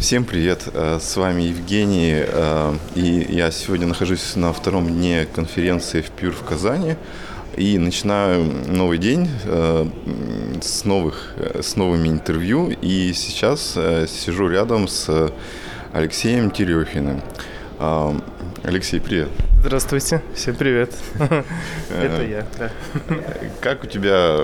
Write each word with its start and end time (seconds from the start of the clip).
Всем 0.00 0.24
привет, 0.24 0.62
э, 0.72 0.98
с 0.98 1.14
вами 1.18 1.42
Евгений, 1.42 2.24
э, 2.26 2.74
и 2.94 3.26
я 3.28 3.50
сегодня 3.50 3.86
нахожусь 3.86 4.34
на 4.34 4.50
втором 4.54 4.88
дне 4.88 5.26
конференции 5.26 6.00
в 6.00 6.10
Пюр 6.10 6.32
в 6.32 6.42
Казани, 6.42 6.96
и 7.58 7.76
начинаю 7.76 8.50
новый 8.66 8.96
день 8.96 9.28
э, 9.44 9.86
с, 10.62 10.86
новых, 10.86 11.34
с 11.36 11.76
новыми 11.76 12.08
интервью, 12.08 12.70
и 12.70 13.12
сейчас 13.12 13.72
сижу 14.08 14.48
рядом 14.48 14.88
с 14.88 15.30
Алексеем 15.92 16.50
Терехиным. 16.50 17.20
Алексей, 18.62 19.00
привет. 19.00 19.28
Здравствуйте, 19.62 20.22
всем 20.34 20.54
привет. 20.54 20.90
Это 21.18 22.22
я. 22.22 22.46
Как 23.60 23.84
у 23.84 23.86
тебя 23.86 24.38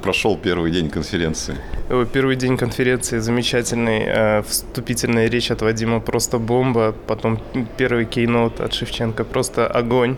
прошел 0.00 0.38
первый 0.38 0.70
день 0.70 0.88
конференции? 0.88 1.54
Первый 2.14 2.36
день 2.36 2.56
конференции 2.56 3.18
замечательный. 3.18 4.04
Э, 4.06 4.42
вступительная 4.42 5.28
речь 5.28 5.50
от 5.50 5.60
Вадима 5.60 6.00
просто 6.00 6.38
бомба. 6.38 6.94
Потом 7.06 7.38
первый 7.76 8.06
кейнот 8.06 8.58
от 8.60 8.72
Шевченко 8.72 9.22
просто 9.22 9.66
огонь. 9.66 10.16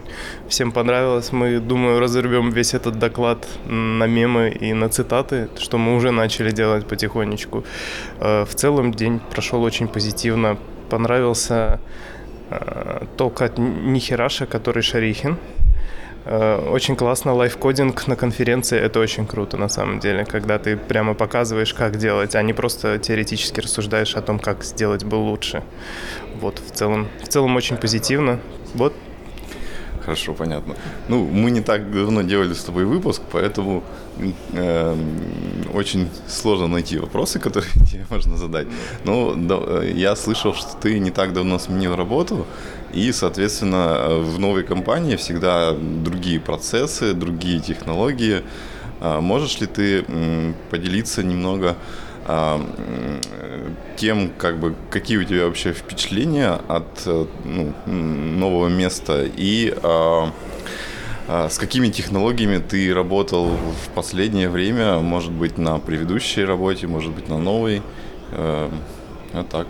Всем 0.49 0.71
понравилось. 0.71 1.33
Мы, 1.33 1.59
думаю, 1.59 1.99
разорвем 1.99 2.51
весь 2.51 2.73
этот 2.73 3.01
доклад 3.01 3.49
на 3.67 4.07
мемы 4.07 4.51
и 4.51 4.75
на 4.75 4.89
цитаты, 4.89 5.49
что 5.59 5.77
мы 5.77 5.97
уже 5.97 6.13
начали 6.13 6.53
делать 6.53 6.87
потихонечку. 6.87 7.65
Э, 8.21 8.45
в 8.45 8.55
целом 8.55 8.95
день 8.95 9.21
прошел 9.33 9.65
очень 9.65 9.89
позитивно. 9.89 10.57
Понравился 10.89 11.81
э, 12.51 13.05
толк 13.17 13.43
от 13.43 13.59
Нихераша, 13.59 14.47
который 14.47 14.83
Шарихин. 14.83 15.37
Э, 16.25 16.71
очень 16.71 16.97
классно 16.97 17.35
лайфкодинг 17.35 18.09
на 18.09 18.17
конференции, 18.17 18.79
это 18.79 18.99
очень 18.99 19.27
круто 19.27 19.57
на 19.57 19.69
самом 19.69 20.01
деле, 20.01 20.25
когда 20.25 20.59
ты 20.59 20.77
прямо 20.77 21.15
показываешь, 21.15 21.73
как 21.73 21.97
делать, 21.97 22.35
а 22.35 22.43
не 22.43 22.53
просто 22.53 22.99
теоретически 22.99 23.61
рассуждаешь 23.61 24.17
о 24.17 24.23
том, 24.23 24.41
как 24.41 24.65
сделать 24.65 25.05
бы 25.05 25.15
лучше. 25.15 25.63
Вот, 26.41 26.59
в 26.59 26.73
целом, 26.73 27.07
в 27.23 27.29
целом 27.29 27.55
очень 27.55 27.77
позитивно. 27.77 28.41
Вот, 28.75 28.93
Хорошо, 30.07 30.35
понятно. 30.35 30.77
Ну, 31.09 31.27
мы 31.27 31.51
не 31.51 31.61
так 31.61 31.91
давно 31.91 32.23
делали 32.23 32.55
с 32.55 32.63
тобой 32.63 32.85
выпуск, 32.85 33.23
поэтому 33.33 33.83
э, 34.53 34.97
очень 35.75 36.09
сложно 36.29 36.69
найти 36.69 36.99
вопросы, 36.99 37.41
которые 37.41 37.73
тебе 37.91 38.07
можно 38.11 38.37
задать. 38.37 38.69
Но 39.05 39.35
да, 39.35 39.83
я 39.83 40.15
слышал, 40.15 40.55
что 40.55 40.77
ты 40.81 41.01
не 41.01 41.11
так 41.11 41.33
давно 41.33 41.59
сменил 41.59 41.97
работу, 41.97 42.47
и, 42.95 43.13
соответственно, 43.13 44.21
в 44.21 44.39
новой 44.39 44.63
компании 44.63 45.17
всегда 45.17 45.73
другие 46.05 46.39
процессы, 46.39 47.13
другие 47.13 47.59
технологии. 47.59 48.43
А 49.01 49.21
можешь 49.21 49.61
ли 49.61 49.67
ты 49.67 50.05
поделиться 50.71 51.25
немного 51.25 51.75
тем, 53.97 54.31
как 54.37 54.59
бы, 54.59 54.75
какие 54.91 55.17
у 55.17 55.25
тебя 55.25 55.47
вообще 55.47 55.73
впечатления 55.73 56.61
от 56.69 57.03
э, 57.07 57.27
ну, 57.45 57.73
нового 57.87 58.69
места? 58.69 59.25
И 59.25 59.73
а, 59.83 60.33
а, 61.29 61.49
с 61.49 61.59
какими 61.59 61.89
технологиями 61.89 62.59
ты 62.59 62.93
работал 62.93 63.47
в 63.51 63.89
последнее 63.95 64.49
время, 64.49 64.99
может 64.99 65.33
быть, 65.33 65.59
на 65.59 65.79
предыдущей 65.79 66.45
работе, 66.45 66.87
может 66.87 67.13
быть, 67.13 67.29
на 67.29 67.39
новой, 67.39 67.83
э, 68.33 68.71
вот 69.33 69.49
так. 69.49 69.67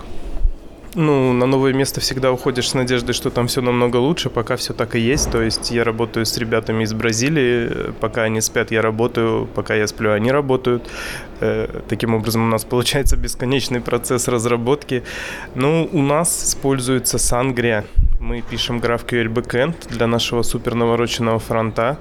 Ну, 0.98 1.34
на 1.34 1.44
новое 1.44 1.74
место 1.74 2.00
всегда 2.00 2.32
уходишь 2.32 2.70
с 2.70 2.74
надеждой, 2.74 3.12
что 3.12 3.28
там 3.28 3.48
все 3.48 3.60
намного 3.60 3.98
лучше, 3.98 4.30
пока 4.30 4.56
все 4.56 4.72
так 4.72 4.96
и 4.96 4.98
есть. 4.98 5.30
То 5.30 5.42
есть 5.42 5.70
я 5.70 5.84
работаю 5.84 6.24
с 6.24 6.38
ребятами 6.38 6.84
из 6.84 6.94
Бразилии, 6.94 7.92
пока 8.00 8.22
они 8.22 8.40
спят, 8.40 8.70
я 8.70 8.80
работаю, 8.80 9.46
пока 9.46 9.74
я 9.74 9.86
сплю, 9.86 10.12
они 10.12 10.32
работают. 10.32 10.88
Э, 11.40 11.82
таким 11.86 12.14
образом, 12.14 12.44
у 12.44 12.48
нас 12.48 12.64
получается 12.64 13.18
бесконечный 13.18 13.82
процесс 13.82 14.26
разработки. 14.26 15.02
Ну, 15.54 15.86
у 15.92 16.00
нас 16.00 16.44
используется 16.48 17.18
Sangria. 17.18 17.84
Мы 18.18 18.40
пишем 18.40 18.78
GraphQL 18.78 19.28
backend 19.28 19.74
для 19.90 20.06
нашего 20.06 20.40
супер 20.40 20.74
навороченного 20.74 21.38
фронта. 21.38 21.98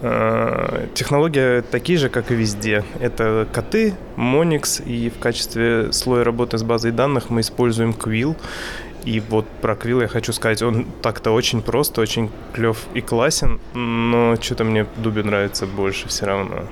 Э, 0.00 0.86
технологии 0.94 1.60
такие 1.60 1.98
же, 1.98 2.08
как 2.08 2.30
и 2.30 2.34
везде. 2.34 2.84
Это 3.00 3.48
коты, 3.52 3.94
Monix, 4.16 4.82
и 4.84 5.10
в 5.10 5.18
качестве 5.18 5.92
слоя 5.92 6.24
работы 6.24 6.58
с 6.58 6.62
базой 6.62 6.92
данных 6.92 7.30
мы 7.30 7.40
используем 7.40 7.90
Quill. 7.90 8.36
И 9.04 9.20
вот 9.20 9.46
про 9.60 9.74
Quill 9.74 10.02
я 10.02 10.08
хочу 10.08 10.32
сказать, 10.32 10.62
он 10.62 10.86
так-то 11.02 11.32
очень 11.32 11.62
прост, 11.62 11.98
очень 11.98 12.30
клев 12.52 12.86
и 12.94 13.00
классен, 13.00 13.60
но 13.74 14.36
что-то 14.40 14.64
мне 14.64 14.86
Дуби 14.96 15.22
нравится 15.22 15.66
больше 15.66 16.08
все 16.08 16.26
равно 16.26 16.64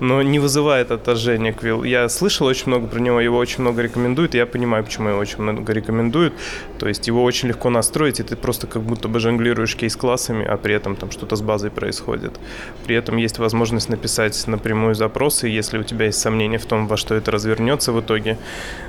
но 0.00 0.22
не 0.22 0.38
вызывает 0.38 0.90
отторжения 0.90 1.52
Квилл. 1.52 1.84
Я 1.84 2.08
слышал 2.08 2.46
очень 2.46 2.68
много 2.68 2.86
про 2.86 3.00
него, 3.00 3.20
его 3.20 3.38
очень 3.38 3.60
много 3.60 3.82
рекомендуют, 3.82 4.34
и 4.34 4.38
я 4.38 4.46
понимаю, 4.46 4.84
почему 4.84 5.08
его 5.08 5.18
очень 5.18 5.42
много 5.42 5.72
рекомендуют. 5.72 6.34
То 6.78 6.88
есть 6.88 7.06
его 7.06 7.22
очень 7.22 7.48
легко 7.48 7.70
настроить, 7.70 8.20
и 8.20 8.22
ты 8.22 8.36
просто 8.36 8.66
как 8.66 8.82
будто 8.82 9.08
бы 9.08 9.20
жонглируешь 9.20 9.76
кейс-классами, 9.76 10.44
а 10.44 10.56
при 10.56 10.74
этом 10.74 10.96
там 10.96 11.10
что-то 11.10 11.36
с 11.36 11.42
базой 11.42 11.70
происходит. 11.70 12.38
При 12.84 12.96
этом 12.96 13.16
есть 13.16 13.38
возможность 13.38 13.88
написать 13.88 14.46
напрямую 14.46 14.94
запросы, 14.94 15.48
если 15.48 15.78
у 15.78 15.82
тебя 15.82 16.06
есть 16.06 16.18
сомнения 16.18 16.58
в 16.58 16.66
том, 16.66 16.86
во 16.86 16.96
что 16.96 17.14
это 17.14 17.30
развернется 17.30 17.92
в 17.92 18.00
итоге. 18.00 18.38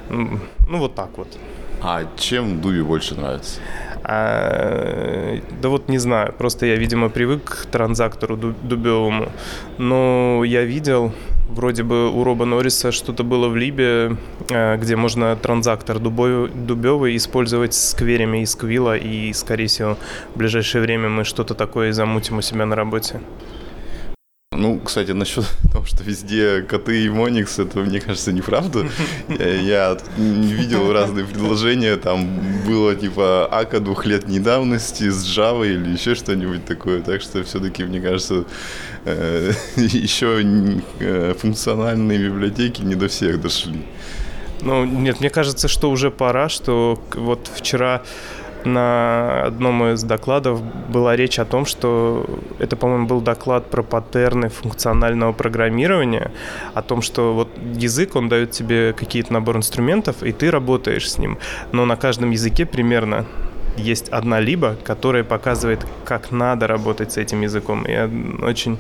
Ну, 0.10 0.40
вот 0.78 0.96
так 0.96 1.18
вот. 1.18 1.28
А 1.82 2.04
чем 2.18 2.62
Дуби 2.62 2.82
больше 2.82 3.16
нравится? 3.16 3.60
А, 4.08 5.40
да 5.62 5.70
вот 5.70 5.90
не 5.90 5.98
знаю, 5.98 6.34
просто 6.38 6.66
я, 6.68 6.76
видимо, 6.76 7.10
привык 7.10 7.44
к 7.44 7.66
транзактору 7.66 8.38
дубевому. 8.38 9.30
Но 9.78 10.44
я 10.46 10.64
видел, 10.64 11.12
вроде 11.50 11.84
бы 11.84 12.12
у 12.12 12.24
Роба 12.24 12.46
Норриса 12.46 12.92
что-то 12.92 13.24
было 13.24 13.48
в 13.48 13.56
Либе, 13.56 14.18
а, 14.52 14.78
где 14.78 14.96
можно 14.96 15.36
транзактор 15.36 16.00
дубевый 16.00 17.16
использовать 17.16 17.74
с 17.74 17.96
кверями 17.96 18.44
из 18.44 18.56
Квилла, 18.56 18.96
и, 18.96 19.34
скорее 19.34 19.68
всего, 19.68 19.98
в 20.36 20.38
ближайшее 20.38 20.82
время 20.82 21.10
мы 21.10 21.24
что-то 21.24 21.56
такое 21.56 21.92
замутим 21.92 22.38
у 22.38 22.42
себя 22.42 22.66
на 22.66 22.76
работе. 22.76 23.22
Ну, 24.56 24.80
кстати, 24.80 25.12
насчет 25.12 25.46
того, 25.72 25.86
что 25.86 26.04
везде 26.04 26.62
коты 26.62 27.06
и 27.06 27.10
Моникс, 27.10 27.60
это, 27.60 27.80
мне 27.80 28.00
кажется, 28.00 28.32
неправда. 28.32 28.88
Я, 29.40 29.56
я 29.56 29.98
видел 30.18 30.92
разные 30.92 31.26
предложения, 31.26 31.96
там 31.98 32.40
было 32.66 32.96
типа 32.96 33.48
Ака 33.52 33.80
двухлетней 33.80 34.40
давности 34.40 35.10
с 35.10 35.26
Java 35.26 35.66
или 35.66 35.94
еще 35.94 36.16
что-нибудь 36.16 36.66
такое, 36.66 37.02
так 37.02 37.22
что 37.22 37.44
все-таки, 37.44 37.84
мне 37.84 38.00
кажется, 38.00 38.46
э, 39.06 39.52
еще 39.76 40.42
э, 41.00 41.34
функциональные 41.40 42.20
библиотеки 42.20 42.82
не 42.82 42.96
до 42.96 43.08
всех 43.08 43.42
дошли. 43.42 43.82
Ну, 44.62 44.86
нет, 44.86 45.20
мне 45.20 45.30
кажется, 45.30 45.68
что 45.68 45.92
уже 45.92 46.12
пора, 46.12 46.50
что 46.50 47.00
вот 47.14 47.50
вчера 47.54 48.02
на 48.66 49.44
одном 49.44 49.84
из 49.86 50.04
докладов 50.04 50.62
была 50.90 51.16
речь 51.16 51.40
о 51.40 51.46
том, 51.46 51.66
что 51.66 52.26
это, 52.60 52.76
по-моему, 52.76 53.08
был 53.08 53.22
доклад 53.22 53.70
про 53.70 53.84
паттерны 53.84 54.50
функционального 54.50 55.34
программирования, 55.34 56.32
о 56.74 56.82
том, 56.82 57.02
что 57.02 57.34
вот 57.34 57.50
язык, 57.76 58.16
он 58.16 58.30
дает 58.30 58.52
тебе 58.52 58.94
какие-то 58.94 59.34
набор 59.34 59.58
инструментов, 59.58 60.24
и 60.24 60.32
ты 60.32 60.52
работаешь 60.52 61.10
с 61.10 61.18
ним. 61.18 61.38
Но 61.72 61.86
на 61.86 61.96
каждом 61.96 62.32
языке 62.32 62.66
примерно 62.66 63.26
есть 63.78 64.10
одна 64.10 64.40
либо, 64.40 64.76
которая 64.84 65.24
показывает, 65.24 65.86
как 66.06 66.32
надо 66.32 66.68
работать 66.68 67.12
с 67.12 67.18
этим 67.18 67.42
языком. 67.42 67.86
Я 67.86 68.10
очень 68.42 68.78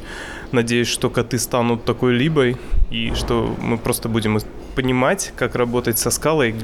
надеюсь, 0.51 0.87
что 0.87 1.09
коты 1.09 1.37
станут 1.37 1.83
такой 1.83 2.13
либой, 2.13 2.57
и 2.91 3.13
что 3.13 3.53
мы 3.61 3.77
просто 3.77 4.09
будем 4.09 4.39
понимать, 4.75 5.33
как 5.35 5.55
работать 5.55 5.97
со 5.97 6.11
скалой, 6.11 6.55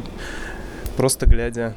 просто 0.96 1.26
глядя 1.26 1.76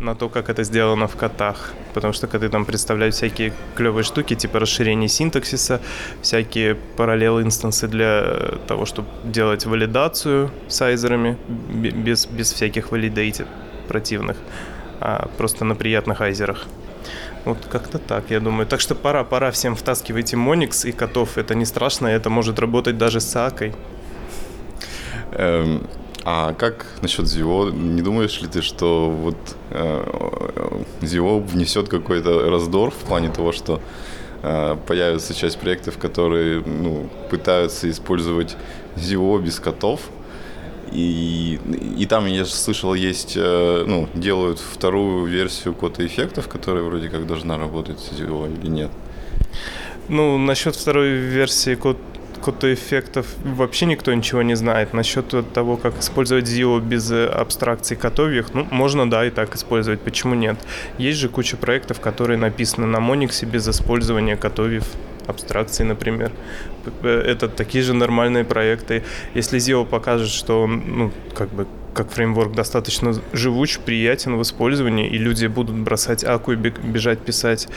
на 0.00 0.14
то, 0.14 0.28
как 0.28 0.48
это 0.48 0.64
сделано 0.64 1.06
в 1.06 1.16
котах. 1.16 1.72
Потому 1.94 2.12
что 2.12 2.26
коты 2.26 2.48
там 2.48 2.64
представляют 2.64 3.14
всякие 3.14 3.52
клевые 3.74 4.04
штуки, 4.04 4.34
типа 4.34 4.58
расширение 4.58 5.08
синтаксиса, 5.08 5.80
всякие 6.22 6.74
параллел 6.74 7.40
инстансы 7.40 7.86
для 7.88 8.58
того, 8.66 8.86
чтобы 8.86 9.08
делать 9.24 9.66
валидацию 9.66 10.50
сайзерами 10.68 11.36
без, 11.48 12.26
без 12.26 12.52
всяких 12.52 12.90
валидейтед 12.92 13.46
противных, 13.88 14.36
а 15.00 15.28
просто 15.36 15.64
на 15.64 15.74
приятных 15.74 16.20
айзерах. 16.20 16.66
Вот 17.44 17.58
как-то 17.70 17.98
так, 17.98 18.30
я 18.30 18.40
думаю. 18.40 18.66
Так 18.66 18.80
что 18.80 18.94
пора, 18.94 19.24
пора 19.24 19.50
всем 19.50 19.74
втаскивайте 19.74 20.36
Monix 20.36 20.88
и 20.88 20.92
котов. 20.92 21.38
Это 21.38 21.54
не 21.54 21.64
страшно, 21.64 22.06
это 22.06 22.28
может 22.30 22.58
работать 22.58 22.98
даже 22.98 23.20
с 23.20 23.34
Акой. 23.36 23.74
Эм, 25.32 25.86
а 26.24 26.52
как 26.52 26.86
насчет 27.00 27.24
Zio? 27.24 27.72
Не 27.72 28.02
думаешь 28.02 28.40
ли 28.40 28.48
ты, 28.48 28.60
что 28.62 29.10
вот 29.10 29.36
э, 29.70 30.04
Zio 31.00 31.40
внесет 31.40 31.88
какой-то 31.88 32.50
раздор 32.50 32.90
в 32.90 33.06
плане 33.06 33.30
того, 33.30 33.52
что 33.52 33.80
э, 34.42 34.76
появится 34.86 35.34
часть 35.34 35.58
проектов, 35.58 35.98
которые 35.98 36.60
ну, 36.60 37.08
пытаются 37.30 37.88
использовать 37.88 38.56
Zio 38.96 39.40
без 39.40 39.58
котов? 39.60 40.00
И, 40.92 41.58
и 41.96 42.06
там, 42.06 42.26
я 42.26 42.44
же 42.44 42.50
слышал, 42.50 42.94
есть, 42.94 43.34
э, 43.36 43.84
ну, 43.86 44.08
делают 44.12 44.58
вторую 44.58 45.24
версию 45.24 45.74
кода 45.74 46.04
эффектов, 46.04 46.48
которая 46.48 46.82
вроде 46.82 47.08
как 47.08 47.26
должна 47.26 47.56
работать 47.56 47.98
с 47.98 48.12
Zio 48.12 48.52
или 48.52 48.68
нет? 48.68 48.90
Ну, 50.08 50.36
насчет 50.36 50.74
второй 50.74 51.12
версии 51.12 51.76
код 51.76 51.96
котоэффектов 52.40 53.26
вообще 53.44 53.86
никто 53.86 54.12
ничего 54.12 54.42
не 54.42 54.54
знает. 54.54 54.92
Насчет 54.92 55.34
того, 55.52 55.76
как 55.76 55.98
использовать 55.98 56.46
ZIO 56.46 56.80
без 56.80 57.10
э, 57.10 57.26
абстракций 57.26 57.96
котовьих, 57.96 58.54
ну, 58.54 58.66
можно, 58.70 59.08
да, 59.08 59.26
и 59.26 59.30
так 59.30 59.54
использовать, 59.54 60.00
почему 60.00 60.34
нет? 60.34 60.56
Есть 60.98 61.18
же 61.18 61.28
куча 61.28 61.56
проектов, 61.56 62.00
которые 62.00 62.36
написаны 62.38 62.86
на 62.86 62.98
Monix 62.98 63.44
без 63.46 63.68
использования 63.68 64.36
котовьев 64.36 64.84
абстракций, 65.26 65.84
например. 65.84 66.32
Э, 67.02 67.22
это 67.26 67.48
такие 67.48 67.84
же 67.84 67.94
нормальные 67.94 68.44
проекты. 68.44 69.02
Если 69.34 69.58
ZIO 69.58 69.86
покажет, 69.86 70.28
что 70.28 70.62
он, 70.62 70.82
ну, 70.86 71.12
как 71.34 71.48
бы 71.50 71.66
как 71.94 72.10
фреймворк 72.10 72.54
достаточно 72.54 73.14
живуч, 73.32 73.78
приятен 73.78 74.36
в 74.36 74.42
использовании, 74.42 75.08
и 75.08 75.18
люди 75.18 75.46
будут 75.46 75.76
бросать 75.76 76.24
аку 76.24 76.52
и 76.52 76.56
бежать 76.56 77.18
писать 77.18 77.68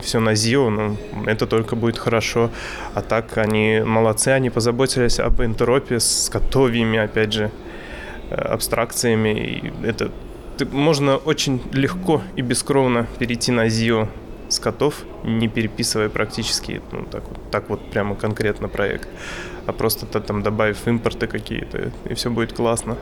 все 0.00 0.20
на 0.20 0.32
ZIO, 0.32 0.70
ну, 0.70 0.96
это 1.26 1.46
только 1.46 1.76
будет 1.76 1.98
хорошо. 1.98 2.50
А 2.94 3.02
так 3.02 3.36
они 3.38 3.82
молодцы, 3.84 4.28
они 4.28 4.50
позаботились 4.50 5.20
об 5.20 5.40
энтропе 5.42 6.00
с 6.00 6.28
котовьями, 6.30 6.98
опять 6.98 7.32
же, 7.32 7.50
э, 8.30 8.34
абстракциями. 8.34 9.28
И 9.28 9.72
это 9.86 10.10
можно 10.72 11.16
очень 11.16 11.60
легко 11.72 12.22
и 12.36 12.42
бескровно 12.42 13.06
перейти 13.18 13.52
на 13.52 13.66
ZIO 13.66 14.08
с 14.48 14.58
котов, 14.58 15.04
не 15.24 15.48
переписывая 15.48 16.08
практически 16.08 16.80
ну, 16.92 17.04
так, 17.04 17.22
вот, 17.28 17.50
так 17.50 17.68
вот 17.68 17.90
прямо 17.90 18.14
конкретно 18.14 18.68
проект, 18.68 19.08
а 19.66 19.72
просто 19.72 20.06
там 20.06 20.42
добавив 20.42 20.86
импорты 20.86 21.26
какие-то, 21.26 21.92
и 22.08 22.14
все 22.14 22.30
будет 22.30 22.54
классно. 22.54 22.96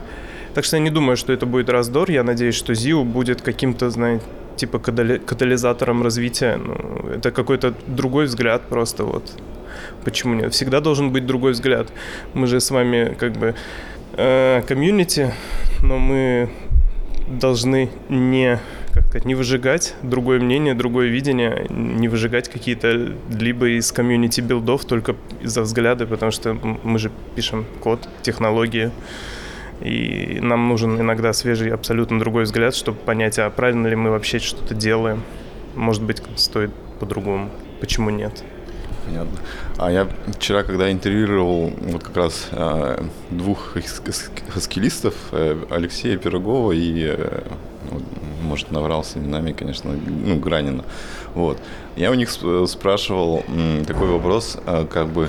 Так 0.56 0.64
что 0.64 0.78
я 0.78 0.82
не 0.82 0.88
думаю, 0.88 1.18
что 1.18 1.34
это 1.34 1.44
будет 1.44 1.68
раздор. 1.68 2.10
Я 2.10 2.22
надеюсь, 2.22 2.54
что 2.54 2.72
ZIO 2.72 3.04
будет 3.04 3.42
каким-то, 3.42 3.90
знаете, 3.90 4.24
типа 4.56 4.78
катализатором 4.78 6.02
развития. 6.02 6.56
Ну, 6.56 7.10
это 7.10 7.30
какой-то 7.30 7.74
другой 7.86 8.24
взгляд 8.24 8.62
просто 8.62 9.04
вот. 9.04 9.38
Почему 10.02 10.32
нет? 10.32 10.54
Всегда 10.54 10.80
должен 10.80 11.12
быть 11.12 11.26
другой 11.26 11.52
взгляд. 11.52 11.88
Мы 12.32 12.46
же 12.46 12.60
с 12.60 12.70
вами 12.70 13.14
как 13.20 13.32
бы 13.32 13.54
э, 14.14 14.62
комьюнити, 14.66 15.34
но 15.82 15.98
мы 15.98 16.48
должны 17.28 17.90
не 18.08 18.58
как 18.94 19.08
сказать, 19.08 19.26
не 19.26 19.34
выжигать 19.34 19.94
другое 20.02 20.40
мнение, 20.40 20.72
другое 20.72 21.08
видение, 21.08 21.66
не 21.68 22.08
выжигать 22.08 22.48
какие-то 22.48 23.12
либо 23.28 23.68
из 23.68 23.92
комьюнити 23.92 24.40
билдов 24.40 24.86
только 24.86 25.16
из-за 25.42 25.60
взгляда, 25.60 26.06
потому 26.06 26.32
что 26.32 26.54
мы 26.54 26.98
же 26.98 27.10
пишем 27.34 27.66
код, 27.82 28.08
технологии, 28.22 28.90
и 29.80 30.38
нам 30.40 30.68
нужен 30.68 31.00
иногда 31.00 31.32
свежий, 31.32 31.70
абсолютно 31.70 32.18
другой 32.18 32.44
взгляд, 32.44 32.74
чтобы 32.74 32.98
понять, 32.98 33.38
а 33.38 33.50
правильно 33.50 33.86
ли 33.86 33.96
мы 33.96 34.10
вообще 34.10 34.38
что-то 34.38 34.74
делаем. 34.74 35.22
Может 35.74 36.02
быть, 36.02 36.22
стоит 36.36 36.72
по-другому. 36.98 37.50
Почему 37.80 38.10
нет? 38.10 38.42
Понятно. 39.04 39.38
А 39.78 39.90
я 39.90 40.08
вчера, 40.38 40.62
когда 40.62 40.90
интервьюировал 40.90 41.72
вот 41.80 42.02
как 42.02 42.16
раз 42.16 42.48
э, 42.50 43.04
двух 43.30 43.76
хаскилистов, 44.48 45.14
э, 45.32 45.56
Алексея 45.70 46.16
Пирогова 46.16 46.72
и, 46.72 47.14
э, 47.16 47.42
может, 48.42 48.72
наврал 48.72 49.04
с 49.04 49.16
именами, 49.16 49.52
конечно, 49.52 49.92
ну, 49.92 50.36
Гранина. 50.40 50.84
Вот. 51.34 51.58
Я 51.94 52.10
у 52.10 52.14
них 52.14 52.30
спрашивал 52.30 53.44
м, 53.46 53.84
такой 53.84 54.08
вопрос, 54.08 54.58
э, 54.66 54.86
как 54.90 55.08
бы, 55.08 55.24
э, 55.24 55.28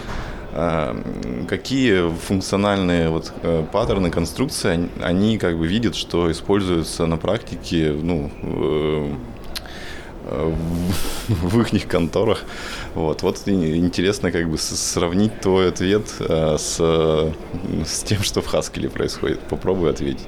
какие 1.48 2.10
функциональные 2.10 3.10
вот 3.10 3.32
э, 3.44 3.66
паттерны 3.72 4.10
конструкции 4.10 4.90
они 5.02 5.38
как 5.38 5.58
бы 5.58 5.68
видят, 5.68 5.96
что 5.96 6.32
используются 6.32 7.06
на 7.06 7.18
практике, 7.18 7.92
ну, 7.92 8.32
в, 8.42 9.12
в 11.28 11.60
их 11.60 11.88
конторах. 11.88 12.44
Вот, 12.96 13.22
вот 13.22 13.48
интересно 13.48 14.32
как 14.32 14.50
бы 14.50 14.58
сравнить 14.58 15.40
твой 15.42 15.70
ответ 15.70 16.08
с, 16.20 16.80
с 17.86 18.04
тем, 18.04 18.24
что 18.24 18.42
в 18.42 18.54
Haskell 18.54 18.90
происходит. 18.90 19.40
Попробуй 19.42 19.90
ответить. 19.90 20.28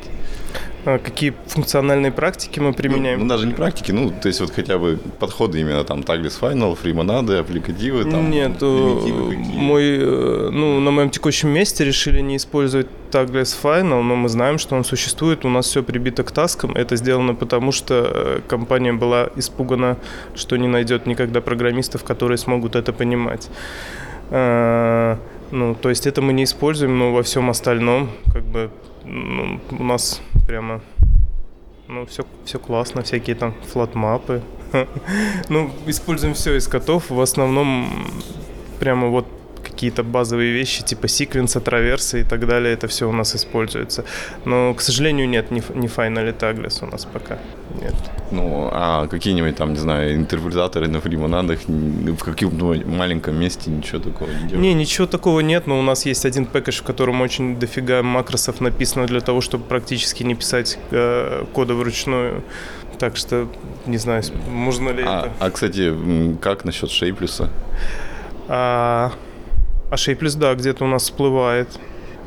А 0.86 0.98
какие 0.98 1.34
функциональные 1.48 2.12
практики 2.12 2.60
мы 2.60 2.72
применяем? 2.72 3.20
Ну, 3.20 3.26
ну, 3.26 3.30
даже 3.30 3.46
не 3.46 3.54
практики, 3.54 3.92
ну, 3.92 4.12
то 4.12 4.28
есть 4.28 4.40
вот 4.40 4.52
хотя 4.52 4.78
бы 4.78 4.98
подходы 5.20 5.60
именно 5.60 5.84
там 5.84 6.00
Tagless 6.02 6.40
Final, 6.40 6.76
фримонады, 6.76 7.36
аппликативы, 7.36 8.06
там, 8.06 8.30
Нет, 8.32 8.58
э, 8.62 8.66
мой, 8.66 9.84
э, 10.00 10.50
ну, 10.52 10.80
на 10.80 10.92
моем 10.92 11.10
текущем 11.10 11.50
месте 11.50 11.84
решили 11.84 12.22
не 12.22 12.38
использовать 12.38 12.88
Tagless 13.12 13.56
Final, 13.62 14.02
но 14.02 14.16
мы 14.16 14.30
знаем, 14.30 14.58
что 14.58 14.76
он 14.76 14.86
существует, 14.86 15.44
у 15.44 15.50
нас 15.50 15.66
все 15.66 15.84
прибито 15.84 16.24
к 16.24 16.32
таскам. 16.32 16.72
Это 16.72 16.96
сделано 16.96 17.36
потому, 17.36 17.74
что 17.74 18.10
э, 18.14 18.40
компания 18.48 18.94
была 18.94 19.30
испугана, 19.36 19.98
что 20.34 20.56
не 20.56 20.68
найдет 20.68 21.08
никогда 21.08 21.42
программистов, 21.42 22.04
которые 22.04 22.38
смогут 22.38 22.76
это 22.76 22.94
понимать. 22.94 23.50
Ну, 25.52 25.76
то 25.82 25.90
есть 25.90 26.06
это 26.06 26.22
мы 26.22 26.34
не 26.34 26.44
используем, 26.44 27.00
но 27.00 27.12
во 27.12 27.24
всем 27.24 27.50
остальном, 27.50 28.12
как 28.32 28.44
бы, 28.44 28.70
ну, 29.06 29.60
у 29.72 29.84
нас 29.84 30.22
прямо, 30.48 30.82
ну, 31.88 32.06
все, 32.06 32.26
все 32.46 32.60
классно, 32.60 33.02
всякие 33.02 33.36
там 33.36 33.54
флотмапы. 33.72 34.42
ну, 35.50 35.72
используем 35.88 36.34
все 36.34 36.56
из 36.56 36.68
котов, 36.68 37.10
в 37.10 37.20
основном 37.20 37.90
прямо 38.80 39.08
вот 39.08 39.26
какие-то 39.80 40.04
базовые 40.04 40.52
вещи, 40.52 40.84
типа 40.84 41.08
секвенса, 41.08 41.62
траверсы 41.62 42.20
и 42.20 42.24
так 42.26 42.46
далее, 42.46 42.74
это 42.74 42.90
все 42.90 43.08
у 43.08 43.14
нас 43.14 43.34
используется. 43.34 44.04
Но, 44.44 44.74
к 44.74 44.82
сожалению, 44.82 45.30
нет, 45.30 45.52
не, 45.52 45.64
не 45.74 45.88
Final 45.88 46.38
Tagless 46.38 46.84
у 46.84 46.92
нас 46.92 47.06
пока. 47.06 47.38
Нет. 47.82 47.96
Ну, 48.32 48.70
а 48.74 49.08
какие-нибудь 49.08 49.56
там, 49.56 49.72
не 49.72 49.80
знаю, 49.80 50.16
интерпретаторы 50.16 50.90
на 50.90 51.00
фримонадах 51.00 51.60
в 51.66 52.18
каком-то 52.18 52.76
маленьком 52.90 53.40
месте 53.40 53.72
ничего 53.72 54.00
такого 54.00 54.28
не 54.28 54.50
делают? 54.50 54.60
Не, 54.60 54.74
ничего 54.74 55.08
такого 55.08 55.40
нет, 55.40 55.66
но 55.66 55.80
у 55.80 55.82
нас 55.82 56.06
есть 56.06 56.26
один 56.26 56.46
пэкэдж, 56.46 56.82
в 56.82 56.84
котором 56.84 57.22
очень 57.22 57.58
дофига 57.58 58.04
макросов 58.04 58.60
написано 58.60 59.08
для 59.08 59.22
того, 59.22 59.40
чтобы 59.40 59.64
практически 59.64 60.24
не 60.24 60.36
писать 60.36 60.78
э, 60.92 61.46
кода 61.54 61.74
вручную. 61.74 62.44
Так 62.98 63.16
что, 63.16 63.48
не 63.86 63.98
знаю, 63.98 64.24
можно 64.50 64.90
ли 64.90 65.04
а, 65.08 65.20
это... 65.20 65.32
А, 65.40 65.50
кстати, 65.50 65.94
как 66.42 66.66
насчет 66.66 66.92
шейплюса? 66.92 67.50
А, 68.50 69.14
а 69.90 69.96
Shapeless, 69.96 70.38
да, 70.38 70.54
где-то 70.56 70.86
у 70.86 70.88
нас 70.88 71.04
всплывает. 71.04 71.70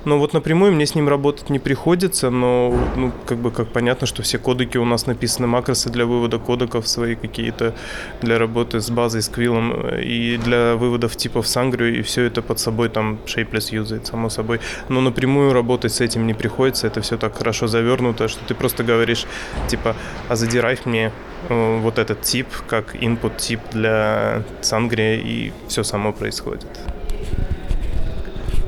Но 0.04 0.18
вот 0.18 0.32
напрямую 0.32 0.72
мне 0.72 0.84
с 0.84 0.94
ним 0.96 1.08
работать 1.08 1.48
не 1.48 1.60
приходится, 1.60 2.30
но 2.30 2.74
ну, 2.96 3.12
как 3.24 3.38
бы 3.38 3.52
как 3.52 3.68
понятно, 3.68 4.06
что 4.06 4.22
все 4.22 4.38
кодеки 4.38 4.76
у 4.76 4.84
нас 4.84 5.06
написаны, 5.06 5.46
макросы 5.46 5.90
для 5.90 6.06
вывода 6.06 6.38
кодеков 6.38 6.88
свои 6.88 7.14
какие-то, 7.14 7.74
для 8.20 8.38
работы 8.38 8.80
с 8.80 8.90
базой, 8.90 9.22
с 9.22 9.28
квиллом 9.28 9.72
и 9.98 10.38
для 10.38 10.74
выводов 10.74 11.14
типов 11.16 11.46
с 11.46 11.56
Angry, 11.56 11.92
и 11.92 12.02
все 12.02 12.24
это 12.24 12.42
под 12.42 12.58
собой 12.58 12.88
там 12.88 13.20
Shapeless 13.26 13.72
юзает, 13.72 14.06
само 14.06 14.28
собой. 14.28 14.60
Но 14.88 15.00
напрямую 15.00 15.52
работать 15.52 15.92
с 15.92 16.00
этим 16.00 16.26
не 16.26 16.34
приходится, 16.34 16.88
это 16.88 17.00
все 17.00 17.16
так 17.16 17.38
хорошо 17.38 17.68
завернуто, 17.68 18.26
что 18.26 18.44
ты 18.44 18.54
просто 18.54 18.82
говоришь, 18.82 19.26
типа, 19.68 19.94
а 20.28 20.34
задирай 20.34 20.72
мне 20.84 21.12
э, 21.48 21.78
вот 21.80 21.98
этот 21.98 22.22
тип 22.22 22.48
как 22.66 22.96
input 22.96 23.36
тип 23.36 23.60
для 23.70 24.42
Sangria, 24.62 25.20
и 25.20 25.52
все 25.68 25.84
само 25.84 26.12
происходит. 26.12 26.66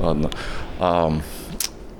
Ладно. 0.05 0.29
А, 0.79 1.11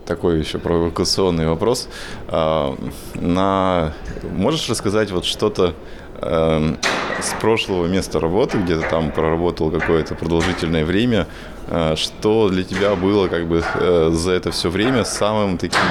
такой 0.06 0.40
еще 0.40 0.60
провокационный 0.60 1.48
вопрос. 1.48 1.90
А, 2.28 2.78
на... 3.16 3.94
Можешь 4.22 4.70
рассказать 4.70 5.10
вот 5.10 5.26
что-то 5.26 5.74
э, 6.22 6.76
с 7.20 7.42
прошлого 7.42 7.88
места 7.88 8.20
работы, 8.20 8.60
где 8.60 8.80
ты 8.80 8.88
там 8.88 9.12
проработал 9.12 9.72
какое-то 9.72 10.14
продолжительное 10.14 10.86
время, 10.86 11.26
э, 11.68 11.96
что 11.96 12.50
для 12.50 12.64
тебя 12.64 12.94
было 12.96 13.28
как 13.28 13.48
бы 13.48 13.64
э, 13.74 14.12
за 14.14 14.34
это 14.34 14.52
все 14.52 14.70
время 14.70 15.04
самым 15.04 15.58
таким 15.58 15.82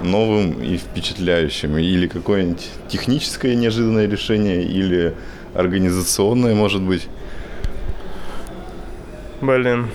новым 0.00 0.62
и 0.62 0.76
впечатляющим? 0.76 1.76
Или 1.76 2.06
какое-нибудь 2.06 2.68
техническое 2.86 3.56
неожиданное 3.56 4.06
решение, 4.06 4.62
или 4.62 5.16
организационное, 5.54 6.54
может 6.54 6.82
быть? 6.82 7.08
Блин, 9.40 9.88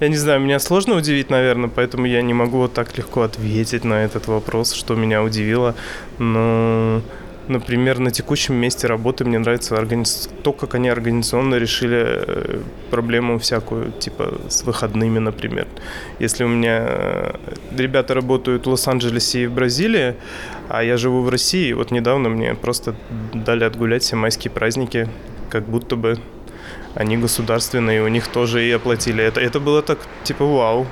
я 0.00 0.08
не 0.08 0.16
знаю, 0.16 0.40
меня 0.40 0.58
сложно 0.58 0.96
удивить, 0.96 1.30
наверное, 1.30 1.70
поэтому 1.74 2.06
я 2.06 2.22
не 2.22 2.34
могу 2.34 2.58
вот 2.58 2.74
так 2.74 2.96
легко 2.98 3.22
ответить 3.22 3.84
на 3.84 4.04
этот 4.04 4.26
вопрос, 4.26 4.72
что 4.72 4.94
меня 4.94 5.22
удивило. 5.22 5.74
Но, 6.18 7.00
например, 7.48 7.98
на 7.98 8.10
текущем 8.10 8.54
месте 8.54 8.86
работы 8.86 9.24
мне 9.24 9.38
нравится 9.38 9.76
организ... 9.76 10.28
то, 10.42 10.52
как 10.52 10.74
они 10.74 10.90
организационно 10.90 11.54
решили 11.54 12.04
э, 12.04 12.60
проблему 12.90 13.38
всякую, 13.38 13.92
типа 13.92 14.34
с 14.48 14.64
выходными, 14.64 15.18
например. 15.18 15.66
Если 16.18 16.44
у 16.44 16.48
меня 16.48 16.84
э, 16.88 17.34
ребята 17.76 18.12
работают 18.14 18.66
в 18.66 18.70
Лос-Анджелесе 18.70 19.44
и 19.44 19.46
в 19.46 19.52
Бразилии, 19.52 20.14
а 20.68 20.82
я 20.82 20.98
живу 20.98 21.22
в 21.22 21.30
России, 21.30 21.72
вот 21.72 21.90
недавно 21.90 22.28
мне 22.28 22.54
просто 22.54 22.94
дали 23.32 23.64
отгулять 23.64 24.02
все 24.02 24.16
майские 24.16 24.50
праздники, 24.50 25.08
как 25.48 25.64
будто 25.66 25.96
бы 25.96 26.18
они 26.96 27.16
государственные, 27.18 28.02
у 28.02 28.08
них 28.08 28.26
тоже 28.26 28.66
и 28.66 28.72
оплатили 28.72 29.22
это. 29.22 29.40
Это 29.40 29.60
было 29.60 29.82
так, 29.82 29.98
типа, 30.24 30.44
вау. 30.44 30.86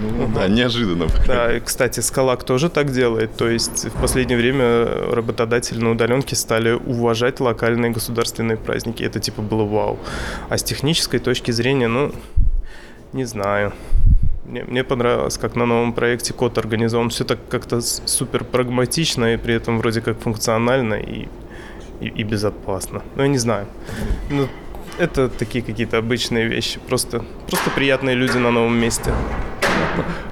Ну, 0.00 0.28
да, 0.34 0.48
неожиданно. 0.48 1.06
Да, 1.26 1.60
кстати, 1.60 2.00
Скалак 2.00 2.44
тоже 2.44 2.70
так 2.70 2.92
делает. 2.92 3.36
То 3.36 3.48
есть 3.48 3.84
в 3.84 4.00
последнее 4.00 4.38
время 4.38 4.86
работодатели 5.12 5.78
на 5.78 5.90
удаленке 5.90 6.36
стали 6.36 6.70
уважать 6.72 7.40
локальные 7.40 7.90
государственные 7.90 8.56
праздники. 8.56 9.02
Это 9.02 9.20
типа 9.20 9.42
было 9.42 9.64
вау. 9.64 9.98
А 10.48 10.56
с 10.56 10.62
технической 10.62 11.20
точки 11.20 11.50
зрения, 11.50 11.88
ну, 11.88 12.12
Не 13.12 13.26
знаю. 13.26 13.72
Мне, 14.46 14.64
мне 14.64 14.84
понравилось, 14.84 15.38
как 15.38 15.56
на 15.56 15.66
новом 15.66 15.92
проекте 15.92 16.32
код 16.32 16.58
организован. 16.58 17.08
Все 17.08 17.24
так 17.24 17.38
как-то 17.48 17.80
супер 17.80 18.44
прагматично 18.44 19.34
и 19.34 19.36
при 19.36 19.54
этом 19.54 19.78
вроде 19.78 20.00
как 20.00 20.20
функционально 20.20 20.94
и, 20.94 21.28
и, 22.00 22.08
и 22.08 22.22
безопасно. 22.24 23.02
Ну, 23.16 23.22
я 23.22 23.28
не 23.28 23.38
знаю. 23.38 23.66
Ну, 24.30 24.48
это 24.98 25.28
такие 25.28 25.64
какие-то 25.64 25.98
обычные 25.98 26.46
вещи. 26.46 26.78
Просто, 26.88 27.24
просто 27.48 27.70
приятные 27.70 28.14
люди 28.14 28.36
на 28.36 28.50
новом 28.50 28.76
месте. 28.78 29.12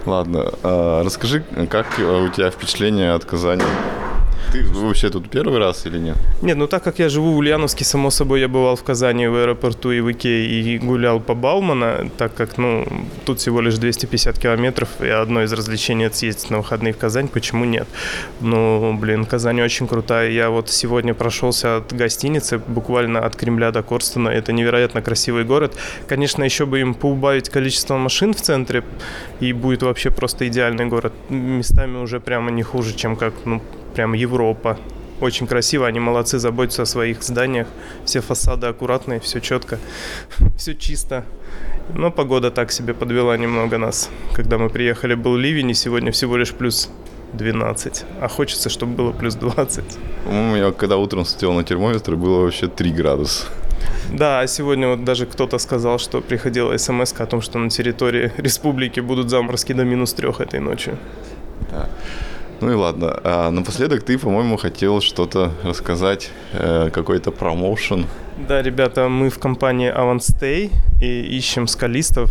Ладно, 0.06 0.52
а 0.62 1.02
расскажи, 1.04 1.44
как 1.70 1.86
у 1.98 2.28
тебя 2.28 2.50
впечатление 2.50 3.12
от 3.12 3.24
Казани? 3.24 3.64
Ты 4.52 4.64
вообще 4.64 5.10
тут 5.10 5.30
первый 5.30 5.58
раз 5.58 5.86
или 5.86 5.98
нет? 5.98 6.16
Нет, 6.42 6.56
ну 6.56 6.66
так 6.66 6.82
как 6.82 6.98
я 6.98 7.08
живу 7.08 7.32
в 7.32 7.36
Ульяновске, 7.36 7.84
само 7.84 8.10
собой, 8.10 8.40
я 8.40 8.48
бывал 8.48 8.74
в 8.74 8.82
Казани 8.82 9.28
в 9.28 9.36
аэропорту 9.36 9.92
и 9.92 10.00
в 10.00 10.10
Икее 10.10 10.74
и 10.74 10.78
гулял 10.78 11.20
по 11.20 11.34
Баумана, 11.34 12.10
так 12.16 12.34
как, 12.34 12.58
ну, 12.58 12.84
тут 13.24 13.38
всего 13.38 13.60
лишь 13.60 13.78
250 13.78 14.38
километров, 14.38 14.88
и 15.00 15.06
одно 15.06 15.44
из 15.44 15.52
развлечений 15.52 16.06
это 16.06 16.16
съездить 16.16 16.50
на 16.50 16.58
выходные 16.58 16.92
в 16.92 16.98
Казань, 16.98 17.28
почему 17.28 17.64
нет? 17.64 17.86
Ну, 18.40 18.92
блин, 19.00 19.24
Казань 19.24 19.60
очень 19.60 19.86
крутая. 19.86 20.30
Я 20.30 20.50
вот 20.50 20.68
сегодня 20.68 21.14
прошелся 21.14 21.76
от 21.76 21.92
гостиницы, 21.92 22.58
буквально 22.58 23.20
от 23.20 23.36
Кремля 23.36 23.70
до 23.70 23.84
Корстена. 23.84 24.30
Это 24.30 24.52
невероятно 24.52 25.00
красивый 25.00 25.44
город. 25.44 25.76
Конечно, 26.08 26.42
еще 26.42 26.66
бы 26.66 26.80
им 26.80 26.94
поубавить 26.94 27.48
количество 27.48 27.96
машин 27.96 28.34
в 28.34 28.40
центре, 28.40 28.82
и 29.38 29.52
будет 29.52 29.82
вообще 29.82 30.10
просто 30.10 30.48
идеальный 30.48 30.86
город. 30.86 31.12
Местами 31.28 31.98
уже 31.98 32.18
прямо 32.18 32.50
не 32.50 32.64
хуже, 32.64 32.96
чем 32.96 33.14
как, 33.14 33.34
ну, 33.44 33.62
прям 33.90 34.14
Европа. 34.14 34.78
Очень 35.20 35.46
красиво, 35.46 35.86
они 35.86 36.00
молодцы, 36.00 36.38
заботятся 36.38 36.82
о 36.82 36.86
своих 36.86 37.22
зданиях. 37.22 37.66
Все 38.04 38.20
фасады 38.20 38.68
аккуратные, 38.68 39.20
все 39.20 39.40
четко, 39.40 39.78
все 40.56 40.74
чисто. 40.74 41.24
Но 41.94 42.10
погода 42.10 42.50
так 42.50 42.72
себе 42.72 42.94
подвела 42.94 43.36
немного 43.36 43.78
нас. 43.78 44.08
Когда 44.34 44.56
мы 44.56 44.70
приехали, 44.70 45.14
был 45.14 45.36
ливень, 45.36 45.70
и 45.70 45.74
сегодня 45.74 46.10
всего 46.10 46.36
лишь 46.36 46.52
плюс 46.52 46.88
12. 47.34 48.04
А 48.20 48.28
хочется, 48.28 48.68
чтобы 48.68 48.94
было 48.94 49.12
плюс 49.12 49.34
20. 49.34 49.84
По-моему, 50.24 50.56
я 50.56 50.72
когда 50.72 50.96
утром 50.96 51.24
смотрел 51.24 51.52
на 51.52 51.64
термометр, 51.64 52.16
было 52.16 52.42
вообще 52.42 52.66
3 52.68 52.92
градуса. 52.92 53.46
Да, 54.12 54.40
а 54.40 54.46
сегодня 54.46 54.88
вот 54.88 55.04
даже 55.04 55.26
кто-то 55.26 55.58
сказал, 55.58 55.98
что 55.98 56.20
приходила 56.20 56.76
смс 56.76 57.14
о 57.18 57.26
том, 57.26 57.40
что 57.40 57.58
на 57.58 57.70
территории 57.70 58.32
республики 58.36 59.00
будут 59.00 59.30
заморозки 59.30 59.72
до 59.72 59.84
минус 59.84 60.12
трех 60.12 60.40
этой 60.40 60.60
ночью. 60.60 60.98
Да. 61.70 61.88
Ну 62.60 62.70
и 62.70 62.74
ладно. 62.74 63.18
А 63.24 63.50
напоследок 63.50 64.02
ты, 64.02 64.18
по-моему, 64.18 64.56
хотел 64.58 65.00
что-то 65.00 65.52
рассказать, 65.64 66.30
э, 66.52 66.90
какой-то 66.92 67.30
промоушен. 67.30 68.06
Да, 68.48 68.62
ребята, 68.62 69.08
мы 69.08 69.28
в 69.28 69.38
компании 69.38 69.92
Avantstay 69.92 70.70
и 71.00 71.36
ищем 71.36 71.66
скалистов, 71.66 72.30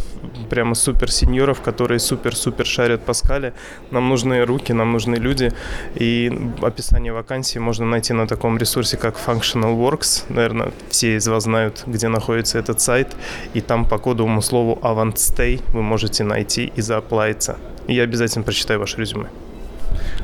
прямо 0.50 0.76
супер 0.76 1.12
сеньоров, 1.12 1.62
которые 1.62 2.00
супер-супер 2.00 2.66
шарят 2.66 3.02
по 3.06 3.14
скале. 3.14 3.54
Нам 3.92 4.10
нужны 4.10 4.46
руки, 4.46 4.74
нам 4.74 4.92
нужны 4.92 5.16
люди. 5.16 5.52
И 5.96 6.32
описание 6.62 7.14
вакансии 7.14 7.60
можно 7.60 7.86
найти 7.86 8.14
на 8.14 8.28
таком 8.28 8.58
ресурсе, 8.58 8.98
как 8.98 9.16
Functional 9.16 9.78
Works. 9.78 10.26
Наверное, 10.30 10.72
все 10.90 11.16
из 11.16 11.28
вас 11.28 11.44
знают, 11.44 11.84
где 11.88 12.08
находится 12.08 12.60
этот 12.60 12.82
сайт. 12.82 13.16
И 13.54 13.62
там 13.62 13.86
по 13.86 13.98
кодовому 13.98 14.42
слову 14.42 14.80
Avantstay 14.82 15.62
вы 15.74 15.82
можете 15.82 16.24
найти 16.24 16.72
и 16.76 16.82
зааплайиться. 16.82 17.58
И 17.88 17.94
я 17.96 18.04
обязательно 18.04 18.44
прочитаю 18.44 18.80
ваше 18.80 18.98
резюме. 18.98 19.28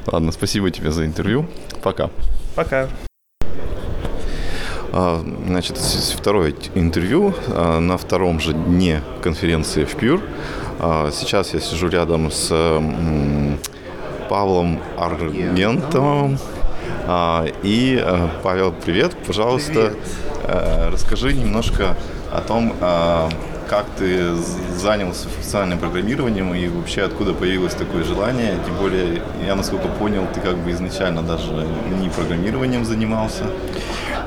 Ладно, 0.08 0.32
спасибо 0.32 0.72
тебе 0.72 0.92
за 0.92 1.06
интервью. 1.06 1.46
Пока. 1.82 2.10
Пока. 2.56 2.88
А, 4.98 5.22
значит, 5.46 5.78
второе 5.78 6.54
интервью 6.74 7.34
а, 7.50 7.80
на 7.80 7.98
втором 7.98 8.40
же 8.40 8.54
дне 8.54 9.02
конференции 9.22 9.84
в 9.84 9.94
Пюр. 9.96 10.22
А, 10.80 11.12
сейчас 11.12 11.54
я 11.54 11.60
сижу 11.60 11.90
рядом 11.90 12.32
с 12.32 12.50
Павлом 14.30 14.80
Аргентовым. 14.98 16.40
И, 17.62 18.04
Павел, 18.42 18.74
привет, 18.74 19.16
пожалуйста, 19.28 19.94
привет. 20.44 20.92
расскажи 20.92 21.34
немножко 21.34 21.96
о 22.32 22.42
том, 22.42 22.74
как 23.70 23.86
ты 23.98 24.36
занялся 24.78 25.28
функциональным 25.30 25.80
программированием 25.80 26.54
и 26.54 26.68
вообще 26.68 27.04
откуда 27.04 27.34
появилось 27.34 27.74
такое 27.74 28.04
желание? 28.04 28.54
Тем 28.66 28.76
более, 28.78 29.22
я 29.46 29.56
насколько 29.56 29.88
понял, 29.88 30.26
ты 30.34 30.40
как 30.40 30.58
бы 30.58 30.72
изначально 30.72 31.22
даже 31.22 31.68
не 32.02 32.10
программированием 32.10 32.86
занимался. 32.86 33.44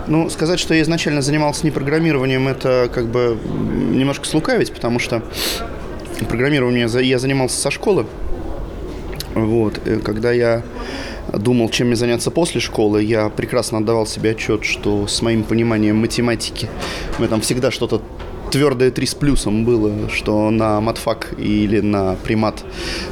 Ну, 0.06 0.30
сказать, 0.30 0.58
что 0.58 0.74
я 0.74 0.82
изначально 0.82 1.22
занимался 1.22 1.64
не 1.64 1.70
программированием, 1.70 2.48
это 2.48 2.90
как 2.92 3.06
бы 3.06 3.38
немножко 3.92 4.26
слукавить, 4.26 4.72
потому 4.72 4.98
что 4.98 5.22
программированием 6.28 6.88
я 7.00 7.18
занимался 7.18 7.60
со 7.60 7.70
школы. 7.70 8.06
Вот, 9.34 9.80
когда 10.04 10.32
я 10.32 10.62
думал, 11.32 11.68
чем 11.68 11.88
мне 11.88 11.96
заняться 11.96 12.30
после 12.30 12.60
школы, 12.60 13.02
я 13.02 13.28
прекрасно 13.28 13.78
отдавал 13.78 14.06
себе 14.06 14.30
отчет, 14.30 14.64
что 14.64 15.06
с 15.06 15.20
моим 15.20 15.44
пониманием 15.44 15.96
математики 15.96 16.68
мы 17.18 17.28
там 17.28 17.42
всегда 17.42 17.70
что-то 17.70 18.02
твердое 18.50 18.90
3 18.90 19.06
с 19.06 19.14
плюсом 19.14 19.64
было, 19.64 20.08
что 20.10 20.50
на 20.50 20.80
матфак 20.80 21.34
или 21.38 21.80
на 21.80 22.16
примат 22.16 22.64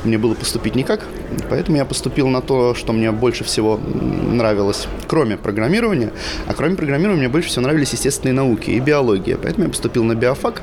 мне 0.05 0.19
было 0.19 0.35
поступить 0.35 0.75
никак. 0.75 1.07
Поэтому 1.51 1.77
я 1.77 1.85
поступил 1.85 2.29
на 2.29 2.41
то, 2.41 2.75
что 2.75 2.93
мне 2.93 3.13
больше 3.13 3.45
всего 3.45 3.79
нравилось, 3.79 4.87
кроме 5.07 5.37
программирования. 5.37 6.11
А 6.47 6.55
кроме 6.55 6.77
программирования 6.77 7.21
мне 7.21 7.29
больше 7.29 7.49
всего 7.49 7.63
нравились 7.63 7.93
естественные 7.93 8.35
науки 8.35 8.71
и 8.71 8.81
биология. 8.81 9.37
Поэтому 9.37 9.65
я 9.65 9.71
поступил 9.71 10.05
на 10.05 10.15
биофак. 10.15 10.63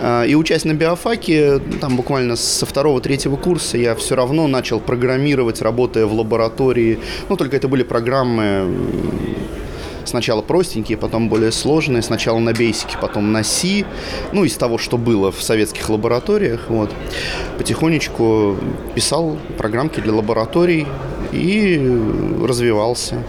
А, 0.00 0.24
и 0.24 0.34
учась 0.34 0.64
на 0.64 0.74
биофаке, 0.74 1.60
там 1.80 1.96
буквально 1.96 2.36
со 2.36 2.66
второго-третьего 2.66 3.36
курса 3.36 3.78
я 3.78 3.94
все 3.94 4.16
равно 4.16 4.48
начал 4.48 4.80
программировать, 4.80 5.62
работая 5.62 6.06
в 6.06 6.12
лаборатории. 6.12 6.98
Ну, 7.28 7.36
только 7.36 7.56
это 7.56 7.68
были 7.68 7.82
программы 7.82 8.66
Сначала 10.04 10.42
простенькие, 10.42 10.98
потом 10.98 11.28
более 11.28 11.52
сложные. 11.52 12.02
Сначала 12.02 12.38
на 12.38 12.52
бейсике, 12.52 12.96
потом 13.00 13.32
на 13.32 13.42
C. 13.42 13.84
Ну, 14.32 14.44
из 14.44 14.56
того, 14.56 14.78
что 14.78 14.98
было 14.98 15.32
в 15.32 15.42
советских 15.42 15.88
лабораториях. 15.88 16.66
Вот. 16.68 16.90
Потихонечку 17.58 18.56
писал 18.94 19.38
программки 19.58 20.00
для 20.00 20.12
лабораторий 20.12 20.86
и 21.32 21.80
развивался. 22.42 23.22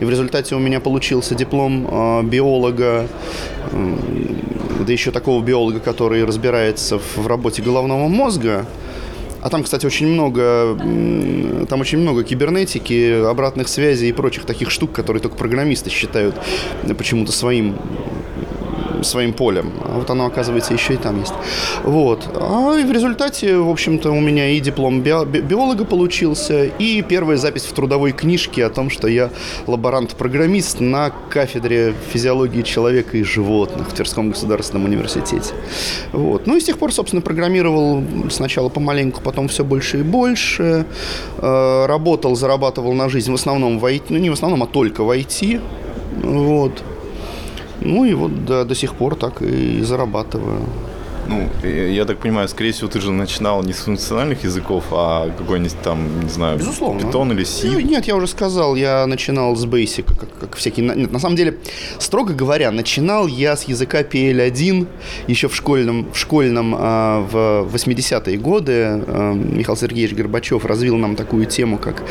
И 0.00 0.04
в 0.04 0.10
результате 0.10 0.54
у 0.54 0.58
меня 0.58 0.80
получился 0.80 1.34
диплом 1.34 1.88
э, 1.90 2.22
биолога, 2.24 3.08
э, 3.72 3.96
да 4.86 4.92
еще 4.92 5.10
такого 5.10 5.42
биолога, 5.42 5.80
который 5.80 6.24
разбирается 6.24 6.98
в, 6.98 7.16
в 7.16 7.26
работе 7.26 7.62
головного 7.62 8.08
мозга. 8.08 8.66
А 9.46 9.48
там, 9.48 9.62
кстати, 9.62 9.86
очень 9.86 10.08
много, 10.08 10.76
там 11.68 11.80
очень 11.80 11.98
много 11.98 12.24
кибернетики, 12.24 13.24
обратных 13.24 13.68
связей 13.68 14.08
и 14.08 14.12
прочих 14.12 14.44
таких 14.44 14.72
штук, 14.72 14.90
которые 14.90 15.22
только 15.22 15.36
программисты 15.36 15.88
считают 15.88 16.34
почему-то 16.98 17.30
своим 17.30 17.76
своим 19.06 19.32
полем. 19.32 19.72
А 19.84 19.98
вот 19.98 20.10
оно, 20.10 20.26
оказывается, 20.26 20.72
еще 20.72 20.94
и 20.94 20.96
там 20.96 21.20
есть. 21.20 21.32
Вот. 21.84 22.28
А 22.34 22.72
в 22.72 22.92
результате, 22.92 23.56
в 23.56 23.70
общем-то, 23.70 24.10
у 24.10 24.20
меня 24.20 24.50
и 24.50 24.60
диплом 24.60 25.00
био- 25.00 25.24
биолога 25.24 25.84
получился, 25.84 26.64
и 26.64 27.02
первая 27.02 27.36
запись 27.36 27.64
в 27.64 27.72
трудовой 27.72 28.12
книжке 28.12 28.64
о 28.64 28.70
том, 28.70 28.90
что 28.90 29.08
я 29.08 29.30
лаборант-программист 29.66 30.80
на 30.80 31.10
кафедре 31.30 31.94
физиологии 32.12 32.62
человека 32.62 33.16
и 33.16 33.22
животных 33.22 33.88
в 33.88 33.94
Тверском 33.94 34.30
государственном 34.30 34.84
университете. 34.84 35.54
Вот. 36.12 36.46
Ну 36.46 36.56
и 36.56 36.60
с 36.60 36.64
тех 36.64 36.78
пор, 36.78 36.92
собственно, 36.92 37.22
программировал 37.22 38.02
сначала 38.30 38.68
помаленьку, 38.68 39.20
потом 39.22 39.48
все 39.48 39.64
больше 39.64 40.00
и 40.00 40.02
больше. 40.02 40.86
Э, 41.38 41.86
работал, 41.86 42.36
зарабатывал 42.36 42.92
на 42.92 43.08
жизнь 43.08 43.30
в 43.30 43.34
основном 43.34 43.78
в 43.78 43.84
IT, 43.84 44.04
ну 44.08 44.18
не 44.18 44.30
в 44.30 44.32
основном, 44.32 44.62
а 44.62 44.66
только 44.66 45.04
в 45.04 45.10
IT. 45.10 45.60
Вот. 46.22 46.82
Ну 47.86 48.04
и 48.04 48.14
вот 48.14 48.44
до, 48.44 48.64
до 48.64 48.74
сих 48.74 48.94
пор 48.94 49.14
так 49.14 49.42
и 49.42 49.82
зарабатываю. 49.82 50.60
Ну, 51.28 51.48
я 51.66 52.04
так 52.04 52.18
понимаю, 52.18 52.48
скорее 52.48 52.72
всего, 52.72 52.88
ты 52.88 53.00
же 53.00 53.10
начинал 53.10 53.62
не 53.62 53.72
с 53.72 53.78
функциональных 53.78 54.44
языков, 54.44 54.84
а 54.90 55.30
какой-нибудь 55.36 55.76
там, 55.82 56.20
не 56.20 56.28
знаю, 56.28 56.58
Безусловно. 56.58 57.00
Python 57.00 57.32
или 57.32 57.44
C. 57.44 57.68
Ну, 57.68 57.80
нет, 57.80 58.06
я 58.06 58.16
уже 58.16 58.26
сказал, 58.26 58.76
я 58.76 59.06
начинал 59.06 59.56
с 59.56 59.64
Basic, 59.64 60.04
как, 60.04 60.38
как 60.38 60.56
всякие... 60.56 60.86
Нет, 60.86 61.12
на 61.12 61.18
самом 61.18 61.36
деле, 61.36 61.58
строго 61.98 62.32
говоря, 62.32 62.70
начинал 62.70 63.26
я 63.26 63.56
с 63.56 63.64
языка 63.64 64.02
PL1 64.02 64.86
еще 65.26 65.48
в 65.48 65.54
школьном, 65.54 66.12
в 66.12 66.18
школьном 66.18 66.74
а, 66.78 67.20
в 67.20 67.74
80-е 67.74 68.36
годы. 68.38 68.72
А, 69.06 69.32
Михаил 69.32 69.76
Сергеевич 69.76 70.16
Горбачев 70.16 70.64
развил 70.64 70.96
нам 70.96 71.16
такую 71.16 71.46
тему, 71.46 71.78
как 71.78 72.02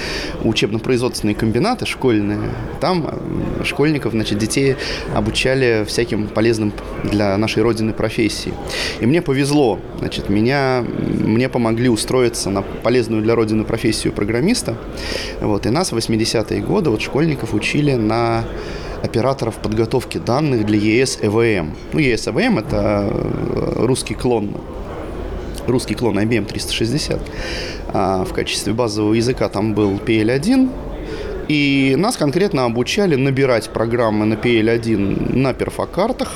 учебно-производственные 0.44 1.36
комбинаты 1.36 1.86
школьные. 1.86 2.40
Там 2.82 3.06
а, 3.08 3.64
школьников, 3.64 4.12
значит, 4.12 4.38
детей 4.38 4.76
обучали 5.14 5.86
всяким 5.88 6.28
полезным 6.28 6.74
для 7.04 7.38
нашей 7.38 7.64
Родины 7.64 7.94
профессии. 7.94 8.54
И 9.00 9.05
мне 9.06 9.22
повезло. 9.22 9.80
Значит, 10.00 10.30
меня, 10.30 10.84
мне 10.84 11.50
помогли 11.50 11.90
устроиться 11.90 12.50
на 12.50 12.62
полезную 12.62 13.22
для 13.22 13.36
Родины 13.36 13.64
профессию 13.64 14.14
программиста. 14.14 14.76
Вот, 15.42 15.66
и 15.66 15.70
нас 15.70 15.92
в 15.92 15.98
80-е 15.98 16.62
годы, 16.62 16.90
вот 16.90 17.02
школьников, 17.02 17.54
учили 17.54 17.94
на 17.94 18.46
операторов 19.04 19.56
подготовки 19.56 20.18
данных 20.18 20.66
для 20.66 20.78
ЕС 20.78 21.20
ЭВМ. 21.22 21.76
Ну, 21.94 22.00
ЕС 22.00 22.28
ЭВМ– 22.28 22.58
это 22.60 23.12
русский 23.78 24.14
клон 24.14 24.56
русский 25.68 25.96
клон 25.96 26.20
IBM 26.20 26.46
360. 26.46 27.20
А 27.94 28.24
в 28.24 28.34
качестве 28.34 28.74
базового 28.74 29.14
языка 29.14 29.50
там 29.50 29.74
был 29.74 29.96
PL1, 29.96 30.70
и 31.48 31.96
нас 31.98 32.18
конкретно 32.18 32.66
обучали 32.66 33.16
набирать 33.16 33.70
программы 33.70 34.26
на 34.26 34.34
PL1 34.36 35.36
на 35.36 35.54
перфокартах, 35.54 36.32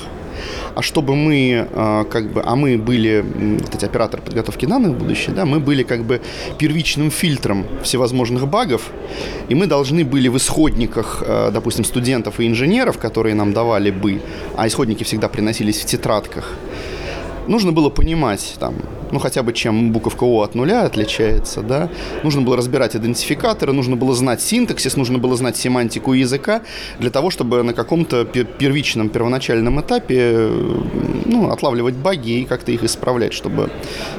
а 0.76 0.82
чтобы 0.82 1.16
мы, 1.16 1.68
а, 1.74 2.04
как 2.06 2.32
бы, 2.32 2.42
а 2.46 2.56
мы 2.56 2.78
были, 2.78 3.24
вот 3.60 3.76
эти 3.76 3.86
операторы 3.86 4.22
подготовки 4.22 4.66
данных 4.66 4.92
в 4.92 4.98
будущее, 4.98 5.36
да, 5.36 5.46
мы 5.46 5.60
были 5.60 5.84
как 5.84 6.04
бы 6.04 6.22
первичным 6.58 7.12
фильтром 7.12 7.66
всевозможных 7.84 8.48
багов, 8.48 8.92
и 9.50 9.56
мы 9.56 9.68
должны 9.68 10.04
были 10.04 10.28
в 10.28 10.38
исходниках, 10.38 11.24
а, 11.26 11.52
допустим, 11.52 11.86
студентов 11.86 12.40
и 12.40 12.48
инженеров, 12.48 12.98
которые 12.98 13.36
нам 13.36 13.54
давали 13.54 13.92
бы, 13.92 14.22
а 14.56 14.68
исходники 14.68 15.04
всегда 15.04 15.28
приносились 15.28 15.82
в 15.82 15.86
тетрадках, 15.86 16.56
нужно 17.48 17.72
было 17.72 17.90
понимать, 17.90 18.56
там, 18.60 18.76
ну, 19.12 19.20
хотя 19.20 19.44
бы 19.44 19.54
чем 19.54 19.92
буковка 19.92 20.24
О 20.24 20.44
от 20.44 20.56
нуля 20.56 20.84
отличается, 20.84 21.62
да. 21.62 21.90
Нужно 22.24 22.42
было 22.42 22.58
разбирать 22.58 22.96
идентификаторы, 22.96 23.74
нужно 23.74 23.96
было 23.96 24.14
знать 24.14 24.42
синтаксис, 24.42 24.96
нужно 24.96 25.18
было 25.18 25.36
знать 25.36 25.58
семантику 25.58 26.14
языка 26.14 26.62
для 27.00 27.10
того, 27.10 27.30
чтобы 27.30 27.64
на 27.64 27.74
каком-то 27.74 28.26
первичном, 28.26 29.10
первоначальном 29.10 29.82
этапе, 29.82 30.50
ну, 31.26 31.50
отлавливать 31.50 31.96
баги 31.96 32.42
и 32.42 32.46
как-то 32.46 32.72
их 32.72 32.84
исправлять, 32.84 33.34
чтобы, 33.34 33.72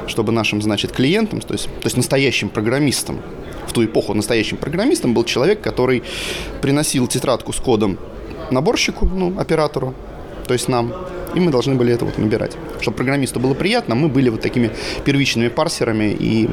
чтобы 0.07 0.31
нашим, 0.31 0.61
значит, 0.61 0.91
клиентам, 0.91 1.41
то 1.41 1.53
есть, 1.53 1.65
то 1.65 1.85
есть 1.85 1.97
настоящим 1.97 2.49
программистам, 2.49 3.19
в 3.67 3.73
ту 3.73 3.85
эпоху 3.85 4.13
настоящим 4.13 4.57
программистом 4.57 5.13
был 5.13 5.23
человек, 5.23 5.61
который 5.61 6.03
приносил 6.61 7.07
тетрадку 7.07 7.53
с 7.53 7.57
кодом 7.57 7.97
наборщику, 8.49 9.05
ну, 9.05 9.39
оператору, 9.39 9.95
то 10.47 10.53
есть 10.53 10.67
нам, 10.67 10.93
и 11.35 11.39
мы 11.39 11.51
должны 11.51 11.75
были 11.75 11.93
это 11.93 12.05
вот 12.05 12.17
набирать. 12.17 12.57
Чтобы 12.81 12.97
программисту 12.97 13.39
было 13.39 13.53
приятно, 13.53 13.95
мы 13.95 14.09
были 14.09 14.29
вот 14.29 14.41
такими 14.41 14.71
первичными 15.05 15.47
парсерами. 15.47 16.15
И, 16.19 16.49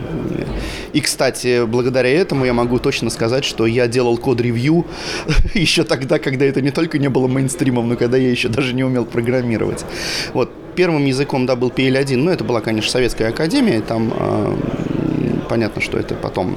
и 0.93 1.01
кстати, 1.01 1.65
благодаря 1.67 2.11
этому 2.11 2.45
я 2.45 2.53
могу 2.53 2.79
точно 2.79 3.11
сказать, 3.11 3.45
что 3.45 3.67
я 3.67 3.89
делал 3.89 4.19
код-ревью 4.19 4.87
еще 5.55 5.85
тогда, 5.85 6.19
когда 6.19 6.45
это 6.45 6.61
не 6.61 6.71
только 6.71 6.99
не 6.99 7.09
было 7.09 7.27
мейнстримом, 7.27 7.89
но 7.89 7.97
когда 7.97 8.17
я 8.17 8.31
еще 8.31 8.49
даже 8.49 8.75
не 8.75 8.85
умел 8.85 9.05
программировать. 9.05 9.85
Вот. 10.33 10.51
Первым 10.77 11.07
языком, 11.07 11.45
да, 11.45 11.57
был 11.57 11.71
PL1, 11.71 12.17
но 12.19 12.31
это 12.31 12.45
была, 12.45 12.61
конечно, 12.61 12.89
советская 12.89 13.31
академия, 13.31 13.81
там 13.81 14.13
э, 14.17 14.57
понятно, 15.49 15.83
что 15.83 15.99
это 15.99 16.15
потом 16.15 16.55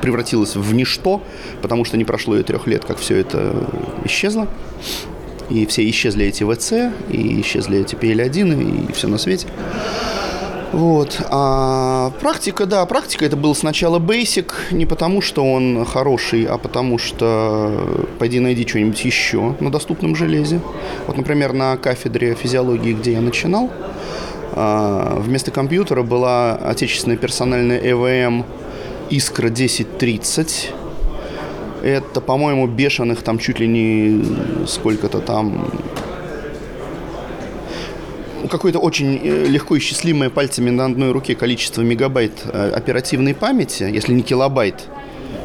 превратилось 0.00 0.56
в 0.56 0.74
ничто, 0.74 1.22
потому 1.60 1.84
что 1.84 1.98
не 1.98 2.04
прошло 2.04 2.36
и 2.38 2.42
трех 2.42 2.66
лет, 2.66 2.86
как 2.86 2.96
все 2.96 3.16
это 3.16 3.52
исчезло 4.06 4.48
и 5.50 5.66
все 5.66 5.88
исчезли 5.88 6.26
эти 6.26 6.44
ВЦ, 6.44 6.94
и 7.10 7.40
исчезли 7.40 7.80
эти 7.80 7.94
PL1, 7.94 8.88
и 8.88 8.92
все 8.92 9.08
на 9.08 9.18
свете. 9.18 9.46
Вот. 10.72 11.20
А 11.28 12.12
практика, 12.20 12.64
да, 12.64 12.86
практика 12.86 13.26
это 13.26 13.36
был 13.36 13.54
сначала 13.54 13.98
Basic, 13.98 14.50
не 14.70 14.86
потому 14.86 15.20
что 15.20 15.44
он 15.44 15.84
хороший, 15.84 16.44
а 16.44 16.56
потому 16.56 16.96
что 16.96 18.06
пойди 18.18 18.40
найди 18.40 18.66
что-нибудь 18.66 19.04
еще 19.04 19.54
на 19.60 19.70
доступном 19.70 20.16
железе. 20.16 20.60
Вот, 21.06 21.18
например, 21.18 21.52
на 21.52 21.76
кафедре 21.76 22.34
физиологии, 22.34 22.94
где 22.94 23.12
я 23.12 23.20
начинал, 23.20 23.70
а, 24.54 25.20
вместо 25.20 25.50
компьютера 25.50 26.02
была 26.02 26.54
отечественная 26.54 27.18
персональная 27.18 27.78
EVM 27.78 28.44
Искра 29.10 29.48
1030 29.48 30.72
это, 31.82 32.20
по-моему, 32.20 32.66
бешеных 32.66 33.22
там 33.22 33.38
чуть 33.38 33.58
ли 33.60 33.66
не 33.66 34.66
сколько-то 34.66 35.20
там 35.20 35.70
какое-то 38.48 38.78
очень 38.78 39.20
э, 39.22 39.46
легко 39.46 39.78
исчислимое 39.78 40.28
пальцами 40.28 40.70
на 40.70 40.84
одной 40.86 41.12
руке 41.12 41.34
количество 41.34 41.82
мегабайт 41.82 42.32
э, 42.44 42.72
оперативной 42.74 43.34
памяти, 43.34 43.84
если 43.84 44.12
не 44.12 44.22
килобайт. 44.22 44.88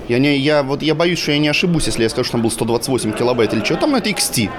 Я, 0.07 0.19
не, 0.19 0.37
я, 0.37 0.63
вот, 0.63 0.81
я 0.83 0.95
боюсь, 0.95 1.19
что 1.19 1.33
я 1.33 1.37
не 1.37 1.49
ошибусь, 1.49 1.87
если 1.87 2.03
я 2.03 2.09
скажу, 2.09 2.25
что 2.25 2.33
там 2.33 2.41
был 2.41 2.51
128 2.51 3.11
килобайт 3.11 3.53
или 3.53 3.63
что. 3.63 3.75
Там 3.75 3.93
это 3.95 4.09
XT. 4.09 4.49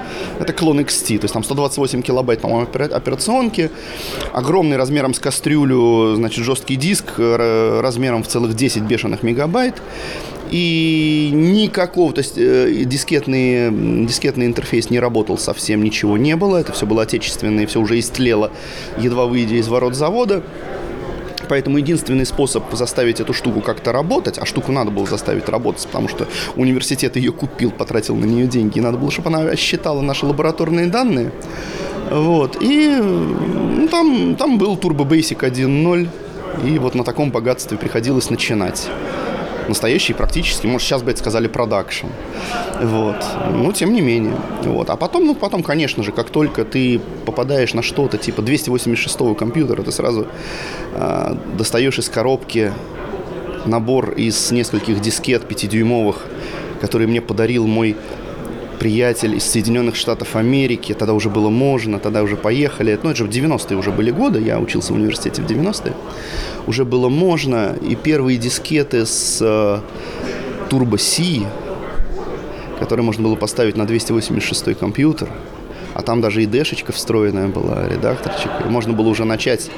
Это 0.41 0.53
клон 0.53 0.81
XT. 0.81 1.19
То 1.19 1.25
есть 1.25 1.33
там 1.33 1.43
128 1.43 2.03
килобайт, 2.03 2.41
по-моему, 2.41 2.69
операционки. 2.71 3.71
Огромный 4.33 4.77
размером 4.77 5.15
с 5.15 5.19
кастрюлю, 5.19 6.15
значит, 6.17 6.45
жесткий 6.45 6.77
диск 6.77 7.15
э, 7.17 7.81
размером 7.81 8.23
в 8.23 8.29
целых 8.29 8.55
10 8.55 8.83
бешеных 8.83 9.23
мегабайт 9.23 9.75
и 10.51 11.31
никакого, 11.33 12.13
то 12.13 12.21
есть 12.21 12.35
э, 12.37 12.85
дискетный, 12.85 13.71
дискетный 14.07 14.47
интерфейс 14.47 14.91
не 14.91 14.99
работал 14.99 15.39
совсем, 15.39 15.83
ничего 15.83 16.17
не 16.17 16.37
было, 16.37 16.59
это 16.59 16.73
все 16.73 16.87
было 16.87 17.03
отечественное, 17.03 17.67
все 17.67 17.81
уже 17.81 17.99
истлело, 17.99 18.51
едва 18.99 19.27
выйдя 19.27 19.57
из 19.57 19.69
ворот 19.69 19.95
завода. 19.95 20.43
Поэтому 21.49 21.79
единственный 21.79 22.27
способ 22.27 22.65
заставить 22.73 23.21
эту 23.21 23.33
штуку 23.33 23.63
как-то 23.63 23.91
работать, 23.91 24.39
а 24.39 24.45
штуку 24.45 24.71
надо 24.71 24.91
было 24.91 25.07
заставить 25.07 25.49
работать, 25.49 25.87
потому 25.87 26.09
что 26.09 26.29
университет 26.57 27.17
ее 27.17 27.33
купил, 27.33 27.71
потратил 27.71 28.17
на 28.17 28.27
нее 28.27 28.47
деньги, 28.47 28.79
и 28.79 28.81
надо 28.83 28.99
было, 28.99 29.11
чтобы 29.11 29.29
она 29.29 29.57
считала 29.57 30.03
наши 30.03 30.27
лабораторные 30.27 30.87
данные. 30.87 31.33
Вот. 32.11 32.59
И 32.61 32.89
ну, 32.91 33.89
там, 33.89 34.37
там 34.37 34.59
был 34.59 34.77
Turbo 34.77 35.09
Basic 35.09 35.39
1.0, 35.39 36.09
и 36.67 36.79
вот 36.79 36.95
на 36.95 37.05
таком 37.05 37.31
богатстве 37.31 37.79
приходилось 37.79 38.31
начинать 38.31 38.89
настоящий 39.69 40.15
практически, 40.15 40.67
может, 40.67 40.87
сейчас 40.87 41.03
бы 41.03 41.11
это 41.11 41.21
сказали 41.21 41.49
продакшн. 41.49 42.07
Вот. 42.81 43.17
Но 43.53 43.73
тем 43.73 43.93
не 43.93 44.01
менее. 44.01 44.35
Вот. 44.63 44.91
А 44.91 44.97
потом, 44.97 45.27
ну, 45.27 45.35
потом, 45.35 45.63
конечно 45.63 46.03
же, 46.03 46.13
как 46.13 46.31
только 46.31 46.65
ты 46.65 47.01
попадаешь 47.27 47.75
на 47.75 47.83
что-то 47.83 48.19
типа 48.19 48.41
286-го 48.41 49.35
компьютера, 49.35 49.83
ты 49.83 49.93
сразу 49.93 50.27
э, 50.95 51.37
достаешь 51.57 51.99
из 51.99 52.09
коробки 52.09 52.73
набор 53.67 54.13
из 54.13 54.51
нескольких 54.51 55.01
дискет 55.01 55.45
5-дюймовых, 55.51 56.17
который 56.81 57.07
мне 57.07 57.21
подарил 57.21 57.67
мой 57.67 57.97
приятель 58.79 59.35
из 59.37 59.45
Соединенных 59.45 59.97
Штатов 59.97 60.37
Америки, 60.37 60.95
тогда 60.95 61.13
уже 61.13 61.29
было 61.29 61.51
можно, 61.51 61.99
тогда 61.99 62.23
уже 62.23 62.37
поехали. 62.37 62.99
Ну, 63.03 63.11
это 63.11 63.19
же 63.19 63.25
в 63.25 63.29
90-е 63.29 63.77
уже 63.77 63.91
были 63.91 64.11
годы, 64.11 64.41
я 64.41 64.59
учился 64.59 64.93
в 64.93 64.97
университете 64.97 65.43
в 65.43 65.47
90-е. 65.47 65.95
Уже 66.67 66.85
было 66.85 67.09
можно, 67.09 67.77
и 67.81 67.95
первые 67.95 68.39
дискеты 68.39 69.05
с 69.07 69.39
э, 69.41 69.81
Turbo 70.71 70.99
C, 70.99 71.47
которые 72.79 73.05
можно 73.05 73.25
было 73.25 73.37
поставить 73.37 73.77
на 73.77 73.87
286 73.87 74.79
компьютер, 74.79 75.29
а 75.95 76.03
там 76.03 76.21
даже 76.21 76.43
и 76.43 76.47
дэшечка 76.47 76.93
встроенная 76.93 77.49
была, 77.49 77.89
редакторчик. 77.89 78.51
Можно 78.67 78.93
было 78.93 79.09
уже 79.09 79.25
начать 79.25 79.71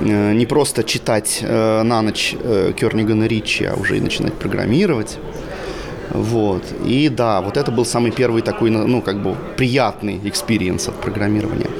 э, 0.00 0.32
не 0.32 0.46
просто 0.46 0.84
читать 0.84 1.40
э, 1.42 1.82
на 1.82 2.00
ночь 2.02 2.34
э, 2.42 2.72
Кернигана 2.74 3.24
Ритчи, 3.26 3.64
а 3.64 3.74
уже 3.74 3.98
и 3.98 4.00
начинать 4.00 4.32
программировать. 4.32 5.18
Вот. 6.10 6.62
И 6.84 7.08
да, 7.08 7.40
вот 7.40 7.56
это 7.56 7.70
был 7.70 7.84
самый 7.84 8.10
первый 8.10 8.42
такой, 8.42 8.70
ну, 8.70 9.00
как 9.00 9.22
бы 9.22 9.36
приятный 9.56 10.20
experience 10.24 10.88
от 10.88 10.94
программирования. 11.00 11.70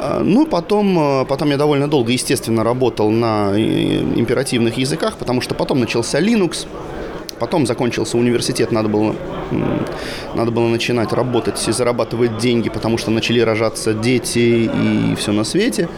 А, 0.00 0.22
ну, 0.24 0.46
потом, 0.46 0.98
э, 0.98 1.24
потом 1.26 1.50
я 1.50 1.56
довольно 1.58 1.86
долго, 1.88 2.12
естественно, 2.12 2.64
работал 2.64 3.10
на 3.10 3.52
э, 3.54 4.00
императивных 4.16 4.78
языках, 4.78 5.18
потому 5.18 5.42
что 5.42 5.54
потом 5.54 5.80
начался 5.80 6.20
Linux, 6.20 6.66
потом 7.38 7.66
закончился 7.66 8.16
университет, 8.16 8.72
надо 8.72 8.88
было, 8.88 9.14
надо 10.34 10.50
было 10.50 10.68
начинать 10.68 11.12
работать 11.12 11.68
и 11.68 11.72
зарабатывать 11.72 12.38
деньги, 12.38 12.70
потому 12.70 12.96
что 12.96 13.10
начали 13.10 13.40
рожаться 13.40 13.92
дети 13.92 14.70
и 14.74 15.14
все 15.16 15.32
на 15.32 15.44
свете. 15.44 15.88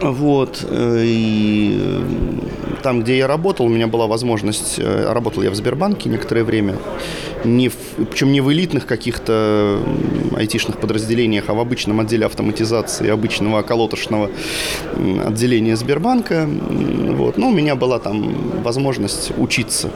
Вот. 0.00 0.64
Э, 0.68 1.02
и 1.04 2.02
там, 2.82 3.02
где 3.02 3.16
я 3.18 3.26
работал, 3.26 3.66
у 3.66 3.68
меня 3.68 3.86
была 3.86 4.06
возможность, 4.06 4.78
э, 4.78 5.12
работал 5.12 5.42
я 5.42 5.50
в 5.50 5.54
Сбербанке 5.54 6.08
некоторое 6.08 6.44
время, 6.44 6.76
не 7.44 7.68
в, 7.68 7.76
причем 8.10 8.32
не 8.32 8.40
в 8.40 8.52
элитных 8.52 8.86
каких-то 8.86 9.80
айтишных 10.36 10.78
подразделениях, 10.78 11.44
а 11.48 11.54
в 11.54 11.60
обычном 11.60 12.00
отделе 12.00 12.26
автоматизации, 12.26 13.08
обычного 13.08 13.60
околотошного 13.60 14.30
отделения 15.24 15.76
Сбербанка. 15.76 16.48
Вот. 16.48 17.38
Но 17.38 17.48
у 17.48 17.52
меня 17.52 17.74
была 17.74 17.98
там 17.98 18.62
возможность 18.62 19.32
учиться 19.38 19.90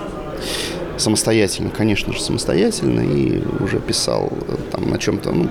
самостоятельно, 0.96 1.70
конечно 1.70 2.12
же, 2.12 2.20
самостоятельно, 2.20 3.00
и 3.00 3.42
уже 3.62 3.80
писал 3.80 4.30
э, 4.48 4.56
там 4.70 4.90
на 4.90 4.98
чем-то, 4.98 5.32
ну, 5.32 5.48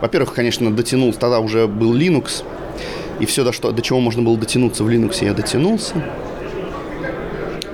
во-первых, 0.00 0.34
конечно, 0.34 0.70
дотянул, 0.74 1.12
тогда 1.12 1.40
уже 1.40 1.66
был 1.66 1.94
Linux, 1.94 2.44
и 3.20 3.26
все, 3.26 3.44
до, 3.44 3.52
что, 3.52 3.70
до 3.70 3.82
чего 3.82 4.00
можно 4.00 4.22
было 4.22 4.36
дотянуться 4.36 4.82
в 4.82 4.88
Linux, 4.88 5.24
я 5.24 5.34
дотянулся. 5.34 5.94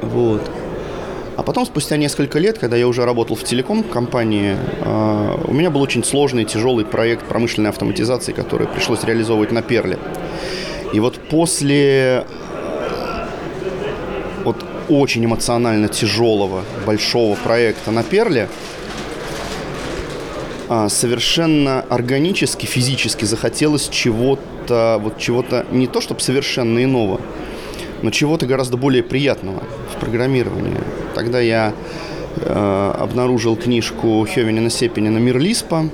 Вот. 0.03 0.43
А 1.37 1.43
потом, 1.43 1.67
спустя 1.67 1.97
несколько 1.97 2.39
лет, 2.39 2.59
когда 2.59 2.77
я 2.77 2.89
уже 2.89 3.05
работал 3.05 3.37
в 3.37 3.45
телеком-компании, 3.45 4.57
э, 4.81 5.35
у 5.45 5.55
меня 5.55 5.71
был 5.71 5.83
очень 5.83 6.03
сложный, 6.03 6.45
тяжелый 6.45 6.85
проект 6.85 7.27
промышленной 7.27 7.71
автоматизации, 7.71 8.33
который 8.33 8.67
пришлось 8.67 9.05
реализовывать 9.05 9.53
на 9.53 9.63
Перле. 9.63 9.99
И 10.93 11.01
вот 11.01 11.19
после 11.29 12.25
вот 14.45 14.65
очень 14.89 15.25
эмоционально 15.25 15.89
тяжелого, 15.89 16.63
большого 16.87 17.35
проекта 17.35 17.91
на 17.91 18.03
Перле, 18.03 18.49
совершенно 20.89 21.85
органически, 21.89 22.67
физически 22.67 23.25
захотелось 23.25 23.89
чего-то 23.89 24.43
чего-то, 24.67 25.01
вот 25.03 25.19
чего-то 25.19 25.67
не 25.71 25.87
то, 25.87 26.01
чтобы 26.01 26.21
совершенно 26.21 26.83
иного, 26.83 27.21
но 28.03 28.11
чего-то 28.11 28.47
гораздо 28.47 28.77
более 28.77 29.03
приятного 29.03 29.63
в 29.95 30.01
программировании. 30.01 30.79
Тогда 31.15 31.41
я 31.41 31.73
э, 32.37 32.95
обнаружил 32.99 33.57
книжку 33.57 34.27
Хёвенина 34.27 34.71
Сепинина 34.71 35.19
«Мир 35.19 35.39
Лиспа», 35.39 35.89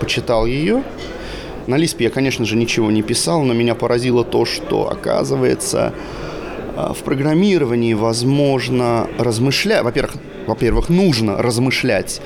почитал 0.00 0.46
ее. 0.46 0.82
На 1.66 1.76
Лиспе 1.76 2.04
я, 2.04 2.10
конечно 2.10 2.44
же, 2.44 2.56
ничего 2.56 2.90
не 2.90 3.02
писал, 3.02 3.42
но 3.42 3.54
меня 3.54 3.74
поразило 3.74 4.24
то, 4.24 4.44
что, 4.44 4.90
оказывается, 4.90 5.92
э, 6.76 6.92
в 6.94 7.02
программировании 7.04 7.94
возможно 7.94 9.06
размышлять. 9.18 9.84
Во-первых, 9.84 10.16
во-первых, 10.46 10.88
нужно 10.88 11.36
размышлять 11.36 12.20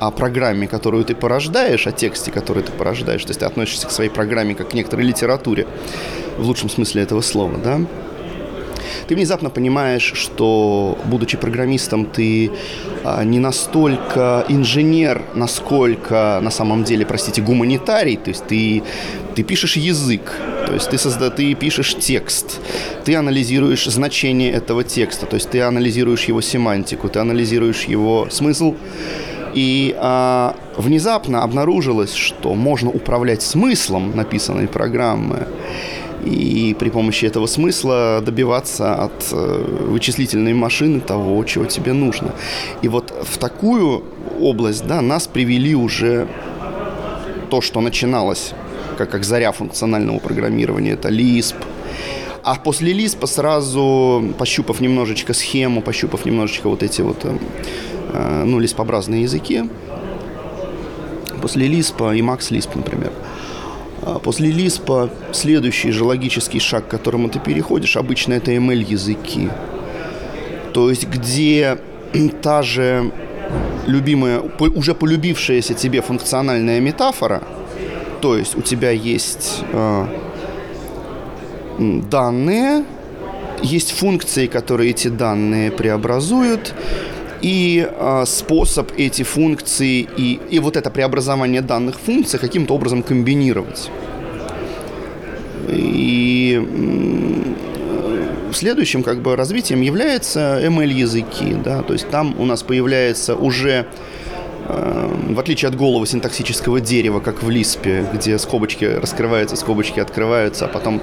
о 0.00 0.10
программе, 0.10 0.66
которую 0.66 1.04
ты 1.04 1.14
порождаешь, 1.14 1.86
о 1.86 1.92
тексте, 1.92 2.30
который 2.30 2.62
ты 2.62 2.72
порождаешь. 2.72 3.22
То 3.22 3.30
есть 3.30 3.40
ты 3.40 3.46
относишься 3.46 3.86
к 3.86 3.90
своей 3.90 4.10
программе 4.10 4.54
как 4.54 4.70
к 4.70 4.74
некоторой 4.74 5.06
литературе, 5.06 5.66
в 6.38 6.46
лучшем 6.46 6.68
смысле 6.68 7.02
этого 7.02 7.20
слова, 7.20 7.58
да? 7.58 7.80
ты 9.06 9.14
внезапно 9.14 9.50
понимаешь, 9.50 10.12
что, 10.14 10.98
будучи 11.04 11.36
программистом, 11.36 12.06
ты 12.06 12.50
а, 13.04 13.24
не 13.24 13.38
настолько 13.38 14.44
инженер, 14.48 15.22
насколько 15.34 16.40
на 16.42 16.50
самом 16.50 16.84
деле, 16.84 17.04
простите, 17.04 17.42
гуманитарий, 17.42 18.16
то 18.16 18.30
есть 18.30 18.46
ты, 18.46 18.82
ты 19.34 19.42
пишешь 19.42 19.76
язык, 19.76 20.32
то 20.66 20.74
есть 20.74 20.90
ты, 20.90 20.98
созда, 20.98 21.30
ты 21.30 21.54
пишешь 21.54 21.96
текст, 21.96 22.60
ты 23.04 23.14
анализируешь 23.16 23.84
значение 23.86 24.52
этого 24.52 24.84
текста, 24.84 25.26
то 25.26 25.34
есть 25.34 25.50
ты 25.50 25.60
анализируешь 25.60 26.24
его 26.24 26.40
семантику, 26.40 27.08
ты 27.08 27.18
анализируешь 27.18 27.84
его 27.84 28.28
смысл, 28.30 28.74
и 29.54 29.94
а, 29.98 30.56
внезапно 30.76 31.42
обнаружилось, 31.42 32.14
что 32.14 32.54
можно 32.54 32.90
управлять 32.90 33.42
смыслом 33.42 34.16
написанной 34.16 34.66
программы 34.66 35.46
и 36.24 36.74
при 36.78 36.88
помощи 36.88 37.26
этого 37.26 37.46
смысла 37.46 38.22
добиваться 38.24 38.94
от 38.94 39.28
э, 39.30 39.86
вычислительной 39.88 40.54
машины 40.54 41.00
того, 41.00 41.44
чего 41.44 41.66
тебе 41.66 41.92
нужно. 41.92 42.32
И 42.82 42.88
вот 42.88 43.12
в 43.22 43.36
такую 43.38 44.02
область 44.40 44.86
да, 44.86 45.02
нас 45.02 45.26
привели 45.26 45.74
уже 45.74 46.26
то, 47.50 47.60
что 47.60 47.80
начиналось 47.80 48.54
как, 48.94 49.10
как 49.10 49.24
заря 49.24 49.52
функционального 49.52 50.18
программирования, 50.18 50.92
это 50.92 51.08
Lisp, 51.08 51.56
а 52.42 52.56
после 52.56 52.92
Lisp 52.92 53.26
сразу, 53.26 54.34
пощупав 54.38 54.80
немножечко 54.80 55.32
схему, 55.32 55.82
пощупав 55.82 56.26
немножечко 56.26 56.68
вот 56.68 56.82
эти 56.82 57.02
вот, 57.02 57.24
э, 57.24 57.36
э 58.12 58.44
ну, 58.44 58.58
лиспообразные 58.58 59.22
языки, 59.22 59.64
после 61.40 61.66
Lisp 61.66 62.16
и 62.16 62.20
Max 62.20 62.50
Lisp, 62.50 62.70
например, 62.74 63.12
а 64.02 64.18
после 64.18 64.50
Лиспа 64.50 65.08
следующий 65.32 65.90
же 65.90 66.04
логический 66.04 66.60
шаг, 66.60 66.86
к 66.86 66.90
которому 66.90 67.30
ты 67.30 67.38
переходишь, 67.38 67.96
обычно 67.96 68.34
это 68.34 68.52
ML-языки. 68.52 69.48
То 70.74 70.90
есть 70.90 71.08
где 71.08 71.78
та 72.42 72.62
же 72.62 73.10
любимая, 73.86 74.42
уже 74.58 74.94
полюбившаяся 74.94 75.74
тебе 75.74 76.02
функциональная 76.02 76.80
метафора, 76.80 77.42
то 78.24 78.38
есть 78.38 78.56
у 78.56 78.62
тебя 78.62 78.90
есть 78.90 79.62
э, 79.70 80.06
данные, 82.08 82.86
есть 83.62 83.90
функции, 83.90 84.46
которые 84.46 84.92
эти 84.92 85.08
данные 85.08 85.70
преобразуют, 85.70 86.72
и 87.42 87.86
э, 87.86 88.24
способ 88.26 88.92
эти 88.96 89.24
функции 89.24 90.08
и, 90.16 90.40
и 90.48 90.58
вот 90.58 90.78
это 90.78 90.88
преобразование 90.88 91.60
данных 91.60 92.00
функций 92.00 92.38
каким-то 92.38 92.72
образом 92.72 93.02
комбинировать. 93.02 93.90
И 95.68 96.62
следующим 98.54 99.02
как 99.02 99.20
бы 99.20 99.36
развитием 99.36 99.82
является 99.82 100.62
ML-языки, 100.62 101.56
да, 101.62 101.82
то 101.82 101.92
есть 101.92 102.08
там 102.08 102.40
у 102.40 102.46
нас 102.46 102.62
появляется 102.62 103.36
уже 103.36 103.86
в 104.66 105.38
отличие 105.38 105.68
от 105.68 105.76
голого 105.76 106.06
синтаксического 106.06 106.80
дерева, 106.80 107.20
как 107.20 107.42
в 107.42 107.50
Лиспе, 107.50 108.06
где 108.14 108.38
скобочки 108.38 108.84
раскрываются, 108.84 109.56
скобочки 109.56 110.00
открываются, 110.00 110.64
а 110.64 110.68
потом, 110.68 111.02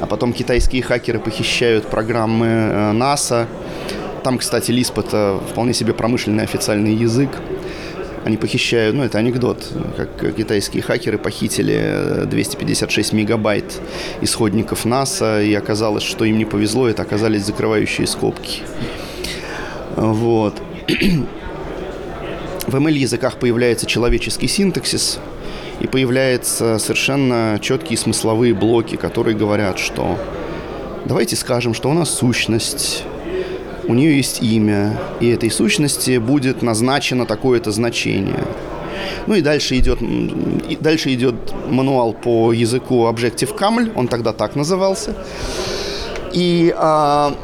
а 0.00 0.06
потом 0.06 0.32
китайские 0.32 0.82
хакеры 0.82 1.18
похищают 1.18 1.86
программы 1.86 2.46
э, 2.46 2.92
НАСА, 2.92 3.48
там, 4.22 4.38
кстати, 4.38 4.70
Lisp 4.70 5.00
это 5.00 5.40
вполне 5.50 5.74
себе 5.74 5.92
промышленный 5.94 6.44
официальный 6.44 6.94
язык. 6.94 7.30
Они 8.24 8.36
похищают, 8.36 8.94
ну 8.94 9.02
это 9.02 9.18
анекдот, 9.18 9.68
как 9.96 10.36
китайские 10.36 10.80
хакеры 10.80 11.18
похитили 11.18 12.24
256 12.26 13.12
мегабайт 13.14 13.80
исходников 14.20 14.84
НАСА, 14.84 15.42
и 15.42 15.52
оказалось, 15.54 16.04
что 16.04 16.24
им 16.24 16.38
не 16.38 16.44
повезло, 16.44 16.88
это 16.88 17.02
оказались 17.02 17.44
закрывающие 17.44 18.06
скобки. 18.06 18.62
Вот. 19.96 20.62
В 22.66 22.74
ML-языках 22.76 23.38
появляется 23.38 23.86
человеческий 23.86 24.48
синтаксис, 24.48 25.18
и 25.80 25.86
появляются 25.86 26.78
совершенно 26.78 27.58
четкие 27.60 27.98
смысловые 27.98 28.54
блоки, 28.54 28.96
которые 28.96 29.36
говорят, 29.36 29.78
что 29.78 30.16
давайте 31.04 31.34
скажем, 31.34 31.74
что 31.74 31.90
у 31.90 31.92
нас 31.92 32.10
сущность 32.10 33.04
у 33.84 33.94
нее 33.94 34.16
есть 34.16 34.42
имя, 34.42 34.96
и 35.20 35.28
этой 35.28 35.50
сущности 35.50 36.18
будет 36.18 36.62
назначено 36.62 37.26
такое-то 37.26 37.72
значение. 37.72 38.44
Ну 39.26 39.34
и 39.34 39.40
дальше 39.40 39.76
идет, 39.78 40.00
и 40.00 40.78
дальше 40.80 41.12
идет 41.12 41.34
мануал 41.68 42.12
по 42.12 42.52
языку 42.52 43.08
Objective-CAML, 43.08 43.92
он 43.96 44.08
тогда 44.08 44.32
так 44.32 44.54
назывался. 44.54 45.16
И 46.32 46.72
а, 46.76 47.34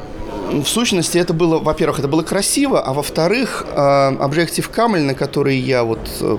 в 0.51 0.67
сущности 0.67 1.19
это 1.19 1.33
было, 1.33 1.59
во-первых, 1.59 1.99
это 1.99 2.09
было 2.09 2.23
красиво, 2.23 2.81
а 2.81 2.93
во-вторых, 2.93 3.67
а, 3.71 4.13
Objective-CAML, 4.13 5.03
на 5.03 5.15
который 5.15 5.57
я 5.57 5.85
вот 5.85 6.01
а, 6.21 6.39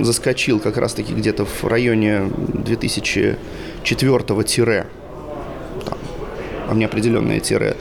заскочил 0.00 0.60
как 0.60 0.76
раз-таки 0.76 1.12
где-то 1.12 1.44
в 1.44 1.64
районе 1.64 2.30
2004 2.36 4.44
тире, 4.44 4.86
а 6.72 6.74
мне 6.74 6.86
определенное 6.86 7.38
тире, 7.38 7.76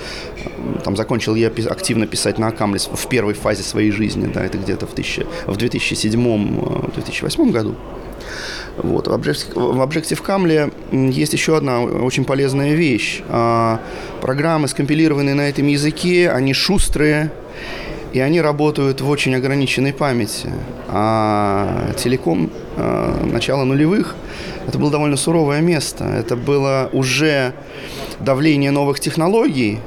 там 0.83 0.95
закончил 0.97 1.35
я 1.35 1.47
активно 1.47 2.07
писать 2.07 2.37
на 2.37 2.47
Акамлес 2.47 2.89
в 2.91 3.07
первой 3.07 3.33
фазе 3.33 3.63
своей 3.63 3.91
жизни, 3.91 4.29
да, 4.31 4.43
это 4.43 4.57
где-то 4.57 4.85
в, 4.85 4.93
тысячи, 4.93 5.25
в 5.47 5.57
2007-2008 5.57 7.49
э, 7.49 7.51
году. 7.51 7.75
Вот. 8.77 9.07
В 9.07 9.11
Objective-C 9.11 10.71
есть 10.91 11.33
еще 11.33 11.57
одна 11.57 11.81
очень 11.81 12.25
полезная 12.25 12.73
вещь. 12.73 13.21
А, 13.29 13.79
программы, 14.21 14.67
скомпилированные 14.67 15.35
на 15.35 15.49
этом 15.49 15.67
языке, 15.67 16.29
они 16.29 16.53
шустрые, 16.53 17.31
и 18.13 18.19
они 18.19 18.41
работают 18.41 19.01
в 19.01 19.09
очень 19.09 19.35
ограниченной 19.35 19.93
памяти. 19.93 20.49
А 20.87 21.91
телеком 21.97 22.51
а, 22.77 23.25
начала 23.25 23.63
нулевых 23.63 24.15
это 24.67 24.77
было 24.77 24.91
довольно 24.91 25.17
суровое 25.17 25.61
место. 25.61 26.05
Это 26.05 26.35
было 26.35 26.89
уже 26.93 27.53
давление 28.19 28.71
новых 28.71 28.99
технологий, 28.99 29.79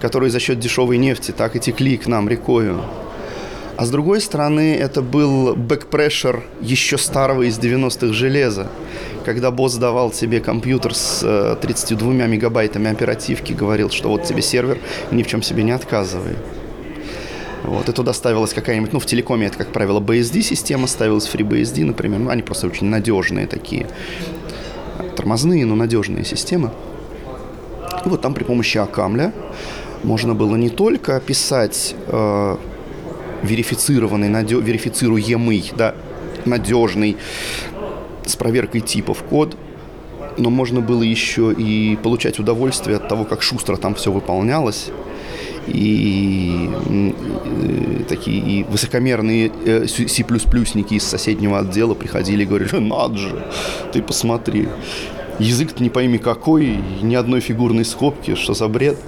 которые 0.00 0.30
за 0.30 0.40
счет 0.40 0.58
дешевой 0.58 0.98
нефти 0.98 1.32
так 1.32 1.56
и 1.56 1.60
текли 1.60 1.96
к 1.96 2.06
нам 2.06 2.28
рекою. 2.28 2.82
А 3.76 3.84
с 3.84 3.90
другой 3.90 4.20
стороны, 4.20 4.76
это 4.76 5.02
был 5.02 5.56
бэкпрессор 5.56 6.44
еще 6.60 6.98
старого 6.98 7.42
из 7.42 7.58
90-х 7.58 8.12
железа, 8.12 8.68
когда 9.24 9.50
босс 9.50 9.74
давал 9.76 10.10
тебе 10.10 10.40
компьютер 10.40 10.94
с 10.94 11.56
32 11.60 12.12
э, 12.12 12.28
мегабайтами 12.28 12.90
оперативки, 12.90 13.54
говорил, 13.54 13.90
что 13.90 14.10
вот 14.10 14.24
тебе 14.24 14.42
сервер, 14.42 14.78
ни 15.10 15.22
в 15.22 15.26
чем 15.26 15.42
себе 15.42 15.62
не 15.62 15.72
отказывай. 15.72 16.36
Вот, 17.64 17.88
и 17.88 17.92
туда 17.92 18.12
ставилась 18.12 18.52
какая-нибудь, 18.52 18.92
ну, 18.92 18.98
в 18.98 19.06
телекоме 19.06 19.46
это, 19.46 19.58
как 19.58 19.72
правило, 19.72 20.00
BSD-система, 20.00 20.86
ставилась 20.86 21.28
FreeBSD, 21.32 21.84
например. 21.84 22.20
Ну, 22.20 22.30
они 22.30 22.42
просто 22.42 22.66
очень 22.66 22.86
надежные 22.86 23.46
такие, 23.46 23.86
тормозные, 25.16 25.64
но 25.64 25.76
надежные 25.76 26.24
системы. 26.24 26.72
И 28.04 28.08
вот 28.08 28.20
там 28.20 28.34
при 28.34 28.42
помощи 28.42 28.78
Акамля 28.78 29.32
можно 30.02 30.34
было 30.34 30.56
не 30.56 30.70
только 30.70 31.20
писать 31.20 31.94
э, 32.08 32.56
верифицированный, 33.42 34.28
надё, 34.28 34.60
верифицируемый, 34.60 35.70
да, 35.76 35.94
надежный, 36.44 37.16
с 38.26 38.36
проверкой 38.36 38.80
типов 38.80 39.22
код, 39.22 39.56
но 40.36 40.50
можно 40.50 40.80
было 40.80 41.02
еще 41.02 41.52
и 41.52 41.96
получать 42.02 42.38
удовольствие 42.38 42.96
от 42.96 43.08
того, 43.08 43.24
как 43.24 43.42
шустро 43.42 43.76
там 43.76 43.94
все 43.94 44.10
выполнялось. 44.10 44.90
И, 45.66 46.68
и 46.90 48.04
такие 48.08 48.38
и 48.38 48.64
высокомерные 48.64 49.52
э, 49.64 49.86
C++-ники 49.86 50.94
из 50.94 51.04
соседнего 51.04 51.60
отдела 51.60 51.94
приходили 51.94 52.42
и 52.42 52.46
говорили, 52.46 52.78
надо 52.78 53.16
же, 53.16 53.46
ты 53.92 54.02
посмотри, 54.02 54.68
язык-то 55.38 55.82
не 55.82 55.90
пойми 55.90 56.18
какой, 56.18 56.78
ни 57.02 57.14
одной 57.14 57.40
фигурной 57.40 57.84
скобки, 57.84 58.34
что 58.34 58.54
за 58.54 58.68
бред. 58.68 58.98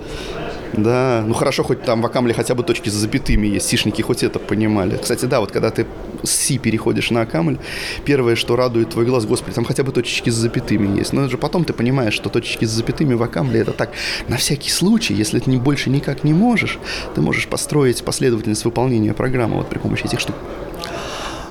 Да, 0.76 1.22
ну 1.26 1.34
хорошо, 1.34 1.62
хоть 1.62 1.82
там 1.82 2.02
в 2.02 2.06
Акамле 2.06 2.34
хотя 2.34 2.54
бы 2.54 2.62
точки 2.62 2.88
с 2.88 2.92
запятыми 2.92 3.46
есть, 3.46 3.66
сишники 3.66 4.02
хоть 4.02 4.22
это 4.22 4.38
понимали. 4.38 4.96
Кстати, 4.96 5.26
да, 5.26 5.40
вот 5.40 5.52
когда 5.52 5.70
ты 5.70 5.86
с 6.22 6.30
Си 6.30 6.58
переходишь 6.58 7.10
на 7.10 7.22
Акамль, 7.22 7.58
первое, 8.04 8.34
что 8.34 8.56
радует 8.56 8.90
твой 8.90 9.04
глаз, 9.04 9.24
господи, 9.26 9.54
там 9.54 9.64
хотя 9.64 9.84
бы 9.84 9.92
точечки 9.92 10.30
с 10.30 10.34
запятыми 10.34 10.98
есть. 10.98 11.12
Но 11.12 11.22
это 11.22 11.30
же 11.30 11.38
потом 11.38 11.64
ты 11.64 11.72
понимаешь, 11.72 12.14
что 12.14 12.28
точечки 12.28 12.64
с 12.64 12.70
запятыми 12.70 13.14
в 13.14 13.22
Акамле 13.22 13.60
это 13.60 13.72
так, 13.72 13.90
на 14.28 14.36
всякий 14.36 14.70
случай, 14.70 15.14
если 15.14 15.38
ты 15.38 15.50
больше 15.58 15.90
никак 15.90 16.24
не 16.24 16.34
можешь, 16.34 16.78
ты 17.14 17.20
можешь 17.20 17.46
построить 17.46 18.02
последовательность 18.02 18.64
выполнения 18.64 19.14
программы 19.14 19.56
вот 19.56 19.68
при 19.68 19.78
помощи 19.78 20.04
этих 20.04 20.20
штук. 20.20 20.34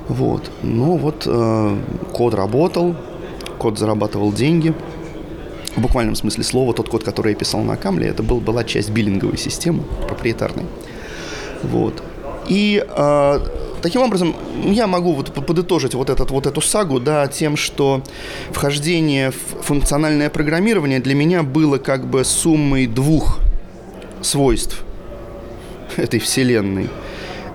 Вот. 0.07 0.51
Ну 0.63 0.97
вот 0.97 1.23
э, 1.25 1.77
код 2.11 2.33
работал, 2.33 2.95
код 3.57 3.79
зарабатывал 3.79 4.33
деньги. 4.33 4.73
В 5.75 5.81
буквальном 5.81 6.15
смысле 6.15 6.43
слова, 6.43 6.73
тот 6.73 6.89
код, 6.89 7.03
который 7.03 7.33
я 7.33 7.35
писал 7.35 7.61
на 7.61 7.75
Камле, 7.75 8.07
это 8.07 8.21
был, 8.21 8.39
была 8.39 8.63
часть 8.63 8.91
биллинговой 8.91 9.37
системы, 9.37 9.83
проприетарной. 10.07 10.65
Вот. 11.63 12.03
И 12.47 12.85
э, 12.85 13.39
таким 13.81 14.01
образом 14.01 14.35
я 14.65 14.85
могу 14.85 15.13
вот 15.13 15.33
подытожить 15.33 15.95
вот, 15.95 16.09
этот, 16.09 16.29
вот 16.31 16.45
эту 16.45 16.61
сагу 16.61 16.99
да, 16.99 17.27
тем, 17.27 17.57
что 17.57 18.03
вхождение 18.51 19.31
в 19.31 19.63
функциональное 19.63 20.29
программирование 20.29 20.99
для 20.99 21.15
меня 21.15 21.41
было 21.41 21.77
как 21.77 22.05
бы 22.05 22.23
суммой 22.23 22.85
двух 22.85 23.39
свойств 24.21 24.83
этой 25.97 26.19
вселенной– 26.19 26.89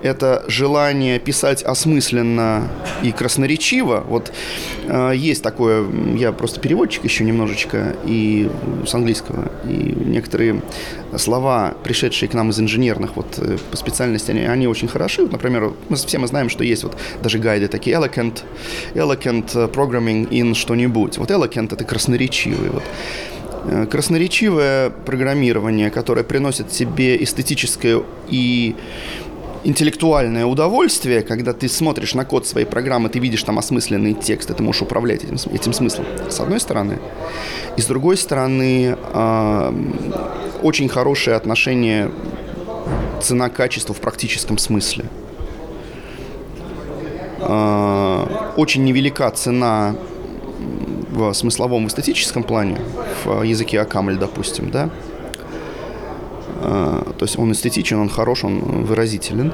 это 0.03 0.45
желание 0.49 1.19
писать 1.19 1.63
осмысленно 1.63 2.69
и 3.03 3.13
красноречиво. 3.13 4.05
Вот 4.09 4.33
э, 4.87 5.13
есть 5.15 5.43
такое, 5.43 5.87
я 6.17 6.33
просто 6.33 6.61
переводчик 6.61 7.05
еще 7.05 7.25
немножечко 7.25 7.97
и 8.05 8.51
с 8.87 8.95
английского, 8.95 9.51
и 9.65 9.95
некоторые 10.05 10.63
слова, 11.17 11.75
пришедшие 11.83 12.29
к 12.29 12.35
нам 12.35 12.51
из 12.51 12.61
инженерных 12.61 13.17
вот 13.17 13.39
э, 13.39 13.59
по 13.71 13.77
специальности, 13.77 14.31
они, 14.31 14.41
они 14.41 14.67
очень 14.67 14.89
хороши. 14.89 15.23
Вот, 15.23 15.33
например, 15.33 15.73
мы 15.89 15.97
все 15.97 16.19
мы 16.19 16.27
знаем, 16.27 16.49
что 16.49 16.65
есть 16.65 16.85
вот 16.85 16.97
даже 17.23 17.39
гайды 17.39 17.69
такие 17.69 17.97
elegant, 17.97 18.43
elegant 18.95 19.73
programming 19.73 20.29
in 20.29 20.55
что-нибудь. 20.55 21.19
Вот 21.19 21.31
elegant 21.31 21.73
это 21.73 21.85
красноречивый. 21.85 22.71
Вот 22.71 22.83
э, 23.65 23.87
красноречивое 23.87 24.91
программирование, 24.91 25.91
которое 25.91 26.25
приносит 26.25 26.69
тебе 26.69 27.23
эстетическое 27.23 28.03
и 28.29 28.77
интеллектуальное 29.65 30.47
удовольствие, 30.47 31.23
когда 31.23 31.53
ты 31.53 31.69
смотришь 31.69 32.15
на 32.15 32.25
код 32.25 32.47
своей 32.47 32.67
программы, 32.67 33.09
ты 33.09 33.19
видишь 33.19 33.43
там 33.43 33.59
осмысленный 33.59 34.15
текст, 34.15 34.51
и 34.51 34.55
ты 34.55 34.63
можешь 34.63 34.83
управлять 34.83 35.25
этим, 35.25 35.37
этим 35.53 35.73
смыслом, 35.73 36.07
с 36.29 36.41
одной 36.41 36.61
стороны. 36.61 36.99
И 37.77 37.81
с 37.81 37.87
другой 37.87 38.17
стороны, 38.17 38.97
э, 38.97 39.73
очень 40.63 40.89
хорошее 40.89 41.37
отношение 41.37 42.11
цена-качество 43.23 43.95
в 43.95 44.01
практическом 44.01 44.59
смысле. 44.59 45.05
Э, 47.41 48.53
очень 48.57 48.85
невелика 48.85 49.31
цена 49.31 49.95
в 51.11 51.33
смысловом, 51.33 51.87
в 51.87 51.89
эстетическом 51.89 52.43
плане, 52.43 52.79
в 53.25 53.43
языке 53.43 53.81
Акамль, 53.81 54.17
допустим, 54.17 54.71
да, 54.71 54.91
то 56.61 57.23
есть 57.23 57.39
он 57.39 57.53
эстетичен, 57.53 57.99
он 57.99 58.09
хорош, 58.09 58.45
он 58.45 58.85
выразителен. 58.85 59.53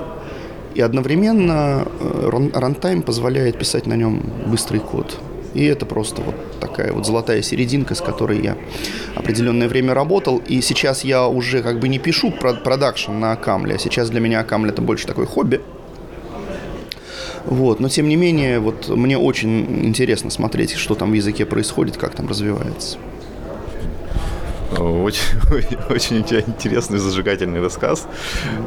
И 0.75 0.81
одновременно 0.81 1.87
э, 2.01 2.49
рантайм 2.53 3.03
позволяет 3.03 3.59
писать 3.59 3.87
на 3.87 3.95
нем 3.95 4.23
быстрый 4.47 4.81
код. 4.81 5.21
И 5.55 5.65
это 5.65 5.87
просто 5.87 6.21
вот 6.21 6.35
такая 6.59 6.93
вот 6.93 7.07
золотая 7.07 7.41
серединка, 7.43 7.95
с 7.95 8.01
которой 8.01 8.43
я 8.43 8.57
определенное 9.15 9.69
время 9.69 9.95
работал. 9.95 10.43
И 10.49 10.61
сейчас 10.61 11.05
я 11.05 11.29
уже 11.29 11.63
как 11.63 11.79
бы 11.79 11.89
не 11.89 12.01
пишу 12.01 12.33
продакшн 12.33 13.13
на 13.13 13.33
Акамле, 13.33 13.77
а 13.77 13.79
сейчас 13.79 14.11
для 14.11 14.19
меня 14.19 14.41
Акамле 14.41 14.73
это 14.73 14.83
больше 14.83 15.07
такое 15.07 15.27
хобби. 15.27 15.61
Вот. 17.45 17.79
Но 17.79 17.89
тем 17.89 18.09
не 18.09 18.17
менее, 18.17 18.59
вот 18.59 18.89
мне 18.89 19.17
очень 19.17 19.87
интересно 19.87 20.31
смотреть, 20.31 20.73
что 20.73 20.97
там 20.97 21.13
в 21.13 21.15
языке 21.15 21.47
происходит, 21.47 21.97
как 21.97 22.17
там 22.17 22.27
развивается. 22.27 22.99
Очень, 24.79 25.77
очень 25.91 26.21
у 26.21 26.23
тебя 26.23 26.41
интересный 26.41 26.99
зажигательный 26.99 27.61
рассказ. 27.61 28.07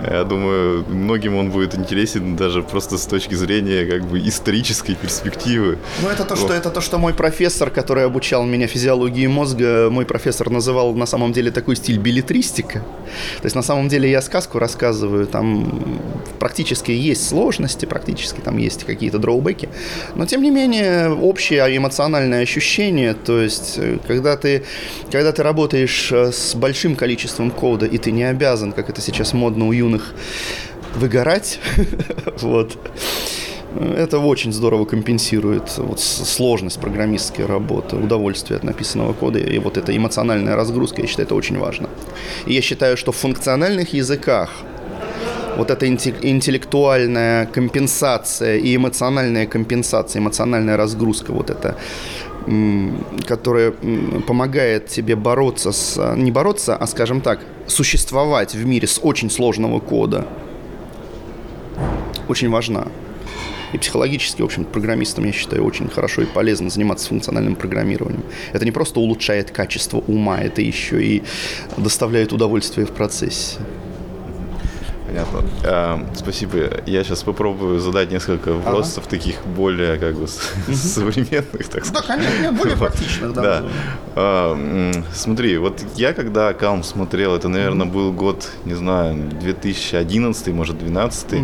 Я 0.09 0.23
думаю, 0.23 0.85
многим 0.87 1.35
он 1.35 1.51
будет 1.51 1.75
интересен 1.75 2.35
даже 2.35 2.61
просто 2.63 2.97
с 2.97 3.05
точки 3.05 3.35
зрения 3.35 3.85
как 3.85 4.05
бы 4.05 4.19
исторической 4.19 4.95
перспективы. 4.95 5.77
Ну, 6.01 6.09
это 6.09 6.23
то, 6.23 6.35
что, 6.35 6.53
это 6.53 6.69
то, 6.69 6.81
что 6.81 6.97
мой 6.97 7.13
профессор, 7.13 7.69
который 7.69 8.05
обучал 8.05 8.45
меня 8.45 8.67
физиологии 8.67 9.27
мозга, 9.27 9.89
мой 9.89 10.05
профессор 10.05 10.49
называл 10.49 10.93
на 10.93 11.05
самом 11.05 11.33
деле 11.33 11.51
такой 11.51 11.75
стиль 11.75 11.97
билетристика. 11.97 12.79
То 13.37 13.45
есть 13.45 13.55
на 13.55 13.63
самом 13.63 13.87
деле 13.87 14.09
я 14.09 14.21
сказку 14.21 14.59
рассказываю, 14.59 15.27
там 15.27 16.01
практически 16.39 16.91
есть 16.91 17.27
сложности, 17.27 17.85
практически 17.85 18.39
там 18.39 18.57
есть 18.57 18.83
какие-то 18.83 19.19
дроубеки, 19.19 19.69
но 20.15 20.25
тем 20.25 20.41
не 20.41 20.51
менее 20.51 21.11
общее 21.11 21.75
эмоциональное 21.75 22.43
ощущение, 22.43 23.13
то 23.13 23.41
есть 23.41 23.75
э, 23.77 23.97
когда 24.07 24.37
ты, 24.37 24.63
когда 25.11 25.31
ты 25.31 25.43
работаешь 25.43 25.96
работаешь 25.97 26.11
э, 26.11 26.31
с 26.31 26.55
большим 26.55 26.95
количеством 26.95 27.51
кода, 27.51 27.85
и 27.85 27.97
ты 27.97 28.11
не 28.11 28.23
обязан, 28.23 28.71
как 28.71 28.89
это 28.89 29.01
сейчас 29.01 29.33
модно 29.33 29.67
у 29.67 29.71
юных, 29.71 30.13
выгорать, 30.95 31.59
вот, 32.41 32.77
это 33.97 34.19
очень 34.19 34.53
здорово 34.53 34.85
компенсирует 34.85 35.77
вот 35.77 35.99
сложность 35.99 36.79
программистской 36.79 37.45
работы, 37.45 37.95
удовольствие 37.95 38.57
от 38.57 38.63
написанного 38.63 39.13
кода 39.13 39.39
и 39.39 39.59
вот 39.59 39.77
эта 39.77 39.95
эмоциональная 39.95 40.55
разгрузка, 40.55 41.01
я 41.01 41.07
считаю, 41.07 41.25
это 41.25 41.35
очень 41.35 41.59
важно. 41.59 41.89
И 42.47 42.53
я 42.53 42.61
считаю, 42.61 42.97
что 42.97 43.11
в 43.11 43.15
функциональных 43.15 43.93
языках 43.93 44.49
вот 45.57 45.71
эта 45.71 45.87
интеллектуальная 45.87 47.47
компенсация 47.47 48.57
и 48.57 48.75
эмоциональная 48.75 49.47
компенсация, 49.47 50.19
эмоциональная 50.19 50.77
разгрузка, 50.77 51.33
вот 51.33 51.49
это 51.49 51.75
которая 53.25 53.73
помогает 54.25 54.87
тебе 54.87 55.15
бороться 55.15 55.71
с... 55.71 56.15
Не 56.15 56.31
бороться, 56.31 56.75
а, 56.75 56.87
скажем 56.87 57.21
так, 57.21 57.41
существовать 57.67 58.55
в 58.55 58.65
мире 58.65 58.87
с 58.87 58.99
очень 59.01 59.29
сложного 59.29 59.79
кода. 59.79 60.25
Очень 62.27 62.49
важна. 62.49 62.87
И 63.73 63.77
психологически, 63.77 64.41
в 64.41 64.45
общем 64.45 64.63
программистам, 64.63 65.25
я 65.25 65.33
считаю, 65.33 65.65
очень 65.65 65.89
хорошо 65.89 66.21
и 66.21 66.25
полезно 66.25 66.69
заниматься 66.69 67.09
функциональным 67.09 67.55
программированием. 67.55 68.23
Это 68.53 68.63
не 68.63 68.71
просто 68.71 68.99
улучшает 68.99 69.51
качество 69.51 69.97
ума, 70.07 70.39
это 70.39 70.61
еще 70.61 71.03
и 71.03 71.23
доставляет 71.75 72.31
удовольствие 72.31 72.87
в 72.87 72.91
процессе. 72.91 73.57
Понятно. 75.07 75.41
А, 75.63 76.05
спасибо. 76.15 76.57
Я 76.85 77.03
сейчас 77.03 77.23
попробую 77.23 77.79
задать 77.79 78.11
несколько 78.11 78.53
вопросов 78.53 79.05
ага. 79.07 79.09
таких 79.09 79.35
более 79.45 79.97
как 79.97 80.15
бы 80.15 80.27
современных, 80.73 81.69
так 81.69 81.85
сказать. 81.85 82.07
Да, 82.07 82.15
конечно, 82.15 82.51
более 82.51 82.75
практичных, 82.75 83.31
да. 83.33 83.41
да. 83.41 83.63
А, 84.15 84.93
смотри, 85.13 85.57
вот 85.57 85.81
я 85.95 86.13
когда 86.13 86.49
аккаунт 86.49 86.85
смотрел, 86.85 87.35
это, 87.35 87.47
наверное, 87.47 87.87
был 87.87 88.11
год, 88.11 88.49
не 88.65 88.73
знаю, 88.73 89.15
2011, 89.39 90.47
может, 90.49 90.77
2012. 90.77 91.33
Угу. 91.33 91.41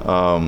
А, 0.00 0.42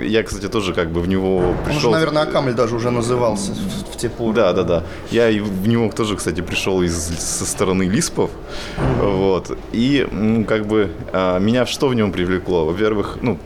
я, 0.00 0.22
кстати, 0.24 0.48
тоже 0.48 0.74
как 0.74 0.90
бы 0.90 1.00
в 1.00 1.08
него 1.08 1.54
пришел. 1.64 1.76
Он 1.76 1.80
же, 1.80 1.90
наверное, 1.90 2.22
Акамль 2.24 2.52
даже 2.52 2.76
уже 2.76 2.90
назывался 2.90 3.52
в, 3.52 3.94
в 3.94 3.96
те 3.96 4.10
поры. 4.10 4.34
Да, 4.34 4.52
да, 4.52 4.62
да. 4.62 4.82
Я 5.10 5.30
и 5.30 5.40
в 5.40 5.66
него 5.66 5.90
тоже, 5.90 6.16
кстати, 6.16 6.42
пришел 6.42 6.82
из, 6.82 6.94
со 6.94 7.46
стороны 7.46 7.84
лиспов. 7.84 8.30
Угу. 8.76 9.08
Вот. 9.08 9.58
И, 9.72 10.06
ну, 10.10 10.44
как 10.44 10.66
бы, 10.66 10.90
а, 11.12 11.38
меня 11.62 11.66
что 11.66 11.88
в 11.88 11.94
нем 11.94 12.12
привлекло? 12.12 12.66
Во-первых, 12.66 13.18
ну, 13.22 13.38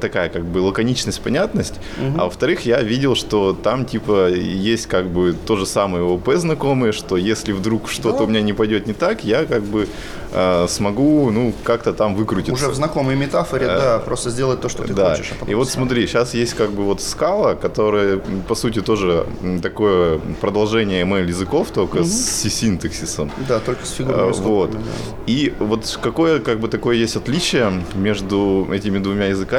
такая 0.00 0.28
как 0.28 0.44
бы 0.44 0.58
лаконичность, 0.58 1.20
понятность, 1.20 1.74
угу. 1.98 2.20
а 2.20 2.24
во-вторых, 2.24 2.66
я 2.66 2.80
видел, 2.82 3.14
что 3.14 3.52
там 3.52 3.84
типа 3.84 4.30
есть 4.30 4.86
как 4.86 5.06
бы 5.06 5.34
то 5.46 5.56
же 5.56 5.66
самое 5.66 6.04
ОП 6.04 6.34
знакомые, 6.34 6.92
что 6.92 7.16
если 7.16 7.52
вдруг 7.52 7.88
что-то 7.88 8.18
да. 8.18 8.24
у 8.24 8.26
меня 8.26 8.42
не 8.42 8.52
пойдет 8.52 8.86
не 8.86 8.92
так, 8.92 9.24
я 9.24 9.44
как 9.44 9.62
бы 9.62 9.88
э, 10.32 10.66
смогу, 10.68 11.30
ну, 11.30 11.52
как-то 11.64 11.92
там 11.92 12.14
выкрутиться. 12.14 12.52
Уже 12.52 12.68
в 12.68 12.74
знакомой 12.74 13.16
метафоре, 13.16 13.66
э, 13.66 13.78
да, 13.78 13.98
просто 13.98 14.30
сделать 14.30 14.60
то, 14.60 14.68
что 14.68 14.84
ты 14.84 14.94
да. 14.94 15.10
хочешь. 15.14 15.32
А 15.40 15.50
И 15.50 15.54
вот 15.54 15.68
смотри, 15.68 16.06
сейчас 16.06 16.34
есть 16.34 16.54
как 16.54 16.70
бы 16.70 16.84
вот 16.84 17.00
скала, 17.00 17.54
которая, 17.54 18.18
по 18.48 18.54
сути, 18.54 18.80
тоже 18.80 19.26
такое 19.62 20.20
продолжение 20.40 21.04
ML 21.04 21.28
языков, 21.28 21.68
только 21.72 21.98
угу. 21.98 22.04
с 22.04 22.48
синтаксисом. 22.48 23.30
Да, 23.48 23.60
только 23.60 23.84
с 23.84 23.92
фигурными 23.92 24.30
э, 24.30 24.32
Вот. 24.32 24.72
Да. 24.72 24.78
И 25.26 25.52
вот 25.58 25.98
какое 26.02 26.40
как 26.40 26.60
бы 26.60 26.68
такое 26.68 26.96
есть 26.96 27.16
отличие 27.16 27.72
между 27.94 28.68
этими 28.72 28.98
двумя 28.98 29.26
языками, 29.26 29.57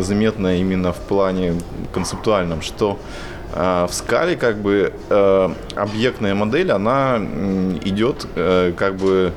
заметно 0.00 0.58
именно 0.58 0.92
в 0.92 1.00
плане 1.00 1.54
концептуальном, 1.92 2.62
что 2.62 2.98
э, 3.52 3.86
в 3.88 3.94
скале 3.94 4.36
как 4.36 4.58
бы 4.58 4.92
э, 5.10 5.48
объектная 5.76 6.34
модель, 6.34 6.70
она 6.72 7.18
идет 7.84 8.26
э, 8.36 8.72
как 8.76 8.96
бы 8.96 9.32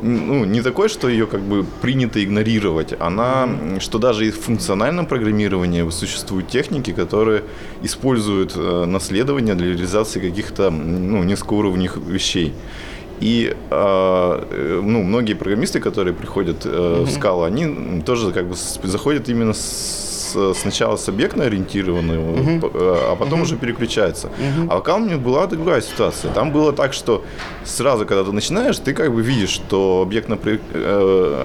ну, 0.00 0.44
не 0.44 0.62
такой, 0.62 0.88
что 0.88 1.08
ее 1.08 1.26
как 1.26 1.40
бы 1.40 1.64
принято 1.82 2.22
игнорировать. 2.22 2.94
Она, 3.00 3.48
что 3.80 3.98
даже 3.98 4.26
и 4.26 4.30
в 4.30 4.40
функциональном 4.40 5.06
программировании 5.06 5.90
существуют 5.90 6.48
техники, 6.48 6.92
которые 6.92 7.42
используют 7.82 8.54
наследование 8.56 9.56
для 9.56 9.66
реализации 9.66 10.20
каких-то 10.20 10.70
ну, 10.70 11.24
низкоуровневых 11.24 11.96
вещей. 11.96 12.54
И 13.20 13.56
э, 13.70 14.80
ну, 14.82 15.02
многие 15.02 15.34
программисты, 15.34 15.80
которые 15.80 16.14
приходят 16.14 16.64
э, 16.64 17.02
в 17.02 17.10
скалу, 17.10 17.42
они 17.42 18.02
тоже 18.02 18.32
как 18.32 18.46
бы 18.46 18.54
заходят 18.56 19.28
именно 19.28 19.52
с 19.52 20.08
сначала 20.54 20.96
с 20.96 21.08
объектно-ориентированного, 21.08 22.36
uh-huh. 22.36 23.12
а 23.12 23.16
потом 23.16 23.40
uh-huh. 23.40 23.44
уже 23.44 23.56
переключается. 23.56 24.28
Uh-huh. 24.28 24.82
А 24.84 24.94
у 24.94 24.98
меня 24.98 25.16
была 25.16 25.46
другая 25.46 25.80
ситуация. 25.80 26.32
Там 26.32 26.52
было 26.52 26.72
так, 26.72 26.92
что 26.92 27.24
сразу, 27.64 28.06
когда 28.06 28.24
ты 28.24 28.32
начинаешь, 28.32 28.78
ты 28.78 28.92
как 28.94 29.12
бы 29.12 29.22
видишь, 29.22 29.50
что 29.50 30.02
объектно, 30.02 30.38
э, 30.44 31.42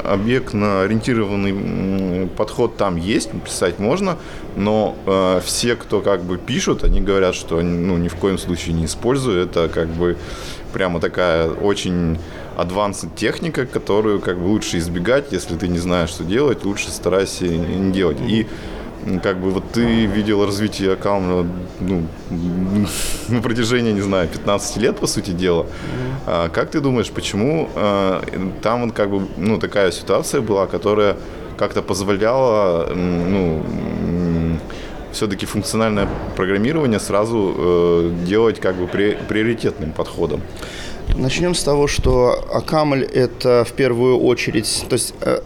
подход 2.38 2.78
там 2.78 2.98
есть, 2.98 3.32
писать 3.44 3.80
можно, 3.80 4.18
но 4.56 4.96
э, 5.06 5.42
все, 5.44 5.76
кто 5.76 6.02
как 6.02 6.24
бы 6.24 6.38
пишут, 6.38 6.84
они 6.84 7.02
говорят, 7.02 7.36
что 7.36 7.62
ну, 7.62 7.98
ни 7.98 8.08
в 8.08 8.16
коем 8.16 8.38
случае 8.38 8.76
не 8.76 8.86
использую. 8.86 9.44
Это 9.44 9.70
как 9.70 9.88
бы 9.88 10.18
прямо 10.74 11.00
такая 11.00 11.50
очень 11.50 12.18
advanced 12.58 13.16
техника, 13.16 13.66
которую 13.66 14.20
как 14.20 14.38
бы 14.38 14.48
лучше 14.48 14.78
избегать, 14.78 15.32
если 15.32 15.56
ты 15.56 15.68
не 15.68 15.80
знаешь, 15.80 16.10
что 16.10 16.24
делать, 16.24 16.66
лучше 16.66 16.90
старайся 16.92 17.48
не 17.48 17.92
делать. 17.92 18.18
И 18.28 18.48
как 19.22 19.38
бы 19.38 19.52
вот 19.52 19.64
ты 19.72 20.06
видел 20.06 20.46
развитие 20.46 20.94
аккаунта 20.94 21.48
ну, 21.80 22.04
на 23.30 23.42
протяжении, 23.42 23.92
не 23.92 24.02
знаю, 24.02 24.28
15 24.28 24.78
лет, 24.78 24.98
по 24.98 25.08
сути 25.08 25.32
дела. 25.32 25.66
А, 26.26 26.50
как 26.50 26.72
ты 26.72 26.80
думаешь, 26.80 27.12
почему 27.12 27.70
а, 27.76 28.24
там 28.62 28.86
вот 28.86 28.94
как 28.94 29.10
бы, 29.10 29.28
ну, 29.38 29.60
такая 29.60 29.92
ситуация 29.92 30.42
была, 30.42 30.68
которая 30.68 31.18
как-то 31.58 31.82
позволяла, 31.82 32.94
ну, 32.94 33.64
все-таки 35.14 35.46
функциональное 35.46 36.08
программирование 36.36 37.00
сразу 37.00 37.54
э, 37.56 38.12
делать 38.26 38.60
как 38.60 38.76
бы 38.76 38.88
приоритетным 38.88 39.92
подходом? 39.92 40.42
Начнем 41.16 41.54
с 41.54 41.64
того, 41.64 41.88
что 41.88 42.46
Акамль 42.52 43.04
это 43.04 43.66
в 43.68 43.74
первую 43.74 44.20
очередь, 44.20 44.86
то 44.90 44.94
есть 44.94 45.14
э, 45.22 45.42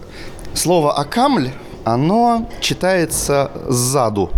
слово 0.53 0.93
Акамль, 0.93 1.49
оно 1.83 2.49
читается 2.61 3.51
сзаду. 3.67 4.31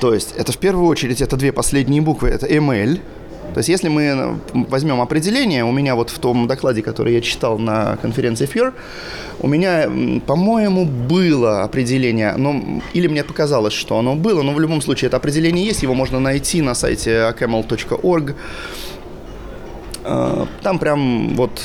То 0.00 0.12
есть 0.12 0.34
это 0.36 0.52
в 0.52 0.58
первую 0.58 0.88
очередь 0.88 1.20
это 1.20 1.36
две 1.36 1.52
последние 1.52 2.02
буквы, 2.02 2.28
это 2.28 2.46
ML. 2.46 3.00
То 3.54 3.58
есть 3.58 3.68
если 3.68 3.88
мы 3.88 4.38
возьмем 4.52 5.00
определение, 5.00 5.64
у 5.64 5.72
меня 5.72 5.94
вот 5.94 6.10
в 6.10 6.18
том 6.18 6.46
докладе, 6.46 6.82
который 6.82 7.14
я 7.14 7.20
читал 7.20 7.58
на 7.58 7.96
конференции 7.96 8.46
FIR, 8.46 8.72
у 9.40 9.48
меня, 9.48 9.90
по-моему, 10.26 10.84
было 10.84 11.62
определение, 11.62 12.34
но, 12.36 12.80
или 12.92 13.06
мне 13.06 13.24
показалось, 13.24 13.72
что 13.72 13.98
оно 13.98 14.14
было, 14.14 14.42
но 14.42 14.52
в 14.52 14.60
любом 14.60 14.80
случае 14.80 15.08
это 15.08 15.16
определение 15.16 15.64
есть, 15.64 15.82
его 15.82 15.94
можно 15.94 16.20
найти 16.20 16.62
на 16.62 16.74
сайте 16.74 17.10
acaml.org. 17.10 18.34
Э, 20.04 20.46
там 20.62 20.78
прям 20.78 21.34
вот 21.34 21.60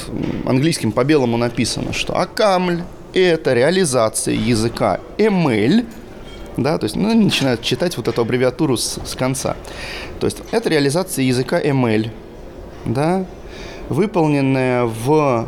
английским 0.45 0.91
по 0.91 1.03
белому 1.03 1.37
написано, 1.37 1.93
что 1.93 2.17
Акамль– 2.17 2.81
это 3.13 3.53
реализация 3.53 4.33
языка 4.33 4.99
ML, 5.17 5.85
да, 6.63 6.77
то 6.77 6.85
есть 6.85 6.95
ну, 6.95 7.09
они 7.09 7.25
начинают 7.25 7.61
читать 7.61 7.97
вот 7.97 8.07
эту 8.07 8.21
аббревиатуру 8.21 8.77
с, 8.77 8.99
с 9.03 9.15
конца. 9.15 9.55
То 10.19 10.25
есть 10.27 10.41
это 10.51 10.69
реализация 10.69 11.23
языка 11.23 11.61
ML, 11.61 12.09
да, 12.85 13.25
выполненная 13.89 14.85
в 14.85 15.47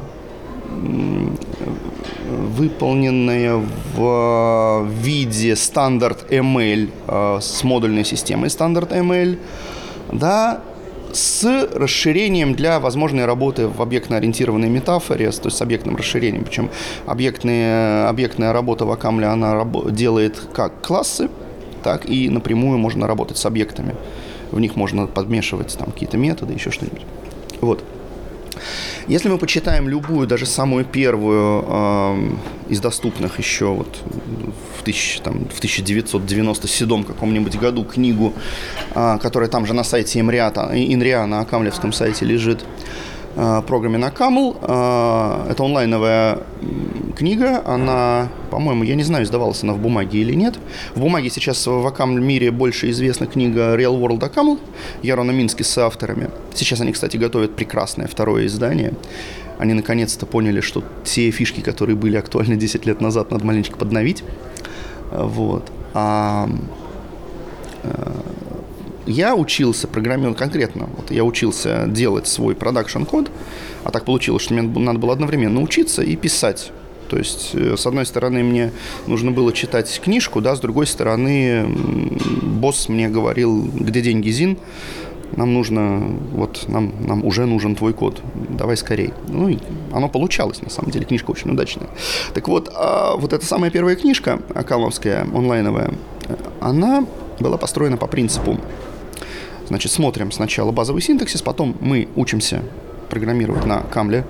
выполненная 2.57 3.61
в 3.95 4.87
виде 4.87 5.55
стандарт 5.55 6.31
ML 6.31 6.89
э, 7.07 7.39
с 7.41 7.63
модульной 7.63 8.05
системой 8.05 8.49
стандарт 8.49 8.91
ML, 8.91 9.37
да, 10.11 10.61
с 11.13 11.69
расширением 11.73 12.53
для 12.55 12.79
возможной 12.79 13.25
работы 13.25 13.67
в 13.67 13.81
объектно-ориентированной 13.81 14.69
метафоре, 14.69 15.29
то 15.31 15.47
есть 15.47 15.57
с 15.57 15.61
объектным 15.61 15.95
расширением. 15.95 16.43
Причем 16.43 16.69
объектные, 17.05 18.05
объектная 18.07 18.53
работа 18.53 18.85
в 18.85 18.91
Акамле, 18.91 19.27
она 19.27 19.53
рабо- 19.53 19.91
делает 19.91 20.39
как 20.53 20.81
классы, 20.81 21.29
так 21.83 22.09
и 22.09 22.29
напрямую 22.29 22.77
можно 22.77 23.07
работать 23.07 23.37
с 23.37 23.45
объектами. 23.45 23.95
В 24.51 24.59
них 24.59 24.75
можно 24.75 25.07
подмешивать 25.07 25.75
там 25.77 25.91
какие-то 25.91 26.17
методы, 26.17 26.53
еще 26.53 26.71
что-нибудь. 26.71 27.01
Вот. 27.61 27.83
Если 29.07 29.29
мы 29.29 29.37
почитаем 29.37 29.87
любую, 29.87 30.27
даже 30.27 30.45
самую 30.45 30.85
первую 30.85 31.65
э, 31.67 32.29
из 32.69 32.79
доступных 32.79 33.39
еще 33.39 33.65
вот 33.65 34.01
в, 34.77 34.83
тысяч, 34.83 35.19
там, 35.23 35.45
в 35.49 35.57
1997 35.57 37.03
каком-нибудь 37.03 37.57
году 37.57 37.83
книгу, 37.83 38.33
э, 38.95 39.17
которая 39.21 39.49
там 39.49 39.65
же 39.65 39.73
на 39.73 39.83
сайте 39.83 40.19
Инриа, 40.19 40.49
Инриа 40.73 41.25
на 41.25 41.41
Акамлевском 41.41 41.93
сайте 41.93 42.25
лежит, 42.25 42.63
программе 43.35 43.97
на 43.97 44.09
Camel. 44.09 44.57
Э, 44.61 45.51
это 45.51 45.63
онлайновая 45.63 46.39
книга, 47.15 47.61
она, 47.65 48.29
по-моему, 48.49 48.83
я 48.83 48.95
не 48.95 49.03
знаю, 49.03 49.23
издавалась 49.25 49.63
она 49.63 49.73
в 49.73 49.79
бумаге 49.79 50.19
или 50.19 50.33
нет. 50.33 50.55
В 50.95 50.99
бумаге 50.99 51.29
сейчас 51.29 51.65
в 51.65 51.85
Акам 51.85 52.21
мире 52.21 52.51
больше 52.51 52.89
известна 52.89 53.27
книга 53.27 53.75
Real 53.75 53.99
World 53.99 54.23
Акамл 54.23 54.59
Ярона 55.01 55.31
Мински 55.31 55.63
с 55.63 55.77
авторами. 55.77 56.29
Сейчас 56.53 56.81
они, 56.81 56.91
кстати, 56.91 57.17
готовят 57.17 57.55
прекрасное 57.55 58.07
второе 58.07 58.45
издание. 58.45 58.93
Они 59.59 59.73
наконец-то 59.73 60.25
поняли, 60.25 60.61
что 60.61 60.83
все 61.03 61.29
фишки, 61.31 61.61
которые 61.61 61.95
были 61.95 62.17
актуальны 62.17 62.55
10 62.55 62.85
лет 62.85 63.01
назад, 63.01 63.31
надо 63.31 63.45
маленечко 63.45 63.77
подновить. 63.77 64.23
Вот. 65.11 65.71
А, 65.93 66.49
э, 67.83 68.11
я 69.05 69.35
учился 69.35 69.87
программировать 69.87 70.37
конкретно. 70.37 70.89
Вот 70.95 71.11
я 71.11 71.23
учился 71.23 71.85
делать 71.87 72.27
свой 72.27 72.55
продакшн 72.55 73.03
код, 73.03 73.31
а 73.83 73.91
так 73.91 74.05
получилось, 74.05 74.43
что 74.43 74.53
мне 74.53 74.63
надо 74.63 74.99
было 74.99 75.13
одновременно 75.13 75.61
учиться 75.61 76.01
и 76.01 76.15
писать 76.15 76.71
то 77.13 77.19
есть, 77.19 77.51
э, 77.53 77.75
с 77.77 77.85
одной 77.85 78.07
стороны, 78.07 78.43
мне 78.43 78.71
нужно 79.05 79.29
было 79.29 79.53
читать 79.53 80.01
книжку, 80.03 80.41
да, 80.41 80.55
с 80.55 80.59
другой 80.59 80.87
стороны, 80.87 81.63
босс 82.41 82.89
мне 82.89 83.07
говорил, 83.07 83.69
где 83.71 84.01
деньги, 84.01 84.31
Зин, 84.31 84.57
нам 85.35 85.53
нужно, 85.53 85.99
вот 86.31 86.65
нам, 86.67 86.91
нам 87.05 87.23
уже 87.23 87.45
нужен 87.45 87.75
твой 87.75 87.93
код, 87.93 88.19
давай 88.49 88.77
скорей. 88.77 89.13
Ну 89.27 89.49
и 89.49 89.59
оно 89.91 90.09
получалось, 90.09 90.63
на 90.63 90.71
самом 90.71 90.89
деле, 90.89 91.05
книжка 91.05 91.29
очень 91.29 91.51
удачная. 91.51 91.87
Так 92.33 92.47
вот, 92.47 92.71
а 92.73 93.15
вот 93.15 93.31
эта 93.31 93.45
самая 93.45 93.69
первая 93.69 93.95
книжка, 93.95 94.39
Акаловская, 94.55 95.21
онлайновая, 95.21 95.93
она 96.61 97.05
была 97.39 97.57
построена 97.57 97.97
по 97.97 98.07
принципу, 98.07 98.57
значит, 99.67 99.91
смотрим 99.91 100.31
сначала 100.31 100.71
базовый 100.71 101.01
синтаксис, 101.01 101.41
потом 101.41 101.75
мы 101.79 102.07
учимся 102.15 102.63
программировать 103.09 103.65
на 103.65 103.81
Камле, 103.81 104.25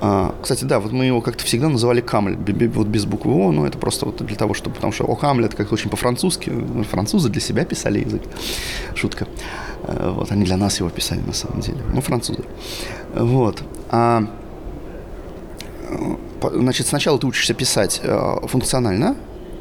а, 0.00 0.34
кстати, 0.42 0.64
да, 0.64 0.78
вот 0.78 0.92
мы 0.92 1.06
его 1.06 1.20
как-то 1.20 1.44
всегда 1.44 1.68
называли 1.68 2.00
Камль, 2.00 2.36
вот 2.36 2.86
без 2.86 3.06
буквы 3.06 3.32
О, 3.32 3.52
но 3.52 3.66
это 3.66 3.78
просто 3.78 4.06
вот 4.06 4.24
для 4.24 4.36
того, 4.36 4.52
чтобы, 4.54 4.74
потому 4.74 4.92
что 4.92 5.04
О 5.04 5.16
Камль 5.16 5.46
это 5.46 5.56
как-то 5.56 5.74
очень 5.74 5.90
по-французски, 5.90 6.52
французы 6.90 7.28
для 7.28 7.40
себя 7.40 7.64
писали 7.64 8.00
язык, 8.00 8.22
шутка. 8.94 9.26
А, 9.84 10.12
вот, 10.12 10.30
они 10.32 10.44
для 10.44 10.56
нас 10.56 10.78
его 10.80 10.90
писали 10.90 11.20
на 11.20 11.32
самом 11.32 11.60
деле, 11.60 11.78
ну, 11.94 12.00
французы. 12.00 12.44
Вот. 13.14 13.62
А, 13.90 14.24
значит, 16.42 16.86
сначала 16.86 17.18
ты 17.18 17.26
учишься 17.26 17.54
писать 17.54 18.00
а, 18.04 18.46
функционально, 18.46 19.16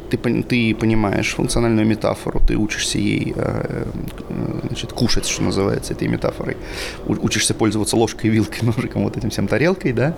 ты, 0.09 0.43
ты 0.43 0.75
понимаешь 0.75 1.33
функциональную 1.33 1.85
метафору, 1.85 2.41
ты 2.45 2.55
учишься 2.55 2.97
ей 2.97 3.33
э, 3.35 3.85
э, 4.29 4.59
значит, 4.67 4.93
кушать, 4.93 5.27
что 5.27 5.43
называется, 5.43 5.93
этой 5.93 6.07
метафорой. 6.07 6.57
Учишься 7.07 7.53
пользоваться 7.53 7.95
ложкой, 7.95 8.29
вилкой, 8.29 8.59
ножиком, 8.61 9.03
вот 9.03 9.17
этим 9.17 9.29
всем 9.29 9.47
тарелкой, 9.47 9.93
да. 9.93 10.15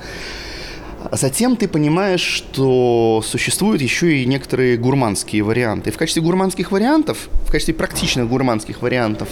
А 1.09 1.15
затем 1.15 1.55
ты 1.55 1.67
понимаешь, 1.67 2.21
что 2.21 3.23
существуют 3.25 3.81
еще 3.81 4.17
и 4.17 4.25
некоторые 4.25 4.77
гурманские 4.77 5.43
варианты. 5.43 5.91
В 5.91 5.97
качестве 5.97 6.21
гурманских 6.21 6.71
вариантов, 6.71 7.29
в 7.47 7.51
качестве 7.51 7.73
практичных 7.73 8.27
гурманских 8.27 8.81
вариантов, 8.81 9.29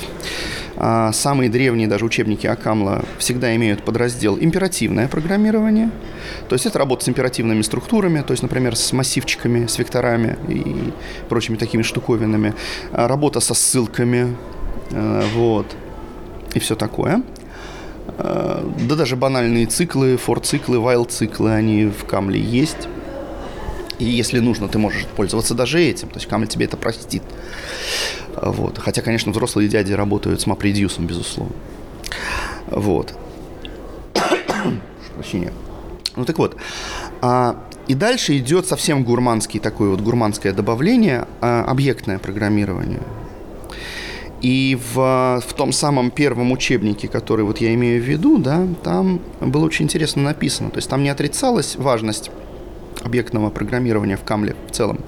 самые 0.77 1.49
древние 1.49 1.87
даже 1.87 2.05
учебники 2.05 2.47
Акамла 2.47 3.03
всегда 3.17 3.55
имеют 3.55 3.83
подраздел 3.83 4.37
императивное 4.37 5.07
программирование. 5.07 5.89
То 6.49 6.55
есть 6.55 6.65
это 6.65 6.79
работа 6.79 7.05
с 7.05 7.09
императивными 7.09 7.61
структурами, 7.61 8.21
то 8.21 8.31
есть, 8.31 8.43
например, 8.43 8.75
с 8.75 8.91
массивчиками, 8.91 9.67
с 9.67 9.77
векторами 9.77 10.37
и 10.49 10.93
прочими 11.29 11.55
такими 11.55 11.81
штуковинами. 11.81 12.53
А, 12.91 13.07
работа 13.07 13.39
со 13.39 13.53
ссылками, 13.53 14.35
а, 14.91 15.23
вот, 15.33 15.67
и 16.53 16.59
все 16.59 16.75
такое. 16.75 17.23
Да 18.17 18.95
даже 18.95 19.15
банальные 19.15 19.65
циклы, 19.65 20.15
for-циклы, 20.15 20.77
while-циклы, 20.77 21.51
они 21.51 21.85
в 21.85 22.05
Камле 22.05 22.39
есть. 22.39 22.87
И 23.97 24.05
если 24.05 24.39
нужно, 24.39 24.67
ты 24.67 24.77
можешь 24.77 25.05
пользоваться 25.15 25.53
даже 25.53 25.81
этим. 25.81 26.09
То 26.09 26.15
есть 26.15 26.27
Камль 26.27 26.47
тебе 26.47 26.65
это 26.65 26.77
простит. 26.77 27.23
Вот. 28.41 28.77
Хотя, 28.77 29.01
конечно, 29.01 29.31
взрослые 29.31 29.69
дяди 29.69 29.93
работают 29.93 30.41
с 30.41 30.47
MapReduce, 30.47 31.03
безусловно. 31.05 31.53
Вот. 32.67 33.13
Прощения. 35.15 35.53
Ну 36.15 36.25
так 36.25 36.37
вот. 36.37 36.55
А, 37.21 37.63
и 37.87 37.93
дальше 37.93 38.37
идет 38.37 38.65
совсем 38.67 39.03
гурманский 39.03 39.59
такое 39.59 39.89
вот 39.89 40.01
гурманское 40.01 40.53
добавление, 40.53 41.27
а, 41.41 41.63
объектное 41.63 42.19
программирование. 42.19 43.01
И 44.41 44.77
в, 44.93 45.41
в 45.45 45.53
том 45.53 45.71
самом 45.71 46.11
первом 46.11 46.51
учебнике, 46.51 47.07
который 47.07 47.45
вот 47.45 47.59
я 47.59 47.73
имею 47.73 48.01
в 48.01 48.05
виду, 48.05 48.37
да, 48.37 48.67
там 48.83 49.19
было 49.39 49.65
очень 49.65 49.85
интересно 49.85 50.21
написано. 50.21 50.69
То 50.69 50.77
есть 50.77 50.89
там 50.89 51.03
не 51.03 51.09
отрицалась 51.09 51.75
важность 51.77 52.29
объектного 53.03 53.49
программирования 53.49 54.17
в 54.17 54.23
Камле 54.23 54.55
в 54.67 54.71
целом. 54.71 54.99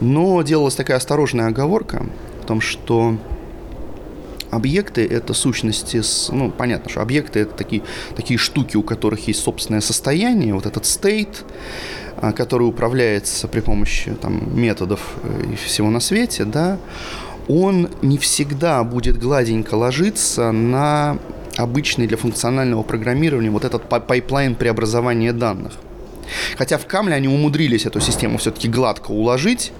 Но 0.00 0.40
делалась 0.40 0.74
такая 0.74 0.96
осторожная 0.96 1.48
оговорка 1.48 2.06
в 2.42 2.46
том, 2.46 2.62
что 2.62 3.18
объекты– 4.50 5.06
это 5.10 5.34
сущности, 5.34 6.00
с, 6.00 6.30
ну, 6.32 6.50
понятно, 6.50 6.90
что 6.90 7.02
объекты– 7.02 7.40
это 7.40 7.54
такие, 7.54 7.82
такие 8.16 8.38
штуки, 8.38 8.78
у 8.78 8.82
которых 8.82 9.28
есть 9.28 9.40
собственное 9.40 9.82
состояние, 9.82 10.54
вот 10.54 10.64
этот 10.64 10.84
state, 10.84 11.44
а, 12.16 12.32
который 12.32 12.66
управляется 12.66 13.46
при 13.46 13.60
помощи 13.60 14.12
там, 14.20 14.58
методов 14.58 15.00
э, 15.22 15.52
и 15.52 15.56
всего 15.56 15.90
на 15.90 16.00
свете, 16.00 16.44
да, 16.44 16.78
он 17.46 17.90
не 18.00 18.16
всегда 18.16 18.82
будет 18.84 19.18
гладенько 19.18 19.74
ложиться 19.74 20.50
на 20.50 21.18
обычный 21.56 22.06
для 22.06 22.16
функционального 22.16 22.82
программирования 22.82 23.50
вот 23.50 23.66
этот 23.66 23.82
pipeline 23.88 24.54
преобразования 24.54 25.34
данных. 25.34 25.74
Хотя 26.56 26.78
в 26.78 26.86
Камле 26.86 27.14
они 27.14 27.28
умудрились 27.28 27.84
эту 27.84 28.00
систему 28.00 28.38
все-таки 28.38 28.68
гладко 28.68 29.10
уложить, 29.10 29.72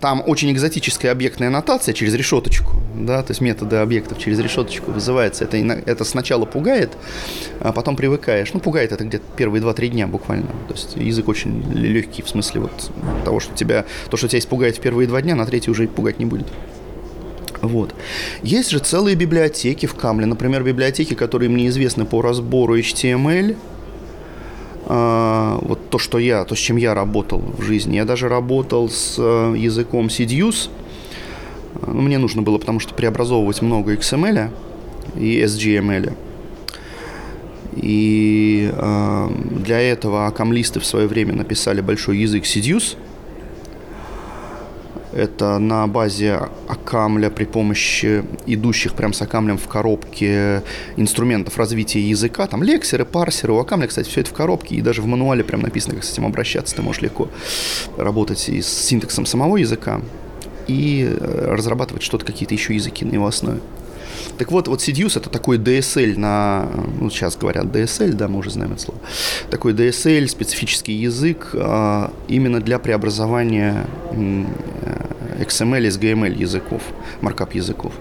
там 0.00 0.22
очень 0.26 0.52
экзотическая 0.52 1.10
объектная 1.10 1.50
нотация 1.50 1.92
через 1.92 2.14
решеточку, 2.14 2.80
да, 2.94 3.22
то 3.22 3.30
есть 3.30 3.40
методы 3.40 3.76
объектов 3.76 4.18
через 4.18 4.38
решеточку 4.38 4.92
вызывается. 4.92 5.44
Это, 5.44 5.56
это 5.56 6.04
сначала 6.04 6.44
пугает, 6.44 6.92
а 7.60 7.72
потом 7.72 7.96
привыкаешь. 7.96 8.52
Ну, 8.52 8.60
пугает 8.60 8.92
это 8.92 9.04
где-то 9.04 9.24
первые 9.36 9.62
2-3 9.62 9.88
дня 9.88 10.06
буквально. 10.06 10.46
То 10.68 10.74
есть 10.74 10.96
язык 10.96 11.28
очень 11.28 11.62
легкий 11.72 12.22
в 12.22 12.28
смысле 12.28 12.62
вот 12.62 12.90
того, 13.24 13.40
что 13.40 13.54
тебя, 13.54 13.84
то, 14.10 14.16
что 14.16 14.28
тебя 14.28 14.38
испугает 14.38 14.76
в 14.76 14.80
первые 14.80 15.08
два 15.08 15.22
дня, 15.22 15.34
на 15.34 15.46
третий 15.46 15.70
уже 15.70 15.86
пугать 15.88 16.18
не 16.18 16.26
будет. 16.26 16.46
Вот. 17.62 17.94
Есть 18.42 18.70
же 18.70 18.78
целые 18.78 19.16
библиотеки 19.16 19.86
в 19.86 19.94
Камле, 19.94 20.26
например, 20.26 20.62
библиотеки, 20.62 21.14
которые 21.14 21.48
мне 21.48 21.68
известны 21.68 22.04
по 22.04 22.20
разбору 22.20 22.78
HTML, 22.78 23.56
вот 24.86 25.90
то, 25.90 25.98
что 25.98 26.18
я, 26.18 26.44
то, 26.44 26.54
с 26.54 26.58
чем 26.58 26.76
я 26.76 26.94
работал 26.94 27.42
в 27.58 27.62
жизни. 27.62 27.96
Я 27.96 28.04
даже 28.04 28.28
работал 28.28 28.88
с 28.88 29.16
э, 29.18 29.54
языком 29.56 30.06
CDUS. 30.06 30.68
Ну, 31.86 32.02
мне 32.02 32.18
нужно 32.18 32.42
было, 32.42 32.58
потому 32.58 32.80
что 32.80 32.94
преобразовывать 32.94 33.62
много 33.62 33.94
XML 33.94 34.50
и 35.16 35.40
SGML. 35.40 36.12
И 37.76 38.70
э, 38.72 39.28
для 39.64 39.80
этого 39.80 40.26
акамлисты 40.26 40.80
в 40.80 40.86
свое 40.86 41.06
время 41.06 41.34
написали 41.34 41.80
большой 41.80 42.18
язык 42.18 42.44
CDUS– 42.44 42.96
это 45.14 45.58
на 45.58 45.86
базе 45.86 46.48
Акамля 46.68 47.30
при 47.30 47.44
помощи 47.44 48.24
идущих 48.46 48.94
прям 48.94 49.12
с 49.12 49.22
Акамлем 49.22 49.58
в 49.58 49.68
коробке 49.68 50.62
инструментов 50.96 51.56
развития 51.56 52.00
языка. 52.00 52.46
Там 52.46 52.62
лексеры, 52.62 53.04
парсеры. 53.04 53.52
У 53.52 53.58
Акамля, 53.58 53.86
кстати, 53.86 54.08
все 54.08 54.22
это 54.22 54.30
в 54.30 54.34
коробке. 54.34 54.74
И 54.74 54.80
даже 54.80 55.02
в 55.02 55.06
мануале 55.06 55.44
прям 55.44 55.62
написано, 55.62 55.94
как 55.94 56.04
с 56.04 56.12
этим 56.12 56.26
обращаться. 56.26 56.74
Ты 56.74 56.82
можешь 56.82 57.02
легко 57.02 57.28
работать 57.96 58.48
и 58.48 58.60
с 58.60 58.66
синтаксом 58.66 59.26
самого 59.26 59.56
языка 59.56 60.00
и 60.66 61.06
э, 61.08 61.54
разрабатывать 61.54 62.02
что-то, 62.02 62.24
какие-то 62.24 62.54
еще 62.54 62.74
языки 62.74 63.04
на 63.04 63.12
его 63.12 63.26
основе. 63.26 63.60
Так 64.38 64.50
вот, 64.50 64.68
вот 64.68 64.80
Sidious 64.80 65.18
это 65.18 65.30
такой 65.30 65.58
DSL 65.58 66.18
на, 66.18 66.68
ну, 67.00 67.10
сейчас 67.10 67.36
говорят 67.36 67.66
DSL, 67.66 68.12
да, 68.12 68.28
мы 68.28 68.38
уже 68.38 68.50
знаем 68.50 68.72
это 68.72 68.82
слово. 68.82 69.00
Такой 69.50 69.72
DSL, 69.72 70.26
специфический 70.28 70.92
язык 70.94 71.50
а, 71.54 72.12
именно 72.28 72.60
для 72.60 72.78
преобразования 72.78 73.86
XML 75.38 75.86
из 75.86 75.98
GML 75.98 76.36
языков, 76.36 76.82
маркап 77.20 77.54
языков. 77.54 77.92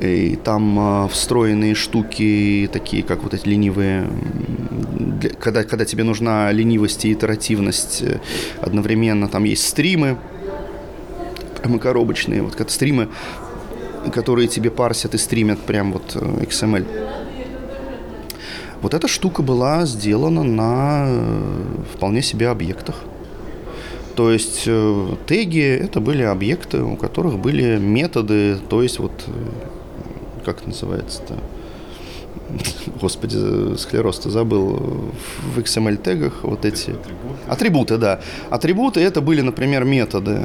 И 0.00 0.36
там 0.36 0.78
а, 0.78 1.08
встроенные 1.08 1.74
штуки, 1.74 2.68
такие 2.72 3.02
как 3.02 3.22
вот 3.22 3.34
эти 3.34 3.48
ленивые, 3.48 4.06
для, 4.98 5.30
когда, 5.30 5.64
когда 5.64 5.84
тебе 5.84 6.04
нужна 6.04 6.52
ленивость 6.52 7.04
и 7.04 7.12
итеративность 7.12 8.02
э, 8.02 8.20
одновременно, 8.60 9.28
там 9.28 9.44
есть 9.44 9.66
стримы, 9.66 10.18
прямо 11.60 11.78
коробочные, 11.78 12.42
вот 12.42 12.54
как 12.54 12.70
стримы 12.70 13.08
которые 14.12 14.48
тебе 14.48 14.70
парсят 14.70 15.14
и 15.14 15.18
стримят 15.18 15.60
прям 15.60 15.92
вот 15.92 16.14
э, 16.14 16.44
XML. 16.44 16.86
Вот 18.80 18.94
эта 18.94 19.08
штука 19.08 19.42
была 19.42 19.86
сделана 19.86 20.42
на 20.42 21.06
э, 21.08 21.64
вполне 21.94 22.22
себе 22.22 22.48
объектах. 22.48 22.96
То 24.14 24.30
есть 24.30 24.64
э, 24.66 25.14
теги 25.26 25.62
это 25.62 26.00
были 26.00 26.22
объекты, 26.22 26.82
у 26.82 26.96
которых 26.96 27.38
были 27.38 27.78
методы, 27.78 28.56
то 28.68 28.82
есть 28.82 28.98
вот 28.98 29.12
как 30.44 30.66
называется-то? 30.66 31.34
Господи, 33.00 33.76
склероз-то 33.76 34.30
забыл. 34.30 35.10
В 35.54 35.58
XML 35.58 35.96
тегах 35.96 36.42
вот 36.42 36.64
эти 36.64 36.90
атрибуты. 36.90 37.48
атрибуты, 37.48 37.98
да. 37.98 38.20
Атрибуты 38.50 39.00
это 39.00 39.20
были, 39.20 39.40
например, 39.40 39.84
методы 39.84 40.42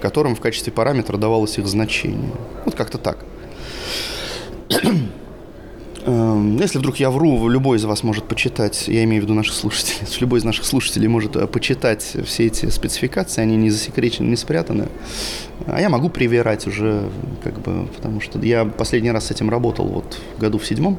которым 0.00 0.34
в 0.34 0.40
качестве 0.40 0.72
параметра 0.72 1.16
давалось 1.16 1.58
их 1.58 1.66
значение. 1.66 2.32
Вот 2.64 2.74
как-то 2.74 2.98
так. 2.98 3.24
Эм, 6.06 6.56
если 6.56 6.78
вдруг 6.78 6.98
я 6.98 7.10
вру, 7.10 7.48
любой 7.48 7.78
из 7.78 7.84
вас 7.84 8.04
может 8.04 8.28
почитать, 8.28 8.86
я 8.86 9.02
имею 9.02 9.22
в 9.22 9.24
виду 9.24 9.34
наших 9.34 9.54
слушателей, 9.54 10.06
любой 10.20 10.38
из 10.38 10.44
наших 10.44 10.64
слушателей 10.64 11.08
может 11.08 11.34
э, 11.34 11.48
почитать 11.48 12.16
все 12.24 12.46
эти 12.46 12.70
спецификации, 12.70 13.42
они 13.42 13.56
не 13.56 13.70
засекречены, 13.70 14.28
не 14.28 14.36
спрятаны. 14.36 14.86
А 15.66 15.80
я 15.80 15.88
могу 15.88 16.08
привирать 16.08 16.66
уже, 16.68 17.10
как 17.42 17.60
бы, 17.60 17.88
потому 17.96 18.20
что 18.20 18.38
я 18.38 18.64
последний 18.64 19.10
раз 19.10 19.26
с 19.26 19.30
этим 19.32 19.50
работал 19.50 19.86
вот 19.86 20.20
в 20.36 20.40
году 20.40 20.58
в 20.58 20.66
седьмом. 20.66 20.96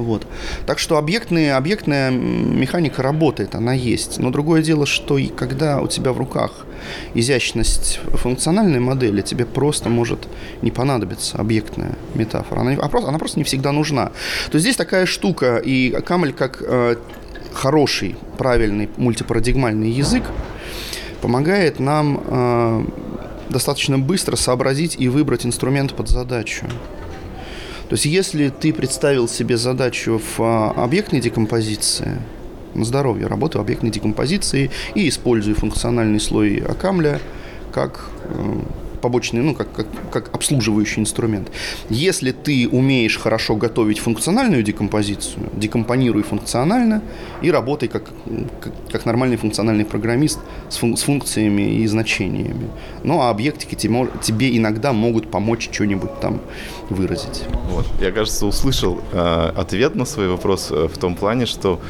Вот. 0.00 0.26
Так 0.66 0.78
что 0.78 0.98
объектные, 0.98 1.54
объектная 1.54 2.10
механика 2.10 3.02
работает, 3.02 3.54
она 3.54 3.72
есть. 3.72 4.18
Но 4.18 4.30
другое 4.30 4.62
дело, 4.62 4.86
что 4.86 5.18
и 5.18 5.28
когда 5.28 5.80
у 5.80 5.86
тебя 5.86 6.12
в 6.12 6.18
руках 6.18 6.66
изящность 7.14 8.00
функциональной 8.12 8.80
модели, 8.80 9.22
тебе 9.22 9.46
просто 9.46 9.88
может 9.88 10.28
не 10.62 10.70
понадобиться 10.70 11.38
объектная 11.38 11.96
метафора. 12.14 12.60
Она, 12.60 12.76
она 12.80 13.18
просто 13.18 13.38
не 13.38 13.44
всегда 13.44 13.72
нужна. 13.72 14.12
То 14.50 14.58
здесь 14.58 14.76
такая 14.76 15.06
штука, 15.06 15.56
и 15.56 15.90
Камель 16.04 16.32
как 16.32 16.58
э, 16.60 16.96
хороший, 17.52 18.16
правильный 18.36 18.90
мультипарадигмальный 18.96 19.90
язык 19.90 20.24
помогает 21.22 21.80
нам 21.80 22.22
э, 22.26 22.84
достаточно 23.48 23.98
быстро 23.98 24.36
сообразить 24.36 24.96
и 24.98 25.08
выбрать 25.08 25.46
инструмент 25.46 25.94
под 25.94 26.08
задачу. 26.08 26.66
То 27.88 27.94
есть 27.94 28.06
если 28.06 28.48
ты 28.48 28.72
представил 28.72 29.28
себе 29.28 29.56
задачу 29.56 30.20
в 30.20 30.40
а, 30.40 30.72
объектной 30.72 31.20
декомпозиции, 31.20 32.18
на 32.74 32.84
здоровье, 32.84 33.26
работаю 33.26 33.62
в 33.62 33.64
объектной 33.64 33.90
декомпозиции 33.90 34.70
и 34.94 35.08
использую 35.08 35.56
функциональный 35.56 36.20
слой 36.20 36.58
Акамля 36.58 37.20
как 37.72 38.10
э, 38.24 38.60
побочный, 39.00 39.42
ну, 39.42 39.54
как, 39.54 39.72
как, 39.72 39.86
как 40.10 40.34
обслуживающий 40.34 41.00
инструмент. 41.00 41.50
Если 41.90 42.32
ты 42.32 42.68
умеешь 42.68 43.18
хорошо 43.18 43.56
готовить 43.56 43.98
функциональную 43.98 44.62
декомпозицию, 44.62 45.50
декомпонируй 45.54 46.22
функционально 46.22 47.02
и 47.42 47.50
работай 47.50 47.88
как, 47.88 48.04
как, 48.60 48.72
как 48.90 49.06
нормальный 49.06 49.36
функциональный 49.36 49.84
программист 49.84 50.40
с, 50.68 50.76
фун, 50.76 50.96
с 50.96 51.02
функциями 51.02 51.80
и 51.80 51.86
значениями. 51.86 52.68
Ну, 53.04 53.20
а 53.20 53.30
объектики 53.30 53.74
тебе, 53.74 54.08
тебе 54.22 54.56
иногда 54.56 54.92
могут 54.92 55.30
помочь 55.30 55.68
что-нибудь 55.72 56.20
там 56.20 56.40
выразить. 56.90 57.44
Вот. 57.70 57.86
Я, 58.00 58.12
кажется, 58.12 58.46
услышал 58.46 59.00
э, 59.12 59.52
ответ 59.56 59.94
на 59.94 60.04
свой 60.04 60.28
вопрос 60.28 60.68
э, 60.70 60.88
в 60.88 60.98
том 60.98 61.14
плане, 61.14 61.46
что 61.46 61.80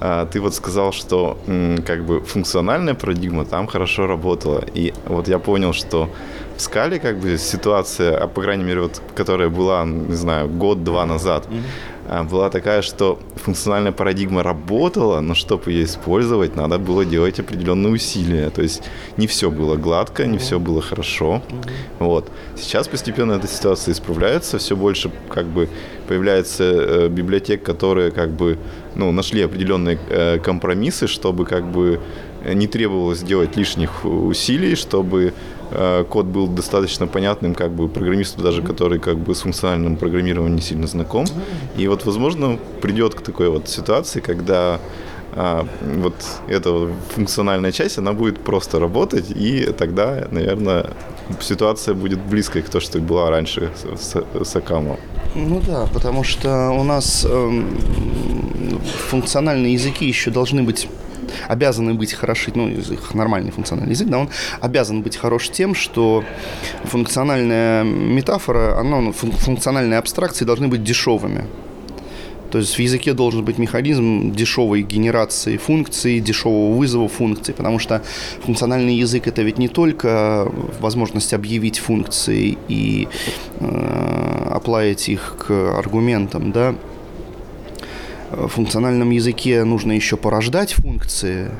э, 0.00 0.26
ты 0.32 0.40
вот 0.40 0.54
сказал, 0.54 0.92
что 0.92 1.38
как 1.86 2.04
бы 2.04 2.20
функциональная 2.20 2.94
парадигма 2.94 3.44
там 3.44 3.66
хорошо 3.66 4.06
работала. 4.06 4.64
И 4.74 4.92
вот 5.06 5.28
я 5.28 5.38
понял, 5.38 5.72
что 5.72 6.08
скале 6.60 6.98
как 6.98 7.18
бы 7.18 7.38
ситуация, 7.38 8.16
а 8.16 8.26
по 8.26 8.42
крайней 8.42 8.64
мере, 8.64 8.82
вот, 8.82 9.00
которая 9.14 9.48
была, 9.48 9.84
не 9.84 10.14
знаю, 10.14 10.48
год-два 10.48 11.06
назад, 11.06 11.46
mm-hmm. 11.48 12.28
была 12.28 12.50
такая, 12.50 12.82
что 12.82 13.18
функциональная 13.36 13.92
парадигма 13.92 14.42
работала, 14.42 15.20
но 15.20 15.34
чтобы 15.34 15.70
ее 15.70 15.84
использовать, 15.84 16.56
надо 16.56 16.78
было 16.78 17.04
делать 17.04 17.38
определенные 17.40 17.92
усилия. 17.92 18.50
То 18.50 18.62
есть 18.62 18.82
не 19.16 19.26
все 19.26 19.50
было 19.50 19.76
гладко, 19.76 20.26
не 20.26 20.36
mm-hmm. 20.36 20.40
все 20.40 20.58
было 20.58 20.82
хорошо. 20.82 21.42
Mm-hmm. 21.48 21.70
Вот. 22.00 22.30
Сейчас 22.56 22.88
постепенно 22.88 23.34
эта 23.34 23.46
ситуация 23.46 23.92
исправляется, 23.92 24.58
все 24.58 24.74
больше 24.74 25.10
как 25.28 25.46
бы 25.46 25.68
появляется 26.08 26.64
э, 26.64 27.08
библиотек, 27.08 27.62
которые 27.62 28.10
как 28.10 28.30
бы 28.30 28.58
ну, 28.96 29.12
нашли 29.12 29.42
определенные 29.42 29.98
э, 30.08 30.38
компромиссы, 30.38 31.06
чтобы 31.06 31.44
как 31.44 31.70
бы 31.70 32.00
не 32.44 32.66
требовалось 32.66 33.22
делать 33.22 33.56
лишних 33.56 34.04
усилий, 34.04 34.76
чтобы 34.76 35.32
Э, 35.32 35.57
код 36.08 36.26
был 36.26 36.48
достаточно 36.48 37.06
понятным 37.06 37.54
как 37.54 37.70
бы 37.70 37.88
программисту 37.88 38.42
даже, 38.42 38.62
который 38.62 38.98
как 38.98 39.18
бы 39.18 39.34
с 39.34 39.40
функциональным 39.40 39.96
программированием 39.96 40.56
не 40.56 40.62
сильно 40.62 40.86
знаком. 40.86 41.26
И 41.76 41.88
вот, 41.88 42.06
возможно, 42.06 42.58
придет 42.80 43.14
к 43.14 43.20
такой 43.20 43.48
вот 43.48 43.68
ситуации, 43.68 44.20
когда 44.20 44.80
а, 45.40 45.66
вот 45.80 46.14
эта 46.48 46.88
функциональная 47.14 47.72
часть, 47.72 47.98
она 47.98 48.12
будет 48.12 48.40
просто 48.40 48.80
работать, 48.80 49.30
и 49.30 49.72
тогда, 49.78 50.26
наверное, 50.30 50.90
ситуация 51.40 51.94
будет 51.94 52.20
близкой 52.20 52.62
к 52.62 52.68
тому, 52.68 52.80
что 52.80 52.98
была 52.98 53.30
раньше 53.30 53.70
с, 53.96 54.16
с 54.44 54.56
Акамом. 54.56 54.96
Ну 55.34 55.60
да, 55.66 55.86
потому 55.92 56.24
что 56.24 56.70
у 56.70 56.82
нас 56.82 57.26
э, 57.28 57.62
функциональные 59.10 59.74
языки 59.74 60.06
еще 60.06 60.30
должны 60.30 60.62
быть 60.62 60.88
обязаны 61.48 61.94
быть 61.94 62.12
хороши, 62.12 62.52
ну, 62.54 62.68
язык, 62.68 63.14
нормальный 63.14 63.50
функциональный 63.50 63.92
язык, 63.92 64.08
да, 64.08 64.18
он 64.18 64.28
обязан 64.60 65.02
быть 65.02 65.16
хорош 65.16 65.50
тем, 65.50 65.74
что 65.74 66.24
функциональная 66.84 67.84
метафора, 67.84 68.78
она, 68.78 69.00
ну, 69.00 69.12
функциональные 69.12 69.98
абстракции 69.98 70.44
должны 70.44 70.68
быть 70.68 70.82
дешевыми. 70.82 71.44
То 72.50 72.58
есть 72.58 72.76
в 72.76 72.78
языке 72.78 73.12
должен 73.12 73.44
быть 73.44 73.58
механизм 73.58 74.32
дешевой 74.32 74.82
генерации 74.82 75.56
функций, 75.56 76.20
дешевого 76.20 76.74
вызова 76.76 77.08
функций, 77.08 77.54
потому 77.54 77.78
что 77.78 78.02
функциональный 78.42 78.94
язык 78.94 79.26
это 79.26 79.42
ведь 79.42 79.58
не 79.58 79.68
только 79.68 80.50
возможность 80.80 81.34
объявить 81.34 81.78
функции 81.78 82.56
и 82.68 83.08
э, 83.60 84.50
оплавить 84.50 85.08
их 85.08 85.36
к 85.38 85.78
аргументам, 85.78 86.52
да, 86.52 86.74
функциональном 88.48 89.10
языке 89.10 89.64
нужно 89.64 89.92
еще 89.92 90.16
порождать 90.16 90.72
функции, 90.72 91.50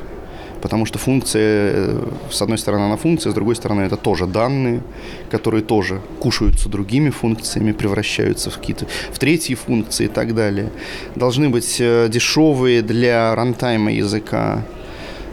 потому 0.60 0.86
что 0.86 0.98
функция, 0.98 1.72
э, 1.74 2.06
с 2.30 2.42
одной 2.42 2.58
стороны, 2.58 2.84
она 2.84 2.96
функция, 2.96 3.30
с 3.30 3.34
другой 3.34 3.56
стороны, 3.56 3.82
это 3.82 3.96
тоже 3.96 4.26
данные, 4.26 4.82
которые 5.30 5.62
тоже 5.62 6.00
кушаются 6.20 6.68
другими 6.68 7.10
функциями, 7.10 7.72
превращаются 7.72 8.50
в 8.50 8.58
какие-то, 8.58 8.86
в 9.12 9.18
третьи 9.18 9.54
функции 9.54 10.06
и 10.06 10.08
так 10.08 10.34
далее. 10.34 10.70
Должны 11.14 11.48
быть 11.48 11.76
э, 11.80 12.08
дешевые 12.10 12.82
для 12.82 13.34
рантайма 13.34 13.92
языка 13.92 14.64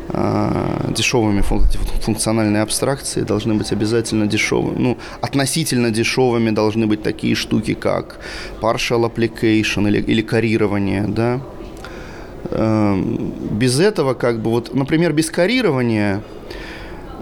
дешевыми 0.09 1.41
функциональные 2.01 2.61
абстракции 2.61 3.21
должны 3.21 3.55
быть 3.55 3.71
обязательно 3.71 4.27
дешевыми. 4.27 4.77
Ну, 4.77 4.97
относительно 5.21 5.89
дешевыми 5.91 6.51
должны 6.51 6.85
быть 6.85 7.01
такие 7.01 7.35
штуки, 7.35 7.73
как 7.73 8.19
partial 8.61 9.11
application 9.11 9.87
или, 9.87 10.01
или 10.01 10.21
карирование, 10.21 11.03
да. 11.07 11.41
Эм, 12.51 13.33
без 13.51 13.79
этого, 13.79 14.13
как 14.13 14.41
бы, 14.41 14.51
вот, 14.51 14.73
например, 14.75 15.13
без 15.13 15.31
карирования 15.31 16.21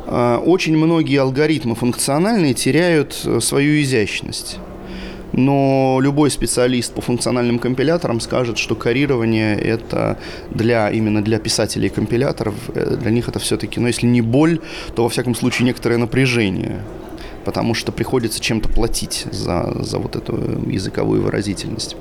э, 0.05 0.36
очень 0.45 0.77
многие 0.77 1.17
алгоритмы 1.21 1.75
функциональные 1.75 2.53
теряют 2.53 3.21
э, 3.25 3.39
свою 3.39 3.81
изящность 3.81 4.57
но 5.34 5.99
любой 6.01 6.29
специалист 6.31 6.93
по 6.93 7.01
функциональным 7.01 7.59
компиляторам 7.59 8.19
скажет, 8.19 8.57
что 8.57 8.75
карирование 8.75 9.57
это 9.57 10.17
для 10.51 10.89
именно 10.89 11.23
для 11.23 11.39
писателей 11.39 11.89
компиляторов, 11.89 12.53
э, 12.73 12.97
для 13.01 13.11
них 13.11 13.27
это 13.27 13.39
все-таки, 13.39 13.79
ну 13.79 13.88
если 13.88 14.05
не 14.05 14.21
боль, 14.21 14.59
то 14.95 15.03
во 15.03 15.09
всяком 15.09 15.36
случае 15.36 15.65
некоторое 15.65 15.97
напряжение, 15.97 16.84
потому 17.45 17.73
что 17.73 17.91
приходится 17.91 18.39
чем-то 18.39 18.69
платить 18.69 19.25
за, 19.31 19.73
за 19.84 19.97
вот 19.97 20.15
эту 20.15 20.61
языковую 20.69 21.23
выразительность. 21.23 21.95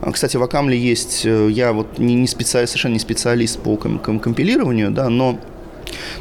А, 0.00 0.12
кстати, 0.12 0.36
в 0.36 0.42
Акамле 0.42 0.78
есть, 0.78 1.22
э, 1.24 1.48
я 1.50 1.72
вот 1.72 1.98
не, 1.98 2.14
не 2.14 2.28
специалист, 2.28 2.72
совершенно 2.72 2.94
не 2.94 3.00
специалист 3.00 3.58
по 3.58 3.76
ком- 3.76 3.98
ком- 3.98 4.20
компилированию, 4.20 4.90
да, 4.90 5.08
но 5.08 5.38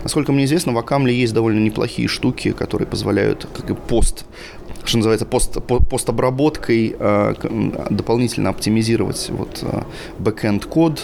Насколько 0.03 0.31
мне 0.31 0.45
известно, 0.45 0.73
в 0.73 0.77
Акамле 0.77 1.15
есть 1.15 1.34
довольно 1.34 1.59
неплохие 1.59 2.07
штуки, 2.07 2.51
которые 2.51 2.88
позволяют 2.88 3.47
как 3.53 3.69
и 3.69 3.73
пост 3.73 4.25
что 4.86 4.97
называется, 4.97 5.25
пост, 5.25 5.57
постобработкой 5.89 6.95
э, 6.97 7.34
дополнительно 7.89 8.49
оптимизировать 8.49 9.29
вот 9.29 9.63
backend 10.19 10.67
код. 10.67 11.03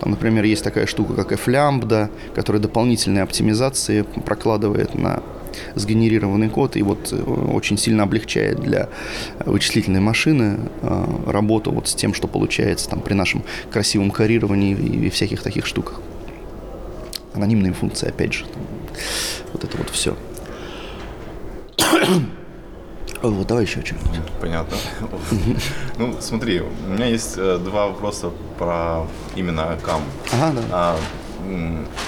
Там, 0.00 0.10
например, 0.10 0.44
есть 0.44 0.64
такая 0.64 0.86
штука, 0.86 1.14
как 1.14 1.32
flambda, 1.32 2.10
которая 2.34 2.60
дополнительные 2.60 3.22
оптимизации 3.22 4.02
прокладывает 4.02 4.94
на 4.94 5.22
сгенерированный 5.74 6.48
код 6.48 6.76
и 6.76 6.82
вот 6.82 7.12
э, 7.12 7.16
очень 7.16 7.78
сильно 7.78 8.02
облегчает 8.02 8.60
для 8.60 8.88
вычислительной 9.44 10.00
машины 10.00 10.58
э, 10.82 11.04
работу 11.26 11.72
вот 11.72 11.88
с 11.88 11.94
тем, 11.94 12.14
что 12.14 12.28
получается 12.28 12.88
там 12.88 13.00
при 13.00 13.14
нашем 13.14 13.42
красивом 13.70 14.10
карировании 14.10 14.76
и, 14.76 15.06
и 15.06 15.10
всяких 15.10 15.42
таких 15.42 15.66
штуках. 15.66 16.00
Анонимные 17.34 17.72
функции, 17.72 18.08
опять 18.08 18.32
же. 18.32 18.44
Там, 18.44 18.62
вот 19.52 19.64
это 19.64 19.76
вот 19.76 19.90
все. 19.90 20.16
Вот, 23.22 23.46
давай 23.46 23.64
еще 23.64 23.84
что-нибудь. 23.84 24.20
Понятно. 24.40 24.76
Ну, 25.98 26.16
смотри, 26.20 26.60
у 26.60 26.88
меня 26.88 27.06
есть 27.06 27.34
э, 27.36 27.58
два 27.58 27.88
вопроса 27.88 28.30
про 28.58 29.06
именно 29.34 29.78
КАМ. 29.82 30.02
Ага, 30.32 30.60
да. 30.70 30.96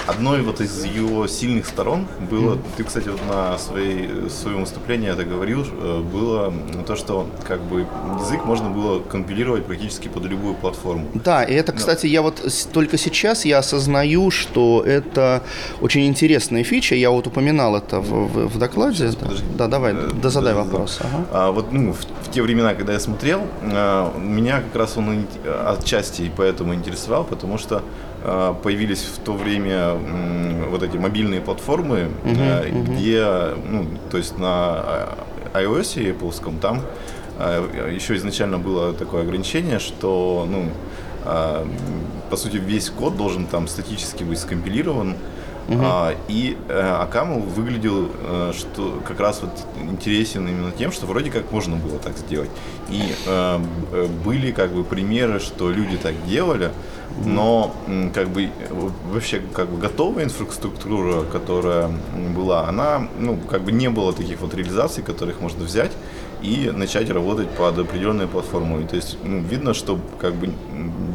Одной 0.07 0.41
вот 0.41 0.61
из 0.61 0.83
ее 0.83 1.27
сильных 1.27 1.67
сторон 1.67 2.07
было, 2.29 2.55
mm-hmm. 2.55 2.65
ты, 2.77 2.83
кстати, 2.83 3.09
вот 3.09 3.21
на 3.27 3.57
своей, 3.57 4.29
своем 4.29 4.61
выступлении 4.61 5.09
это 5.09 5.23
говорил, 5.23 5.65
э, 5.65 6.01
было 6.01 6.53
то, 6.87 6.95
что 6.95 7.27
как 7.47 7.61
бы 7.61 7.85
язык 8.19 8.45
можно 8.45 8.69
было 8.69 8.99
компилировать 8.99 9.65
практически 9.65 10.07
под 10.07 10.25
любую 10.25 10.55
платформу. 10.55 11.07
Да, 11.13 11.43
и 11.43 11.53
это, 11.53 11.71
кстати, 11.71 12.07
я 12.07 12.21
вот 12.21 12.43
только 12.73 12.97
сейчас 12.97 13.45
я 13.45 13.59
осознаю, 13.59 14.31
что 14.31 14.83
это 14.85 15.43
очень 15.81 16.07
интересная 16.07 16.63
фича, 16.63 16.95
я 16.95 17.11
вот 17.11 17.27
упоминал 17.27 17.75
это 17.75 17.99
в, 17.99 18.27
в, 18.27 18.47
в 18.47 18.57
докладе. 18.57 19.11
Сейчас, 19.11 19.15
да. 19.15 19.29
да, 19.57 19.67
давай, 19.67 19.93
э, 19.93 20.09
да, 20.21 20.29
задай 20.29 20.53
да, 20.53 20.63
вопрос. 20.63 20.99
Ага. 21.01 21.25
А, 21.31 21.51
вот 21.51 21.71
ну, 21.71 21.93
в, 21.93 21.99
в 21.99 22.31
те 22.31 22.41
времена, 22.41 22.73
когда 22.73 22.93
я 22.93 22.99
смотрел, 22.99 23.41
а, 23.61 24.17
меня 24.17 24.61
как 24.61 24.75
раз 24.75 24.97
он 24.97 25.27
отчасти 25.65 26.23
и 26.23 26.31
поэтому 26.35 26.73
интересовал, 26.73 27.23
потому 27.23 27.57
что 27.57 27.83
появились 28.63 29.03
в 29.03 29.19
то 29.19 29.33
время 29.33 29.93
вот 30.69 30.83
эти 30.83 30.97
мобильные 30.97 31.41
платформы, 31.41 32.09
uh-huh, 32.23 32.83
где, 32.83 33.25
ну, 33.69 33.87
то 34.11 34.17
есть 34.17 34.37
на 34.37 34.47
а, 34.47 35.17
iOS 35.53 36.01
и 36.01 36.11
Apple 36.11 36.59
там 36.59 36.81
еще 37.39 38.17
изначально 38.17 38.57
было 38.57 38.93
такое 38.93 39.21
ограничение, 39.21 39.79
что, 39.79 40.45
ну, 40.49 40.69
по 42.29 42.35
сути, 42.35 42.57
весь 42.57 42.89
код 42.89 43.15
должен 43.15 43.45
там 43.45 43.67
статически 43.67 44.23
быть 44.23 44.39
скомпилирован, 44.39 45.15
Uh-huh. 45.69 45.81
А, 45.83 46.15
и 46.27 46.57
а, 46.67 47.03
Акамл 47.03 47.41
выглядел, 47.41 48.09
а, 48.23 48.51
что 48.57 48.99
как 49.07 49.19
раз 49.19 49.41
вот 49.43 49.51
интересен 49.79 50.47
именно 50.47 50.71
тем, 50.71 50.91
что 50.91 51.05
вроде 51.05 51.29
как 51.29 51.51
можно 51.51 51.75
было 51.75 51.99
так 51.99 52.17
сделать. 52.17 52.49
И 52.89 53.01
а, 53.27 53.61
были 54.25 54.51
как 54.51 54.71
бы 54.71 54.83
примеры, 54.83 55.39
что 55.39 55.69
люди 55.69 55.97
так 55.97 56.15
делали, 56.25 56.71
но 57.23 57.75
как 58.15 58.29
бы 58.29 58.49
вообще 59.11 59.41
как 59.53 59.69
бы 59.69 59.77
готовая 59.77 60.23
инфраструктура, 60.23 61.23
которая 61.23 61.91
была, 62.35 62.67
она 62.67 63.07
ну 63.19 63.37
как 63.37 63.61
бы 63.61 63.71
не 63.71 63.89
было 63.89 64.11
таких 64.11 64.41
вот 64.41 64.55
реализаций, 64.55 65.03
которых 65.03 65.39
можно 65.39 65.63
взять 65.63 65.91
и 66.41 66.71
начать 66.73 67.11
работать 67.11 67.49
под 67.49 67.77
определенной 67.77 68.27
платформой. 68.27 68.87
То 68.87 68.95
есть 68.95 69.17
ну, 69.23 69.39
видно, 69.41 69.75
что 69.75 69.99
как 70.19 70.33
бы 70.33 70.51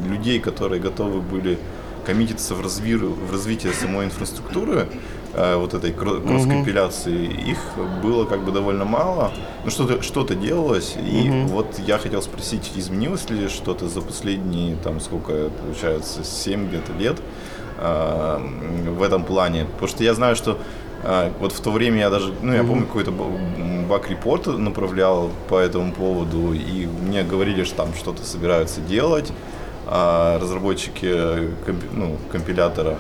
людей, 0.09 0.39
которые 0.39 0.81
готовы 0.81 1.21
были 1.21 1.59
коммититься 2.05 2.55
в, 2.55 2.61
разви... 2.61 2.95
в 2.97 3.33
развитие 3.33 3.73
самой 3.73 4.07
инфраструктуры, 4.07 4.89
э, 5.33 5.57
вот 5.57 5.75
этой 5.75 5.93
кросс-компиляции, 5.93 7.29
mm-hmm. 7.29 7.51
их 7.51 7.59
было 8.03 8.25
как 8.25 8.45
бы 8.45 8.53
довольно 8.53 8.85
мало. 8.85 9.33
Ну, 9.65 9.71
что-то, 9.71 10.03
что-то 10.03 10.35
делалось, 10.35 10.97
и 10.97 11.29
mm-hmm. 11.29 11.47
вот 11.47 11.79
я 11.87 11.99
хотел 11.99 12.23
спросить, 12.23 12.73
изменилось 12.77 13.29
ли 13.31 13.49
что-то 13.49 13.89
за 13.89 14.01
последние, 14.01 14.77
там, 14.77 15.01
сколько, 15.01 15.51
получается, 15.63 16.25
7 16.25 16.69
где-то 16.69 16.93
лет 16.93 17.21
э, 17.79 18.39
в 18.89 19.03
этом 19.03 19.25
плане? 19.25 19.65
Потому 19.65 19.89
что 19.89 20.05
я 20.05 20.15
знаю, 20.15 20.37
что 20.37 20.59
э, 21.03 21.31
вот 21.41 21.53
в 21.53 21.61
то 21.61 21.71
время 21.71 22.01
я 22.01 22.11
даже, 22.11 22.33
ну, 22.43 22.53
я 22.53 22.61
mm-hmm. 22.61 22.69
помню, 22.69 22.87
какой-то 22.87 23.13
баг-репорт 23.89 24.47
направлял 24.47 25.31
по 25.49 25.59
этому 25.59 25.93
поводу, 25.93 26.53
и 26.53 26.87
мне 26.87 27.23
говорили, 27.23 27.65
что 27.65 27.77
там 27.77 27.95
что-то 27.95 28.25
собираются 28.25 28.81
делать, 28.81 29.33
разработчики 29.87 31.49
комп, 31.67 31.85
ну, 31.93 32.17
компилятора. 32.33 32.99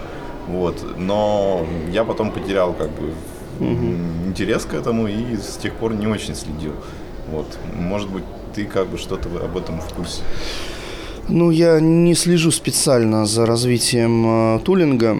Вот. 0.48 0.84
Но 0.98 1.66
я 1.90 2.04
потом 2.04 2.30
потерял 2.30 2.72
как 2.74 2.90
бы 2.90 3.14
угу. 3.60 3.86
интерес 4.26 4.64
к 4.64 4.74
этому 4.74 5.06
и 5.08 5.36
с 5.36 5.56
тех 5.56 5.74
пор 5.74 5.94
не 5.94 6.06
очень 6.06 6.34
следил. 6.34 6.72
Вот. 7.30 7.46
Может 7.74 8.10
быть, 8.10 8.24
ты 8.54 8.64
как 8.64 8.88
бы 8.88 8.98
что-то 8.98 9.28
об 9.42 9.56
этом 9.56 9.80
в 9.80 9.94
курсе? 9.94 10.22
Ну, 11.28 11.50
я 11.50 11.80
не 11.80 12.14
слежу 12.14 12.50
специально 12.50 13.24
за 13.24 13.46
развитием 13.46 14.56
э, 14.56 14.60
тулинга. 14.60 15.16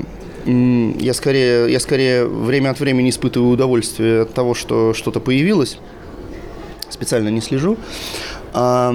Я 0.46 1.14
скорее, 1.14 1.72
я 1.72 1.80
скорее 1.80 2.26
время 2.26 2.70
от 2.70 2.80
времени 2.80 3.08
испытываю 3.08 3.50
удовольствие 3.50 4.22
от 4.22 4.34
того, 4.34 4.52
что 4.52 4.92
что-то 4.92 5.20
появилось. 5.20 5.78
Специально 6.90 7.30
не 7.30 7.40
слежу. 7.40 7.78
А, 8.52 8.94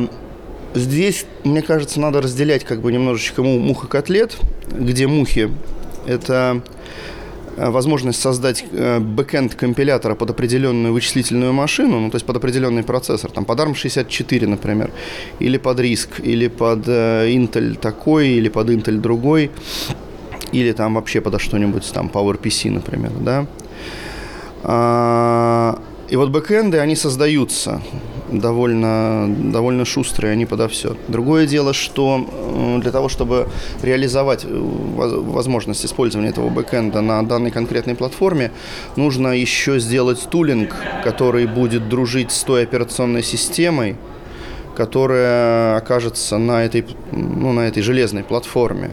Здесь, 0.75 1.25
мне 1.43 1.61
кажется, 1.61 1.99
надо 1.99 2.21
разделять 2.21 2.63
как 2.63 2.81
бы 2.81 2.91
немножечко 2.91 3.41
мух 3.43 3.85
и 3.85 3.87
котлет, 3.87 4.37
где 4.71 5.07
мухи– 5.07 5.49
это 6.05 6.61
возможность 7.57 8.21
создать 8.21 8.63
бэкэнд 8.71 9.55
компилятора 9.55 10.15
под 10.15 10.29
определенную 10.29 10.93
вычислительную 10.93 11.51
машину, 11.51 11.99
ну, 11.99 12.09
то 12.09 12.15
есть 12.15 12.25
под 12.25 12.37
определенный 12.37 12.83
процессор, 12.83 13.31
там, 13.31 13.43
под 13.45 13.59
ARM64, 13.59 14.47
например, 14.47 14.91
или 15.39 15.57
под 15.57 15.79
RISC, 15.79 16.21
или 16.21 16.47
под 16.47 16.87
Intel 16.87 17.75
такой, 17.75 18.29
или 18.29 18.47
под 18.47 18.69
Intel 18.69 18.99
другой, 18.99 19.51
или 20.53 20.71
там 20.71 20.95
вообще 20.95 21.19
подо 21.19 21.37
что-нибудь, 21.39 21.91
там, 21.91 22.09
PowerPC, 22.13 22.71
например, 22.71 23.11
да. 23.19 23.45
И 26.09 26.15
вот 26.15 26.29
бэкэнды, 26.29 26.79
они 26.79 26.95
создаются 26.95 27.81
довольно, 28.31 29.27
довольно 29.27 29.85
шустрые, 29.85 30.33
они 30.33 30.47
подо 30.47 30.67
все. 30.67 30.95
Другое 31.07 31.45
дело, 31.45 31.71
что 31.73 32.27
э, 32.27 32.79
для 32.81 32.91
того, 32.91 33.09
чтобы 33.09 33.47
реализовать 33.83 34.43
э, 34.43 34.47
возможность 34.49 35.85
использования 35.85 36.29
этого 36.29 36.49
бэкэнда 36.49 37.01
на 37.01 37.21
данной 37.23 37.51
конкретной 37.51 37.93
платформе, 37.93 38.51
нужно 38.95 39.37
еще 39.37 39.79
сделать 39.79 40.27
тулинг, 40.31 40.75
который 41.03 41.45
будет 41.45 41.89
дружить 41.89 42.31
с 42.31 42.43
той 42.43 42.63
операционной 42.63 43.21
системой, 43.21 43.95
которая 44.75 45.77
окажется 45.77 46.39
на 46.39 46.63
этой, 46.63 46.85
ну, 47.11 47.53
на 47.53 47.67
этой 47.67 47.83
железной 47.83 48.23
платформе. 48.23 48.89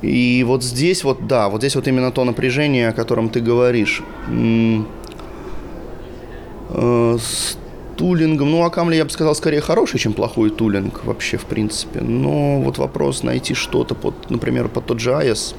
И 0.00 0.42
вот 0.44 0.64
здесь 0.64 1.04
вот, 1.04 1.28
да, 1.28 1.48
вот 1.48 1.60
здесь 1.60 1.76
вот 1.76 1.86
именно 1.86 2.10
то 2.10 2.24
напряжение, 2.24 2.88
о 2.88 2.92
котором 2.92 3.28
ты 3.28 3.38
говоришь. 3.38 4.02
Э, 6.74 7.18
с 7.20 7.56
тулингом, 7.96 8.50
ну, 8.50 8.64
Акамли, 8.64 8.96
я 8.96 9.04
бы 9.04 9.10
сказал, 9.10 9.34
скорее 9.34 9.60
хороший, 9.60 9.98
чем 9.98 10.12
плохой 10.12 10.50
тулинг 10.50 11.04
вообще, 11.04 11.36
в 11.36 11.44
принципе. 11.44 12.00
Но 12.00 12.60
вот 12.60 12.78
вопрос 12.78 13.22
найти 13.22 13.54
что-то, 13.54 13.94
под, 13.94 14.30
например, 14.30 14.68
под 14.68 14.86
тот 14.86 15.00
же 15.00 15.10
AES, 15.10 15.54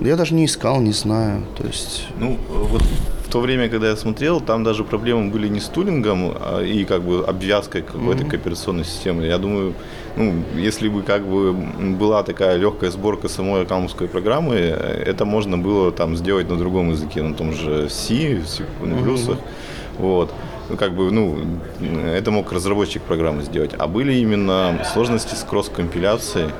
я 0.00 0.16
даже 0.16 0.34
не 0.34 0.44
искал, 0.44 0.80
не 0.80 0.92
знаю. 0.92 1.42
То 1.56 1.66
есть... 1.66 2.06
Ну, 2.18 2.38
вот 2.48 2.82
в 3.26 3.30
то 3.30 3.40
время, 3.40 3.68
когда 3.68 3.88
я 3.88 3.96
смотрел, 3.96 4.40
там 4.40 4.62
даже 4.62 4.84
проблемы 4.84 5.30
были 5.30 5.48
не 5.48 5.60
с 5.60 5.64
тулингом 5.64 6.34
а 6.38 6.60
и 6.60 6.84
как 6.84 7.02
бы 7.02 7.24
обвязкой 7.24 7.82
какой-то 7.82 8.24
mm-hmm. 8.24 8.36
операционной 8.36 8.84
системы. 8.84 9.24
Я 9.24 9.38
думаю, 9.38 9.72
ну, 10.16 10.34
если 10.54 10.88
бы 10.88 11.02
как 11.02 11.26
бы 11.26 11.52
была 11.52 12.22
такая 12.24 12.58
легкая 12.58 12.90
сборка 12.90 13.28
самой 13.28 13.62
аккаунтской 13.62 14.08
программы, 14.08 14.56
это 14.56 15.24
можно 15.24 15.56
было 15.56 15.92
там 15.92 16.16
сделать 16.16 16.50
на 16.50 16.56
другом 16.56 16.90
языке, 16.90 17.22
на 17.22 17.34
том 17.34 17.52
же 17.52 17.88
C, 17.88 18.42
C++. 18.46 18.64
Mm-hmm. 18.82 19.38
Вот. 19.98 20.32
Ну, 20.68 20.76
как 20.76 20.94
бы, 20.94 21.10
ну, 21.10 21.38
это 22.06 22.30
мог 22.30 22.52
разработчик 22.52 23.02
программы 23.02 23.42
сделать. 23.42 23.72
А 23.78 23.86
были 23.86 24.14
именно 24.14 24.84
сложности 24.92 25.34
с 25.34 25.44
кросс-компиляцией. 25.44 26.50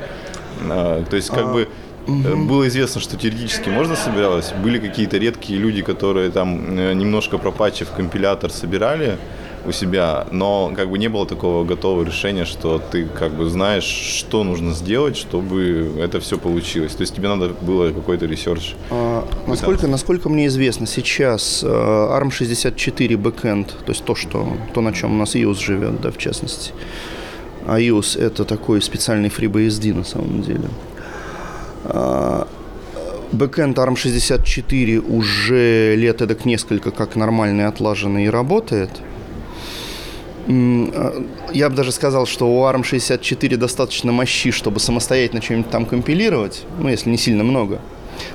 А, 0.68 1.04
то 1.04 1.16
есть, 1.16 1.28
как 1.30 1.46
а, 1.46 1.52
бы, 1.52 1.68
угу. 2.06 2.46
было 2.46 2.68
известно, 2.68 3.00
что 3.00 3.16
теоретически 3.16 3.68
можно 3.68 3.96
собиралось. 3.96 4.52
Были 4.62 4.78
какие-то 4.78 5.18
редкие 5.18 5.58
люди, 5.58 5.82
которые 5.82 6.30
там 6.30 6.78
э, 6.78 6.92
немножко 6.94 7.38
пропатчив 7.38 7.90
компилятор 7.96 8.50
собирали, 8.50 9.18
у 9.64 9.72
себя, 9.72 10.26
но 10.30 10.72
как 10.74 10.90
бы 10.90 10.98
не 10.98 11.08
было 11.08 11.26
такого 11.26 11.64
готового 11.64 12.04
решения, 12.04 12.44
что 12.44 12.78
ты 12.78 13.06
как 13.06 13.32
бы 13.32 13.48
знаешь, 13.48 13.84
что 13.84 14.44
нужно 14.44 14.72
сделать, 14.72 15.16
чтобы 15.16 15.92
это 15.98 16.20
все 16.20 16.38
получилось. 16.38 16.94
То 16.94 17.02
есть 17.02 17.14
тебе 17.14 17.28
надо 17.28 17.50
было 17.60 17.92
какой-то 17.92 18.26
research. 18.26 18.74
А, 18.90 19.26
насколько, 19.46 19.86
насколько 19.86 20.28
мне 20.28 20.46
известно, 20.46 20.86
сейчас 20.86 21.62
ARM64 21.62 23.16
backend, 23.16 23.66
то 23.84 23.92
есть 23.92 24.04
то, 24.04 24.14
что, 24.14 24.56
то, 24.74 24.80
на 24.80 24.92
чем 24.92 25.14
у 25.14 25.18
нас 25.18 25.34
iOS 25.36 25.60
живет, 25.60 26.00
да, 26.00 26.10
в 26.10 26.18
частности. 26.18 26.72
А 27.66 27.78
iOS 27.78 28.20
это 28.20 28.44
такой 28.44 28.82
специальный 28.82 29.28
FreeBSD 29.28 29.94
на 29.94 30.04
самом 30.04 30.42
деле. 30.42 30.68
Бэкэнд 33.32 33.78
ARM64 33.78 34.98
уже 34.98 35.94
лет 35.96 36.20
эдак 36.20 36.44
несколько 36.44 36.90
как 36.90 37.16
нормальный, 37.16 37.66
отлаженный 37.66 38.24
и 38.24 38.28
работает– 38.28 38.90
а, 39.00 39.11
я 40.48 41.70
бы 41.70 41.76
даже 41.76 41.92
сказал, 41.92 42.26
что 42.26 42.48
у 42.48 42.64
ARM64 42.64 43.56
достаточно 43.56 44.12
мощи, 44.12 44.50
чтобы 44.50 44.80
самостоятельно 44.80 45.40
что-нибудь 45.40 45.70
там 45.70 45.86
компилировать, 45.86 46.64
ну, 46.78 46.88
если 46.88 47.10
не 47.10 47.18
сильно 47.18 47.44
много. 47.44 47.80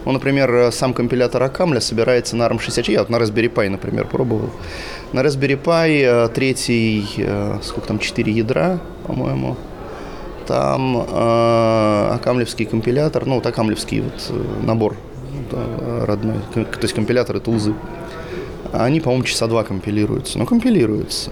Ну, 0.06 0.12
например, 0.12 0.72
сам 0.72 0.94
компилятор 0.94 1.44
Акамля 1.44 1.80
собирается 1.80 2.36
на 2.36 2.44
ARM64. 2.48 2.92
Я 2.92 3.00
вот 3.00 3.10
на 3.10 3.18
Raspberry 3.18 3.52
Pi, 3.54 3.70
например, 3.70 4.08
пробовал. 4.08 4.50
На 5.14 5.22
Raspberry 5.22 5.62
Pi 5.62 6.02
э, 6.04 6.30
третий, 6.30 7.06
э, 7.18 7.60
сколько 7.64 7.88
там, 7.88 8.00
4 8.00 8.32
ядра, 8.32 8.80
по-моему. 9.06 9.56
Там 10.46 10.98
э, 10.98 12.10
акамлевский 12.14 12.66
компилятор, 12.66 13.26
ну, 13.26 13.36
вот 13.36 13.46
акамлевский 13.46 14.02
вот 14.02 14.28
э, 14.30 14.66
набор 14.66 14.96
да, 15.52 16.06
родной, 16.06 16.40
то 16.54 16.66
есть 16.82 16.94
компиляторы, 16.94 17.40
тулзы. 17.40 17.74
Они, 18.74 19.00
по-моему, 19.00 19.24
часа 19.24 19.48
два 19.48 19.64
компилируются. 19.64 20.38
Но 20.38 20.46
компилируются. 20.46 21.32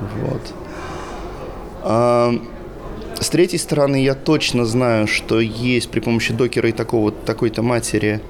Вот. 0.00 0.54
А, 1.82 2.34
с 3.20 3.28
третьей 3.30 3.58
стороны, 3.58 4.02
я 4.02 4.14
точно 4.14 4.64
знаю, 4.64 5.06
что 5.06 5.40
есть 5.40 5.90
при 5.90 6.00
помощи 6.00 6.32
докера 6.32 6.68
и 6.68 6.72
такого, 6.72 7.12
такой-то 7.12 7.62
матери 7.62 8.20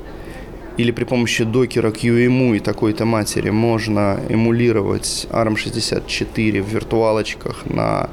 или 0.76 0.90
при 0.90 1.04
помощи 1.04 1.44
докера 1.44 1.90
QEMU 1.90 2.56
и 2.56 2.60
такой-то 2.60 3.04
матери 3.04 3.50
можно 3.50 4.20
эмулировать 4.28 5.26
ARM64 5.30 6.62
в 6.62 6.68
виртуалочках 6.68 7.66
на, 7.66 8.10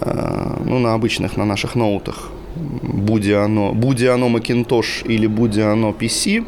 э, 0.00 0.56
ну, 0.64 0.78
на 0.78 0.94
обычных, 0.94 1.36
на 1.36 1.44
наших 1.44 1.76
ноутах. 1.76 2.30
Будь 2.56 3.30
оно, 3.30 3.72
будь 3.72 4.02
оно 4.02 4.28
Macintosh 4.28 5.06
или 5.06 5.26
будь 5.26 5.58
оно 5.58 5.90
PC. 5.90 6.44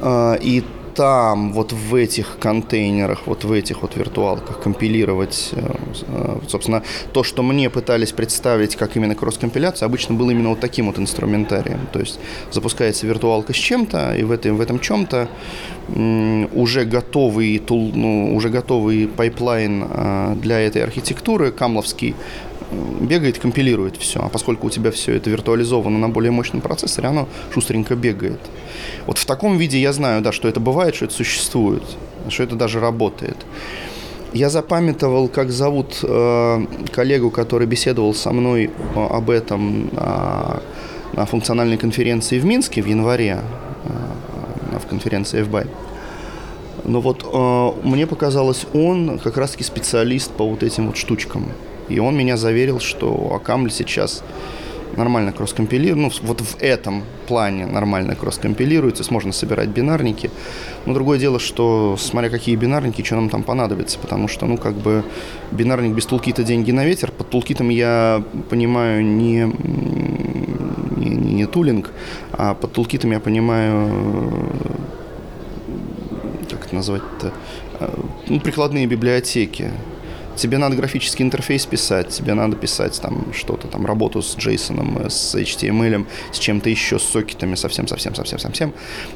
А, 0.00 0.34
и 0.34 0.64
там, 0.94 1.52
вот 1.52 1.72
в 1.72 1.94
этих 1.94 2.38
контейнерах, 2.38 3.26
вот 3.26 3.44
в 3.44 3.52
этих 3.52 3.82
вот 3.82 3.96
виртуалках 3.96 4.60
компилировать, 4.60 5.50
э, 5.52 5.74
э, 6.08 6.38
собственно, 6.48 6.82
то, 7.12 7.22
что 7.22 7.42
мне 7.42 7.70
пытались 7.70 8.12
представить 8.12 8.76
как 8.76 8.96
именно 8.96 9.14
кросс-компиляция, 9.14 9.86
обычно 9.86 10.14
было 10.14 10.30
именно 10.30 10.50
вот 10.50 10.60
таким 10.60 10.86
вот 10.86 10.98
инструментарием. 10.98 11.80
То 11.92 12.00
есть 12.00 12.18
запускается 12.50 13.06
виртуалка 13.06 13.52
с 13.52 13.56
чем-то, 13.56 14.14
и 14.16 14.22
в 14.22 14.30
этом, 14.30 14.56
в 14.56 14.60
этом 14.60 14.78
чем-то 14.78 15.28
уже 16.54 16.84
готовый, 16.84 17.58
tool, 17.58 17.90
ну, 17.94 18.34
уже 18.34 18.48
готовый 18.48 19.08
pipeline 19.08 19.84
э, 19.88 20.34
для 20.40 20.60
этой 20.60 20.82
архитектуры, 20.82 21.50
камловский, 21.50 22.14
бегает, 23.00 23.38
компилирует 23.38 23.96
все. 23.96 24.20
А 24.20 24.28
поскольку 24.28 24.66
у 24.66 24.70
тебя 24.70 24.90
все 24.90 25.14
это 25.14 25.30
виртуализовано 25.30 25.98
на 25.98 26.08
более 26.08 26.30
мощном 26.30 26.60
процессоре, 26.60 27.08
оно 27.08 27.28
шустренько 27.52 27.94
бегает. 27.94 28.40
Вот 29.06 29.18
в 29.18 29.26
таком 29.26 29.58
виде 29.58 29.78
я 29.78 29.92
знаю, 29.92 30.22
да, 30.22 30.32
что 30.32 30.48
это 30.48 30.60
бывает, 30.60 30.94
что 30.94 31.06
это 31.06 31.14
существует, 31.14 31.82
что 32.28 32.42
это 32.42 32.56
даже 32.56 32.80
работает. 32.80 33.36
Я 34.32 34.48
запамятовал, 34.48 35.28
как 35.28 35.50
зовут 35.50 35.98
э, 36.02 36.66
коллегу, 36.90 37.30
который 37.30 37.66
беседовал 37.66 38.14
со 38.14 38.32
мной 38.32 38.70
э, 38.94 39.06
об 39.10 39.28
этом 39.28 39.90
э, 39.92 40.60
на 41.12 41.26
функциональной 41.26 41.76
конференции 41.76 42.38
в 42.38 42.44
Минске 42.46 42.80
в 42.82 42.86
январе, 42.86 43.40
э, 43.84 44.78
в 44.78 44.86
конференции 44.86 45.44
FBI. 45.44 45.68
Но 46.84 47.00
вот 47.02 47.24
э, 47.30 47.86
мне 47.86 48.06
показалось, 48.06 48.66
он 48.72 49.18
как 49.18 49.36
раз-таки 49.36 49.64
специалист 49.64 50.30
по 50.30 50.48
вот 50.48 50.62
этим 50.62 50.86
вот 50.86 50.96
штучкам. 50.96 51.46
И 51.92 51.98
он 51.98 52.16
меня 52.16 52.36
заверил, 52.36 52.80
что 52.80 53.32
Акамль 53.34 53.70
сейчас 53.70 54.24
нормально 54.96 55.32
кросс-компилирует, 55.32 55.96
ну, 55.96 56.26
вот 56.26 56.40
в 56.40 56.56
этом 56.60 57.04
плане 57.26 57.66
нормально 57.66 58.14
кросс-компилируется, 58.14 59.04
можно 59.10 59.32
собирать 59.32 59.68
бинарники. 59.68 60.30
Но 60.86 60.94
другое 60.94 61.18
дело, 61.18 61.38
что 61.38 61.96
смотря 61.98 62.30
какие 62.30 62.56
бинарники, 62.56 63.02
что 63.02 63.16
нам 63.16 63.28
там 63.28 63.42
понадобится, 63.42 63.98
потому 63.98 64.28
что, 64.28 64.46
ну, 64.46 64.56
как 64.56 64.74
бы 64.74 65.04
бинарник 65.50 65.94
без 65.94 66.06
тулкита 66.06 66.44
деньги 66.44 66.70
на 66.70 66.84
ветер. 66.84 67.10
Под 67.10 67.30
тулкитом 67.30 67.68
я 67.68 68.22
понимаю 68.50 69.04
не, 69.04 69.52
не, 70.96 71.10
не, 71.10 71.46
тулинг, 71.46 71.90
а 72.32 72.54
под 72.54 72.72
тулкитом 72.72 73.12
я 73.12 73.20
понимаю, 73.20 74.50
как 76.50 76.66
это 76.66 76.74
назвать-то, 76.74 77.32
ну, 78.28 78.40
прикладные 78.40 78.86
библиотеки. 78.86 79.70
Тебе 80.36 80.58
надо 80.58 80.76
графический 80.76 81.24
интерфейс 81.24 81.66
писать, 81.66 82.08
тебе 82.08 82.34
надо 82.34 82.56
писать 82.56 83.00
там 83.00 83.32
что-то, 83.32 83.68
там 83.68 83.86
работу 83.86 84.22
с 84.22 84.36
JSON, 84.36 85.10
с 85.10 85.34
HTML, 85.34 86.06
с 86.32 86.38
чем-то 86.38 86.70
еще, 86.70 86.98
с 86.98 87.02
сокетами, 87.02 87.54
совсем-совсем-совсем-совсем. 87.54 88.72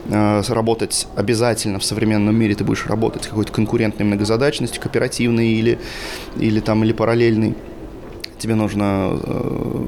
Э, 0.09 0.43
работать 0.49 1.07
обязательно 1.17 1.79
в 1.79 1.85
современном 1.85 2.37
мире 2.37 2.55
ты 2.55 2.65
будешь 2.65 2.87
работать 2.87 3.25
с 3.25 3.27
какой-то 3.29 3.53
конкурентной 3.53 4.05
многозадачностью, 4.05 4.83
кооперативной 4.83 5.49
или, 5.49 5.79
или, 6.37 6.61
там, 6.61 6.85
или 6.85 6.93
параллельной 6.93 7.55
тебе 8.39 8.55
нужно 8.55 9.19
э, 9.23 9.87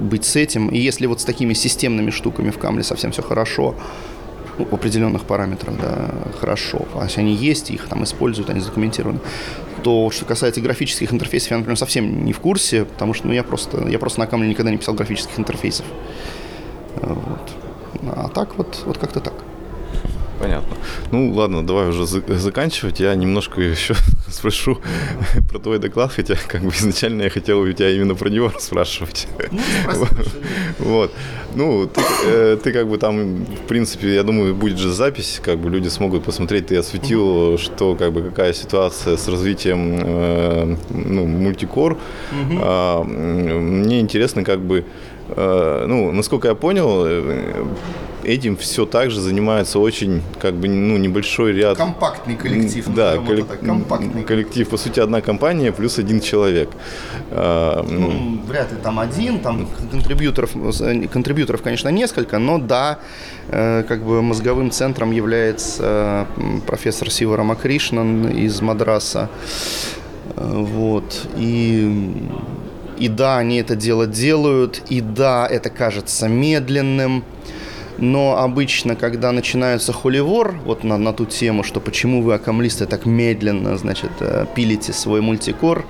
быть 0.00 0.24
с 0.24 0.36
этим. 0.36 0.68
И 0.68 0.78
если 0.78 1.06
вот 1.06 1.20
с 1.20 1.24
такими 1.24 1.52
системными 1.52 2.10
штуками 2.10 2.50
в 2.50 2.58
Камле 2.58 2.84
совсем 2.84 3.10
все 3.10 3.22
хорошо, 3.22 3.74
ну, 4.58 4.66
в 4.66 4.74
определенных 4.74 5.22
параметрах, 5.24 5.74
да, 5.80 6.10
хорошо. 6.38 6.86
А 6.94 7.04
если 7.04 7.20
они 7.20 7.34
есть, 7.34 7.70
их 7.70 7.88
там 7.88 8.04
используют, 8.04 8.50
они 8.50 8.60
задокументированы. 8.60 9.18
То, 9.82 10.10
что 10.10 10.24
касается 10.24 10.60
графических 10.60 11.12
интерфейсов, 11.12 11.50
я, 11.50 11.58
например, 11.58 11.76
совсем 11.76 12.24
не 12.24 12.32
в 12.32 12.40
курсе, 12.40 12.84
потому 12.84 13.14
что 13.14 13.26
ну, 13.26 13.32
я, 13.32 13.42
просто, 13.42 13.88
я 13.88 13.98
просто 13.98 14.20
на 14.20 14.26
камне 14.26 14.48
никогда 14.48 14.70
не 14.70 14.78
писал 14.78 14.94
графических 14.94 15.38
интерфейсов. 15.38 15.86
Вот. 16.96 17.50
А 18.04 18.28
так 18.28 18.56
вот, 18.56 18.82
вот 18.86 18.98
как-то 18.98 19.20
так. 19.20 19.34
Понятно. 20.42 20.76
Ну 21.12 21.32
ладно, 21.32 21.64
давай 21.64 21.88
уже 21.88 22.04
заканчивать. 22.04 22.98
Я 22.98 23.14
немножко 23.14 23.60
еще 23.60 23.94
спрошу 24.28 24.78
про 25.48 25.60
твой 25.60 25.78
доклад, 25.78 26.12
хотя 26.12 26.34
как 26.48 26.62
бы 26.62 26.70
изначально 26.70 27.22
я 27.22 27.30
хотел 27.30 27.60
у 27.60 27.72
тебя 27.72 27.90
именно 27.90 28.16
про 28.16 28.28
него 28.28 28.52
спрашивать. 28.58 29.28
Ну, 29.52 30.06
вот. 30.80 31.12
Ну, 31.54 31.86
ты, 31.86 32.00
э, 32.26 32.58
ты 32.60 32.72
как 32.72 32.88
бы 32.88 32.98
там, 32.98 33.44
в 33.44 33.68
принципе, 33.68 34.14
я 34.14 34.24
думаю, 34.24 34.54
будет 34.54 34.78
же 34.78 34.92
запись, 34.92 35.40
как 35.40 35.58
бы 35.58 35.70
люди 35.70 35.88
смогут 35.88 36.24
посмотреть, 36.24 36.66
ты 36.66 36.76
осветил, 36.76 37.56
что 37.58 37.94
как 37.94 38.12
бы 38.12 38.22
какая 38.22 38.52
ситуация 38.52 39.16
с 39.16 39.28
развитием 39.28 39.98
э, 40.02 40.76
ну, 40.90 41.26
мультикор. 41.26 41.98
А, 42.60 43.04
мне 43.04 44.00
интересно, 44.00 44.42
как 44.42 44.60
бы, 44.60 44.84
э, 45.28 45.84
ну, 45.86 46.10
насколько 46.10 46.48
я 46.48 46.54
понял, 46.54 47.06
этим 48.24 48.56
все 48.56 48.86
так 48.86 49.10
же 49.10 49.20
занимается 49.20 49.78
очень, 49.78 50.22
как 50.40 50.54
бы, 50.54 50.68
ну, 50.68 50.96
небольшой 50.96 51.52
ряд... 51.52 51.76
Компактный 51.76 52.36
коллектив. 52.36 52.86
Да, 52.94 53.16
коллек... 53.16 53.46
так, 53.46 53.60
компактный 53.60 54.22
коллектив. 54.24 54.68
По 54.68 54.76
сути, 54.76 55.00
одна 55.00 55.20
компания 55.20 55.72
плюс 55.72 55.98
один 55.98 56.20
человек. 56.20 56.70
А, 57.30 57.84
ну, 57.88 58.10
ну, 58.10 58.40
вряд 58.46 58.72
ли 58.72 58.78
там 58.82 58.98
один, 58.98 59.40
там 59.40 59.68
контрибьюторов, 59.90 60.52
контрибьюторов, 61.12 61.62
конечно, 61.62 61.88
несколько, 61.88 62.38
но 62.38 62.58
да, 62.58 62.98
э, 63.48 63.84
как 63.86 64.02
бы 64.04 64.22
мозговым 64.22 64.70
центром 64.70 65.12
является 65.12 66.26
профессор 66.66 67.10
Сива 67.10 67.42
Макришнан 67.42 68.28
из 68.28 68.60
Мадраса. 68.60 69.28
Э, 70.36 70.50
вот. 70.54 71.26
И 71.36 72.22
и 72.98 73.08
да, 73.08 73.38
они 73.38 73.56
это 73.56 73.74
дело 73.74 74.06
делают, 74.06 74.82
и 74.88 75.00
да, 75.00 75.48
это 75.48 75.70
кажется 75.70 76.28
медленным, 76.28 77.24
но 77.98 78.38
обычно, 78.38 78.96
когда 78.96 79.32
начинается 79.32 79.92
холивор, 79.92 80.54
вот 80.64 80.84
на, 80.84 80.98
на 80.98 81.12
ту 81.12 81.26
тему, 81.26 81.62
что 81.62 81.80
почему 81.80 82.22
вы, 82.22 82.34
аккомлисты, 82.34 82.86
так 82.86 83.06
медленно, 83.06 83.76
значит, 83.76 84.10
э, 84.20 84.46
пилите 84.54 84.92
свой 84.92 85.20
мультикор, 85.20 85.84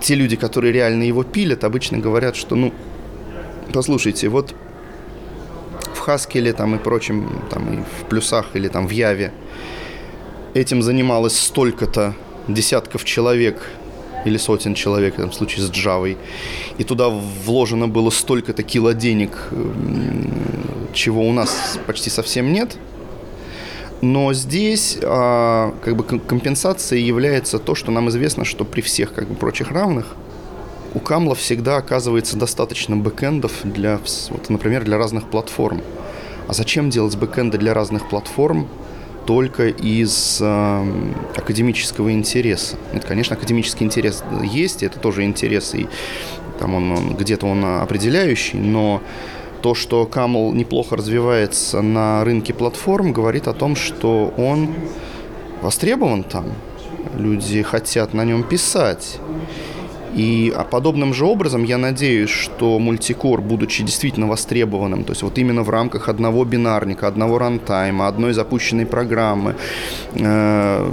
те 0.00 0.14
люди, 0.14 0.36
которые 0.36 0.72
реально 0.72 1.04
его 1.04 1.24
пилят, 1.24 1.64
обычно 1.64 1.98
говорят, 1.98 2.36
что, 2.36 2.56
ну, 2.56 2.72
послушайте, 3.72 4.28
вот 4.28 4.54
в 5.94 5.98
Хаскеле 5.98 6.52
там 6.52 6.74
и 6.74 6.78
прочем, 6.78 7.42
там 7.50 7.74
и 7.74 7.76
в 7.82 8.08
плюсах 8.08 8.46
или 8.54 8.68
там 8.68 8.86
в 8.86 8.90
Яве 8.90 9.32
этим 10.54 10.82
занималось 10.82 11.38
столько-то 11.38 12.14
десятков 12.48 13.04
человек 13.04 13.60
или 14.26 14.36
сотен 14.38 14.74
человек, 14.74 15.14
в 15.14 15.18
этом 15.18 15.32
случае 15.32 15.66
с 15.66 15.70
Java, 15.70 16.16
и 16.78 16.84
туда 16.84 17.08
вложено 17.08 17.88
было 17.88 18.10
столько-то 18.10 18.62
кило 18.62 18.92
денег, 18.92 19.50
чего 20.92 21.22
у 21.28 21.32
нас 21.32 21.78
почти 21.86 22.10
совсем 22.10 22.52
нет. 22.52 22.76
Но 24.02 24.34
здесь 24.34 24.98
а, 25.02 25.74
как 25.82 25.96
бы 25.96 26.04
компенсацией 26.04 27.02
является 27.02 27.58
то, 27.58 27.74
что 27.74 27.90
нам 27.90 28.10
известно, 28.10 28.44
что 28.44 28.64
при 28.64 28.82
всех 28.82 29.14
как 29.14 29.26
бы 29.26 29.34
прочих 29.34 29.70
равных 29.70 30.16
у 30.92 30.98
Камла 30.98 31.34
всегда 31.34 31.76
оказывается 31.76 32.36
достаточно 32.36 32.96
бэкэндов 32.96 33.52
для, 33.64 33.98
вот, 34.30 34.50
например, 34.50 34.84
для 34.84 34.98
разных 34.98 35.28
платформ. 35.30 35.82
А 36.48 36.52
зачем 36.52 36.90
делать 36.90 37.16
бэкэнды 37.16 37.58
для 37.58 37.74
разных 37.74 38.08
платформ 38.08 38.68
только 39.26 39.68
из 39.68 40.38
э, 40.40 40.84
академического 41.36 42.12
интереса? 42.12 42.76
Нет, 42.92 43.04
конечно, 43.04 43.36
академический 43.36 43.84
интерес 43.84 44.24
есть, 44.42 44.82
это 44.82 44.98
тоже 44.98 45.24
интерес, 45.24 45.74
и 45.74 45.88
там 46.58 46.74
он, 46.74 46.92
он 46.92 47.16
где-то 47.16 47.46
он 47.46 47.64
определяющий, 47.64 48.58
но 48.58 49.02
то, 49.62 49.74
что 49.74 50.08
Camel 50.10 50.54
неплохо 50.54 50.96
развивается 50.96 51.82
на 51.82 52.24
рынке 52.24 52.54
платформ, 52.54 53.12
говорит 53.12 53.48
о 53.48 53.52
том, 53.52 53.76
что 53.76 54.32
он 54.36 54.68
востребован 55.62 56.22
там. 56.22 56.52
Люди 57.16 57.62
хотят 57.62 58.14
на 58.14 58.24
нем 58.24 58.42
писать. 58.42 59.18
И 60.16 60.50
а 60.56 60.64
подобным 60.64 61.12
же 61.12 61.26
образом 61.26 61.64
я 61.64 61.76
надеюсь, 61.76 62.30
что 62.30 62.78
мультикор, 62.78 63.42
будучи 63.42 63.82
действительно 63.82 64.26
востребованным, 64.26 65.04
то 65.04 65.12
есть 65.12 65.22
вот 65.22 65.36
именно 65.36 65.62
в 65.62 65.68
рамках 65.68 66.08
одного 66.08 66.44
бинарника, 66.46 67.06
одного 67.06 67.38
рантайма, 67.38 68.08
одной 68.08 68.32
запущенной 68.32 68.86
программы, 68.86 69.56
э, 70.14 70.90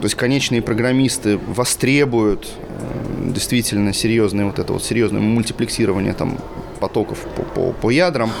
то 0.00 0.04
есть 0.04 0.16
конечные 0.16 0.60
программисты 0.60 1.38
востребуют 1.46 2.48
э, 2.58 3.30
действительно 3.32 3.92
серьезное 3.92 4.44
вот 4.44 4.58
это 4.58 4.72
вот 4.72 4.82
серьезное 4.82 5.20
мультиплексирование 5.20 6.14
там 6.14 6.38
потоков 6.80 7.24
по, 7.36 7.42
по, 7.42 7.72
по 7.72 7.90
ядрам, 7.90 8.32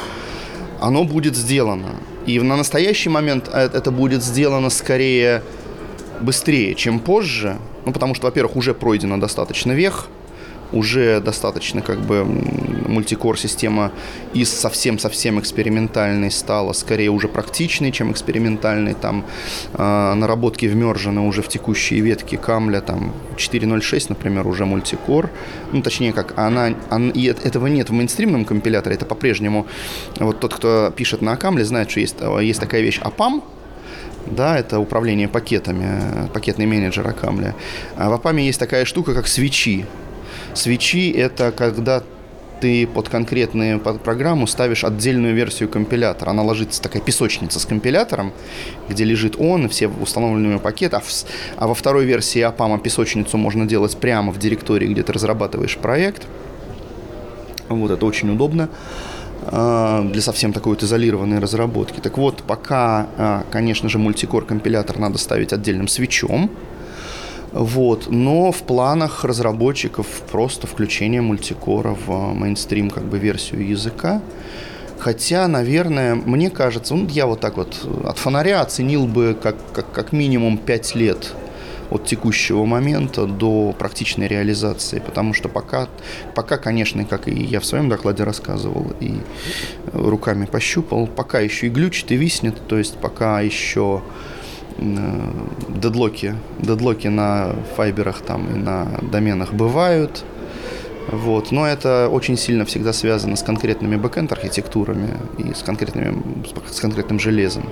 оно 0.80 1.04
будет 1.04 1.36
сделано. 1.36 1.90
И 2.26 2.40
на 2.40 2.56
настоящий 2.56 3.08
момент 3.08 3.48
э, 3.52 3.70
это 3.72 3.92
будет 3.92 4.24
сделано 4.24 4.68
скорее 4.68 5.44
быстрее, 6.22 6.74
чем 6.74 6.98
позже, 6.98 7.58
ну, 7.84 7.92
потому 7.92 8.14
что, 8.14 8.26
во-первых, 8.26 8.56
уже 8.56 8.74
пройдено 8.74 9.18
достаточно 9.18 9.72
вех, 9.72 10.08
уже 10.72 11.20
достаточно 11.20 11.82
как 11.82 12.00
бы 12.00 12.24
мультикор 12.24 13.38
система 13.38 13.92
из 14.34 14.50
совсем-совсем 14.50 15.38
экспериментальной 15.38 16.30
стала 16.30 16.72
скорее 16.72 17.10
уже 17.10 17.28
практичной, 17.28 17.92
чем 17.92 18.12
экспериментальной. 18.12 18.94
Там 18.94 19.24
э, 19.74 20.14
наработки 20.14 20.66
вмержены 20.66 21.20
уже 21.20 21.42
в 21.42 21.48
текущие 21.48 22.00
ветки 22.00 22.36
камля, 22.36 22.80
там 22.80 23.12
4.06, 23.36 24.06
например, 24.08 24.46
уже 24.46 24.64
мультикор. 24.64 25.30
Ну, 25.72 25.82
точнее, 25.82 26.12
как 26.12 26.38
она, 26.38 26.74
она 26.88 27.10
и 27.10 27.24
этого 27.26 27.66
нет 27.66 27.90
в 27.90 27.92
мейнстримном 27.92 28.44
компиляторе, 28.44 28.96
это 28.96 29.06
по-прежнему 29.06 29.66
вот 30.18 30.40
тот, 30.40 30.54
кто 30.54 30.92
пишет 30.94 31.22
на 31.22 31.36
камле, 31.36 31.64
знает, 31.64 31.90
что 31.90 32.00
есть, 32.00 32.16
есть 32.40 32.60
такая 32.60 32.80
вещь 32.80 33.00
APAM, 33.00 33.42
да, 34.26 34.58
это 34.58 34.78
управление 34.78 35.28
пакетами, 35.28 36.28
пакетный 36.32 36.66
менеджер 36.66 37.06
Акамля. 37.06 37.54
А 37.96 38.08
в 38.08 38.12
Апаме 38.12 38.46
есть 38.46 38.58
такая 38.58 38.84
штука, 38.84 39.14
как 39.14 39.26
свечи. 39.26 39.86
Свечи– 40.54 41.10
это 41.16 41.52
когда 41.52 42.02
ты 42.60 42.86
под 42.86 43.08
конкретную 43.08 43.80
под 43.80 44.02
программу 44.02 44.46
ставишь 44.46 44.84
отдельную 44.84 45.34
версию 45.34 45.68
компилятора. 45.68 46.30
Она 46.30 46.44
ложится 46.44 46.80
такая 46.80 47.02
песочница 47.02 47.58
с 47.58 47.66
компилятором, 47.66 48.32
где 48.88 49.02
лежит 49.02 49.34
он 49.36 49.68
все 49.68 49.88
установленные 49.88 50.60
пакеты. 50.60 50.96
А, 50.96 51.00
в, 51.00 51.06
а 51.56 51.66
во 51.66 51.74
второй 51.74 52.04
версии 52.04 52.40
APAM 52.40 52.80
песочницу 52.80 53.36
можно 53.36 53.66
делать 53.66 53.96
прямо 53.96 54.32
в 54.32 54.38
директории, 54.38 54.86
где 54.86 55.02
ты 55.02 55.12
разрабатываешь 55.12 55.76
проект. 55.76 56.28
Вот 57.68 57.90
это 57.90 58.06
очень 58.06 58.30
удобно 58.30 58.68
для 59.50 60.20
совсем 60.20 60.52
такой 60.52 60.74
вот 60.74 60.82
изолированной 60.82 61.38
разработки. 61.38 62.00
Так 62.00 62.16
вот, 62.16 62.42
пока, 62.42 63.06
а, 63.16 63.44
конечно 63.50 63.88
же, 63.88 63.98
мультикор 63.98 64.44
компилятор 64.44 64.98
надо 64.98 65.18
ставить 65.18 65.52
отдельным 65.52 65.88
свечом, 65.88 66.50
вот. 67.52 68.10
Но 68.10 68.50
в 68.50 68.62
планах 68.62 69.24
разработчиков 69.24 70.06
просто 70.30 70.66
включение 70.66 71.20
мультикора 71.20 71.94
в 71.94 72.10
а, 72.10 72.32
мейнстрим 72.34 72.90
как 72.90 73.04
бы 73.04 73.18
версию 73.18 73.66
языка. 73.66 74.22
Хотя, 74.98 75.48
наверное, 75.48 76.14
мне 76.14 76.48
кажется, 76.48 76.94
ну, 76.94 77.08
я 77.08 77.26
вот 77.26 77.40
так 77.40 77.56
вот 77.56 77.76
от 78.04 78.18
фонаря 78.18 78.60
оценил 78.60 79.06
бы 79.06 79.36
как, 79.40 79.56
как, 79.72 79.90
как 79.92 80.12
минимум 80.12 80.56
5 80.58 80.94
лет 80.94 81.34
от 81.92 82.06
текущего 82.06 82.64
момента 82.64 83.26
до 83.26 83.74
практичной 83.78 84.26
реализации, 84.26 84.98
потому 84.98 85.34
что 85.34 85.48
пока, 85.48 85.88
пока, 86.34 86.56
конечно, 86.56 87.04
как 87.04 87.28
и 87.28 87.34
я 87.34 87.60
в 87.60 87.66
своем 87.66 87.88
докладе 87.88 88.24
рассказывал 88.24 88.92
и 89.00 89.14
руками 89.92 90.46
пощупал, 90.46 91.06
пока 91.06 91.40
еще 91.40 91.66
и 91.66 91.70
глючит, 91.70 92.10
и 92.12 92.16
виснет, 92.16 92.66
то 92.66 92.78
есть 92.78 92.96
пока 92.96 93.40
еще 93.40 94.02
дедлоки, 94.78 96.34
дедлоки 96.58 97.08
на 97.08 97.54
файберах 97.76 98.22
там 98.22 98.48
и 98.54 98.58
на 98.58 98.86
доменах 99.02 99.52
бывают. 99.52 100.24
Вот. 101.08 101.50
Но 101.50 101.66
это 101.66 102.08
очень 102.08 102.38
сильно 102.38 102.64
всегда 102.64 102.92
связано 102.92 103.36
с 103.36 103.42
конкретными 103.42 103.96
бэкэнд-архитектурами 103.96 105.10
и 105.38 105.52
с, 105.52 105.62
конкретными, 105.62 106.22
с 106.70 106.80
конкретным 106.80 107.18
железом. 107.18 107.68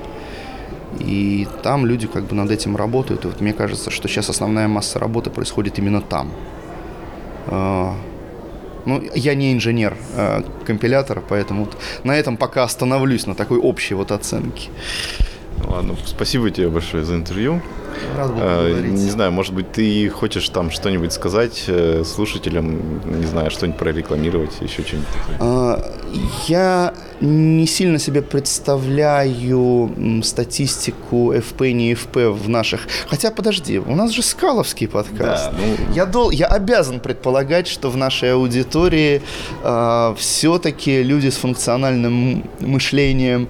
И 0.99 1.47
там 1.63 1.87
люди 1.87 2.07
как 2.07 2.25
бы 2.25 2.35
над 2.35 2.51
этим 2.51 2.77
работают. 2.77 3.25
И 3.25 3.29
вот 3.29 3.41
мне 3.41 3.53
кажется, 3.53 3.91
что 3.91 4.09
сейчас 4.09 4.29
основная 4.29 4.69
масса 4.69 4.99
работы 4.99 5.31
происходит 5.31 5.79
именно 5.79 6.01
там. 6.01 6.33
А, 7.47 7.95
ну, 8.87 9.03
я 9.15 9.35
не 9.35 9.53
инженер 9.53 9.97
а, 10.17 10.43
компилятора, 10.67 11.23
поэтому 11.27 11.65
вот 11.65 11.77
на 12.05 12.17
этом 12.17 12.37
пока 12.37 12.65
остановлюсь, 12.65 13.27
на 13.27 13.35
такой 13.35 13.59
общей 13.59 13.95
вот 13.95 14.11
оценке. 14.11 14.71
Ладно, 15.67 15.97
спасибо 16.07 16.51
тебе 16.51 16.69
большое 16.69 17.05
за 17.05 17.15
интервью. 17.15 17.61
Рад 18.17 18.31
был 18.33 18.39
Э, 18.41 18.69
поговорить. 18.69 18.93
Не 18.93 19.11
знаю, 19.11 19.33
может 19.33 19.53
быть, 19.55 19.73
ты 19.73 20.09
хочешь 20.09 20.49
там 20.49 20.71
что-нибудь 20.71 21.13
сказать 21.13 21.65
э, 21.67 22.03
слушателям, 22.05 23.01
не 23.21 23.27
знаю, 23.27 23.51
что-нибудь 23.51 23.79
прорекламировать, 23.79 24.53
еще 24.61 24.83
что-нибудь 24.83 25.09
такое? 25.09 25.37
А, 25.41 25.93
Я 26.49 26.95
не 27.21 27.67
сильно 27.67 27.99
себе 27.99 28.23
представляю 28.23 30.23
статистику 30.25 31.35
ФП 31.39 31.61
не 31.63 31.95
ФП 31.95 32.17
в 32.17 32.49
наших... 32.49 32.81
Хотя, 33.09 33.31
подожди, 33.31 33.79
у 33.79 33.95
нас 33.95 34.11
же 34.13 34.23
скаловский 34.23 34.89
подкаст. 34.89 35.51
Да, 35.51 35.57
ну- 35.59 35.95
я, 35.95 36.07
дол... 36.07 36.31
я 36.31 36.47
обязан 36.47 37.01
предполагать, 37.01 37.69
что 37.69 37.91
в 37.91 37.97
нашей 37.97 38.33
аудитории 38.35 39.23
все-таки 40.17 41.03
люди 41.03 41.29
с 41.29 41.37
функциональным 41.37 42.45
мышлением 42.61 43.45
э, 43.45 43.47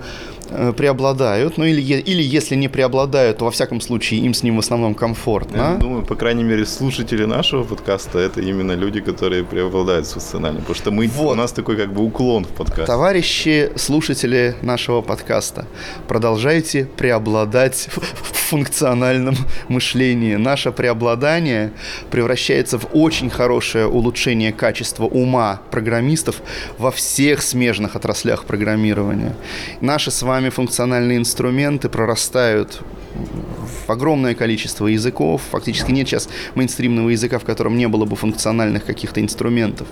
преобладают, 0.77 1.59
ну 1.59 1.65
или, 1.65 1.81
или 1.81 2.23
если 2.23 2.57
не 2.57 2.69
преобладают, 2.69 3.39
то 3.39 3.45
во 3.45 3.51
всяком 3.51 3.81
случае 3.81 4.21
им 4.21 4.35
с 4.35 4.43
ним 4.43 4.57
в 4.57 4.59
основном 4.59 4.95
комфортно. 4.95 5.57
Я 5.57 5.75
думаю, 5.77 6.05
по 6.05 6.15
крайней 6.15 6.45
мере, 6.45 6.67
слушатели 6.67 7.25
нашего 7.25 7.65
подкаста 7.65 8.19
это 8.19 8.41
именно 8.41 8.73
люди, 8.73 9.01
которые 9.01 9.45
преобладают 9.45 10.07
функционально. 10.07 10.61
Потому 10.61 10.75
что 10.75 10.91
мы, 10.91 11.09
Вот. 11.09 11.33
у 11.33 11.35
нас 11.35 11.53
такой 11.53 11.77
как 11.77 11.93
бы 11.93 12.03
уклон 12.03 12.45
в 12.45 12.49
подкасте. 12.49 12.87
Товарищи 12.87 13.71
слушатели 13.77 14.55
нашего 14.63 15.03
подкаста, 15.03 15.67
продолжайте 16.09 16.89
преобладать 16.97 17.89
в 17.91 18.40
в 18.40 18.40
функциональном 18.51 19.37
мышлении. 19.69 20.35
Наше 20.35 20.73
преобладание 20.73 21.73
превращается 22.11 22.79
в 22.79 22.89
очень 22.93 23.31
хорошее 23.31 23.87
улучшение 23.87 24.53
качества 24.53 25.05
ума 25.05 25.63
программистов 25.71 26.43
во 26.79 26.91
всех 26.91 27.43
смежных 27.43 27.97
отраслях 27.97 28.45
программирования. 28.45 29.35
Наши 29.81 30.11
с 30.11 30.23
вами 30.23 30.49
функциональные 30.51 31.19
инструменты 31.19 31.89
прорастают 31.89 32.83
в 33.15 33.91
огромное 33.91 34.35
количество 34.35 34.89
языков. 34.89 35.43
Фактически 35.51 35.93
нет 35.93 36.09
сейчас 36.09 36.29
мейнстримного 36.55 37.11
языка, 37.11 37.39
в 37.39 37.45
котором 37.45 37.77
не 37.77 37.87
было 37.87 38.05
бы 38.05 38.17
функциональных 38.17 38.85
каких-то 38.85 39.21
инструментов 39.21 39.87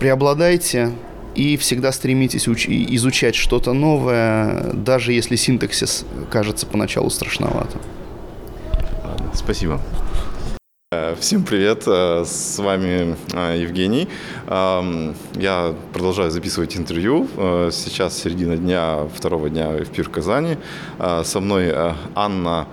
преобладайте 0.00 0.92
и 1.34 1.56
всегда 1.56 1.92
стремитесь 1.92 2.48
уч- 2.48 2.68
изучать 2.96 3.34
что-то 3.34 3.72
новое, 3.72 4.72
даже 4.74 5.12
если 5.12 5.36
синтаксис 5.36 6.04
кажется 6.30 6.66
поначалу 6.66 7.10
страшноватым. 7.10 7.80
Спасибо. 9.34 9.80
Э, 10.92 11.14
Всем 11.20 11.44
привет, 11.44 11.84
э, 11.86 12.24
с 12.26 12.58
вами 12.58 13.14
э, 13.32 13.58
Евгений. 13.62 14.08
Эм, 14.48 15.14
Я 15.34 15.74
продолжаю 15.92 16.30
записывать 16.32 16.76
интервью. 16.76 17.28
Сейчас 17.70 18.18
середина 18.18 18.56
дня, 18.56 19.06
второго 19.14 19.48
дня 19.50 19.68
в 19.68 19.86
Пир 19.90 20.08
Казани. 20.08 20.56
Со 21.22 21.40
мной 21.40 21.72
Анна 22.16 22.66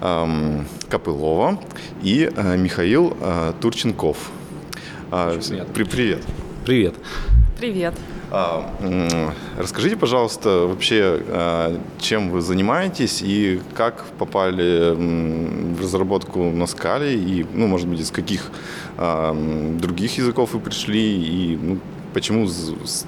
эм, 0.00 0.66
Копылова 0.88 1.58
и 2.04 2.30
Михаил 2.56 3.16
Турченков. 3.60 4.30
Э, 5.10 5.38
при- 5.74 5.84
Привет. 5.84 6.22
Привет. 6.64 6.94
Привет. 7.56 7.94
А, 8.30 8.70
Расскажите, 9.56 9.96
пожалуйста, 9.96 10.66
вообще, 10.66 11.22
а, 11.28 11.80
чем 11.98 12.28
вы 12.28 12.42
занимаетесь 12.42 13.22
и 13.22 13.62
как 13.74 14.04
попали 14.18 14.92
в 14.94 15.80
разработку 15.80 16.50
на 16.50 16.66
скале, 16.66 17.14
и, 17.14 17.46
ну, 17.54 17.66
может 17.66 17.88
быть, 17.88 18.00
из 18.00 18.10
каких 18.10 18.50
а, 18.98 19.34
других 19.80 20.18
языков 20.18 20.52
вы 20.52 20.60
пришли, 20.60 21.00
и 21.00 21.56
ну, 21.56 21.78
почему 22.12 22.46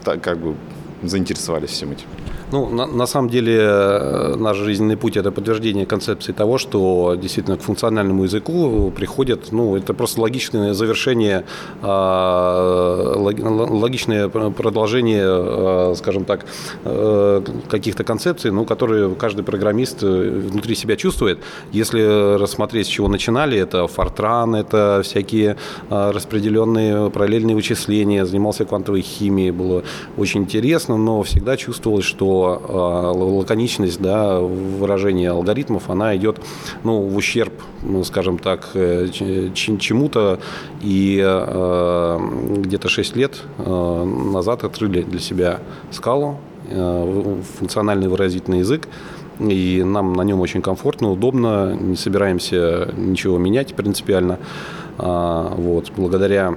как 0.04 0.38
бы 0.38 0.56
заинтересовались 1.02 1.70
всем 1.70 1.92
этим? 1.92 2.06
Ну, 2.50 2.66
на, 2.70 2.86
на 2.86 3.06
самом 3.06 3.28
деле, 3.28 3.58
э, 3.60 4.36
наш 4.36 4.56
жизненный 4.56 4.96
путь– 4.96 5.16
это 5.18 5.30
подтверждение 5.30 5.84
концепции 5.84 6.32
того, 6.32 6.56
что 6.56 7.14
действительно 7.20 7.58
к 7.58 7.60
функциональному 7.60 8.24
языку 8.24 8.90
приходят, 8.96 9.52
ну, 9.52 9.76
это 9.76 9.92
просто 9.92 10.22
логичное 10.22 10.72
завершение, 10.72 11.44
а, 11.82 13.14
лог- 13.16 13.70
логичное 13.70 14.28
продолжение, 14.28 15.24
а, 15.26 15.94
скажем 15.96 16.24
так, 16.24 16.46
э, 16.84 17.42
каких-то 17.68 18.04
концепций, 18.04 18.50
ну, 18.50 18.64
которые 18.64 19.14
каждый 19.14 19.42
программист 19.42 20.02
э, 20.02 20.30
внутри 20.50 20.74
себя 20.74 20.96
чувствует. 20.96 21.38
Если 21.72 22.38
рассмотреть, 22.38 22.86
с 22.86 22.90
чего 22.90 23.08
начинали, 23.08 23.58
это 23.58 23.84
Fortran, 23.84 24.56
это 24.56 25.02
всякие 25.04 25.56
а, 25.90 26.12
распределенные 26.12 27.10
параллельные 27.10 27.56
вычисления, 27.56 28.24
занимался 28.24 28.64
квантовой 28.64 29.02
химией, 29.02 29.50
было 29.50 29.82
очень 30.16 30.40
интересно, 30.40 30.96
но 30.96 31.22
всегда 31.22 31.56
чувствовалось, 31.56 32.06
что 32.06 32.37
л- 32.46 33.38
лаконичность 33.38 34.00
да, 34.00 34.40
выражения 34.40 35.30
алгоритмов, 35.30 35.90
она 35.90 36.16
идет 36.16 36.40
ну, 36.84 37.00
в 37.00 37.16
ущерб, 37.16 37.52
ну, 37.82 38.04
скажем 38.04 38.38
так, 38.38 38.70
э, 38.74 39.08
чему-то. 39.52 40.38
И 40.82 41.22
э, 41.24 42.18
где-то 42.58 42.88
6 42.88 43.16
лет 43.16 43.42
э, 43.58 44.04
назад 44.04 44.64
открыли 44.64 45.02
для 45.02 45.20
себя 45.20 45.60
скалу, 45.90 46.38
э, 46.68 47.36
функциональный 47.58 48.08
выразительный 48.08 48.60
язык. 48.60 48.88
И 49.38 49.84
нам 49.84 50.14
на 50.14 50.22
нем 50.22 50.40
очень 50.40 50.62
комфортно, 50.62 51.12
удобно, 51.12 51.72
не 51.72 51.94
собираемся 51.94 52.92
ничего 52.96 53.38
менять 53.38 53.74
принципиально. 53.74 54.38
Вот, 54.96 55.92
благодаря 55.96 56.56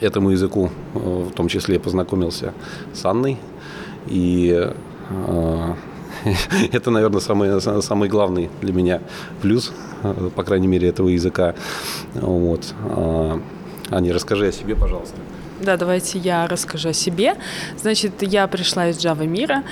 этому 0.00 0.30
языку, 0.30 0.70
э, 0.94 0.98
в 0.98 1.32
том 1.32 1.48
числе, 1.48 1.78
познакомился 1.78 2.52
с 2.92 3.04
Анной. 3.04 3.38
И 4.06 4.54
э, 4.56 4.74
это, 6.72 6.90
наверное, 6.90 7.20
самый, 7.20 7.60
самый 7.60 8.08
главный 8.08 8.50
для 8.60 8.72
меня 8.72 9.00
плюс, 9.42 9.72
по 10.34 10.42
крайней 10.42 10.66
мере, 10.66 10.88
этого 10.88 11.08
языка. 11.08 11.54
Вот. 12.14 12.74
А, 12.90 13.40
Аня, 13.90 14.12
расскажи 14.12 14.48
о 14.48 14.52
себе, 14.52 14.74
пожалуйста. 14.74 15.16
Да, 15.60 15.76
давайте 15.76 16.18
я 16.18 16.46
расскажу 16.46 16.90
о 16.90 16.92
себе. 16.92 17.34
Значит, 17.78 18.22
я 18.22 18.46
пришла 18.46 18.88
из 18.88 18.98
Java 18.98 19.26
мира, 19.26 19.62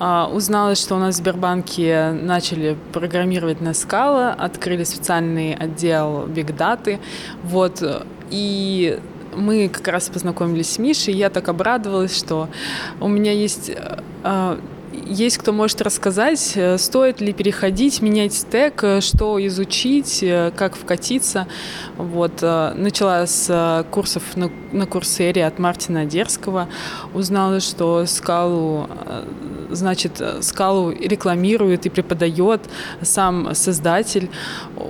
а, 0.00 0.28
узнала, 0.32 0.74
что 0.74 0.96
у 0.96 0.98
нас 0.98 1.14
в 1.14 1.18
Сбербанке 1.18 2.10
начали 2.10 2.76
программировать 2.92 3.60
на 3.60 3.70
Scala, 3.70 4.32
открыли 4.32 4.84
специальный 4.84 5.54
отдел 5.54 6.26
Big 6.26 6.56
Data, 6.56 6.98
вот, 7.44 7.82
и 8.30 8.98
мы 9.36 9.68
как 9.68 9.86
раз 9.88 10.08
познакомились 10.08 10.70
с 10.70 10.78
Мишей, 10.78 11.14
я 11.14 11.30
так 11.30 11.48
обрадовалась, 11.48 12.16
что 12.16 12.48
у 13.00 13.06
меня 13.06 13.30
есть 13.30 13.70
а, 14.24 14.58
есть 14.92 15.38
кто 15.38 15.52
может 15.52 15.80
рассказать, 15.80 16.52
э, 16.54 16.78
стоит 16.78 17.20
ли 17.20 17.32
переходить, 17.32 18.02
менять 18.02 18.34
стек, 18.34 18.82
э, 18.84 19.00
что 19.00 19.44
изучить, 19.46 20.22
э, 20.22 20.52
как 20.56 20.76
вкатиться. 20.76 21.46
Вот. 21.96 22.42
Начала 22.42 23.26
с 23.26 23.84
курсов 23.90 24.36
на, 24.36 24.50
на 24.72 24.86
курсере 24.86 25.46
от 25.46 25.58
Мартина 25.58 26.04
Дерского. 26.04 26.68
Узнала, 27.14 27.60
что 27.60 28.06
скалу, 28.06 28.88
значит, 29.70 30.20
э, 30.20 30.42
скалу 30.42 30.90
рекламирует 30.90 31.86
и 31.86 31.88
преподает 31.88 32.60
сам 33.02 33.54
создатель. 33.54 34.30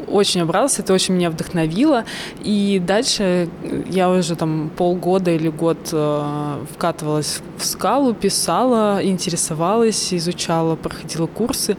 Очень 0.07 0.43
обрадовалась, 0.43 0.79
это 0.79 0.93
очень 0.93 1.15
меня 1.15 1.31
вдохновило. 1.31 2.05
И 2.41 2.83
дальше 2.85 3.49
я 3.91 4.11
уже 4.11 4.37
там 4.37 4.71
полгода 4.77 5.31
или 5.31 5.49
год 5.49 5.79
э, 5.93 6.65
вкатывалась 6.75 7.41
в 7.57 7.65
скалу, 7.65 8.15
писала, 8.15 9.01
интересовалась, 9.03 10.15
изучала, 10.15 10.77
проходила 10.77 11.27
курсы. 11.27 11.77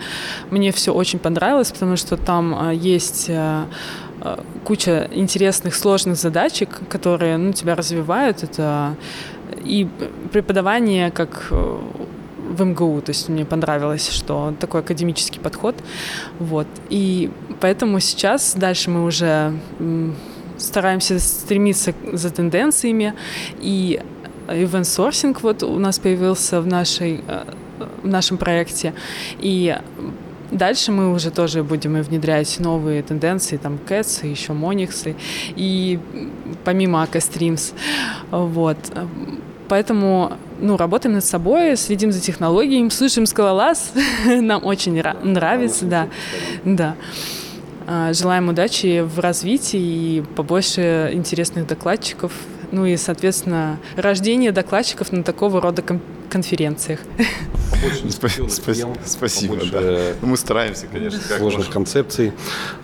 Мне 0.49 0.71
все 0.71 0.93
очень 0.93 1.19
понравилось, 1.19 1.71
потому 1.71 1.97
что 1.97 2.17
там 2.17 2.69
э, 2.69 2.75
есть 2.75 3.25
э, 3.29 3.65
э, 4.21 4.39
куча 4.63 5.09
интересных, 5.11 5.75
сложных 5.75 6.17
задачек, 6.17 6.81
которые 6.89 7.37
ну, 7.37 7.53
тебя 7.53 7.75
развивают. 7.75 8.43
Это 8.43 8.95
и 9.63 9.87
преподавание 10.31 11.11
как 11.11 11.47
э, 11.51 11.79
в 12.49 12.63
МГУ, 12.63 13.01
то 13.01 13.11
есть 13.11 13.29
мне 13.29 13.45
понравилось, 13.45 14.09
что 14.09 14.53
такой 14.59 14.81
академический 14.81 15.39
подход, 15.39 15.75
вот, 16.39 16.67
и 16.89 17.29
поэтому 17.61 17.99
сейчас 17.99 18.55
дальше 18.55 18.89
мы 18.89 19.05
уже 19.05 19.53
стараемся 20.57 21.19
стремиться 21.19 21.93
за 22.11 22.29
тенденциями, 22.31 23.13
и 23.61 24.01
event 24.47 24.81
sourcing 24.81 25.37
вот 25.41 25.63
у 25.63 25.79
нас 25.79 25.99
появился 25.99 26.61
в 26.61 26.67
нашей 26.67 27.23
э, 27.27 27.43
в 28.03 28.07
нашем 28.07 28.37
проекте, 28.37 28.93
и 29.39 29.77
Дальше 30.51 30.91
мы 30.91 31.13
уже 31.13 31.29
тоже 31.29 31.63
будем 31.63 32.01
внедрять 32.01 32.59
новые 32.59 33.03
тенденции, 33.03 33.57
там, 33.57 33.77
и 34.23 34.27
еще 34.27 34.53
Monix, 34.53 35.15
и 35.55 35.99
помимо 36.63 37.03
Streams. 37.03 37.73
Вот. 38.31 38.77
Поэтому, 39.69 40.33
ну, 40.59 40.75
работаем 40.77 41.13
над 41.15 41.23
собой, 41.23 41.77
следим 41.77 42.11
за 42.11 42.19
технологиями, 42.19 42.89
слушаем 42.89 43.25
скалолаз, 43.27 43.93
нам 44.25 44.65
очень 44.65 44.97
нра- 44.99 45.23
нравится, 45.23 45.85
да, 45.85 46.07
да. 46.65 46.95
А, 47.87 48.11
Желаем 48.13 48.49
удачи 48.49 49.01
в 49.01 49.19
развитии 49.19 49.79
и 49.79 50.23
побольше 50.35 51.11
интересных 51.13 51.67
докладчиков, 51.67 52.31
ну 52.71 52.85
и, 52.85 52.97
соответственно, 52.97 53.77
рождение 53.95 54.51
докладчиков 54.51 55.11
на 55.11 55.23
такого 55.23 55.61
рода 55.61 55.83
конференциях. 56.29 56.99
Спа- 58.09 58.27
спа- 58.47 58.97
Спасибо. 59.05 59.55
да. 59.71 59.79
Ну, 60.21 60.27
Мы 60.27 60.37
стараемся, 60.37 60.85
конечно, 60.91 61.19
сложных 61.37 61.69
концепций. 61.69 62.33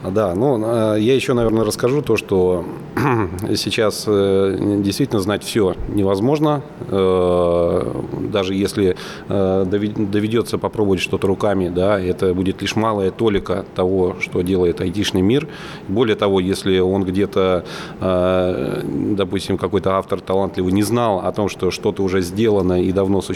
Да, 0.04 0.34
ну, 0.36 0.96
э, 0.96 1.00
я 1.02 1.16
еще, 1.16 1.34
наверное, 1.34 1.66
расскажу 1.66 2.02
то, 2.02 2.16
что 2.18 2.66
сейчас 3.58 4.06
э, 4.08 4.78
действительно 4.82 5.20
знать 5.22 5.44
все 5.44 5.76
невозможно. 5.90 6.62
Э, 6.90 8.02
Даже 8.32 8.56
если 8.56 8.96
э, 9.28 9.66
доведется 9.68 10.58
попробовать 10.58 11.02
что-то 11.02 11.28
руками, 11.28 11.68
да, 11.70 12.00
это 12.00 12.34
будет 12.34 12.62
лишь 12.62 12.76
малая 12.76 13.12
толика 13.12 13.66
того, 13.76 14.16
что 14.22 14.42
делает 14.42 14.80
айтишный 14.82 15.22
мир. 15.22 15.48
Более 15.90 16.16
того, 16.16 16.40
если 16.40 16.80
он 16.80 17.04
где-то, 17.04 17.66
э, 18.00 18.82
допустим, 19.18 19.58
какой-то 19.58 19.98
автор 19.98 20.22
талантливый 20.22 20.72
не 20.72 20.84
знал 20.84 21.20
о 21.20 21.32
том, 21.34 21.50
что 21.50 21.70
что-то 21.72 22.02
уже 22.04 22.22
сделано 22.22 22.82
и 22.82 22.92
давно 22.94 23.22
существует 23.22 23.35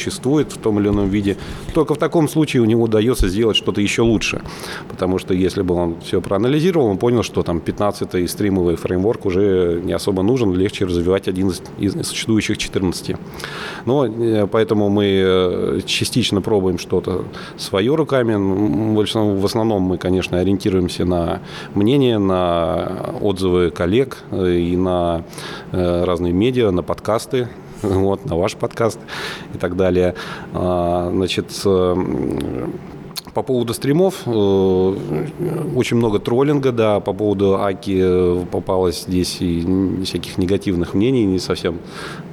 в 0.53 0.57
том 0.57 0.79
или 0.79 0.89
ином 0.89 1.09
виде, 1.09 1.37
только 1.73 1.95
в 1.95 1.97
таком 1.97 2.27
случае 2.27 2.61
у 2.61 2.65
него 2.65 2.83
удается 2.83 3.27
сделать 3.27 3.57
что-то 3.57 3.81
еще 3.81 4.01
лучше. 4.01 4.41
Потому 4.89 5.19
что 5.19 5.33
если 5.33 5.61
бы 5.61 5.75
он 5.75 5.95
все 6.01 6.21
проанализировал, 6.21 6.87
он 6.87 6.97
понял, 6.97 7.23
что 7.23 7.43
там 7.43 7.57
15-й 7.57 8.27
стримовый 8.27 8.75
фреймворк 8.75 9.25
уже 9.25 9.81
не 9.83 9.93
особо 9.93 10.23
нужен, 10.23 10.53
легче 10.53 10.85
развивать 10.85 11.27
один 11.27 11.51
из, 11.79 12.07
существующих 12.07 12.57
14. 12.57 13.15
Но 13.85 14.05
э, 14.05 14.47
поэтому 14.47 14.89
мы 14.89 15.05
э, 15.05 15.79
частично 15.85 16.41
пробуем 16.41 16.77
что-то 16.77 17.25
свое 17.57 17.95
руками. 17.95 18.35
В 18.35 19.45
основном, 19.45 19.83
мы, 19.83 19.97
конечно, 19.97 20.39
ориентируемся 20.39 21.05
на 21.05 21.41
мнение, 21.75 22.17
на 22.19 23.13
отзывы 23.21 23.71
коллег 23.71 24.17
э, 24.31 24.55
и 24.55 24.77
на 24.77 25.23
разные 25.71 26.33
медиа, 26.33 26.71
на 26.71 26.83
подкасты, 26.83 27.47
вот, 27.87 28.25
на 28.25 28.35
ваш 28.35 28.55
подкаст 28.55 28.99
и 29.53 29.57
так 29.57 29.75
далее. 29.75 30.15
А, 30.53 31.09
Значит, 31.11 31.51
э, 31.65 31.95
по 33.39 33.43
поводу 33.43 33.73
стримов, 33.73 34.23
э, 34.25 34.95
очень 35.73 35.95
много 35.95 36.19
троллинга, 36.19 36.73
да, 36.73 36.99
по 36.99 37.13
поводу 37.13 37.55
Аки 37.55 37.97
э, 37.97 38.45
попалось 38.51 39.03
здесь 39.03 39.37
и 39.39 40.03
всяких 40.03 40.37
негативных 40.37 40.93
мнений, 40.93 41.23
не 41.23 41.39
совсем 41.39 41.77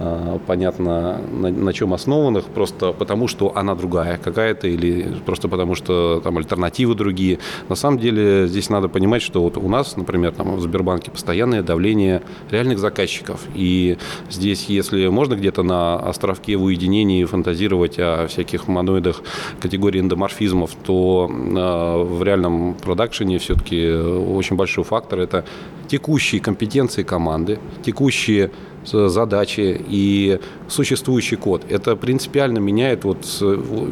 э, 0.00 0.38
понятно 0.48 1.20
на, 1.30 1.50
на 1.50 1.72
чем 1.72 1.94
основанных, 1.94 2.46
просто 2.46 2.90
потому 2.92 3.28
что 3.28 3.52
она 3.54 3.76
другая 3.76 4.18
какая-то 4.18 4.66
или 4.66 5.06
просто 5.24 5.48
потому 5.48 5.76
что 5.76 6.20
там 6.24 6.38
альтернативы 6.38 6.96
другие. 6.96 7.38
На 7.68 7.76
самом 7.76 8.00
деле 8.00 8.48
здесь 8.48 8.68
надо 8.68 8.88
понимать, 8.88 9.22
что 9.22 9.42
вот 9.42 9.56
у 9.58 9.68
нас, 9.68 9.96
например, 9.96 10.32
там 10.32 10.56
в 10.56 10.60
Сбербанке 10.60 11.12
постоянное 11.12 11.62
давление 11.62 12.22
реальных 12.50 12.80
заказчиков. 12.80 13.42
И 13.54 13.96
здесь, 14.28 14.64
если 14.68 15.06
можно 15.06 15.34
где-то 15.34 15.62
на 15.62 16.00
островке 16.00 16.56
в 16.56 16.64
уединении 16.64 17.24
фантазировать 17.24 17.96
о 18.00 18.26
всяких 18.26 18.66
моноидах 18.66 19.22
категории 19.60 20.00
эндоморфизмов, 20.00 20.74
то 20.84 20.95
э, 21.28 22.02
в 22.02 22.22
реальном 22.22 22.74
продакшене 22.74 23.38
все-таки 23.38 23.90
очень 23.90 24.56
большой 24.56 24.84
фактор– 24.84 25.20
это 25.20 25.44
текущие 25.88 26.40
компетенции 26.40 27.02
команды, 27.02 27.58
текущие 27.84 28.50
задачи 28.86 29.80
и 29.88 30.40
существующий 30.68 31.36
код. 31.36 31.62
Это 31.68 31.96
принципиально 31.96 32.58
меняет, 32.58 33.04
вот, 33.04 33.18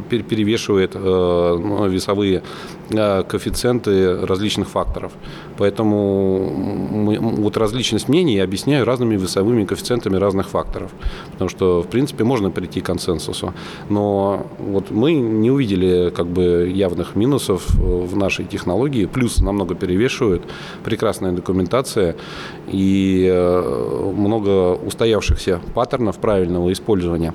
перевешивает 0.08 0.92
э, 0.94 0.98
ну, 0.98 1.86
весовые 1.88 2.42
э, 2.90 3.22
коэффициенты 3.22 4.26
различных 4.26 4.68
факторов. 4.68 5.12
Поэтому 5.58 7.14
вот 7.36 7.56
различность 7.56 8.08
мнений 8.08 8.36
я 8.36 8.44
объясняю 8.44 8.84
разными 8.84 9.16
весовыми 9.16 9.64
коэффициентами 9.64 10.16
разных 10.16 10.48
факторов. 10.48 10.90
Потому 11.32 11.48
что, 11.48 11.82
в 11.82 11.86
принципе, 11.86 12.24
можно 12.24 12.50
прийти 12.50 12.80
к 12.80 12.86
консенсусу. 12.86 13.54
Но 13.88 14.46
вот 14.58 14.90
мы 14.90 15.12
не 15.12 15.50
увидели 15.50 16.10
как 16.10 16.26
бы 16.26 16.70
явных 16.74 17.16
минусов 17.16 17.66
э, 17.76 17.80
в 17.80 18.16
нашей 18.16 18.44
технологии. 18.44 19.06
Плюс 19.06 19.40
намного 19.40 19.74
перевешивают. 19.74 20.42
Прекрасная 20.84 21.32
документация 21.32 22.16
и 22.66 23.28
э, 23.30 24.12
много 24.16 24.74
устоявшихся 24.74 25.60
паттернов 25.74 26.18
правильного 26.18 26.72
использования. 26.72 27.34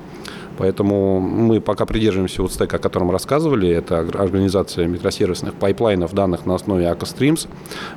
Поэтому 0.60 1.20
мы 1.20 1.58
пока 1.62 1.86
придерживаемся 1.86 2.42
вот 2.42 2.52
стека, 2.52 2.76
о 2.76 2.78
котором 2.78 3.10
рассказывали. 3.10 3.70
Это 3.70 4.00
организация 4.00 4.86
микросервисных 4.86 5.54
пайплайнов 5.54 6.12
данных 6.12 6.44
на 6.44 6.54
основе 6.54 6.84
Akka 6.84 7.06
Streams. 7.06 7.48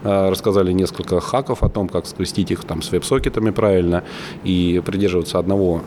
Э, 0.03 0.29
Рассказали 0.29 0.71
несколько 0.71 1.19
хаков 1.19 1.61
о 1.61 1.69
том, 1.69 1.89
как 1.89 2.05
скрестить 2.05 2.51
их 2.51 2.63
там 2.63 2.81
с 2.81 2.91
веб-сокетами 2.91 3.51
правильно 3.51 4.03
и 4.45 4.81
придерживаться 4.85 5.39
одного, 5.39 5.81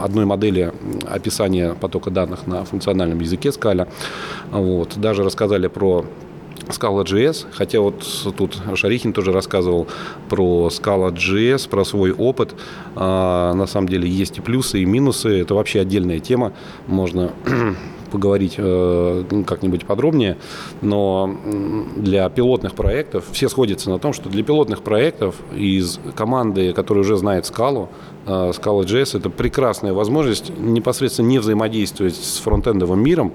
одной 0.00 0.26
модели 0.26 0.72
описания 1.10 1.74
потока 1.74 2.10
данных 2.10 2.46
на 2.46 2.64
функциональном 2.64 3.18
языке 3.18 3.48
Scala. 3.48 3.88
Вот. 4.52 4.96
Даже 4.96 5.24
рассказали 5.24 5.66
про 5.66 6.04
Scala.js, 6.70 7.46
хотя 7.52 7.80
вот 7.80 8.06
тут 8.36 8.58
Шарихин 8.74 9.12
тоже 9.12 9.32
рассказывал 9.32 9.86
про 10.28 10.68
Scala.js, 10.68 11.68
про 11.68 11.84
свой 11.84 12.12
опыт. 12.12 12.54
А, 12.96 13.54
на 13.54 13.66
самом 13.66 13.88
деле 13.88 14.08
есть 14.08 14.38
и 14.38 14.40
плюсы, 14.40 14.80
и 14.80 14.84
минусы. 14.84 15.40
Это 15.40 15.54
вообще 15.54 15.80
отдельная 15.80 16.20
тема. 16.20 16.52
Можно 16.86 17.32
поговорить 18.10 18.54
э, 18.58 19.24
как-нибудь 19.46 19.86
подробнее, 19.86 20.36
но 20.80 21.34
для 21.96 22.28
пилотных 22.28 22.74
проектов 22.74 23.24
все 23.32 23.48
сходятся 23.48 23.90
на 23.90 23.98
том, 23.98 24.12
что 24.12 24.28
для 24.28 24.42
пилотных 24.42 24.82
проектов 24.82 25.36
из 25.56 25.98
команды, 26.14 26.72
которая 26.72 27.04
уже 27.04 27.16
знает 27.16 27.46
скалу, 27.46 27.88
э, 28.26 28.30
Scala.js 28.30 29.16
это 29.16 29.30
прекрасная 29.30 29.92
возможность 29.92 30.52
непосредственно 30.58 31.28
не 31.28 31.38
взаимодействовать 31.38 32.14
с 32.14 32.38
фронтендовым 32.38 33.02
миром, 33.02 33.32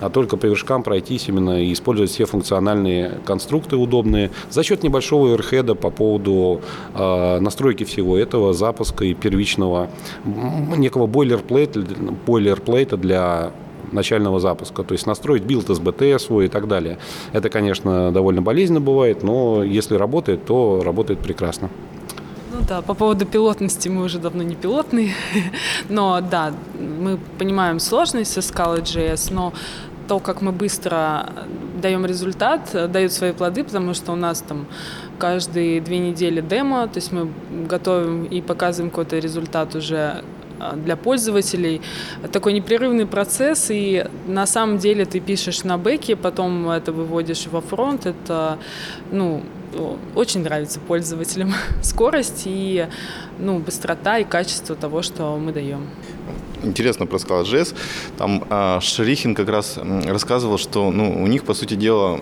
а 0.00 0.10
только 0.10 0.36
по 0.36 0.46
вершкам 0.46 0.82
пройтись 0.82 1.28
именно 1.28 1.62
и 1.62 1.72
использовать 1.72 2.10
все 2.10 2.24
функциональные 2.24 3.20
конструкты 3.24 3.76
удобные. 3.76 4.30
За 4.50 4.62
счет 4.62 4.82
небольшого 4.82 5.28
оверхеда 5.28 5.74
по 5.74 5.90
поводу 5.90 6.60
э, 6.94 7.38
настройки 7.40 7.84
всего 7.84 8.16
этого, 8.16 8.52
запуска 8.52 9.04
и 9.04 9.14
первичного 9.14 9.88
некого 10.76 11.06
бойлерплейта, 11.06 11.84
бойлерплейта 12.26 12.96
для 12.96 13.52
начального 13.94 14.40
запуска, 14.40 14.82
то 14.82 14.92
есть 14.92 15.06
настроить 15.06 15.44
build 15.44 15.68
SBT 15.70 16.18
свой 16.18 16.46
и 16.46 16.48
так 16.48 16.68
далее. 16.68 16.98
Это, 17.32 17.48
конечно, 17.48 18.12
довольно 18.12 18.42
болезненно 18.42 18.80
бывает, 18.80 19.22
но 19.22 19.62
если 19.62 19.96
работает, 19.96 20.44
то 20.44 20.82
работает 20.84 21.20
прекрасно. 21.20 21.70
Ну 22.52 22.60
да, 22.68 22.82
по 22.82 22.94
поводу 22.94 23.26
пилотности 23.26 23.88
мы 23.88 24.04
уже 24.04 24.18
давно 24.18 24.42
не 24.42 24.54
пилотные, 24.54 25.12
но 25.88 26.20
да, 26.20 26.52
мы 26.78 27.18
понимаем 27.38 27.80
сложность 27.80 28.32
со 28.32 28.40
Scala.js, 28.40 29.32
но 29.32 29.52
то, 30.06 30.18
как 30.18 30.42
мы 30.42 30.52
быстро 30.52 31.30
даем 31.80 32.06
результат, 32.06 32.70
дает 32.90 33.12
свои 33.12 33.32
плоды, 33.32 33.64
потому 33.64 33.94
что 33.94 34.12
у 34.12 34.16
нас 34.16 34.40
там 34.46 34.66
каждые 35.18 35.80
две 35.80 35.98
недели 35.98 36.40
демо, 36.40 36.86
то 36.86 36.98
есть 36.98 37.12
мы 37.12 37.28
готовим 37.66 38.24
и 38.24 38.40
показываем 38.40 38.90
какой-то 38.90 39.18
результат 39.18 39.74
уже 39.74 40.22
для 40.76 40.96
пользователей. 40.96 41.80
Такой 42.32 42.52
непрерывный 42.52 43.06
процесс, 43.06 43.66
и 43.70 44.06
на 44.26 44.46
самом 44.46 44.78
деле 44.78 45.04
ты 45.04 45.20
пишешь 45.20 45.64
на 45.64 45.78
бэке, 45.78 46.16
потом 46.16 46.70
это 46.70 46.92
выводишь 46.92 47.46
во 47.46 47.60
фронт, 47.60 48.06
это, 48.06 48.58
ну, 49.10 49.42
очень 50.14 50.42
нравится 50.42 50.80
пользователям 50.80 51.52
скорость 51.82 52.42
и 52.46 52.86
ну, 53.38 53.58
быстрота 53.58 54.18
и 54.18 54.24
качество 54.24 54.76
того, 54.76 55.02
что 55.02 55.36
мы 55.36 55.52
даем. 55.52 55.88
Интересно 56.64 57.06
про 57.06 57.18
Scala.js. 57.18 57.74
Там 58.16 58.44
а, 58.50 58.80
Шарихин 58.80 59.34
как 59.34 59.48
раз 59.48 59.78
рассказывал, 60.04 60.58
что 60.58 60.90
ну, 60.90 61.22
у 61.22 61.26
них, 61.26 61.44
по 61.44 61.54
сути 61.54 61.74
дела, 61.74 62.20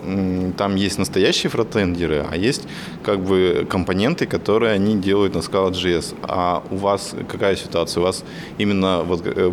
там 0.57 0.75
есть 0.77 0.99
настоящие 0.99 1.51
фронтендеры, 1.51 2.27
а 2.31 2.37
есть 2.37 2.63
как 3.03 3.21
бы 3.21 3.67
компоненты, 3.69 4.27
которые 4.27 4.73
они 4.73 4.97
делают 4.97 5.35
на 5.35 5.39
Scala.js. 5.39 6.15
А 6.23 6.63
у 6.71 6.77
вас 6.77 7.15
какая 7.29 7.57
ситуация? 7.57 8.01
У 8.01 8.05
вас 8.05 8.25
именно 8.59 9.03
вот, 9.03 9.23
э, 9.25 9.53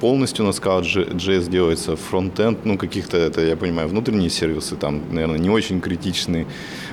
полностью 0.00 0.44
на 0.44 0.50
Scala.js 0.50 1.50
делается 1.50 1.96
фронтенд, 1.96 2.64
ну, 2.64 2.76
каких-то, 2.76 3.16
это, 3.16 3.40
я 3.40 3.56
понимаю, 3.56 3.88
внутренние 3.88 4.30
сервисы, 4.30 4.76
там, 4.76 5.02
наверное, 5.10 5.38
не 5.38 5.50
очень 5.50 5.80
критичные 5.80 6.46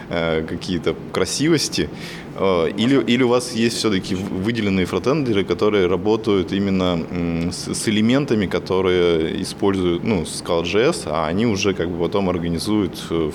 э, 0.09 0.43
какие-то 0.47 0.95
красивости, 1.11 1.89
Э, 2.28 2.28
или, 2.77 3.03
или 3.03 3.23
у 3.23 3.27
вас 3.27 3.53
есть 3.53 3.77
все-таки 3.77 4.15
выделенные 4.15 4.85
фронтендеры, 4.85 5.43
которые 5.43 5.87
работают 5.87 6.53
именно 6.53 7.51
с, 7.51 7.73
с 7.73 7.89
элементами, 7.89 8.45
которые 8.45 9.41
используют, 9.41 10.03
ну, 10.03 10.21
Scala.js, 10.21 11.03
а 11.07 11.27
они 11.27 11.45
уже 11.45 11.73
как 11.73 11.89
бы 11.89 11.97
потом 12.05 12.29
организуют 12.29 13.03
э, 13.09 13.31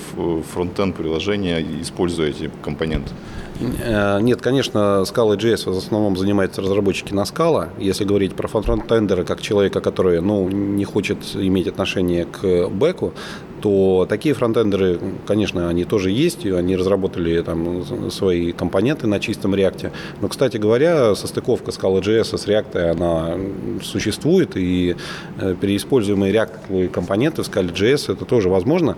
фронтенд 0.53 0.95
приложения, 0.95 1.61
используя 1.81 2.29
эти 2.29 2.49
компоненты? 2.63 3.11
Э, 3.59 4.19
Нет, 4.21 4.41
конечно, 4.41 5.03
Scala.js 5.05 5.71
в 5.71 5.77
основном 5.77 6.17
занимаются 6.17 6.61
разработчики 6.61 7.13
на 7.13 7.21
Scala. 7.21 7.69
Если 7.77 8.03
говорить 8.03 8.35
про 8.35 8.47
фронтендера 8.47 9.23
как 9.23 9.41
человека, 9.41 9.81
который 9.81 10.21
ну, 10.21 10.49
не 10.49 10.85
хочет 10.85 11.17
иметь 11.35 11.67
отношение 11.67 12.25
к 12.25 12.67
бэку, 12.69 13.13
то 13.61 14.05
такие 14.07 14.35
фронтендеры, 14.35 14.99
конечно, 15.25 15.69
они 15.69 15.85
тоже 15.85 16.11
есть, 16.11 16.45
они 16.45 16.75
разработали 16.75 17.41
там 17.41 18.11
свои 18.11 18.51
компоненты 18.51 19.07
на 19.07 19.19
чистом 19.19 19.55
реакте. 19.55 19.91
Но, 20.21 20.27
кстати 20.27 20.57
говоря, 20.57 21.15
состыковка 21.15 21.71
Scala.js 21.71 22.37
с 22.37 22.47
React, 22.47 22.91
она 22.91 23.35
существует, 23.81 24.55
и 24.55 24.95
э, 25.39 25.55
переиспользуемые 25.59 26.31
реактовые 26.31 26.89
компоненты 26.89 27.41
в 27.43 27.49
Scala.js 27.49 28.13
это 28.13 28.25
тоже 28.25 28.49
возможно. 28.49 28.97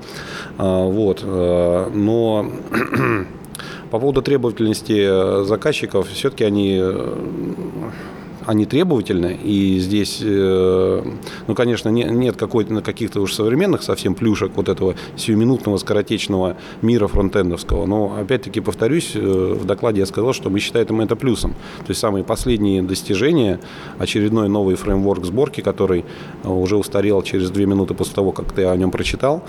А, 0.57 0.85
вот. 0.85 1.21
Э, 1.23 1.89
но 1.93 2.51
по 3.91 3.99
поводу 3.99 4.21
требовательности 4.21 5.43
заказчиков, 5.45 6.09
все-таки 6.09 6.43
они 6.43 6.81
они 8.47 8.65
требовательны, 8.65 9.37
и 9.43 9.77
здесь, 9.77 10.19
э, 10.21 11.03
ну, 11.47 11.53
конечно, 11.53 11.89
нет 11.89 12.37
какой-то, 12.37 12.81
каких-то 12.81 13.19
уж 13.19 13.33
современных 13.33 13.83
совсем 13.83 14.15
плюшек 14.15 14.53
вот 14.55 14.69
этого 14.69 14.95
сиюминутного 15.17 15.77
скоротечного 15.77 16.55
мира 16.81 17.07
фронтендовского, 17.07 17.85
но, 17.85 18.15
опять-таки, 18.17 18.61
повторюсь, 18.61 19.11
э, 19.15 19.19
в 19.19 19.65
докладе 19.65 19.99
я 19.99 20.05
сказал, 20.05 20.31
что 20.31 20.49
мы 20.49 20.59
считаем 20.59 21.01
это 21.01 21.17
плюсом. 21.17 21.51
То 21.79 21.89
есть 21.89 21.99
самые 21.99 22.23
последние 22.23 22.81
достижения, 22.81 23.59
очередной 23.99 24.47
новый 24.47 24.75
фреймворк 24.75 25.25
сборки, 25.25 25.59
который 25.59 26.05
уже 26.45 26.77
устарел 26.77 27.21
через 27.23 27.51
две 27.51 27.65
минуты 27.65 27.95
после 27.95 28.15
того, 28.15 28.31
как 28.31 28.53
ты 28.53 28.63
о 28.63 28.77
нем 28.77 28.91
прочитал, 28.91 29.43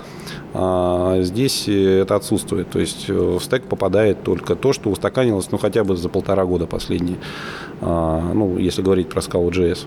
здесь 0.53 1.67
это 1.67 2.15
отсутствует. 2.15 2.69
То 2.69 2.79
есть 2.79 3.09
э, 3.09 3.13
в 3.13 3.39
стек 3.39 3.63
попадает 3.63 4.23
только 4.23 4.55
то, 4.55 4.73
что 4.73 4.89
устаканилось, 4.89 5.51
ну, 5.51 5.57
хотя 5.57 5.83
бы 5.83 5.95
за 5.95 6.09
полтора 6.09 6.45
года 6.45 6.65
последние. 6.65 7.17
А, 7.81 8.33
ну, 8.33 8.57
если 8.57 8.81
говорить 8.81 9.09
про 9.09 9.21
Scala.js. 9.21 9.85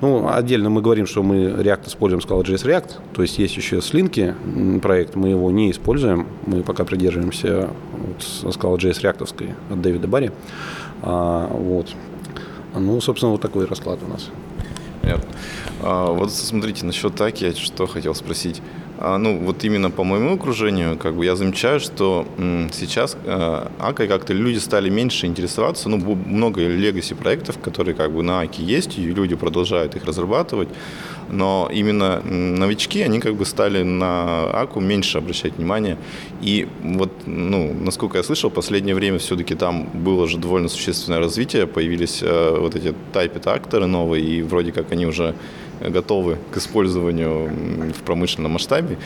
Ну, 0.00 0.28
отдельно 0.28 0.70
мы 0.70 0.80
говорим, 0.80 1.06
что 1.06 1.22
мы 1.22 1.46
React 1.46 1.88
используем 1.88 2.22
Scala.js 2.22 2.64
React, 2.64 2.90
то 3.14 3.22
есть 3.22 3.38
есть 3.38 3.56
еще 3.56 3.80
слинки 3.80 4.34
проект, 4.80 5.16
мы 5.16 5.30
его 5.30 5.50
не 5.50 5.70
используем, 5.70 6.26
мы 6.46 6.62
пока 6.62 6.84
придерживаемся 6.84 7.70
Scala.js 8.18 9.00
React 9.00 9.54
от 9.70 9.80
Дэвида 9.80 10.08
Барри. 10.08 10.32
А, 11.02 11.48
вот. 11.48 11.88
Ну, 12.74 13.00
собственно, 13.00 13.32
вот 13.32 13.40
такой 13.40 13.66
расклад 13.66 13.98
у 14.06 14.10
нас. 14.10 14.28
Понятно. 15.02 15.28
А, 15.82 16.12
вот 16.12 16.32
смотрите, 16.32 16.86
насчет 16.86 17.14
таки, 17.14 17.52
что 17.54 17.86
хотел 17.86 18.14
спросить. 18.14 18.62
А, 19.04 19.18
ну, 19.18 19.36
вот 19.36 19.64
именно 19.64 19.90
по 19.90 20.04
моему 20.04 20.34
окружению, 20.34 20.96
как 20.96 21.16
бы 21.16 21.24
я 21.24 21.34
замечаю, 21.34 21.80
что 21.80 22.24
сейчас 22.72 23.16
э, 23.24 23.66
АКой 23.80 24.06
как-то 24.06 24.32
люди 24.32 24.58
стали 24.58 24.90
меньше 24.90 25.26
интересоваться. 25.26 25.88
Ну, 25.88 25.96
много 26.26 26.60
легаси 26.60 27.14
проектов, 27.14 27.58
которые 27.58 27.96
как 27.96 28.12
бы 28.12 28.22
на 28.22 28.42
АКе 28.42 28.62
есть, 28.62 28.98
и 28.98 29.02
люди 29.02 29.34
продолжают 29.34 29.96
их 29.96 30.04
разрабатывать. 30.04 30.68
Но 31.30 31.68
именно 31.72 32.20
новички, 32.22 33.02
они 33.02 33.18
как 33.18 33.34
бы 33.34 33.44
стали 33.44 33.82
на 33.82 34.50
АКу 34.52 34.78
меньше 34.78 35.18
обращать 35.18 35.56
внимание. 35.56 35.98
И 36.40 36.68
вот, 36.84 37.10
ну, 37.26 37.74
насколько 37.74 38.18
я 38.18 38.22
слышал, 38.22 38.50
в 38.50 38.54
последнее 38.54 38.94
время 38.94 39.18
все-таки 39.18 39.56
там 39.56 39.88
было 39.94 40.28
же 40.28 40.38
довольно 40.38 40.68
существенное 40.68 41.18
развитие. 41.18 41.66
Появились 41.66 42.20
э, 42.22 42.56
вот 42.56 42.76
эти 42.76 42.94
typed 43.12 43.48
акторы 43.48 43.86
новые, 43.86 44.24
и 44.24 44.42
вроде 44.42 44.70
как 44.70 44.92
они 44.92 45.06
уже 45.06 45.34
готовы 45.88 46.38
к 46.52 46.56
использованию 46.58 47.50
в 47.92 48.02
промышленном 48.02 48.52
масштабе. 48.52 48.98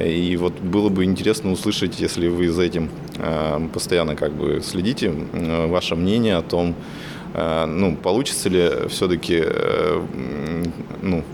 И 0.00 0.36
вот 0.36 0.54
было 0.60 0.88
бы 0.88 1.04
интересно 1.04 1.50
услышать, 1.52 2.00
если 2.00 2.28
вы 2.28 2.48
за 2.48 2.62
этим 2.62 2.90
э, 3.16 3.60
постоянно 3.72 4.16
как 4.16 4.32
бы 4.32 4.60
следите, 4.62 5.12
ваше 5.68 5.96
мнение 5.96 6.36
о 6.36 6.42
том, 6.42 6.74
э, 7.34 7.66
ну, 7.66 7.96
получится 7.96 8.48
ли 8.48 8.88
все-таки 8.88 9.42
э, 9.44 10.02
ну, 11.02 11.24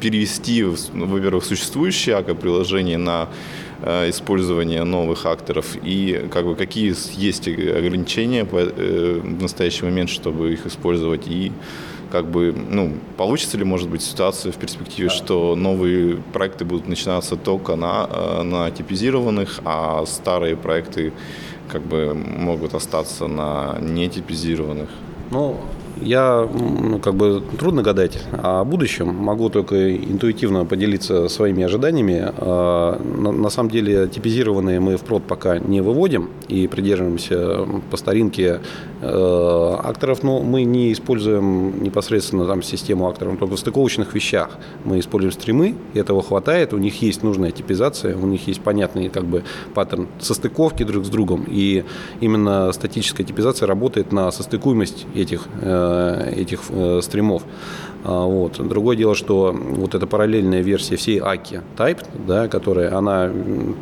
перевести, 0.00 0.64
во-первых, 0.64 1.44
существующие 1.44 2.16
АКО-приложения 2.16 2.98
на 2.98 3.28
использование 4.08 4.84
новых 4.84 5.24
акторов 5.24 5.74
и 5.82 6.26
как 6.30 6.44
бы 6.44 6.54
какие 6.54 6.94
есть 7.18 7.48
ограничения 7.48 8.44
в 8.44 9.40
настоящий 9.40 9.86
момент, 9.86 10.10
чтобы 10.10 10.52
их 10.52 10.66
использовать 10.66 11.26
и 11.26 11.50
как 12.10 12.26
бы, 12.26 12.52
ну, 12.52 12.92
получится 13.16 13.56
ли, 13.56 13.64
может 13.64 13.88
быть, 13.88 14.02
ситуация 14.02 14.52
в 14.52 14.56
перспективе, 14.56 15.08
да. 15.08 15.14
что 15.14 15.54
новые 15.56 16.16
проекты 16.32 16.64
будут 16.64 16.88
начинаться 16.88 17.36
только 17.36 17.76
на, 17.76 18.08
э, 18.10 18.42
на 18.42 18.70
типизированных, 18.70 19.60
а 19.64 20.04
старые 20.06 20.56
проекты 20.56 21.12
как 21.68 21.82
бы 21.82 22.14
могут 22.14 22.74
остаться 22.74 23.26
на 23.28 23.78
нетипизированных? 23.80 24.88
Ну, 25.30 25.60
я, 26.00 26.48
ну, 26.52 26.98
как 26.98 27.14
бы 27.14 27.42
трудно 27.58 27.82
гадать 27.82 28.18
о 28.32 28.64
будущем, 28.64 29.14
могу 29.14 29.48
только 29.48 29.96
интуитивно 29.96 30.64
поделиться 30.64 31.28
своими 31.28 31.62
ожиданиями. 31.62 32.32
А, 32.36 33.00
на, 33.00 33.50
самом 33.50 33.70
деле 33.70 34.08
типизированные 34.08 34.80
мы 34.80 34.96
в 34.96 35.02
пока 35.20 35.58
не 35.58 35.80
выводим 35.80 36.30
и 36.48 36.66
придерживаемся 36.66 37.66
по 37.90 37.96
старинке 37.96 38.60
э, 39.02 39.76
акторов, 39.82 40.22
но 40.22 40.40
мы 40.40 40.62
не 40.62 40.92
используем 40.92 41.82
непосредственно 41.82 42.46
там 42.46 42.62
систему 42.62 43.08
акторов, 43.08 43.38
только 43.38 43.56
в 43.56 43.58
стыковочных 43.58 44.14
вещах. 44.14 44.50
Мы 44.84 45.00
используем 45.00 45.32
стримы, 45.32 45.74
этого 45.94 46.22
хватает, 46.22 46.72
у 46.72 46.78
них 46.78 47.02
есть 47.02 47.22
нужная 47.22 47.50
типизация, 47.50 48.16
у 48.16 48.26
них 48.26 48.46
есть 48.46 48.60
понятный 48.60 49.08
как 49.08 49.24
бы 49.24 49.42
паттерн 49.74 50.08
состыковки 50.20 50.84
друг 50.84 51.04
с 51.04 51.08
другом, 51.08 51.44
и 51.48 51.84
именно 52.20 52.72
статическая 52.72 53.24
типизация 53.24 53.66
работает 53.66 54.12
на 54.12 54.30
состыкуемость 54.30 55.06
этих 55.14 55.48
Э, 55.62 55.89
этих 56.34 56.60
э, 56.70 57.00
стримов. 57.02 57.42
А, 58.04 58.24
вот. 58.24 58.66
Другое 58.66 58.96
дело, 58.96 59.14
что 59.14 59.52
вот 59.52 59.94
эта 59.94 60.06
параллельная 60.06 60.62
версия 60.62 60.96
всей 60.96 61.18
Аки 61.18 61.60
Type, 61.76 62.04
да, 62.26 62.48
которая, 62.48 62.96
она 62.96 63.30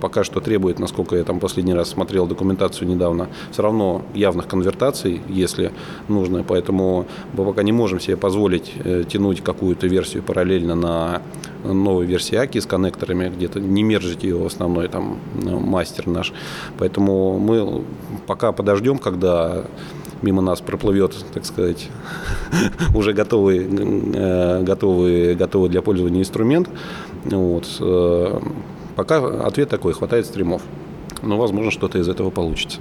пока 0.01 0.25
что 0.25 0.41
требует, 0.41 0.79
насколько 0.79 1.17
я 1.17 1.25
там 1.25 1.41
последний 1.41 1.75
раз 1.75 1.91
смотрел 1.91 2.27
документацию 2.27 2.89
недавно, 2.89 3.29
все 3.53 3.63
равно 3.63 4.03
явных 4.15 4.49
конвертаций, 4.49 5.21
если 5.29 5.73
нужно. 6.09 6.45
Поэтому 6.47 7.07
мы 7.35 7.45
пока 7.45 7.63
не 7.63 7.73
можем 7.73 8.01
себе 8.01 8.17
позволить 8.17 8.73
э, 8.85 9.05
тянуть 9.09 9.41
какую-то 9.43 9.87
версию 9.87 10.23
параллельно 10.23 10.75
на 10.75 11.23
новой 11.65 12.07
версии 12.07 12.37
Аки 12.37 12.59
с 12.59 12.67
коннекторами, 12.67 13.29
где-то 13.29 13.61
не 13.61 13.83
мержить 13.83 14.25
ее 14.25 14.45
основной 14.45 14.89
там 14.89 15.19
мастер 15.35 16.07
наш. 16.07 16.33
Поэтому 16.79 17.39
мы 17.39 17.85
пока 18.27 18.53
подождем, 18.53 18.99
когда 18.99 19.65
мимо 20.23 20.43
нас 20.43 20.61
проплывет, 20.61 21.15
так 21.33 21.45
сказать, 21.45 21.89
уже 22.95 23.13
готовый, 23.13 23.67
э, 23.69 24.63
готовый, 24.63 25.35
готовый 25.35 25.71
для 25.71 25.83
пользования 25.83 26.21
инструмент. 26.21 26.69
Вот. 27.25 27.67
Э, 27.81 28.41
пока 28.97 29.19
ответ 29.47 29.69
такой, 29.69 29.93
хватает 29.93 30.27
стримов. 30.27 30.63
Но, 31.23 31.37
возможно, 31.37 31.71
что-то 31.71 31.99
из 31.99 32.09
этого 32.09 32.31
получится. 32.31 32.79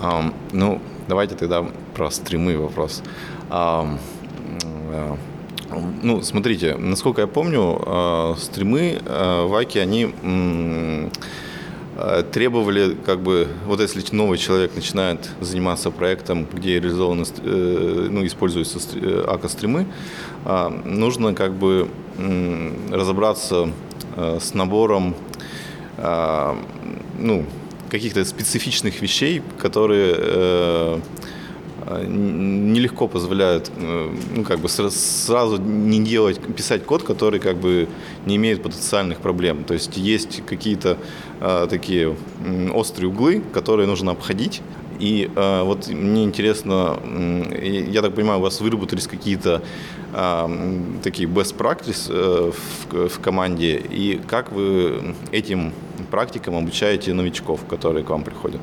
Um, 0.00 0.32
ну, 0.52 0.80
давайте 1.08 1.34
тогда 1.34 1.66
про 1.94 2.10
стримы 2.10 2.56
вопрос. 2.56 3.02
Um, 3.50 3.98
uh, 4.90 5.18
ну, 6.02 6.22
смотрите, 6.22 6.76
насколько 6.76 7.20
я 7.20 7.26
помню, 7.26 7.60
uh, 7.60 8.36
стримы 8.38 8.98
uh, 9.04 9.46
в 9.46 9.54
Аке, 9.54 9.82
они 9.82 10.14
Э, 10.22 11.08
требовали, 12.32 12.96
как 13.04 13.20
бы, 13.20 13.48
вот 13.66 13.80
если 13.80 14.02
новый 14.14 14.38
человек 14.38 14.74
начинает 14.74 15.30
заниматься 15.40 15.90
проектом, 15.90 16.46
где 16.52 16.80
реализованы, 16.80 17.24
э, 17.42 18.08
ну, 18.10 18.26
используются 18.26 18.78
э, 18.94 19.24
АКО-стримы, 19.28 19.86
а, 20.44 20.70
нужно 20.84 21.34
как 21.34 21.52
бы 21.54 21.88
разобраться 22.90 23.70
с 24.16 24.54
набором 24.54 25.14
а, 25.96 26.58
ну, 27.18 27.46
каких-то 27.90 28.24
специфичных 28.24 29.00
вещей, 29.00 29.42
которые 29.58 30.14
Э, 30.18 31.00
нелегко 32.06 33.08
позволяют 33.08 33.70
э, 33.76 34.14
ну, 34.36 34.44
как 34.44 34.60
бы 34.60 34.68
сразу 34.68 35.56
не 35.58 36.00
делать, 36.00 36.40
писать 36.54 36.84
код, 36.84 37.02
который 37.02 37.40
как 37.40 37.56
бы 37.56 37.88
не 38.26 38.36
имеет 38.36 38.62
потенциальных 38.62 39.18
проблем. 39.18 39.64
То 39.64 39.74
есть 39.74 39.96
есть 39.96 40.44
какие-то 40.46 40.98
э, 41.40 41.66
такие 41.68 42.16
острые 42.74 43.10
углы, 43.10 43.42
которые 43.52 43.86
нужно 43.86 44.12
обходить. 44.12 44.62
И 45.00 45.30
э, 45.34 45.62
вот 45.62 45.88
мне 45.88 46.24
интересно, 46.24 46.98
я 47.62 48.02
так 48.02 48.14
понимаю, 48.14 48.40
у 48.40 48.42
вас 48.42 48.60
выработались 48.60 49.06
какие-то 49.06 49.62
э, 50.12 50.80
такие 51.02 51.26
best 51.26 51.56
practice 51.56 52.10
э, 52.10 52.52
в, 52.52 53.08
в 53.08 53.20
команде, 53.20 53.76
и 53.78 54.20
как 54.28 54.52
вы 54.52 55.14
этим 55.32 55.72
практикам 56.10 56.56
обучаете 56.56 57.14
новичков, 57.14 57.60
которые 57.66 58.04
к 58.04 58.10
вам 58.10 58.24
приходят? 58.24 58.60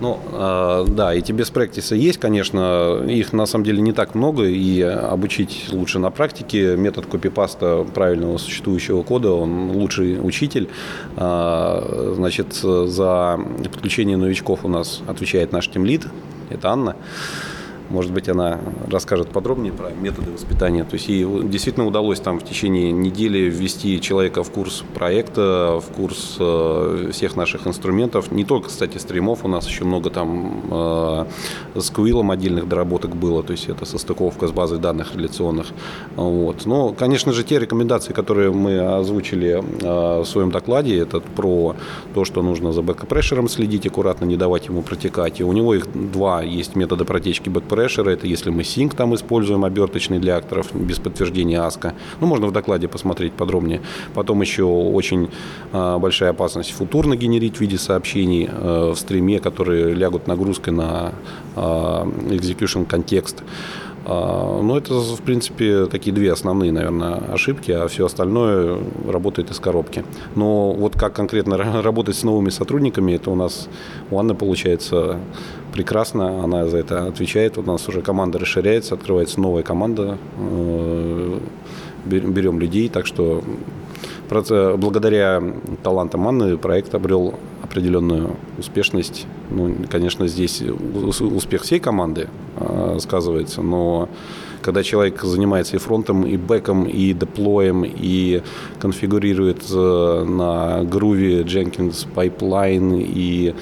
Ну, 0.00 0.18
э, 0.32 0.86
да, 0.88 1.14
эти 1.14 1.32
беспрактисы 1.32 1.94
есть, 1.94 2.18
конечно, 2.18 3.02
их 3.06 3.34
на 3.34 3.44
самом 3.44 3.64
деле 3.64 3.82
не 3.82 3.92
так 3.92 4.14
много, 4.14 4.44
и 4.44 4.80
обучить 4.80 5.66
лучше 5.70 5.98
на 5.98 6.10
практике. 6.10 6.76
Метод 6.76 7.06
копипаста 7.06 7.86
правильного 7.94 8.38
существующего 8.38 9.02
кода, 9.02 9.30
он 9.30 9.72
лучший 9.72 10.18
учитель. 10.20 10.68
Э, 11.16 12.14
значит, 12.16 12.54
за 12.54 13.38
подключение 13.64 14.16
новичков 14.16 14.64
у 14.64 14.68
нас 14.68 15.02
отвечает 15.06 15.52
наш 15.52 15.68
тимлид, 15.68 16.06
это 16.48 16.70
Анна. 16.70 16.96
Может 17.90 18.12
быть, 18.12 18.28
она 18.28 18.60
расскажет 18.88 19.28
подробнее 19.28 19.72
про 19.72 19.90
методы 19.90 20.30
воспитания. 20.30 20.84
То 20.84 20.94
есть 20.94 21.08
ей 21.08 21.26
действительно 21.48 21.86
удалось 21.86 22.20
там 22.20 22.38
в 22.38 22.44
течение 22.44 22.92
недели 22.92 23.50
ввести 23.50 24.00
человека 24.00 24.44
в 24.44 24.50
курс 24.50 24.84
проекта, 24.94 25.80
в 25.80 25.92
курс 25.94 26.36
э, 26.38 27.10
всех 27.12 27.34
наших 27.36 27.66
инструментов. 27.66 28.30
Не 28.30 28.44
только, 28.44 28.68
кстати, 28.68 28.98
стримов, 28.98 29.44
у 29.44 29.48
нас 29.48 29.66
еще 29.66 29.84
много 29.84 30.10
там 30.10 30.62
э, 30.70 31.24
с 31.74 31.90
Квиллом 31.90 32.30
отдельных 32.30 32.68
доработок 32.68 33.16
было, 33.16 33.42
то 33.42 33.52
есть 33.52 33.68
это 33.68 33.84
состыковка 33.84 34.46
с 34.46 34.52
базой 34.52 34.78
данных 34.78 35.16
реляционных. 35.16 35.66
Вот. 36.14 36.66
Но, 36.66 36.90
конечно 36.90 37.32
же, 37.32 37.42
те 37.42 37.58
рекомендации, 37.58 38.12
которые 38.12 38.52
мы 38.52 38.78
озвучили 38.78 39.64
э, 39.82 40.20
в 40.20 40.26
своем 40.26 40.52
докладе, 40.52 40.96
это 40.96 41.20
про 41.20 41.74
то, 42.14 42.24
что 42.24 42.42
нужно 42.42 42.72
за 42.72 42.82
бэкпрешером 42.82 43.48
следить 43.48 43.84
аккуратно, 43.84 44.26
не 44.26 44.36
давать 44.36 44.66
ему 44.66 44.82
протекать. 44.82 45.40
И 45.40 45.44
у 45.44 45.52
него 45.52 45.74
их 45.74 45.88
два 46.12 46.42
есть 46.42 46.76
метода 46.76 47.04
протечки 47.04 47.48
бэкпрешера. 47.48 47.79
Это 47.88 48.26
если 48.26 48.50
мы 48.50 48.64
синк 48.64 48.94
там 48.94 49.14
используем 49.14 49.64
оберточный 49.64 50.18
для 50.18 50.36
акторов 50.36 50.74
без 50.74 50.98
подтверждения 50.98 51.60
АСКа. 51.60 51.94
Ну, 52.20 52.26
можно 52.26 52.46
в 52.46 52.52
докладе 52.52 52.88
посмотреть 52.88 53.32
подробнее. 53.32 53.80
Потом 54.14 54.40
еще 54.40 54.64
очень 54.64 55.30
э, 55.72 55.98
большая 55.98 56.30
опасность 56.30 56.72
футурно 56.72 57.16
генерить 57.16 57.56
в 57.56 57.60
виде 57.60 57.78
сообщений 57.78 58.48
э, 58.50 58.92
в 58.94 58.96
стриме, 58.96 59.40
которые 59.40 59.94
лягут 59.94 60.26
нагрузкой 60.26 60.72
на 60.72 61.12
э, 61.56 61.60
execution 61.60 62.86
контекст. 62.86 63.42
А, 64.06 64.60
ну, 64.62 64.76
это, 64.76 64.94
в 64.94 65.20
принципе, 65.22 65.86
такие 65.86 66.12
две 66.12 66.32
основные, 66.32 66.72
наверное, 66.72 67.16
ошибки, 67.32 67.70
а 67.70 67.86
все 67.88 68.06
остальное 68.06 68.78
работает 69.06 69.50
из 69.50 69.60
коробки. 69.60 70.04
Но 70.34 70.72
вот 70.72 70.98
как 70.98 71.12
конкретно 71.12 71.56
работать 71.82 72.16
с 72.16 72.22
новыми 72.22 72.50
сотрудниками, 72.50 73.12
это 73.12 73.30
у 73.30 73.34
нас 73.34 73.68
у 74.10 74.18
Анны 74.18 74.34
получается 74.34 75.18
прекрасно, 75.72 76.44
она 76.44 76.66
за 76.66 76.78
это 76.78 77.06
отвечает. 77.06 77.58
У 77.58 77.62
нас 77.62 77.88
уже 77.88 78.02
команда 78.02 78.38
расширяется, 78.38 78.94
открывается 78.94 79.40
новая 79.40 79.62
команда, 79.62 80.18
э, 80.38 81.38
берем 82.06 82.58
людей, 82.58 82.88
так 82.88 83.06
что 83.06 83.42
благодаря 84.30 85.42
талантам 85.82 86.28
Анны 86.28 86.56
проект 86.56 86.94
обрел 86.94 87.34
определенную 87.62 88.36
успешность. 88.58 89.26
Ну, 89.50 89.74
конечно, 89.90 90.26
здесь 90.28 90.62
успех 90.62 91.62
всей 91.62 91.80
команды 91.80 92.28
э, 92.56 92.98
сказывается, 93.00 93.62
но 93.62 94.08
когда 94.62 94.82
человек 94.82 95.22
занимается 95.22 95.76
и 95.76 95.78
фронтом, 95.78 96.24
и 96.26 96.36
бэком, 96.36 96.84
и 96.84 97.12
деплоем, 97.12 97.84
и 97.84 98.42
конфигурирует 98.78 99.62
э, 99.70 100.24
на 100.24 100.82
Groovy, 100.82 101.44
Jenkins, 101.44 102.06
Pipeline 102.14 103.02
и 103.02 103.54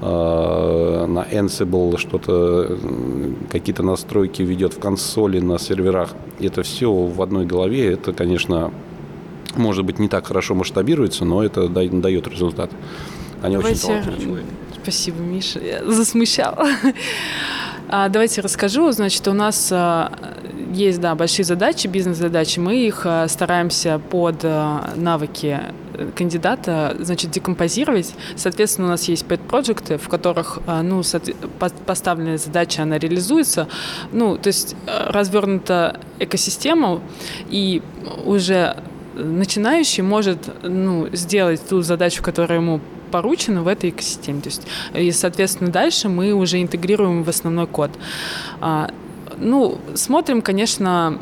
на 0.00 1.26
Ansible 1.30 1.98
что-то, 1.98 2.78
какие-то 3.50 3.82
настройки 3.82 4.42
ведет 4.42 4.74
в 4.74 4.78
консоли, 4.78 5.40
на 5.40 5.58
серверах. 5.58 6.14
Это 6.38 6.62
все 6.62 6.90
в 6.90 7.20
одной 7.20 7.44
голове. 7.44 7.92
Это, 7.92 8.12
конечно, 8.12 8.72
может 9.56 9.84
быть, 9.84 9.98
не 9.98 10.08
так 10.08 10.26
хорошо 10.26 10.54
масштабируется, 10.54 11.24
но 11.24 11.42
это 11.44 11.68
дает 11.68 12.28
результат. 12.28 12.70
Они 13.42 13.56
Давайте... 13.56 13.86
очень 13.86 13.88
талантливые 13.88 14.22
человек. 14.22 14.46
Спасибо, 14.82 15.20
Миша. 15.20 15.60
Я 15.60 15.84
засмущала. 15.84 16.66
А, 17.92 18.08
давайте 18.08 18.40
расскажу. 18.40 18.92
Значит, 18.92 19.26
у 19.26 19.32
нас 19.32 19.68
а, 19.72 20.12
есть, 20.72 21.00
да, 21.00 21.16
большие 21.16 21.44
задачи, 21.44 21.88
бизнес-задачи. 21.88 22.60
Мы 22.60 22.86
их 22.86 23.02
а, 23.04 23.26
стараемся 23.26 23.98
под 23.98 24.44
навыки 24.94 25.58
кандидата, 26.16 26.96
значит, 27.00 27.30
декомпозировать. 27.30 28.14
Соответственно, 28.36 28.88
у 28.88 28.90
нас 28.90 29.08
есть 29.08 29.24
пять 29.26 29.40
проекты, 29.40 29.98
в 29.98 30.08
которых, 30.08 30.58
ну, 30.66 31.02
поставленная 31.86 32.38
задача, 32.38 32.82
она 32.82 32.98
реализуется. 32.98 33.68
Ну, 34.12 34.36
то 34.36 34.48
есть 34.48 34.76
развернута 34.86 36.00
экосистема, 36.18 37.00
и 37.48 37.82
уже 38.24 38.76
начинающий 39.14 40.02
может 40.02 40.50
ну, 40.62 41.08
сделать 41.12 41.60
ту 41.68 41.82
задачу, 41.82 42.22
которая 42.22 42.60
ему 42.60 42.80
поручено 43.10 43.62
в 43.62 43.68
этой 43.68 43.90
экосистеме. 43.90 44.40
То 44.40 44.48
есть, 44.48 44.66
и, 44.94 45.10
соответственно, 45.10 45.70
дальше 45.70 46.08
мы 46.08 46.32
уже 46.32 46.62
интегрируем 46.62 47.24
в 47.24 47.28
основной 47.28 47.66
код. 47.66 47.90
А, 48.60 48.90
ну, 49.36 49.78
смотрим, 49.94 50.42
конечно, 50.42 51.18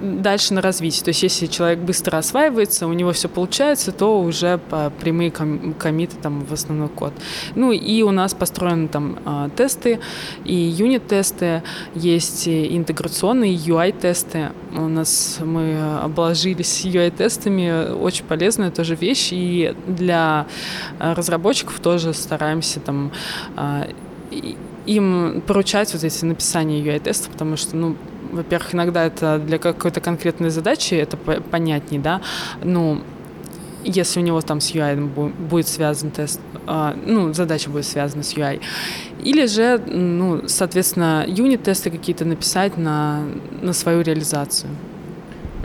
дальше 0.00 0.54
на 0.54 0.60
развитие. 0.60 1.04
То 1.04 1.10
есть 1.10 1.22
если 1.22 1.46
человек 1.46 1.80
быстро 1.80 2.18
осваивается, 2.18 2.86
у 2.86 2.92
него 2.92 3.12
все 3.12 3.28
получается, 3.28 3.92
то 3.92 4.20
уже 4.20 4.58
по 4.58 4.90
прямые 4.90 5.30
ком- 5.30 5.74
комиты 5.74 6.16
там 6.20 6.44
в 6.44 6.52
основной 6.52 6.88
код. 6.88 7.12
Ну 7.54 7.72
и 7.72 8.02
у 8.02 8.10
нас 8.10 8.34
построены 8.34 8.88
там 8.88 9.18
а, 9.24 9.50
тесты 9.50 10.00
и 10.44 10.54
юнит-тесты, 10.54 11.62
есть 11.94 12.48
интеграционные 12.48 13.54
UI-тесты. 13.54 14.50
У 14.74 14.88
нас 14.88 15.38
мы 15.40 15.98
обложились 16.02 16.84
UI-тестами, 16.84 17.92
очень 17.92 18.24
полезная 18.24 18.70
тоже 18.70 18.94
вещь, 18.94 19.28
и 19.32 19.74
для 19.86 20.46
разработчиков 20.98 21.80
тоже 21.80 22.12
стараемся 22.14 22.80
там 22.80 23.12
а, 23.56 23.88
им 24.86 25.42
поручать 25.46 25.92
вот 25.92 26.02
эти 26.02 26.24
написания 26.24 26.80
UI-тестов, 26.80 27.30
потому 27.32 27.56
что, 27.56 27.76
ну, 27.76 27.96
во-первых, 28.30 28.74
иногда 28.74 29.04
это 29.04 29.38
для 29.38 29.58
какой-то 29.58 30.00
конкретной 30.00 30.50
задачи 30.50 30.94
это 30.94 31.16
понятнее, 31.16 32.00
да, 32.00 32.20
ну, 32.62 33.02
если 33.84 34.20
у 34.20 34.22
него 34.22 34.40
там 34.40 34.60
с 34.60 34.72
UI 34.72 34.96
будет 35.48 35.68
связан 35.68 36.10
тест, 36.10 36.40
а, 36.66 36.96
ну, 37.06 37.32
задача 37.32 37.70
будет 37.70 37.86
связана 37.86 38.22
с 38.22 38.34
UI. 38.34 38.60
Или 39.22 39.46
же, 39.46 39.78
ну, 39.86 40.48
соответственно, 40.48 41.24
юнит-тесты 41.26 41.90
какие-то 41.90 42.24
написать 42.24 42.76
на, 42.76 43.22
на 43.62 43.72
свою 43.72 44.02
реализацию. 44.02 44.70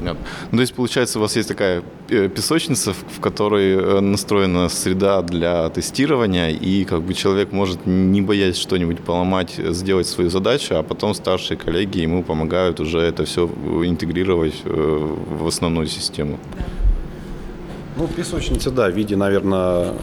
Понятно. 0.04 0.26
Ну, 0.52 0.58
то 0.58 0.62
есть, 0.62 0.74
получается, 0.74 1.20
у 1.20 1.22
вас 1.22 1.36
есть 1.36 1.48
такая 1.48 1.82
э, 2.10 2.28
песочница, 2.28 2.94
в 2.94 3.20
которой 3.22 3.74
э, 3.74 4.00
настроена 4.02 4.70
среда 4.70 5.22
для 5.22 5.70
тестирования, 5.70 6.50
и 6.50 6.84
как 6.84 7.02
бы 7.04 7.14
человек 7.14 7.54
может, 7.54 7.86
не 7.86 8.22
боясь 8.22 8.58
что-нибудь 8.58 9.00
поломать, 9.00 9.56
сделать 9.58 10.08
свою 10.08 10.30
задачу, 10.30 10.76
а 10.76 10.84
потом 10.84 11.14
старшие 11.14 11.58
коллеги 11.58 12.00
ему 12.00 12.24
помогают 12.24 12.80
уже 12.80 13.00
это 13.00 13.24
все 13.24 13.48
интегрировать 13.86 14.62
э, 14.66 15.16
в 15.40 15.48
основную 15.48 15.88
систему. 15.88 16.38
Да. 16.58 16.82
Ну, 17.95 18.07
песочница, 18.07 18.72
да, 18.72 18.90
в 18.90 18.94
виде, 18.95 19.15
наверное, 19.15 19.94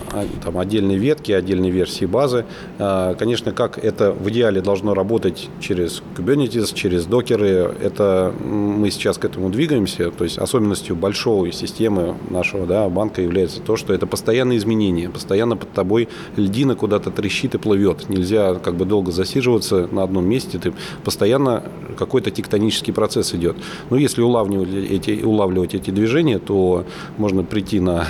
там, 0.44 0.58
отдельной 0.58 0.96
ветки, 0.96 1.32
отдельной 1.32 1.70
версии 1.70 2.04
базы. 2.04 2.44
А, 2.78 3.14
конечно, 3.14 3.50
как 3.50 3.78
это 3.78 4.12
в 4.12 4.30
идеале 4.30 4.60
должно 4.60 4.94
работать 4.94 5.48
через 5.58 6.00
Kubernetes, 6.16 6.72
через 6.72 7.06
докеры, 7.06 7.74
это 7.82 8.32
мы 8.44 8.92
сейчас 8.92 9.18
к 9.18 9.24
этому 9.24 9.50
двигаемся. 9.50 10.12
То 10.12 10.22
есть 10.22 10.38
особенностью 10.38 10.94
большой 10.94 11.50
системы 11.50 12.14
нашего 12.30 12.64
да, 12.64 12.88
банка 12.88 13.22
является 13.22 13.60
то, 13.60 13.76
что 13.76 13.92
это 13.92 14.06
постоянные 14.06 14.58
изменения. 14.58 15.08
Постоянно 15.08 15.56
под 15.56 15.72
тобой 15.72 16.08
льдина 16.36 16.76
куда-то 16.76 17.10
трещит 17.10 17.56
и 17.56 17.58
плывет. 17.58 18.08
Нельзя 18.08 18.54
как 18.54 18.76
бы 18.76 18.84
долго 18.84 19.10
засиживаться 19.10 19.88
на 19.90 20.04
одном 20.04 20.28
месте. 20.28 20.58
Ты 20.58 20.74
постоянно 21.02 21.64
какой-то 21.98 22.30
тектонический 22.30 22.92
процесс 22.92 23.34
идет. 23.34 23.56
Но 23.90 23.96
если 23.96 24.22
улавливать 24.22 24.72
эти, 24.72 25.22
улавливать 25.24 25.74
эти 25.74 25.90
движения, 25.90 26.38
то 26.38 26.84
можно 27.18 27.42
прийти 27.42 27.79
на, 27.80 28.06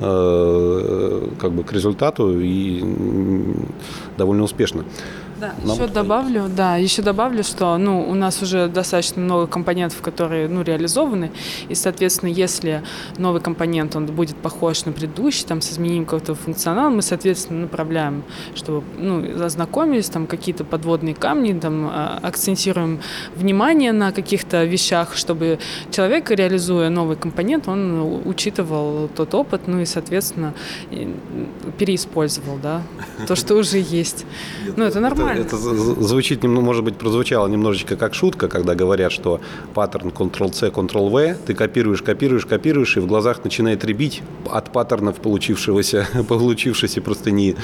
э, 0.00 1.28
как 1.40 1.52
бы 1.52 1.64
к 1.64 1.72
результату 1.72 2.38
и 2.40 2.84
довольно 4.16 4.44
успешно. 4.44 4.84
Да, 5.40 5.54
Нам 5.62 5.76
еще 5.76 5.86
добавлю, 5.86 6.44
да, 6.48 6.76
еще 6.76 7.00
добавлю, 7.00 7.44
что 7.44 7.78
ну, 7.78 8.08
у 8.10 8.14
нас 8.14 8.42
уже 8.42 8.66
достаточно 8.66 9.22
много 9.22 9.46
компонентов, 9.46 10.00
которые 10.02 10.48
ну, 10.48 10.62
реализованы, 10.62 11.30
и, 11.68 11.76
соответственно, 11.76 12.30
если 12.30 12.82
новый 13.18 13.40
компонент, 13.40 13.94
он 13.94 14.06
будет 14.06 14.36
похож 14.36 14.84
на 14.84 14.90
предыдущий, 14.92 15.46
там, 15.46 15.60
с 15.60 15.70
изменением 15.70 16.06
какого-то 16.06 16.34
функционала, 16.34 16.90
мы, 16.90 17.02
соответственно, 17.02 17.60
направляем, 17.60 18.24
чтобы, 18.56 18.82
ну, 18.96 19.44
ознакомились, 19.44 20.08
там, 20.08 20.26
какие-то 20.26 20.64
подводные 20.64 21.14
камни, 21.14 21.52
там, 21.58 21.88
а, 21.88 22.18
акцентируем 22.20 23.00
внимание 23.36 23.92
на 23.92 24.10
каких-то 24.10 24.64
вещах, 24.64 25.14
чтобы 25.14 25.60
человек, 25.92 26.30
реализуя 26.32 26.90
новый 26.90 27.16
компонент, 27.16 27.68
он 27.68 28.22
учитывал 28.24 29.08
тот 29.08 29.34
опыт, 29.34 29.62
ну, 29.68 29.80
и, 29.80 29.84
соответственно, 29.84 30.52
переиспользовал, 31.78 32.58
да, 32.60 32.82
то, 33.28 33.36
что 33.36 33.54
уже 33.54 33.78
есть. 33.78 34.26
Ну, 34.76 34.84
это 34.84 34.98
нормально 34.98 35.27
Это, 35.36 35.56
звучит, 35.56 36.42
может 36.44 36.84
быть, 36.84 36.96
прозвучало 36.96 37.48
немножечко 37.48 37.96
как 37.96 38.14
шутка, 38.14 38.48
когда 38.48 38.74
говорят, 38.74 39.12
что 39.12 39.40
паттерн 39.74 40.08
Ctrl-C, 40.08 40.68
Ctrl-V, 40.68 41.36
ты 41.46 41.54
копируешь, 41.54 42.02
копируешь, 42.02 42.46
копируешь, 42.46 42.96
и 42.96 43.00
в 43.00 43.06
глазах 43.06 43.44
начинает 43.44 43.84
ребить 43.84 44.22
от 44.50 44.72
паттернов 44.72 45.16
получившегося, 45.16 46.06
получившейся 46.28 47.00
простыни 47.00 47.56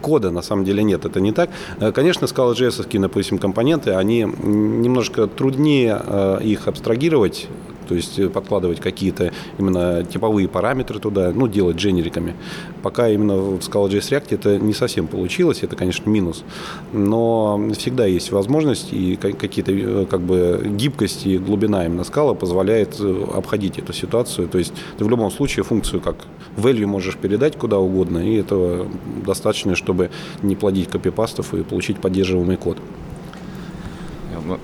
кода. 0.00 0.30
На 0.30 0.42
самом 0.42 0.64
деле 0.64 0.82
нет, 0.82 1.04
это 1.04 1.20
не 1.20 1.32
так. 1.32 1.50
Э, 1.80 1.92
конечно, 1.92 2.26
Scala.js, 2.26 3.00
допустим, 3.00 3.38
компоненты, 3.38 3.92
они 3.92 4.20
немножко 4.22 5.26
труднее 5.26 6.00
э, 6.04 6.38
их 6.42 6.68
абстрагировать 6.68 7.48
то 7.86 7.94
есть 7.94 8.18
э, 8.18 8.28
подкладывать 8.28 8.80
какие-то 8.80 9.32
именно 9.58 10.04
типовые 10.04 10.48
параметры 10.48 10.98
туда, 10.98 11.32
ну, 11.34 11.48
делать 11.48 11.76
дженериками. 11.76 12.34
Пока 12.82 13.08
именно 13.08 13.36
в 13.36 13.58
Scala.js 13.58 14.10
React 14.10 14.26
это 14.30 14.58
не 14.58 14.74
совсем 14.74 15.06
получилось, 15.06 15.62
это, 15.62 15.76
конечно, 15.76 16.08
минус. 16.08 16.44
Но 16.92 17.60
всегда 17.76 18.06
есть 18.06 18.32
возможность 18.32 18.92
и 18.92 19.16
какие-то 19.16 19.72
э, 19.72 20.06
как 20.06 20.20
бы 20.20 20.62
гибкость 20.76 21.26
и 21.26 21.38
глубина 21.38 21.86
именно 21.86 22.04
скала 22.04 22.34
позволяет 22.34 22.96
э, 23.00 23.24
обходить 23.34 23.78
эту 23.78 23.92
ситуацию. 23.92 24.48
То 24.48 24.58
есть 24.58 24.72
ты 24.98 25.04
в 25.04 25.08
любом 25.08 25.30
случае 25.30 25.64
функцию 25.64 26.00
как 26.00 26.16
value 26.56 26.86
можешь 26.86 27.16
передать 27.16 27.56
куда 27.56 27.78
угодно, 27.78 28.18
и 28.18 28.36
этого 28.36 28.86
достаточно, 29.24 29.74
чтобы 29.74 30.10
не 30.42 30.56
плодить 30.56 30.88
копипастов 30.88 31.54
и 31.54 31.62
получить 31.62 31.98
поддерживаемый 31.98 32.56
код. 32.56 32.78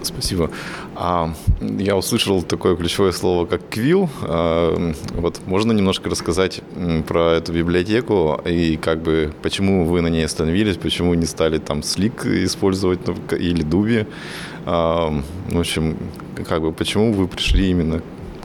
Спасибо. 0.03 0.51
А, 0.95 1.33
я 1.61 1.97
услышал 1.97 2.43
такое 2.43 2.77
ключевое 2.77 3.13
слово, 3.13 3.47
как 3.47 3.63
Quill. 3.71 4.09
А, 4.23 4.93
вот 5.15 5.41
можно 5.47 5.73
немножко 5.73 6.11
рассказать 6.11 6.61
про 7.07 7.33
эту 7.33 7.53
библиотеку 7.53 8.41
и 8.45 8.77
как 8.77 9.03
бы 9.03 9.33
почему 9.43 9.85
вы 9.85 10.01
на 10.01 10.09
ней 10.09 10.25
остановились, 10.25 10.77
почему 10.77 11.15
не 11.15 11.27
стали 11.27 11.59
там 11.59 11.81
Slick 11.81 12.45
использовать 12.45 13.01
или 13.33 13.65
Dubi. 13.65 14.07
А, 14.67 15.13
в 15.49 15.59
общем, 15.59 15.97
как 16.49 16.63
бы 16.63 16.73
почему 16.73 17.13
вы 17.13 17.29
пришли 17.29 17.71
именно 17.71 18.03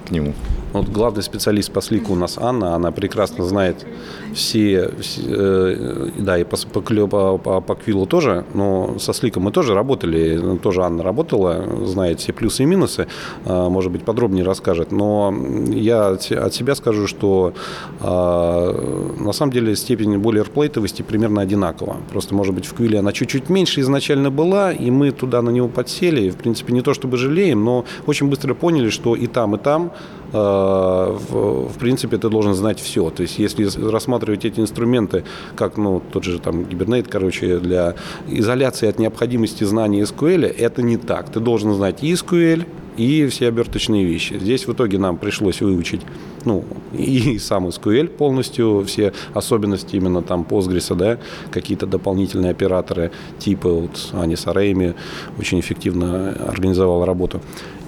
к 0.07 0.11
нему? 0.11 0.33
Вот 0.73 0.89
главный 0.89 1.21
специалист 1.21 1.71
по 1.71 1.81
слику 1.81 2.13
у 2.13 2.15
нас 2.15 2.39
Анна, 2.39 2.73
она 2.73 2.91
прекрасно 2.91 3.45
знает 3.45 3.85
все, 4.33 4.89
все 4.99 5.21
э, 5.27 6.09
да, 6.17 6.39
и 6.39 6.43
по, 6.43 6.57
по, 6.57 7.37
по, 7.37 7.61
по, 7.61 7.75
Квиллу 7.75 8.07
тоже, 8.07 8.43
но 8.55 8.97
со 8.97 9.13
сликом 9.13 9.43
мы 9.43 9.51
тоже 9.51 9.75
работали, 9.75 10.57
тоже 10.57 10.81
Анна 10.81 11.03
работала, 11.03 11.85
знает 11.85 12.19
все 12.19 12.33
плюсы 12.33 12.63
и 12.63 12.65
минусы, 12.65 13.07
э, 13.45 13.69
может 13.69 13.91
быть, 13.91 14.03
подробнее 14.03 14.43
расскажет, 14.43 14.91
но 14.91 15.31
я 15.69 16.07
от, 16.07 16.23
себя 16.23 16.73
скажу, 16.73 17.05
что 17.05 17.53
э, 18.01 19.13
на 19.19 19.31
самом 19.31 19.51
деле 19.51 19.75
степень 19.75 20.17
бойлерплейтовости 20.17 21.03
примерно 21.03 21.41
одинакова. 21.41 21.97
Просто, 22.11 22.33
может 22.33 22.55
быть, 22.55 22.65
в 22.65 22.73
Квилле 22.73 22.97
она 22.97 23.11
чуть-чуть 23.11 23.47
меньше 23.47 23.81
изначально 23.81 24.31
была, 24.31 24.71
и 24.71 24.89
мы 24.89 25.11
туда 25.11 25.43
на 25.43 25.51
него 25.51 25.67
подсели, 25.67 26.31
в 26.31 26.37
принципе, 26.37 26.73
не 26.73 26.81
то 26.81 26.95
чтобы 26.95 27.17
жалеем, 27.17 27.63
но 27.63 27.85
очень 28.07 28.27
быстро 28.27 28.55
поняли, 28.55 28.89
что 28.89 29.15
и 29.15 29.27
там, 29.27 29.53
и 29.55 29.59
там 29.59 29.91
в 30.33 31.77
принципе, 31.79 32.17
ты 32.17 32.29
должен 32.29 32.53
знать 32.55 32.79
все. 32.79 33.09
То 33.09 33.21
есть, 33.23 33.39
если 33.39 33.65
рассматривать 33.89 34.45
эти 34.45 34.59
инструменты, 34.59 35.23
как, 35.55 35.77
ну, 35.77 36.01
тот 36.11 36.23
же 36.23 36.39
там 36.39 36.61
Hibernate, 36.61 37.07
короче, 37.07 37.59
для 37.59 37.95
изоляции 38.27 38.89
от 38.89 38.99
необходимости 38.99 39.63
знания 39.63 40.01
SQL, 40.01 40.45
это 40.45 40.81
не 40.81 40.97
так. 40.97 41.29
Ты 41.29 41.39
должен 41.39 41.73
знать 41.73 42.03
и 42.03 42.13
SQL, 42.13 42.65
и 42.97 43.27
все 43.27 43.47
оберточные 43.47 44.05
вещи. 44.05 44.37
Здесь 44.39 44.67
в 44.67 44.73
итоге 44.73 44.97
нам 44.97 45.17
пришлось 45.17 45.61
выучить 45.61 46.01
ну, 46.45 46.63
и 46.93 47.39
сам 47.39 47.67
SQL 47.67 48.07
полностью, 48.07 48.83
все 48.85 49.13
особенности 49.33 49.95
именно 49.95 50.21
там 50.21 50.45
Postgres, 50.49 50.93
да, 50.95 51.17
какие-то 51.51 51.87
дополнительные 51.87 52.51
операторы, 52.51 53.11
типа 53.39 53.69
вот 53.69 54.09
Ани 54.13 54.35
Сарейми 54.35 54.95
очень 55.39 55.59
эффективно 55.59 56.31
организовал 56.47 57.05
работу. 57.05 57.41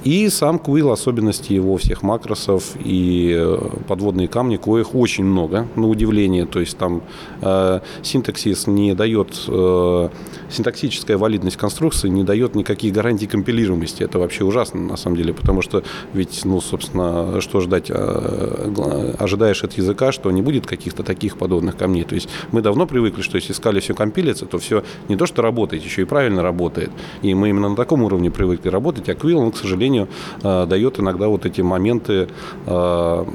И 0.05 0.29
сам 0.29 0.57
Quill, 0.57 0.93
особенности 0.93 1.51
его 1.51 1.77
всех 1.77 2.03
макросов 2.03 2.75
и 2.79 3.33
э, 3.35 3.57
подводные 3.87 4.27
камни, 4.27 4.57
коих 4.57 4.93
очень 4.93 5.25
много, 5.25 5.67
на 5.75 5.87
удивление. 5.87 6.45
То 6.45 6.59
есть 6.59 6.77
там 6.77 7.01
э, 7.41 7.79
синтаксис 8.03 8.67
не 8.67 8.93
дает, 8.93 9.29
э, 9.47 10.09
синтаксическая 10.51 11.17
валидность 11.17 11.57
конструкции 11.57 12.07
не 12.07 12.23
дает 12.23 12.53
никаких 12.53 12.93
гарантий 12.93 13.25
компилируемости. 13.25 14.03
Это 14.03 14.19
вообще 14.19 14.43
ужасно 14.43 14.79
на 14.79 14.95
самом 14.95 15.17
деле, 15.17 15.33
потому 15.33 15.63
что 15.63 15.83
ведь, 16.13 16.45
ну, 16.45 16.61
собственно, 16.61 17.41
что 17.41 17.59
ждать? 17.61 17.89
Э, 17.89 19.15
ожидаешь 19.17 19.63
от 19.63 19.73
языка, 19.73 20.11
что 20.11 20.29
не 20.29 20.43
будет 20.43 20.67
каких-то 20.67 21.01
таких 21.01 21.35
подобных 21.35 21.77
камней. 21.77 22.03
То 22.03 22.13
есть 22.13 22.29
мы 22.51 22.61
давно 22.61 22.85
привыкли, 22.85 23.23
что 23.23 23.37
если 23.37 23.53
искали 23.53 23.79
все 23.79 23.95
компилится, 23.95 24.45
то 24.45 24.59
все 24.59 24.83
не 25.09 25.15
то, 25.15 25.25
что 25.25 25.41
работает, 25.41 25.83
еще 25.83 26.03
и 26.03 26.05
правильно 26.05 26.43
работает. 26.43 26.91
И 27.23 27.33
мы 27.33 27.49
именно 27.49 27.69
на 27.69 27.75
таком 27.75 28.03
уровне 28.03 28.29
привыкли 28.29 28.69
работать, 28.69 29.09
а 29.09 29.13
Quill, 29.13 29.33
он, 29.33 29.51
к 29.51 29.57
сожалению, 29.57 29.94
сожалению, 29.95 30.07
э, 30.43 30.65
дает 30.67 30.99
иногда 30.99 31.27
вот 31.27 31.45
эти 31.45 31.61
моменты, 31.61 32.27
э, 32.65 33.25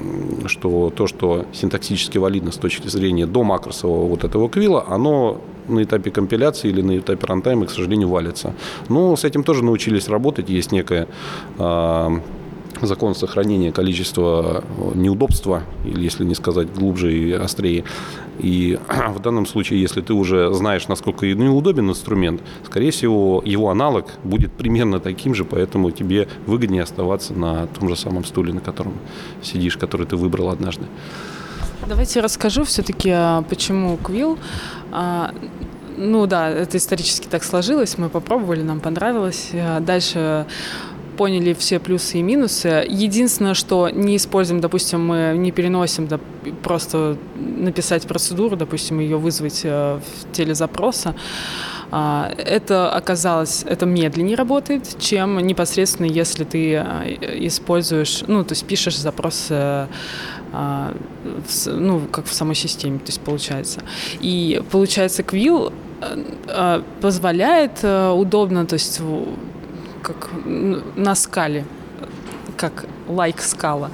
что 0.46 0.92
то, 0.94 1.06
что 1.06 1.44
синтаксически 1.52 2.18
валидно 2.18 2.52
с 2.52 2.56
точки 2.56 2.88
зрения 2.88 3.26
до 3.26 3.42
макросового 3.42 4.06
вот 4.06 4.24
этого 4.24 4.48
квила, 4.48 4.84
оно 4.88 5.40
на 5.68 5.82
этапе 5.82 6.10
компиляции 6.10 6.68
или 6.70 6.82
на 6.82 6.98
этапе 6.98 7.26
рантайма, 7.26 7.66
к 7.66 7.70
сожалению, 7.70 8.08
валится. 8.08 8.54
Но 8.88 9.16
с 9.16 9.24
этим 9.24 9.44
тоже 9.44 9.64
научились 9.64 10.08
работать. 10.08 10.48
Есть 10.48 10.72
некая 10.72 11.06
э, 11.58 12.20
закон 12.80 13.14
сохранения 13.14 13.72
количества 13.72 14.64
неудобства, 14.94 15.62
или 15.84 16.02
если 16.02 16.24
не 16.24 16.34
сказать 16.34 16.72
глубже 16.72 17.12
и 17.12 17.32
острее, 17.32 17.84
и 18.38 18.78
в 19.14 19.20
данном 19.20 19.47
случае, 19.47 19.80
если 19.80 20.01
ты 20.01 20.12
уже 20.12 20.52
знаешь, 20.55 20.88
насколько 20.88 21.26
неудобен 21.26 21.90
инструмент, 21.90 22.42
скорее 22.64 22.90
всего, 22.90 23.42
его 23.44 23.70
аналог 23.70 24.06
будет 24.24 24.52
примерно 24.52 25.01
таким 25.01 25.34
же, 25.34 25.44
поэтому 25.44 25.90
тебе 25.90 26.28
выгоднее 26.47 26.82
оставаться 26.82 27.34
на 27.34 27.66
том 27.66 27.88
же 27.88 27.97
самом 27.97 28.24
стуле, 28.24 28.52
на 28.52 28.60
котором 28.60 28.94
сидишь, 29.42 29.76
который 29.76 30.06
ты 30.06 30.16
выбрал 30.16 30.48
однажды. 30.51 30.86
Давайте 31.86 32.20
расскажу 32.20 32.64
все-таки, 32.64 33.10
а, 33.10 33.42
почему 33.42 33.97
Квилл. 33.97 34.38
А, 34.92 35.32
ну 35.97 36.26
да, 36.26 36.48
это 36.48 36.76
исторически 36.76 37.26
так 37.26 37.42
сложилось, 37.42 37.98
мы 37.98 38.09
попробовали, 38.09 38.62
нам 38.62 38.80
понравилось. 38.80 39.51
А 39.52 39.80
дальше 39.80 40.47
поняли 41.20 41.52
все 41.52 41.78
плюсы 41.78 42.18
и 42.18 42.22
минусы. 42.22 42.86
Единственное, 42.88 43.52
что 43.52 43.90
не 43.90 44.16
используем, 44.16 44.62
допустим, 44.62 45.06
мы 45.06 45.34
не 45.36 45.52
переносим 45.52 46.06
да, 46.06 46.18
просто 46.62 47.18
написать 47.36 48.06
процедуру, 48.06 48.56
допустим, 48.56 49.01
ее 49.01 49.18
вызвать 49.18 49.60
э, 49.64 49.98
в 49.98 50.32
теле 50.32 50.55
запроса. 50.55 51.14
А, 51.90 52.32
это 52.38 52.90
оказалось, 52.90 53.64
это 53.68 53.84
медленнее 53.84 54.34
работает, 54.34 54.97
чем 54.98 55.47
непосредственно, 55.47 56.06
если 56.06 56.44
ты 56.44 56.76
э, 56.76 57.47
используешь, 57.47 58.24
ну, 58.26 58.42
то 58.42 58.52
есть 58.52 58.64
пишешь 58.64 58.97
запрос 58.97 59.48
э, 59.51 59.88
ну, 61.66 62.01
как 62.10 62.24
в 62.24 62.32
самой 62.32 62.55
системе, 62.55 62.98
то 62.98 63.09
есть 63.09 63.20
получается. 63.20 63.80
И 64.22 64.62
получается, 64.70 65.22
Quill 65.22 65.70
позволяет 67.02 67.84
удобно, 67.84 68.64
то 68.64 68.74
есть 68.74 69.02
как 70.12 70.30
на 70.96 71.14
скале, 71.14 71.64
как 72.56 72.84
лайк 73.08 73.40
скала. 73.40 73.90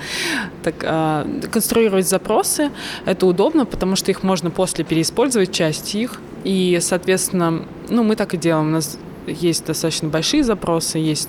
Так, 0.63 0.75
э, 0.83 1.25
конструировать 1.51 2.09
запросы 2.09 2.71
это 3.05 3.27
удобно, 3.27 3.65
потому 3.65 3.97
что 3.97 4.11
их 4.11 4.23
можно 4.23 4.51
после 4.51 4.85
переиспользовать, 4.85 5.53
часть 5.53 5.95
их. 5.95 6.21
И, 6.45 6.79
соответственно, 6.81 7.63
ну, 7.89 8.03
мы 8.03 8.17
так 8.17 8.35
и 8.35 8.37
делаем. 8.37 8.69
У 8.69 8.71
нас 8.71 8.99
есть 9.27 9.67
достаточно 9.67 10.09
большие 10.09 10.45
запросы, 10.45 10.99
есть 10.99 11.29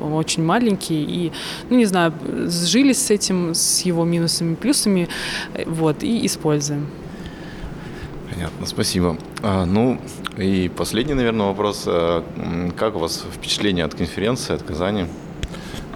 ну, 0.00 0.16
очень 0.16 0.44
маленькие, 0.44 1.02
и, 1.02 1.32
ну, 1.70 1.76
не 1.76 1.84
знаю, 1.84 2.12
сжились 2.48 2.98
с 2.98 3.10
этим, 3.10 3.54
с 3.54 3.82
его 3.82 4.04
минусами, 4.04 4.54
плюсами, 4.54 5.08
вот, 5.66 6.02
и 6.02 6.26
используем. 6.26 6.88
Понятно, 8.30 8.66
спасибо. 8.66 9.16
А, 9.42 9.64
ну, 9.64 10.00
и 10.36 10.68
последний, 10.68 11.14
наверное, 11.14 11.46
вопрос. 11.46 11.84
А, 11.86 12.22
как 12.76 12.96
у 12.96 12.98
вас 12.98 13.24
впечатление 13.32 13.84
от 13.84 13.94
конференции, 13.94 14.54
от 14.54 14.62
Казани? 14.62 15.06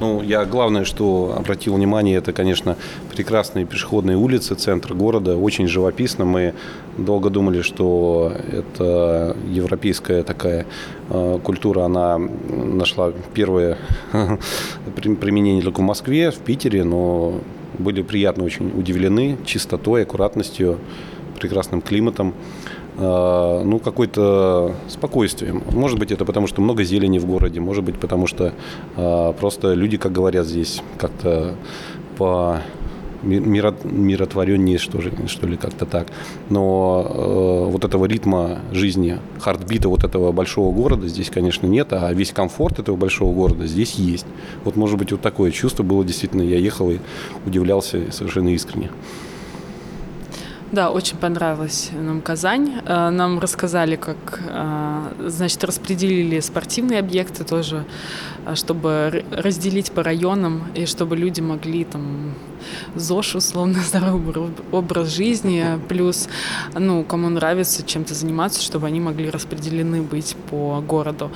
Ну, 0.00 0.22
я 0.22 0.46
главное, 0.46 0.84
что 0.84 1.34
обратил 1.36 1.74
внимание, 1.74 2.16
это, 2.16 2.32
конечно, 2.32 2.76
прекрасные 3.14 3.66
пешеходные 3.66 4.16
улицы, 4.16 4.54
центр 4.54 4.94
города, 4.94 5.36
очень 5.36 5.68
живописно. 5.68 6.24
Мы 6.24 6.54
долго 6.96 7.28
думали, 7.28 7.60
что 7.60 8.32
это 8.50 9.36
европейская 9.46 10.22
такая 10.22 10.64
э, 11.10 11.38
культура, 11.44 11.84
она 11.84 12.18
нашла 12.18 13.12
первое 13.34 13.76
применение 14.94 15.62
только 15.62 15.80
в 15.80 15.84
Москве, 15.84 16.30
в 16.30 16.38
Питере, 16.38 16.82
но 16.82 17.38
были 17.78 18.00
приятно 18.00 18.44
очень 18.44 18.72
удивлены 18.74 19.36
чистотой, 19.44 20.04
аккуратностью, 20.04 20.78
прекрасным 21.38 21.82
климатом. 21.82 22.32
А, 23.02 23.62
ну, 23.64 23.78
какое-то 23.78 24.74
спокойствием. 24.88 25.62
Может 25.72 25.98
быть, 25.98 26.12
это 26.12 26.24
потому, 26.26 26.46
что 26.46 26.60
много 26.60 26.84
зелени 26.84 27.18
в 27.18 27.24
городе, 27.24 27.58
может 27.58 27.82
быть, 27.82 27.98
потому 27.98 28.26
что 28.26 28.52
а, 28.96 29.32
просто 29.32 29.72
люди, 29.72 29.96
как 29.96 30.12
говорят 30.12 30.46
здесь, 30.46 30.82
как-то 30.98 31.54
по 32.18 32.58
миротвореннее, 33.22 34.78
что, 34.78 35.00
же, 35.00 35.12
что 35.26 35.46
ли, 35.46 35.56
как-то 35.56 35.84
так. 35.84 36.06
Но 36.48 37.06
э, 37.06 37.70
вот 37.70 37.84
этого 37.84 38.06
ритма 38.06 38.60
жизни, 38.72 39.18
хардбита 39.38 39.90
вот 39.90 40.04
этого 40.04 40.32
большого 40.32 40.74
города 40.74 41.06
здесь, 41.06 41.28
конечно, 41.28 41.66
нет, 41.66 41.92
а 41.92 42.10
весь 42.14 42.32
комфорт 42.32 42.78
этого 42.78 42.96
большого 42.96 43.34
города 43.34 43.66
здесь 43.66 43.96
есть. 43.96 44.24
Вот, 44.64 44.76
может 44.76 44.98
быть, 44.98 45.12
вот 45.12 45.20
такое 45.20 45.50
чувство 45.50 45.82
было 45.82 46.02
действительно. 46.02 46.40
Я 46.40 46.56
ехал 46.56 46.90
и 46.90 46.98
удивлялся 47.44 48.10
совершенно 48.10 48.48
искренне. 48.54 48.90
Да, 50.72 50.90
очень 50.90 51.16
понравилась 51.16 51.90
нам 51.92 52.20
Казань. 52.20 52.80
Э, 52.86 53.10
нам 53.10 53.40
рассказали, 53.40 53.96
как, 53.96 54.40
э, 54.48 55.28
значит, 55.28 55.64
распределили 55.64 56.38
спортивные 56.38 57.00
объекты 57.00 57.42
тоже, 57.42 57.84
э, 58.46 58.54
чтобы 58.54 59.24
разделить 59.32 59.90
по 59.90 60.04
районам 60.04 60.62
и 60.76 60.86
чтобы 60.86 61.16
люди 61.16 61.40
могли 61.40 61.84
там 61.84 62.34
ЗОЖ, 62.94 63.34
условно, 63.36 63.80
здоровый 63.84 64.50
образ 64.70 65.08
жизни, 65.08 65.64
плюс, 65.88 66.28
ну, 66.78 67.02
кому 67.02 67.30
нравится 67.30 67.82
чем-то 67.82 68.14
заниматься, 68.14 68.62
чтобы 68.62 68.86
они 68.86 69.00
могли 69.00 69.28
распределены 69.28 70.02
быть 70.02 70.36
по 70.50 70.80
городу. 70.80 71.32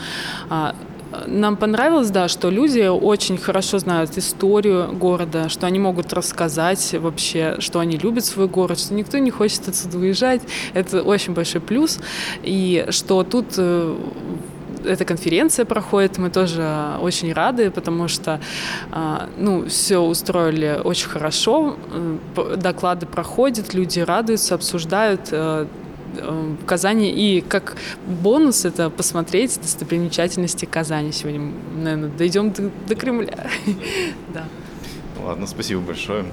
Нам 1.27 1.57
понравилось, 1.57 2.11
да, 2.11 2.29
что 2.29 2.51
люди 2.51 2.87
очень 2.87 3.37
хорошо 3.37 3.79
знают 3.79 4.17
историю 4.19 4.93
города, 4.93 5.49
что 5.49 5.67
они 5.67 5.79
могут 5.79 6.13
рассказать 6.13 6.95
вообще, 6.99 7.57
что 7.59 7.81
они 7.81 7.97
любят 7.97 8.25
свой 8.25 8.49
город, 8.49 8.79
что 8.79 8.95
никто 8.95 9.19
не 9.19 9.31
хочет 9.31 9.69
отсюда 9.69 9.99
уезжать. 9.99 10.43
Это 10.73 11.03
очень 11.03 11.35
большой 11.35 11.61
плюс. 11.61 11.99
И 12.43 12.87
что 12.91 13.23
тут 13.23 13.55
э, 13.57 13.97
эта 14.85 15.05
конференция 15.05 15.65
проходит, 15.65 16.19
мы 16.19 16.31
тоже 16.31 16.99
очень 17.01 17.33
рады, 17.33 17.71
потому 17.71 18.09
что 18.09 18.41
а, 18.91 19.29
ну, 19.39 19.69
все 19.69 19.99
устроили 19.99 20.81
очень 20.83 21.09
хорошо, 21.09 21.77
э, 22.37 22.57
доклады 22.57 23.07
проходят, 23.07 23.75
люди 23.75 24.01
радуются, 24.01 24.55
обсуждают 24.55 25.33
Э, 25.35 25.67
в 26.17 26.65
Казани. 26.65 27.11
И 27.11 27.41
как 27.41 27.77
бонус 28.07 28.65
это 28.65 28.91
посмотреть 28.91 29.61
достопримечательности 29.61 30.65
Казани. 30.65 31.13
Сегодня, 31.13 31.53
наверное, 31.77 32.11
дойдем 32.11 32.51
до, 32.51 32.71
до 32.89 32.95
Кремля. 32.95 33.51
да. 34.35 34.45
Ладно, 35.23 35.47
спасибо 35.47 35.81
большое. 35.81 36.25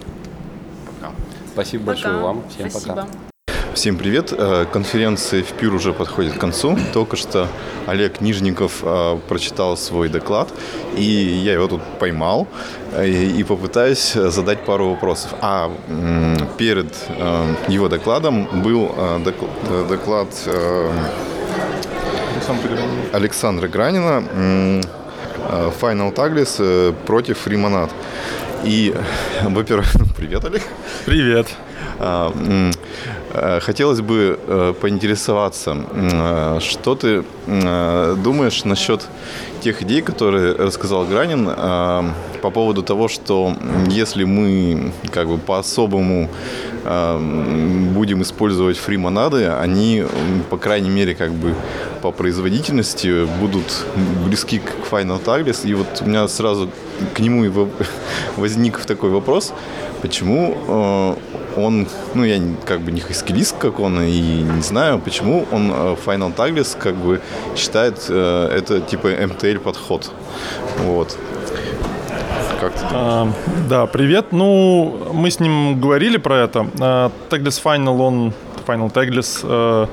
Пока. 0.86 1.14
Спасибо 1.54 1.86
пока. 1.86 1.94
большое 1.94 2.18
вам. 2.18 2.44
Всем 2.50 2.70
спасибо. 2.70 2.96
пока. 2.96 3.31
Всем 3.74 3.96
привет. 3.96 4.34
Э, 4.38 4.66
конференция 4.70 5.44
в 5.44 5.54
ПИР 5.54 5.74
уже 5.74 5.94
подходит 5.94 6.34
к 6.34 6.38
концу. 6.38 6.78
Только 6.94 7.16
что 7.16 7.48
Олег 7.88 8.20
Нижников 8.20 8.80
э, 8.84 9.18
прочитал 9.30 9.78
свой 9.78 10.10
доклад, 10.10 10.50
и 10.98 11.04
я 11.04 11.54
его 11.54 11.68
тут 11.68 11.82
поймал 11.98 12.50
э, 12.92 13.08
и 13.08 13.42
попытаюсь 13.44 14.12
задать 14.12 14.66
пару 14.66 14.90
вопросов. 14.90 15.34
А 15.40 15.72
перед 16.58 16.94
его 17.70 17.88
докладом 17.88 18.62
был 18.62 18.94
доклад 19.88 20.28
Александра 23.14 23.68
Гранина 23.70 24.24
Final 25.80 26.14
Tagless 26.14 26.94
против 27.06 27.38
Фримонад. 27.40 27.90
И, 28.66 28.94
во-первых, 29.44 29.88
привет, 30.18 30.44
Олег. 30.44 30.64
Привет. 31.06 31.48
Э, 33.34 33.60
хотелось 33.62 34.02
бы 34.02 34.40
э, 34.46 34.74
поинтересоваться, 34.80 35.78
э, 35.94 36.60
что 36.62 36.96
ты 36.96 37.24
думаешь 38.24 38.64
насчет 38.66 39.08
тех 39.62 39.82
идей, 39.82 40.02
которые 40.02 40.54
рассказал 40.54 41.06
Гранин 41.06 41.46
по 41.46 42.50
поводу 42.54 42.84
того, 42.84 43.08
что 43.08 43.54
если 43.90 44.24
мы 44.24 44.92
как 45.12 45.28
бы 45.28 45.38
по-особому 45.38 46.30
будем 46.84 48.22
использовать 48.22 48.78
фри-монады, 48.78 49.48
они, 49.50 50.06
по 50.50 50.58
крайней 50.58 50.90
мере, 50.90 51.16
как 51.16 51.32
бы 51.32 51.56
по 52.02 52.12
производительности 52.12 53.26
будут 53.40 53.86
близки 54.26 54.60
к 54.60 54.92
Final 54.92 55.24
Tagless. 55.24 55.68
И 55.68 55.74
вот 55.74 56.02
у 56.02 56.06
меня 56.06 56.28
сразу 56.28 56.70
к 57.14 57.20
нему 57.20 57.46
и 57.46 57.52
возник 58.38 58.80
такой 58.86 59.10
вопрос, 59.10 59.54
почему 60.02 61.18
он, 61.58 61.88
ну, 62.14 62.24
я 62.24 62.42
как 62.66 62.82
бы 62.82 62.92
не 62.92 63.02
хайскилист, 63.02 63.58
как 63.58 63.80
он, 63.80 64.02
и 64.02 64.42
не 64.42 64.62
знаю, 64.62 65.00
почему 65.00 65.46
он 65.52 65.72
э, 65.72 65.96
Final 66.06 66.36
Tagless 66.36 66.78
как 66.78 66.96
бы 66.96 67.22
считает 67.56 68.06
э, 68.10 68.58
это 68.58 68.82
типа 68.82 69.08
MTL 69.08 69.60
подход. 69.60 70.12
Вот. 70.86 71.18
Как 72.60 72.74
ты 72.74 72.86
а, 72.92 73.28
да, 73.70 73.88
привет. 73.88 74.28
Ну, 74.32 75.12
мы 75.14 75.32
с 75.32 75.40
ним 75.40 75.82
говорили 75.82 76.18
про 76.18 76.44
это. 76.44 76.68
А, 76.80 77.12
Tagless 77.30 77.62
Final, 77.64 78.00
он 78.00 78.34
Final 78.72 78.92
Tagless. 78.92 79.42
Э, 79.44 79.88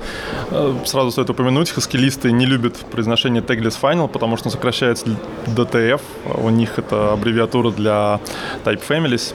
сразу 0.84 1.10
стоит 1.10 1.30
упомянуть, 1.30 1.70
хаскилисты 1.70 2.32
не 2.32 2.46
любят 2.46 2.76
произношение 2.90 3.42
Tagless 3.42 3.76
Final, 3.80 4.09
потому 4.09 4.36
что 4.36 4.50
сокращается 4.50 5.06
DTF. 5.46 6.00
У 6.42 6.50
них 6.50 6.78
это 6.78 7.12
аббревиатура 7.12 7.70
для 7.70 8.20
Type 8.64 8.82
Families 8.88 9.34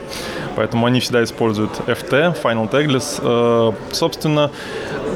поэтому 0.56 0.86
они 0.86 1.00
всегда 1.00 1.22
используют 1.22 1.70
FT, 1.86 2.36
Final 2.42 2.70
Tagless. 2.70 3.20
Э, 3.22 3.72
собственно, 3.92 4.50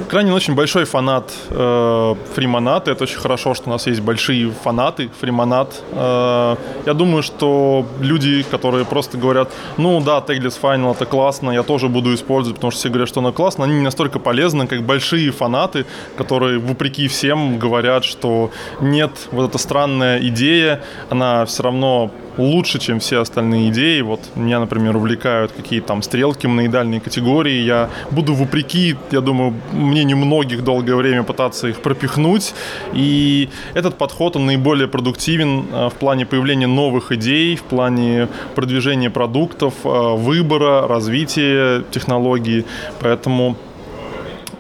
Кранин 0.09 0.33
очень 0.33 0.55
большой 0.55 0.85
фанат 0.85 1.33
э, 1.51 2.15
фримонат, 2.35 2.89
это 2.89 3.05
очень 3.05 3.19
хорошо, 3.19 3.55
что 3.55 3.69
у 3.69 3.73
нас 3.73 3.87
есть 3.87 4.01
большие 4.01 4.51
фанаты 4.51 5.11
фримонат. 5.21 5.83
Э, 5.93 6.57
я 6.87 6.95
думаю, 6.95 7.23
что 7.23 7.87
люди, 8.01 8.45
которые 8.51 8.85
просто 8.85 9.19
говорят, 9.19 9.51
ну 9.77 10.01
да, 10.01 10.19
Tagless 10.19 10.59
Final 10.61 10.93
это 10.93 11.07
классно, 11.07 11.51
я 11.51 11.63
тоже 11.63 11.89
буду 11.89 12.15
использовать, 12.15 12.57
потому 12.57 12.71
что 12.71 12.81
все 12.81 12.89
говорят, 12.89 13.09
что 13.09 13.21
оно 13.21 13.33
классно, 13.33 13.65
они 13.65 13.75
не 13.75 13.83
настолько 13.83 14.18
полезны, 14.19 14.67
как 14.67 14.83
большие 14.83 15.31
фанаты, 15.31 15.87
которые, 16.17 16.59
вопреки 16.59 17.09
всем, 17.09 17.59
говорят, 17.59 18.05
что 18.05 18.51
нет, 18.81 19.11
вот 19.33 19.51
эта 19.51 19.59
странная 19.59 20.19
идея, 20.19 20.81
она 21.11 21.45
все 21.45 21.63
равно 21.63 22.11
лучше, 22.39 22.79
чем 22.79 23.01
все 23.01 23.21
остальные 23.21 23.71
идеи. 23.71 24.01
Вот 24.01 24.21
меня, 24.35 24.61
например, 24.61 24.97
увлекают 24.97 25.53
какие-то 25.53 25.89
там 25.89 26.03
стрелки 26.03 26.47
моноидальные 26.47 27.01
категории. 27.01 27.63
Я 27.63 27.91
буду 28.11 28.35
вопреки, 28.35 28.97
я 29.11 29.21
думаю, 29.21 29.55
мнению 29.73 30.17
многих 30.17 30.65
долгое 30.65 30.95
время 30.95 31.25
пытаться 31.25 31.69
их 31.69 31.81
пропихнуть. 31.83 32.55
И 32.95 33.49
этот 33.75 33.99
подход, 33.99 34.37
он 34.37 34.47
наиболее 34.47 34.89
продуктивен 34.89 35.67
э, 35.73 35.89
в 35.89 35.95
плане 35.95 36.25
появления 36.25 36.67
новых 36.67 37.13
идей, 37.13 37.57
в 37.57 37.63
плане 37.63 38.29
продвижения 38.55 39.11
продуктов, 39.11 39.75
э, 39.85 39.89
выбора, 39.89 40.87
развития 40.87 41.83
технологий. 41.91 42.65
Поэтому 43.01 43.57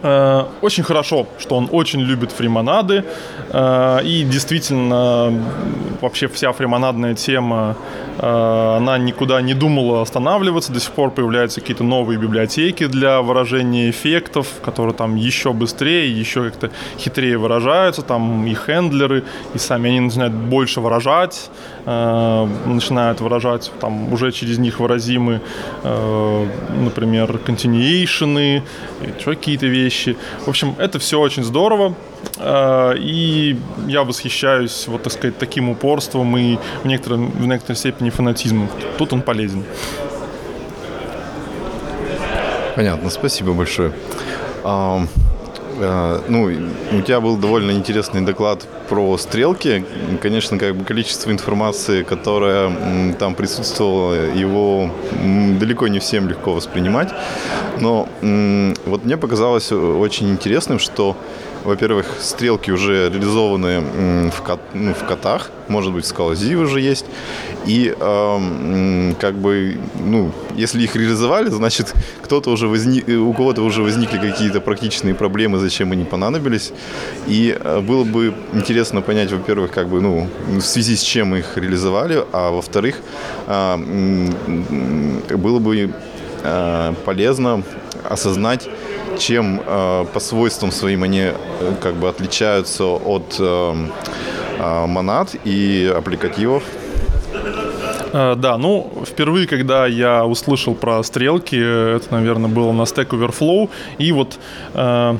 очень 0.02 0.84
хорошо, 0.84 1.26
что 1.38 1.56
он 1.56 1.68
очень 1.72 2.00
любит 2.00 2.32
фримонады. 2.32 3.04
Э, 3.50 4.00
и 4.04 4.24
действительно, 4.24 5.32
вообще 6.00 6.28
вся 6.28 6.52
фримонадная 6.52 7.14
тема, 7.14 7.76
э, 8.18 8.76
она 8.76 8.98
никуда 8.98 9.40
не 9.42 9.54
думала 9.54 10.02
останавливаться. 10.02 10.72
До 10.72 10.80
сих 10.80 10.92
пор 10.92 11.10
появляются 11.10 11.60
какие-то 11.60 11.84
новые 11.84 12.18
библиотеки 12.18 12.86
для 12.86 13.20
выражения 13.22 13.90
эффектов, 13.90 14.46
которые 14.64 14.94
там 14.94 15.16
еще 15.16 15.52
быстрее, 15.52 16.10
еще 16.20 16.44
как-то 16.44 16.70
хитрее 16.98 17.38
выражаются. 17.38 18.02
Там 18.02 18.46
и 18.46 18.54
хендлеры, 18.54 19.24
и 19.54 19.58
сами 19.58 19.90
они 19.90 20.00
начинают 20.00 20.34
больше 20.34 20.80
выражать, 20.80 21.50
начинают 21.86 23.20
выражать 23.20 23.70
там 23.80 24.12
уже 24.12 24.30
через 24.32 24.58
них 24.58 24.80
выразимы, 24.80 25.40
например, 25.82 27.40
continuation, 27.46 28.62
еще 29.18 29.34
какие-то 29.34 29.66
вещи 29.66 29.87
вещи. 29.88 30.16
В 30.44 30.48
общем, 30.48 30.74
это 30.78 30.98
все 30.98 31.18
очень 31.18 31.42
здорово. 31.42 31.94
А, 32.38 32.92
и 32.92 33.56
я 33.86 34.04
восхищаюсь, 34.04 34.86
вот 34.86 35.02
так 35.02 35.12
сказать, 35.12 35.38
таким 35.38 35.70
упорством 35.70 36.36
и 36.36 36.58
в, 36.82 36.86
некотором, 36.86 37.30
в 37.30 37.46
некоторой 37.46 37.76
степени 37.76 38.10
фанатизмом. 38.10 38.68
Тут 38.98 39.12
он 39.12 39.22
полезен. 39.22 39.64
Понятно, 42.76 43.10
спасибо 43.10 43.52
большое. 43.54 43.92
Э, 45.80 46.20
ну, 46.28 46.50
у 46.92 47.00
тебя 47.02 47.20
был 47.20 47.36
довольно 47.36 47.70
интересный 47.72 48.22
доклад 48.22 48.66
про 48.88 49.16
стрелки. 49.18 49.84
Конечно, 50.20 50.58
как 50.58 50.74
бы 50.74 50.84
количество 50.84 51.30
информации, 51.30 52.02
которая 52.02 53.14
там 53.18 53.34
присутствовала, 53.34 54.14
его 54.14 54.90
далеко 55.60 55.88
не 55.88 55.98
всем 55.98 56.28
легко 56.28 56.52
воспринимать. 56.52 57.10
Но 57.80 58.08
вот 58.20 59.04
мне 59.04 59.16
показалось 59.16 59.70
очень 59.72 60.30
интересным, 60.30 60.78
что 60.78 61.16
во-первых, 61.64 62.06
стрелки 62.20 62.70
уже 62.70 63.10
реализованы 63.10 64.30
в, 64.30 64.42
кат, 64.42 64.60
ну, 64.74 64.94
в 64.94 65.04
котах, 65.06 65.50
может 65.68 65.92
быть, 65.92 66.06
скалази 66.06 66.54
уже 66.54 66.80
есть. 66.80 67.04
И 67.66 67.94
э, 67.98 69.12
как 69.20 69.34
бы, 69.34 69.78
ну, 69.98 70.32
если 70.56 70.82
их 70.82 70.96
реализовали, 70.96 71.48
значит, 71.50 71.94
кто-то 72.22 72.50
уже 72.50 72.68
возник, 72.68 73.08
у 73.08 73.32
кого-то 73.32 73.62
уже 73.62 73.82
возникли 73.82 74.18
какие-то 74.18 74.60
практичные 74.60 75.14
проблемы, 75.14 75.58
зачем 75.58 75.92
они 75.92 76.04
понадобились. 76.04 76.72
И 77.26 77.56
э, 77.58 77.80
было 77.80 78.04
бы 78.04 78.34
интересно 78.54 79.02
понять, 79.02 79.30
во-первых, 79.32 79.70
как 79.70 79.88
бы, 79.88 80.00
ну, 80.00 80.28
в 80.48 80.62
связи 80.62 80.96
с 80.96 81.02
чем 81.02 81.34
их 81.36 81.56
реализовали, 81.56 82.24
а 82.32 82.50
во-вторых, 82.50 82.96
э, 83.46 83.76
было 85.36 85.58
бы 85.58 85.76
э, 85.76 85.88
полезно 87.04 87.62
осознать, 88.08 88.68
чем 89.18 89.60
э, 89.64 90.06
по 90.12 90.20
свойствам 90.20 90.70
своим 90.70 91.02
они 91.02 91.20
э, 91.20 91.32
как 91.80 91.94
бы 91.94 92.08
отличаются 92.08 92.84
от 92.84 93.36
э, 93.38 93.74
э, 94.58 94.86
монад 94.86 95.34
и 95.44 95.92
аппликативов? 95.94 96.62
Э, 98.12 98.34
да, 98.36 98.56
ну, 98.56 99.04
впервые, 99.06 99.46
когда 99.46 99.86
я 99.86 100.24
услышал 100.24 100.74
про 100.74 101.02
стрелки, 101.02 101.56
это, 101.56 102.06
наверное, 102.10 102.50
было 102.50 102.72
на 102.72 102.82
Stack 102.82 103.08
Overflow, 103.08 103.68
и 103.98 104.12
вот 104.12 104.38
э, 104.74 104.78
Э, 105.08 105.16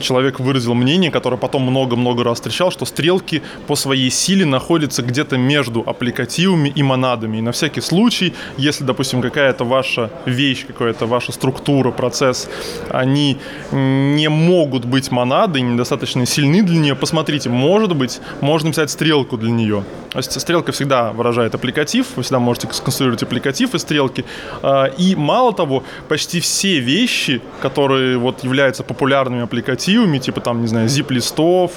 человек 0.00 0.40
выразил 0.40 0.74
мнение, 0.74 1.10
которое 1.10 1.36
потом 1.36 1.62
много-много 1.62 2.24
раз 2.24 2.38
встречал, 2.38 2.70
что 2.70 2.84
стрелки 2.84 3.42
по 3.66 3.76
своей 3.76 4.10
силе 4.10 4.44
находятся 4.44 5.02
где-то 5.02 5.36
между 5.36 5.80
аппликативами 5.80 6.68
и 6.68 6.82
монадами. 6.82 7.38
И 7.38 7.40
на 7.40 7.52
всякий 7.52 7.80
случай, 7.80 8.34
если, 8.56 8.84
допустим, 8.84 9.22
какая-то 9.22 9.64
ваша 9.64 10.10
вещь, 10.26 10.66
какая-то 10.66 11.06
ваша 11.06 11.32
структура, 11.32 11.90
процесс, 11.90 12.48
они 12.90 13.38
не 13.72 14.28
могут 14.28 14.84
быть 14.84 15.10
монадой, 15.10 15.62
недостаточно 15.62 16.26
сильны 16.26 16.62
для 16.62 16.78
нее, 16.78 16.94
посмотрите, 16.94 17.48
может 17.50 17.94
быть, 17.96 18.20
можно 18.40 18.70
писать 18.70 18.90
стрелку 18.90 19.36
для 19.36 19.50
нее. 19.50 19.84
То 20.10 20.18
есть 20.18 20.40
стрелка 20.40 20.70
всегда 20.70 21.12
выражает 21.12 21.54
аппликатив, 21.56 22.06
вы 22.16 22.22
всегда 22.22 22.38
можете 22.38 22.68
сконструировать 22.72 23.22
аппликатив 23.24 23.74
из 23.74 23.82
стрелки. 23.82 24.24
А, 24.62 24.86
и 24.86 25.16
мало 25.16 25.52
того, 25.52 25.82
почти 26.08 26.38
все 26.38 26.78
вещи, 26.78 27.42
которые 27.60 28.16
вот 28.16 28.44
являются 28.44 28.84
популярными 28.84 29.33
популярными 29.34 29.42
аппликативами, 29.42 30.18
типа 30.18 30.40
там, 30.40 30.60
не 30.62 30.68
знаю, 30.68 30.88
zip-листов, 30.88 31.72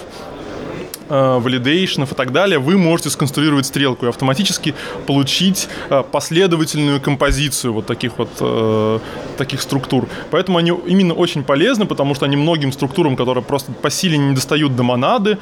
Э, 1.09 1.39
валидейшенов 1.39 2.11
и 2.11 2.15
так 2.15 2.33
далее, 2.33 2.59
вы 2.59 2.77
можете 2.77 3.09
сконструировать 3.09 3.65
стрелку 3.65 4.05
и 4.05 4.09
автоматически 4.09 4.75
получить 5.05 5.69
э, 5.89 6.03
последовательную 6.11 6.99
композицию 6.99 7.73
вот 7.73 7.85
таких 7.85 8.17
вот 8.17 8.29
э, 8.41 8.99
таких 9.37 9.61
структур. 9.61 10.09
Поэтому 10.31 10.57
они 10.57 10.73
именно 10.85 11.13
очень 11.13 11.43
полезны, 11.43 11.85
потому 11.85 12.13
что 12.13 12.25
они 12.25 12.35
многим 12.35 12.73
структурам, 12.73 13.15
которые 13.15 13.41
просто 13.41 13.71
по 13.71 13.89
силе 13.89 14.17
не 14.17 14.35
достают 14.35 14.75
до 14.75 14.83
монады, 14.83 15.37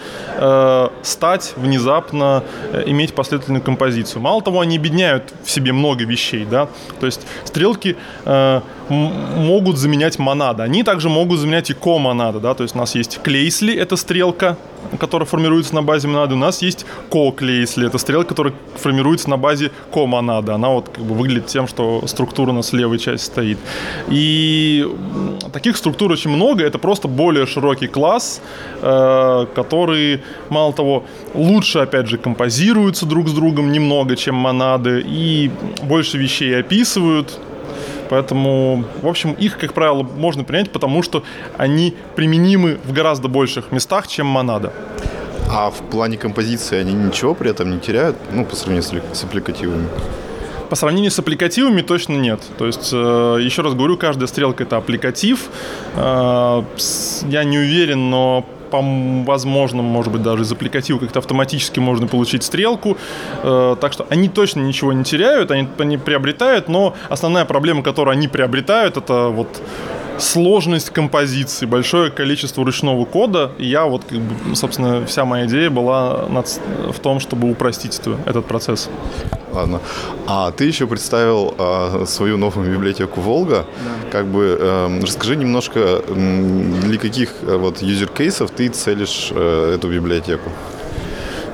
стать 1.02 1.54
внезапно 1.56 2.44
иметь 2.86 3.14
последовательную 3.14 3.64
композицию. 3.64 4.22
Мало 4.22 4.42
того, 4.42 4.60
они 4.60 4.78
объединяют 4.78 5.34
в 5.44 5.50
себе 5.50 5.72
много 5.74 6.04
вещей, 6.04 6.46
да, 6.46 6.68
то 7.00 7.06
есть 7.06 7.22
стрелки 7.44 7.96
могут 8.90 9.78
заменять 9.78 10.20
монады. 10.20 10.64
Они 10.64 10.84
также 10.84 11.10
могут 11.10 11.40
заменять 11.40 11.70
и 11.70 11.74
ко-монады, 11.74 12.40
да, 12.40 12.54
то 12.54 12.64
есть 12.64 12.76
у 12.76 12.78
нас 12.78 12.96
есть 12.96 13.20
клейсли, 13.22 13.74
это 13.74 13.96
стрелка, 13.96 14.58
которая 15.00 15.26
формируется 15.26 15.76
на 15.76 15.82
базе 15.82 16.08
монады. 16.08 16.36
У 16.36 16.38
нас 16.38 16.62
есть 16.62 16.86
ко-клейсли, 17.10 17.88
это 17.88 17.98
стрелка, 17.98 18.30
которая 18.30 18.54
формируется 18.76 19.30
на 19.30 19.38
базе 19.38 19.72
ко-монады. 19.92 20.52
Она 20.52 20.70
вот 20.70 20.90
как 20.90 21.04
бы 21.04 21.16
выглядит 21.16 21.48
тем, 21.48 21.68
что 21.68 22.06
структура 22.08 22.52
на 22.52 22.62
левой 22.72 23.00
части 23.00 23.26
стоит. 23.26 23.58
И 24.10 24.88
таких 25.54 25.78
структур 25.78 26.12
очень 26.12 26.32
много, 26.32 26.64
это 26.64 26.78
просто 26.78 27.08
более 27.08 27.46
широкий 27.46 27.88
класс, 27.88 28.42
э, 28.82 29.46
который, 29.56 30.22
мало 30.50 30.74
того, 30.74 31.04
лучше, 31.34 31.80
опять 31.80 32.08
же, 32.08 32.18
композируются 32.18 33.06
друг 33.06 33.28
с 33.28 33.34
другом 33.34 33.72
немного, 33.72 34.16
чем 34.16 34.36
монады, 34.36 35.04
и 35.06 35.52
больше 35.84 36.18
вещей 36.18 36.60
описывают, 36.60 37.40
Поэтому, 38.10 38.84
в 39.02 39.08
общем, 39.08 39.34
их, 39.34 39.58
как 39.58 39.74
правило, 39.74 40.04
можно 40.04 40.44
принять, 40.44 40.72
потому 40.72 41.04
что 41.04 41.24
они 41.58 41.96
применимы 42.16 42.78
в 42.84 42.94
гораздо 42.94 43.28
больших 43.28 43.72
местах, 43.72 44.08
чем 44.08 44.28
монада. 44.28 44.72
А 45.50 45.70
в 45.70 45.82
плане 45.90 46.18
композиции 46.18 46.78
они 46.78 46.94
ничего 46.94 47.36
при 47.36 47.52
этом 47.52 47.72
не 47.72 47.80
теряют, 47.80 48.16
ну, 48.32 48.46
по 48.46 48.56
сравнению 48.56 49.04
с, 49.14 49.24
аппликативами? 49.24 49.88
По 50.70 50.76
сравнению 50.76 51.12
с 51.12 51.20
аппликативами 51.20 51.82
точно 51.82 52.14
нет. 52.14 52.42
То 52.58 52.66
есть, 52.66 52.90
э, 52.92 53.38
еще 53.42 53.62
раз 53.62 53.76
говорю, 53.76 53.98
каждая 53.98 54.28
стрелка 54.28 54.64
это 54.64 54.78
аппликатив. 54.78 55.50
Э, 55.96 56.64
я 57.28 57.44
не 57.44 57.60
уверен, 57.60 58.10
но 58.10 58.46
по 58.76 58.82
возможным, 59.26 59.86
может 59.86 60.12
быть, 60.12 60.22
даже 60.22 60.44
из 60.44 60.52
аппликатива 60.52 61.00
как-то 61.00 61.20
автоматически 61.20 61.80
можно 61.80 62.08
получить 62.08 62.44
стрелку. 62.44 62.98
Э, 63.44 63.76
так 63.80 63.94
что 63.94 64.06
они 64.10 64.30
точно 64.30 64.62
ничего 64.62 64.94
не 64.94 65.04
теряют, 65.04 65.52
они, 65.52 65.68
они 65.78 65.98
приобретают, 65.98 66.68
но 66.68 66.94
основная 67.10 67.46
проблема, 67.46 67.84
которую 67.84 68.14
они 68.14 68.28
приобретают, 68.28 68.98
это 68.98 69.28
вот 69.28 69.62
сложность 70.18 70.90
композиции, 70.90 71.66
большое 71.66 72.12
количество 72.12 72.64
ручного 72.66 73.06
кода. 73.06 73.52
И 73.58 73.66
я 73.66 73.86
вот, 73.86 74.04
как 74.06 74.20
бы, 74.20 74.56
собственно, 74.56 75.06
вся 75.06 75.26
моя 75.26 75.46
идея 75.46 75.70
была 75.70 76.26
над, 76.30 76.48
в 76.92 77.00
том, 77.00 77.20
чтобы 77.20 77.50
упростить 77.50 78.00
это, 78.00 78.18
этот 78.26 78.46
процесс. 78.46 78.90
Ладно. 79.56 79.80
А 80.28 80.52
ты 80.52 80.66
еще 80.66 80.86
представил 80.86 81.56
а, 81.58 82.06
свою 82.06 82.38
новую 82.38 82.72
библиотеку 82.72 83.22
Волга. 83.22 83.66
Да. 83.84 84.12
Как 84.12 84.26
бы 84.28 84.58
э, 84.60 85.00
расскажи 85.02 85.36
немножко, 85.36 86.02
для 86.08 87.00
каких 87.00 87.30
э, 87.42 87.56
вот 87.56 87.82
юзер 87.82 88.10
кейсов 88.10 88.52
ты 88.52 88.68
целишь 88.68 89.32
э, 89.32 89.76
эту 89.76 89.90
библиотеку? 89.90 90.50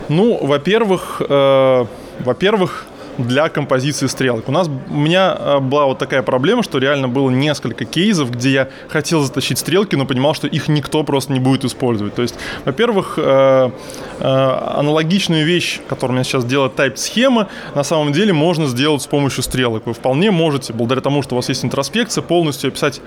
Ну, 0.09 0.45
во-первых, 0.45 1.21
э, 1.21 1.85
во-первых, 2.19 2.85
для 3.23 3.49
композиции 3.49 4.07
стрелок. 4.07 4.47
У 4.49 4.51
нас 4.51 4.67
у 4.89 4.93
меня 4.93 5.35
э, 5.37 5.59
была 5.59 5.85
вот 5.85 5.99
такая 5.99 6.21
проблема, 6.23 6.63
что 6.63 6.77
реально 6.77 7.07
было 7.07 7.29
несколько 7.29 7.85
кейсов, 7.85 8.31
где 8.31 8.51
я 8.51 8.69
хотел 8.89 9.21
затащить 9.21 9.59
стрелки, 9.59 9.95
но 9.95 10.05
понимал, 10.05 10.33
что 10.33 10.47
их 10.47 10.67
никто 10.67 11.03
просто 11.03 11.33
не 11.33 11.39
будет 11.39 11.65
использовать. 11.65 12.15
То 12.15 12.21
есть, 12.21 12.35
во-первых, 12.65 13.15
э, 13.17 13.71
э, 14.19 14.23
аналогичную 14.23 15.45
вещь, 15.45 15.79
которую 15.87 16.13
у 16.13 16.15
меня 16.15 16.23
сейчас 16.23 16.45
делает 16.45 16.73
type 16.73 16.97
схема, 16.97 17.47
на 17.75 17.83
самом 17.83 18.13
деле 18.13 18.33
можно 18.33 18.67
сделать 18.67 19.01
с 19.01 19.07
помощью 19.07 19.43
стрелок. 19.43 19.85
Вы 19.85 19.93
вполне 19.93 20.31
можете, 20.31 20.73
благодаря 20.73 21.01
тому, 21.01 21.23
что 21.23 21.35
у 21.35 21.37
вас 21.37 21.49
есть 21.49 21.65
интроспекция, 21.65 22.21
полностью 22.21 22.69
описать 22.69 23.01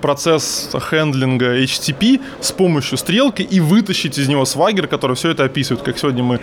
процесс 0.00 0.70
хендлинга 0.72 1.62
HTTP 1.62 2.20
с 2.40 2.52
помощью 2.52 2.98
стрелки 2.98 3.42
и 3.42 3.60
вытащить 3.60 4.18
из 4.18 4.28
него 4.28 4.44
свагер, 4.44 4.86
который 4.86 5.16
все 5.16 5.30
это 5.30 5.44
описывает. 5.44 5.84
Как 5.84 5.98
сегодня 5.98 6.22
мы 6.22 6.40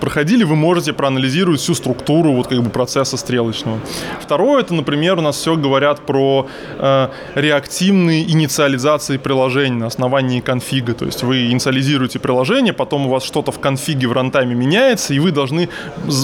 проходили, 0.00 0.44
вы 0.44 0.56
можете 0.56 0.92
проанализировать 0.92 1.53
моделирует 1.54 1.60
всю 1.60 1.74
структуру 1.74 2.32
вот 2.32 2.46
как 2.48 2.62
бы 2.62 2.70
процесса 2.70 3.16
стрелочного. 3.16 3.78
Второе, 4.20 4.62
это, 4.62 4.74
например, 4.74 5.18
у 5.18 5.22
нас 5.22 5.36
все 5.36 5.56
говорят 5.56 6.00
про 6.06 6.46
э, 6.78 7.08
реактивные 7.34 8.30
инициализации 8.30 9.18
приложений 9.18 9.76
на 9.76 9.86
основании 9.86 10.40
конфига. 10.40 10.94
То 10.94 11.06
есть 11.06 11.22
вы 11.22 11.50
инициализируете 11.50 12.18
приложение, 12.18 12.72
потом 12.72 13.06
у 13.06 13.10
вас 13.10 13.24
что-то 13.24 13.52
в 13.52 13.58
конфиге 13.58 14.06
в 14.06 14.12
рантайме 14.12 14.54
меняется, 14.54 15.14
и 15.14 15.18
вы 15.18 15.30
должны 15.30 15.68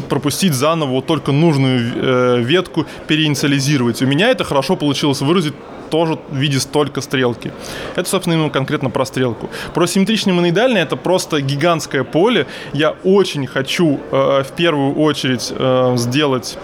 пропустить 0.08 0.54
заново 0.54 0.90
вот 0.90 1.06
только 1.06 1.32
нужную 1.32 1.80
э, 1.80 2.42
ветку 2.42 2.86
переинициализировать. 3.08 4.02
У 4.02 4.06
меня 4.06 4.30
это 4.30 4.44
хорошо 4.44 4.76
получилось 4.76 5.20
выразить 5.20 5.54
тоже 5.90 6.18
в 6.30 6.36
виде 6.36 6.60
столько 6.60 7.00
стрелки. 7.00 7.52
Это, 7.96 8.08
собственно, 8.08 8.34
именно 8.34 8.50
конкретно 8.50 8.90
про 8.90 9.04
стрелку. 9.04 9.50
Про 9.74 9.86
симметричный 9.86 10.32
моноидальный 10.32 10.80
это 10.80 10.96
просто 10.96 11.40
гигантское 11.40 12.04
поле. 12.04 12.46
Я 12.72 12.94
очень 13.04 13.46
хочу 13.46 14.00
э, 14.10 14.42
в 14.42 14.52
первую 14.56 14.94
очередь 14.94 15.52
э, 15.54 15.94
сделать 15.96 16.56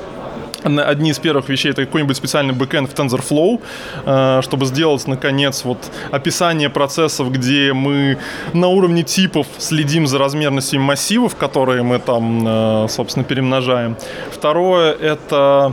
одни 0.66 1.10
из 1.10 1.18
первых 1.18 1.48
вещей 1.48 1.70
это 1.70 1.84
какой-нибудь 1.84 2.16
специальный 2.16 2.54
бэкэнд 2.54 2.90
в 2.90 2.94
TensorFlow, 2.94 3.60
э, 4.04 4.40
чтобы 4.42 4.66
сделать, 4.66 5.06
наконец, 5.06 5.64
вот 5.64 5.78
описание 6.10 6.68
процессов, 6.68 7.30
где 7.30 7.72
мы 7.72 8.18
на 8.52 8.68
уровне 8.68 9.02
типов 9.02 9.46
следим 9.58 10.06
за 10.06 10.18
размерностью 10.18 10.80
массивов, 10.80 11.36
которые 11.36 11.82
мы 11.82 11.98
там, 11.98 12.44
э, 12.46 12.86
собственно, 12.88 13.24
перемножаем. 13.24 13.96
Второе— 14.32 14.92
это 15.00 15.72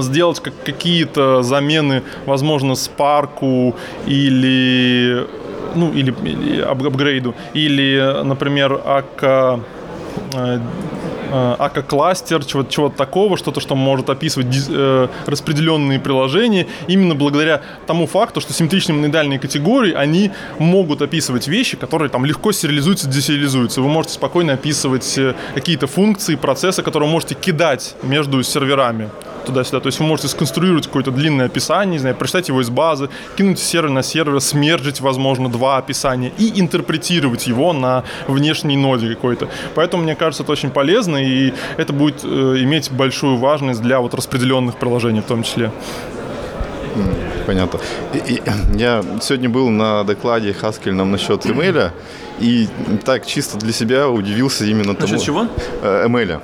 сделать 0.00 0.40
как 0.40 0.54
какие-то 0.64 1.42
замены, 1.42 2.02
возможно, 2.26 2.72
Spark 2.72 3.74
или 4.06 5.26
ну 5.74 5.92
или, 5.92 6.14
или 6.24 6.60
апгрейду, 6.60 7.34
или, 7.52 8.22
например, 8.24 8.80
АК 8.84 9.60
ака 11.32 11.82
кластер, 11.82 12.44
чего-то 12.44 12.70
чего 12.70 12.88
такого, 12.88 13.36
что-то, 13.36 13.60
что 13.60 13.74
может 13.74 14.10
описывать 14.10 14.46
э, 14.68 15.08
распределенные 15.26 15.98
приложения, 15.98 16.66
именно 16.86 17.14
благодаря 17.14 17.62
тому 17.86 18.06
факту, 18.06 18.40
что 18.40 18.52
симметричные 18.52 18.94
моноидальные 18.96 19.38
категории, 19.38 19.92
они 19.92 20.30
могут 20.58 21.02
описывать 21.02 21.48
вещи, 21.48 21.76
которые 21.76 22.10
там 22.10 22.24
легко 22.24 22.52
сериализуются, 22.52 23.08
десериализуются. 23.08 23.80
Вы 23.80 23.88
можете 23.88 24.14
спокойно 24.14 24.54
описывать 24.54 25.18
э, 25.18 25.34
какие-то 25.54 25.86
функции, 25.86 26.36
процессы, 26.36 26.82
которые 26.82 27.10
можете 27.10 27.34
кидать 27.34 27.96
между 28.02 28.42
серверами 28.42 29.10
туда-сюда. 29.46 29.80
То 29.80 29.88
есть 29.88 29.98
вы 29.98 30.06
можете 30.06 30.28
сконструировать 30.28 30.86
какое-то 30.86 31.10
длинное 31.10 31.46
описание, 31.46 31.92
не 31.92 31.98
знаю, 31.98 32.16
прочитать 32.16 32.48
его 32.48 32.60
из 32.60 32.70
базы, 32.70 33.08
кинуть 33.36 33.58
сервер 33.58 33.90
на 33.90 34.02
сервер, 34.02 34.40
смержить, 34.40 35.00
возможно, 35.00 35.48
два 35.48 35.78
описания 35.78 36.32
и 36.38 36.60
интерпретировать 36.60 37.46
его 37.46 37.72
на 37.72 38.04
внешней 38.26 38.76
ноде 38.76 39.14
какой-то. 39.14 39.48
Поэтому, 39.74 40.02
мне 40.02 40.14
кажется, 40.14 40.42
это 40.42 40.52
очень 40.52 40.70
полезно, 40.70 41.16
и 41.16 41.52
это 41.76 41.92
будет 41.92 42.24
э, 42.24 42.26
иметь 42.26 42.90
большую 42.90 43.36
важность 43.36 43.82
для 43.82 44.00
вот 44.00 44.14
распределенных 44.14 44.76
приложений 44.76 45.20
в 45.20 45.26
том 45.26 45.42
числе. 45.42 45.70
Понятно. 47.46 47.80
И, 48.12 48.34
и, 48.34 48.42
я 48.74 49.04
сегодня 49.20 49.48
был 49.48 49.68
на 49.70 50.02
докладе 50.04 50.52
Хаскельном 50.52 51.10
насчет 51.10 51.46
email, 51.46 51.92
и 52.40 52.68
так 53.04 53.26
чисто 53.26 53.58
для 53.58 53.72
себя 53.72 54.08
удивился 54.08 54.64
именно 54.64 54.92
Насчет 54.92 55.08
тому... 55.08 55.20
чего? 55.20 55.46
Э, 55.82 56.06
ML. 56.06 56.40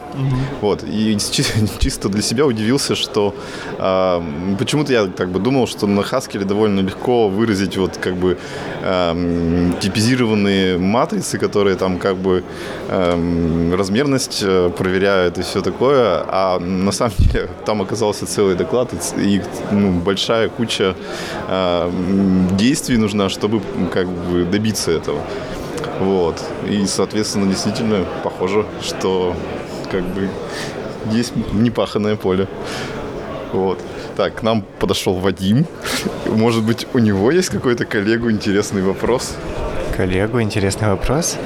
Вот. 0.61 0.85
И 0.85 1.17
чисто 1.79 2.09
для 2.09 2.23
себя 2.23 2.47
удивился, 2.47 2.95
что 2.95 3.35
э, 3.79 4.23
почему-то 4.59 4.93
я 4.93 5.07
как 5.07 5.31
бы 5.31 5.39
думал, 5.39 5.67
что 5.67 5.87
на 5.87 6.01
Haskell 6.01 6.45
довольно 6.45 6.81
легко 6.81 7.29
выразить 7.29 7.77
вот 7.77 7.97
как 7.97 8.15
бы 8.17 8.39
э, 8.83 9.73
типизированные 9.81 10.79
матрицы, 10.79 11.39
которые 11.39 11.77
там 11.77 11.99
как 11.99 12.17
бы 12.17 12.43
э, 12.89 13.75
размерность 13.77 14.45
проверяют 14.77 15.39
и 15.39 15.43
все 15.43 15.61
такое, 15.61 16.25
а 16.29 16.59
на 16.59 16.93
самом 16.93 17.15
деле 17.19 17.49
там 17.65 17.83
оказался 17.83 18.27
целый 18.27 18.55
доклад 18.55 18.93
и, 19.17 19.37
и 19.37 19.43
ну, 19.71 19.93
большая 19.93 20.49
куча 20.49 20.95
э, 21.49 21.91
действий 22.59 22.97
нужна, 22.97 23.29
чтобы 23.29 23.61
как 23.93 24.09
бы 24.09 24.45
добиться 24.45 24.91
этого. 24.91 25.21
Вот. 26.01 26.43
И, 26.69 26.87
соответственно, 26.87 27.47
действительно 27.47 28.05
похоже, 28.23 28.67
что 28.81 29.35
как 29.91 30.03
бы 30.03 30.29
есть 31.11 31.33
непаханное 31.53 32.17
поле. 32.17 32.49
Вот. 33.53 33.79
Так, 34.17 34.37
к 34.37 34.43
нам 34.43 34.63
подошел 34.79 35.15
Вадим. 35.15 35.67
Может 36.27 36.63
быть, 36.65 36.87
у 36.95 36.99
него 36.99 37.31
есть 37.31 37.49
какой-то 37.49 37.85
коллегу 37.85 38.31
интересный 38.31 38.83
вопрос? 38.83 39.35
Коллегу 39.97 40.41
интересный 40.41 40.89
вопрос? 40.89 41.37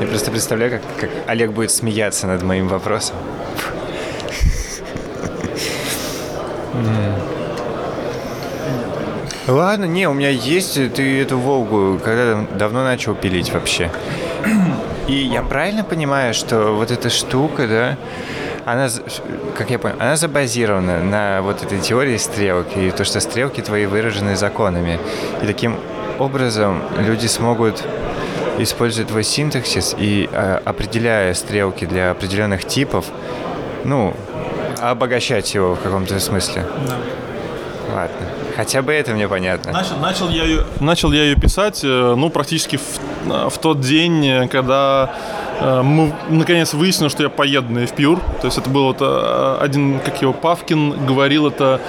Я 0.00 0.06
просто 0.06 0.30
представляю, 0.30 0.72
как, 0.72 0.82
как 1.00 1.10
Олег 1.26 1.52
будет 1.52 1.70
смеяться 1.70 2.26
над 2.26 2.42
моим 2.42 2.68
вопросом. 2.68 3.16
Ладно, 9.48 9.86
не, 9.86 10.06
у 10.06 10.12
меня 10.12 10.28
есть, 10.28 10.74
ты 10.92 11.22
эту 11.22 11.38
Волгу 11.38 11.98
когда 12.04 12.44
давно 12.54 12.84
начал 12.84 13.14
пилить 13.14 13.50
вообще. 13.50 13.90
И 15.06 15.14
я 15.14 15.42
правильно 15.42 15.84
понимаю, 15.84 16.34
что 16.34 16.74
вот 16.74 16.90
эта 16.90 17.08
штука, 17.08 17.66
да, 17.66 17.96
она, 18.66 18.90
как 19.56 19.70
я 19.70 19.78
понял, 19.78 19.96
она 19.98 20.16
забазирована 20.16 21.02
на 21.02 21.40
вот 21.40 21.62
этой 21.62 21.80
теории 21.80 22.18
стрелки, 22.18 22.78
и 22.78 22.90
то, 22.90 23.04
что 23.04 23.20
стрелки 23.20 23.62
твои 23.62 23.86
выражены 23.86 24.36
законами. 24.36 25.00
И 25.42 25.46
таким 25.46 25.76
образом 26.18 26.82
люди 26.98 27.26
смогут 27.26 27.82
использовать 28.58 29.08
твой 29.08 29.24
синтаксис 29.24 29.96
и 29.98 30.28
э, 30.30 30.60
определяя 30.62 31.32
стрелки 31.32 31.86
для 31.86 32.10
определенных 32.10 32.66
типов, 32.66 33.06
ну, 33.84 34.14
обогащать 34.78 35.54
его 35.54 35.74
в 35.74 35.80
каком-то 35.80 36.20
смысле. 36.20 36.66
Да. 36.86 36.96
Ладно. 37.94 38.47
Хотя 38.58 38.82
бы 38.82 38.92
это 38.92 39.12
мне 39.12 39.28
понятно. 39.28 39.70
Начал, 39.70 39.96
начал, 39.98 40.28
я, 40.30 40.42
ее, 40.42 40.64
начал 40.80 41.12
я 41.12 41.22
ее 41.22 41.36
писать, 41.36 41.84
ну, 41.84 42.28
практически 42.28 42.76
в, 42.76 43.50
в 43.50 43.58
тот 43.58 43.78
день, 43.78 44.48
когда 44.48 45.14
мы 45.60 46.12
наконец 46.28 46.74
выяснили, 46.74 47.08
что 47.08 47.22
я 47.22 47.28
поеду 47.28 47.72
на 47.72 47.84
FPUR. 47.84 48.20
То 48.40 48.48
есть 48.48 48.58
это 48.58 48.68
был 48.68 48.92
вот 48.92 49.00
один, 49.62 50.00
как 50.00 50.20
его, 50.20 50.32
Павкин 50.32 51.06
говорил 51.06 51.46
это 51.46 51.80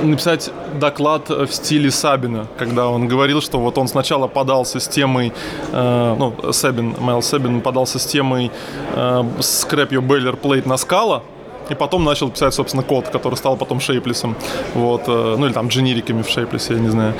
написать 0.00 0.50
доклад 0.80 1.28
в 1.28 1.48
стиле 1.48 1.90
Сабина, 1.90 2.46
когда 2.56 2.88
он 2.88 3.08
говорил, 3.08 3.42
что 3.42 3.58
вот 3.58 3.76
он 3.76 3.86
сначала 3.86 4.26
подался 4.26 4.80
с 4.80 4.88
темой, 4.88 5.34
ну, 5.70 6.34
Сабин, 6.50 6.96
Майл 6.98 7.20
Сабин 7.20 7.60
подался 7.60 7.98
с 7.98 8.06
темой 8.06 8.50
Scrap 8.94 9.90
Your 9.90 10.00
Boilerplate 10.00 10.66
на 10.66 10.78
скала, 10.78 11.22
и 11.68 11.74
потом 11.74 12.04
начал 12.04 12.30
писать, 12.30 12.54
собственно, 12.54 12.82
код, 12.82 13.08
который 13.08 13.34
стал 13.34 13.56
потом 13.56 13.80
шейплесом. 13.80 14.36
Вот, 14.74 15.06
ну 15.06 15.46
или 15.46 15.52
там 15.52 15.68
дженериками 15.68 16.22
в 16.22 16.28
шейплесе, 16.28 16.74
я 16.74 16.80
не 16.80 16.88
знаю. 16.88 17.14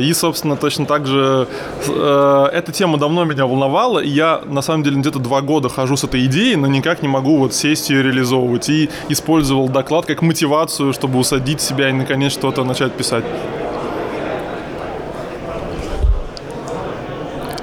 И, 0.00 0.12
собственно, 0.12 0.56
точно 0.56 0.86
так 0.86 1.06
же 1.06 1.46
эта 1.86 2.72
тема 2.72 2.98
давно 2.98 3.24
меня 3.24 3.46
волновала, 3.46 3.98
и 3.98 4.08
я, 4.08 4.40
на 4.44 4.62
самом 4.62 4.82
деле, 4.82 4.96
где-то 5.00 5.18
два 5.18 5.40
года 5.40 5.68
хожу 5.68 5.96
с 5.96 6.04
этой 6.04 6.24
идеей, 6.26 6.56
но 6.56 6.66
никак 6.66 7.02
не 7.02 7.08
могу 7.08 7.38
вот 7.38 7.54
сесть 7.54 7.90
ее 7.90 8.02
реализовывать. 8.02 8.68
И 8.68 8.90
использовал 9.08 9.68
доклад 9.68 10.06
как 10.06 10.22
мотивацию, 10.22 10.92
чтобы 10.92 11.18
усадить 11.18 11.60
себя 11.60 11.90
и, 11.90 11.92
наконец, 11.92 12.32
что-то 12.32 12.64
начать 12.64 12.92
писать. 12.92 13.24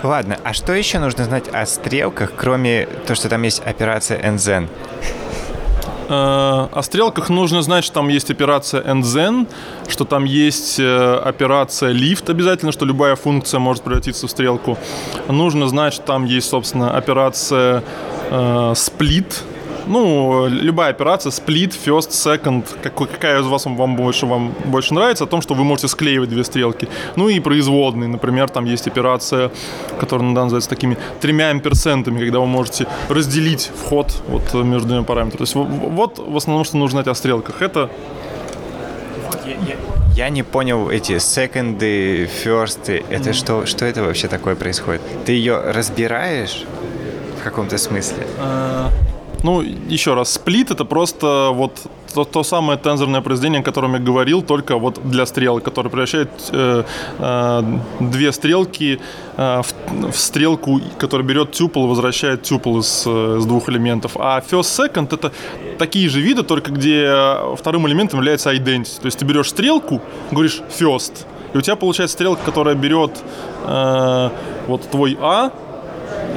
Ладно, 0.01 0.39
а 0.43 0.53
что 0.53 0.73
еще 0.73 0.99
нужно 0.99 1.25
знать 1.25 1.49
о 1.49 1.65
стрелках, 1.65 2.31
кроме 2.35 2.87
того, 3.05 3.15
что 3.15 3.27
там 3.27 3.43
есть 3.43 3.61
операция 3.65 4.21
NZen? 4.21 4.67
О 6.11 6.81
стрелках 6.81 7.29
нужно 7.29 7.61
знать, 7.61 7.83
что 7.83 7.95
там 7.95 8.09
есть 8.09 8.31
операция 8.31 8.81
endzen, 8.81 9.47
что 9.87 10.05
там 10.05 10.25
есть 10.25 10.79
операция 10.79 11.93
lift 11.93 12.31
обязательно, 12.31 12.71
что 12.71 12.85
любая 12.85 13.15
функция 13.15 13.59
может 13.59 13.83
превратиться 13.83 14.25
в 14.25 14.31
стрелку. 14.31 14.77
Нужно 15.27 15.67
знать, 15.67 15.93
что 15.93 16.03
там 16.03 16.25
есть, 16.25 16.49
собственно, 16.49 16.97
операция 16.97 17.83
э, 18.31 18.73
split, 18.73 19.43
ну, 19.89 20.47
любая 20.47 20.91
операция, 20.91 21.31
split, 21.31 21.73
first, 21.85 22.11
second, 22.11 22.63
какой, 22.81 23.07
какая 23.07 23.41
из 23.41 23.47
вас 23.47 23.65
вам 23.65 23.95
больше, 23.95 24.27
вам 24.27 24.53
больше 24.65 24.93
нравится, 24.93 25.23
о 25.23 25.27
том, 25.27 25.41
что 25.41 25.55
вы 25.55 25.63
можете 25.63 25.87
склеивать 25.87 26.29
две 26.29 26.43
стрелки. 26.43 26.87
Ну 27.15 27.27
и 27.27 27.39
производные, 27.39 28.07
например, 28.07 28.49
там 28.49 28.65
есть 28.65 28.87
операция, 28.87 29.51
которая 29.99 30.27
иногда 30.27 30.43
называется 30.43 30.69
такими 30.69 30.97
тремя 31.19 31.49
амперсентами, 31.49 32.19
когда 32.19 32.39
вы 32.39 32.45
можете 32.45 32.85
разделить 33.09 33.71
вход 33.75 34.13
вот 34.27 34.53
между 34.53 34.87
двумя 34.87 35.03
параметрами. 35.03 35.37
То 35.37 35.43
есть 35.43 35.55
вот 35.55 36.19
в 36.19 36.37
основном, 36.37 36.65
что 36.65 36.77
нужно 36.77 37.01
знать 37.01 37.07
о 37.07 37.15
стрелках. 37.15 37.61
Это 37.61 37.89
я, 39.45 39.53
я, 39.53 39.75
я 40.15 40.29
не 40.29 40.43
понял 40.43 40.89
эти 40.89 41.17
секонды, 41.17 42.27
ферсты. 42.27 43.03
Это 43.09 43.31
mm. 43.31 43.33
что, 43.33 43.65
что 43.65 43.85
это 43.85 44.03
вообще 44.03 44.27
такое 44.27 44.55
происходит? 44.55 45.01
Ты 45.25 45.31
ее 45.31 45.59
разбираешь 45.59 46.63
в 47.39 47.43
каком-то 47.43 47.79
смысле? 47.79 48.27
Uh... 48.37 48.91
Ну, 49.43 49.61
еще 49.61 50.15
раз, 50.15 50.33
сплит 50.33 50.71
это 50.71 50.83
просто 50.83 51.51
вот 51.53 51.79
то, 52.13 52.25
то 52.25 52.43
самое 52.43 52.77
тензорное 52.77 53.21
произведение, 53.21 53.61
о 53.61 53.63
котором 53.63 53.93
я 53.93 53.99
говорил, 53.99 54.41
только 54.41 54.77
вот 54.77 54.99
для 55.03 55.25
стрелок, 55.25 55.63
которое 55.63 55.89
превращает 55.89 56.29
э, 56.51 56.83
э, 57.19 57.63
две 57.99 58.31
стрелки 58.31 58.99
э, 59.37 59.61
в, 59.61 60.11
в 60.11 60.17
стрелку, 60.17 60.81
которая 60.97 61.25
берет 61.25 61.51
тюпл 61.51 61.85
и 61.85 61.87
возвращает 61.87 62.43
тюпл 62.43 62.79
из, 62.79 63.07
из 63.07 63.45
двух 63.45 63.69
элементов. 63.69 64.17
А 64.19 64.41
first 64.41 64.77
second 64.77 65.13
это 65.13 65.31
такие 65.77 66.09
же 66.09 66.19
виды, 66.19 66.43
только 66.43 66.71
где 66.71 67.13
вторым 67.55 67.87
элементом 67.87 68.19
является 68.19 68.53
identity. 68.53 68.99
То 68.99 69.05
есть 69.05 69.19
ты 69.19 69.25
берешь 69.25 69.49
стрелку, 69.49 70.01
говоришь 70.31 70.61
first, 70.77 71.25
и 71.53 71.57
у 71.57 71.61
тебя 71.61 71.75
получается 71.75 72.15
стрелка, 72.15 72.43
которая 72.43 72.75
берет 72.75 73.11
э, 73.65 74.29
вот 74.67 74.89
твой 74.89 75.17
А, 75.21 75.51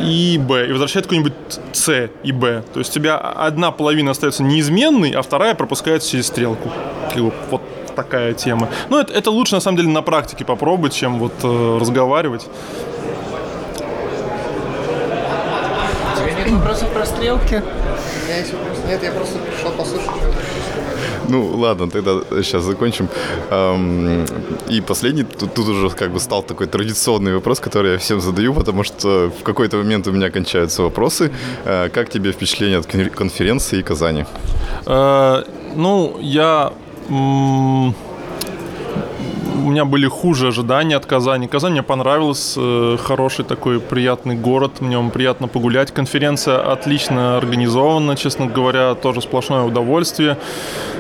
и 0.01 0.39
Б, 0.39 0.67
и 0.69 0.73
возвращает 0.73 1.07
какой-нибудь 1.07 1.33
С 1.73 2.11
и 2.23 2.33
Б. 2.33 2.63
То 2.73 2.81
есть 2.81 2.91
у 2.91 2.95
тебя 2.95 3.19
одна 3.19 3.71
половина 3.71 4.11
остается 4.11 4.43
неизменной, 4.43 5.13
а 5.13 5.23
вторая 5.23 5.55
пропускается 5.55 6.11
через 6.11 6.27
стрелку. 6.27 6.71
Вот 7.51 7.63
такая 7.95 8.33
тема. 8.35 8.69
Но 8.89 9.01
это, 9.01 9.13
это 9.13 9.31
лучше, 9.31 9.55
на 9.55 9.61
самом 9.61 9.77
деле, 9.77 9.89
на 9.91 10.03
практике 10.03 10.45
попробовать, 10.45 10.95
чем 10.95 11.19
вот 11.19 11.33
э, 11.43 11.79
разговаривать. 11.81 12.47
У 16.15 16.19
тебя 16.19 16.33
нет 16.33 16.51
вопросов 16.51 16.89
про 16.91 17.05
стрелки? 17.07 17.63
Нет, 18.89 19.03
я 19.03 19.13
просто 19.13 19.39
пришел 19.39 19.71
послушать, 19.73 20.11
ну, 21.29 21.57
ладно, 21.57 21.91
тогда 21.91 22.21
сейчас 22.43 22.65
закончим. 22.65 23.09
И 24.69 24.81
последний, 24.81 25.25
тут, 25.25 25.59
уже 25.59 25.91
как 25.91 26.11
бы 26.11 26.21
стал 26.21 26.43
такой 26.43 26.67
традиционный 26.67 27.35
вопрос, 27.35 27.61
который 27.61 27.93
я 27.93 27.99
всем 27.99 28.21
задаю, 28.21 28.55
потому 28.55 28.85
что 28.85 29.31
в 29.41 29.43
какой-то 29.43 29.77
момент 29.77 30.07
у 30.07 30.13
меня 30.13 30.31
кончаются 30.31 30.83
вопросы. 30.83 31.31
Э, 31.65 31.89
как 31.89 32.11
тебе 32.11 32.33
впечатление 32.33 32.79
от 32.79 32.87
конференции 32.87 33.79
и 33.79 33.83
Казани? 33.83 34.25
Э, 34.87 35.45
ну, 35.77 36.17
я 36.21 36.73
меня 39.69 39.85
были 39.85 40.07
хуже 40.07 40.49
ожидания 40.49 40.97
от 40.97 41.07
Казани. 41.07 41.47
Казань 41.47 41.73
мне 41.73 41.83
понравилась, 41.83 42.55
э, 42.57 42.97
хороший 43.03 43.45
такой 43.45 43.81
приятный 43.81 44.35
город, 44.35 44.73
в 44.81 44.85
нем 44.85 45.11
приятно 45.11 45.49
погулять. 45.49 45.93
Конференция 45.93 46.59
отлично 46.73 47.37
организована, 47.37 48.17
честно 48.17 48.47
говоря, 48.47 48.95
тоже 48.95 49.21
сплошное 49.21 49.63
удовольствие. 49.65 50.37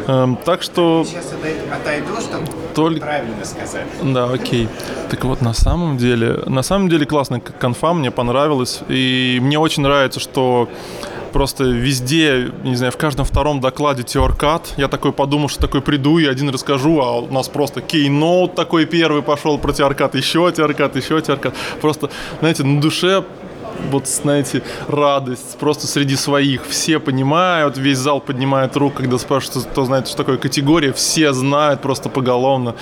Эм, 0.07 0.37
так 0.37 0.63
что... 0.63 1.05
Сейчас 1.05 1.33
отойду, 1.73 2.21
чтобы 2.21 2.47
Только... 2.75 3.01
правильно 3.01 3.45
сказать. 3.45 3.87
Да, 4.03 4.25
окей. 4.25 4.69
Так 5.11 5.25
вот, 5.25 5.41
на 5.43 5.53
самом 5.53 5.97
деле, 5.97 6.41
на 6.47 6.63
самом 6.63 6.89
деле 6.89 7.07
классный 7.07 7.41
конфа, 7.41 7.93
мне 7.93 8.11
понравилось. 8.11 8.81
И 8.89 9.39
мне 9.43 9.59
очень 9.59 9.83
нравится, 9.83 10.21
что 10.21 10.69
просто 11.33 11.65
везде, 11.65 12.53
не 12.65 12.77
знаю, 12.77 12.93
в 12.93 12.97
каждом 12.97 13.25
втором 13.25 13.61
докладе 13.61 14.03
теоркат. 14.03 14.75
Я 14.77 14.89
такой 14.89 15.13
подумал, 15.13 15.49
что 15.49 15.61
такой 15.61 15.81
приду 15.81 16.19
и 16.19 16.27
один 16.27 16.51
расскажу, 16.51 17.01
а 17.01 17.19
у 17.21 17.33
нас 17.33 17.49
просто 17.49 17.81
кейноут 17.81 18.55
такой 18.55 18.87
первый 18.87 19.23
пошел 19.23 19.59
про 19.59 19.73
теоркат, 19.73 20.15
еще 20.15 20.51
теоркат, 20.53 20.97
еще 20.97 21.21
теоркат. 21.21 21.55
Просто, 21.81 22.11
знаете, 22.41 22.65
на 22.65 22.81
душе 22.81 23.25
вот, 23.91 24.07
знаете, 24.07 24.63
радость 24.89 25.57
просто 25.59 25.87
среди 25.87 26.17
своих. 26.17 26.67
Все 26.67 27.01
понимают, 27.01 27.77
весь 27.77 27.99
зал 27.99 28.21
поднимает 28.21 28.77
руку, 28.77 28.99
когда 28.99 29.19
спрашивают, 29.19 29.67
кто 29.67 29.85
знает, 29.85 30.09
что 30.09 30.17
такое 30.17 30.37
категория. 30.37 30.93
Все 30.93 31.33
знают 31.33 31.81
просто 31.81 32.09
поголовно. 32.09 32.75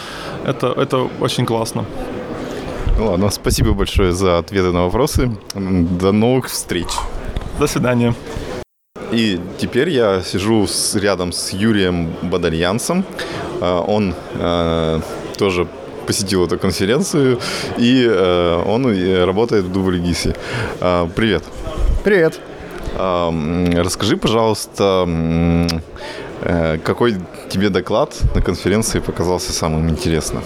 Это, 0.44 0.68
это 0.68 1.09
очень 1.20 1.47
классно. 1.47 1.85
Ладно, 2.98 3.31
спасибо 3.31 3.72
большое 3.72 4.12
за 4.12 4.39
ответы 4.39 4.72
на 4.72 4.85
вопросы. 4.85 5.31
До 5.55 6.12
новых 6.12 6.48
встреч. 6.48 6.89
До 7.61 7.66
свидания. 7.66 8.15
И 9.12 9.39
теперь 9.59 9.91
я 9.91 10.23
сижу 10.23 10.66
с, 10.66 10.95
рядом 10.95 11.31
с 11.31 11.51
Юрием 11.53 12.09
Бадальянцем. 12.23 13.05
А, 13.61 13.82
он 13.82 14.15
э, 14.32 15.01
тоже 15.37 15.69
посетил 16.07 16.47
эту 16.47 16.59
конференцию, 16.59 17.39
и 17.77 18.09
э, 18.09 18.62
он 18.66 18.87
работает 19.27 19.66
в 19.66 19.73
Дубльгисе. 19.73 20.35
Э, 20.81 21.07
привет. 21.15 21.45
Привет. 22.03 22.41
Э, 22.95 23.82
расскажи, 23.82 24.16
пожалуйста, 24.16 25.07
э, 26.41 26.78
какой 26.82 27.16
тебе 27.51 27.69
доклад 27.69 28.16
на 28.35 28.41
конференции 28.41 29.01
показался 29.01 29.53
самым 29.53 29.91
интересным? 29.91 30.43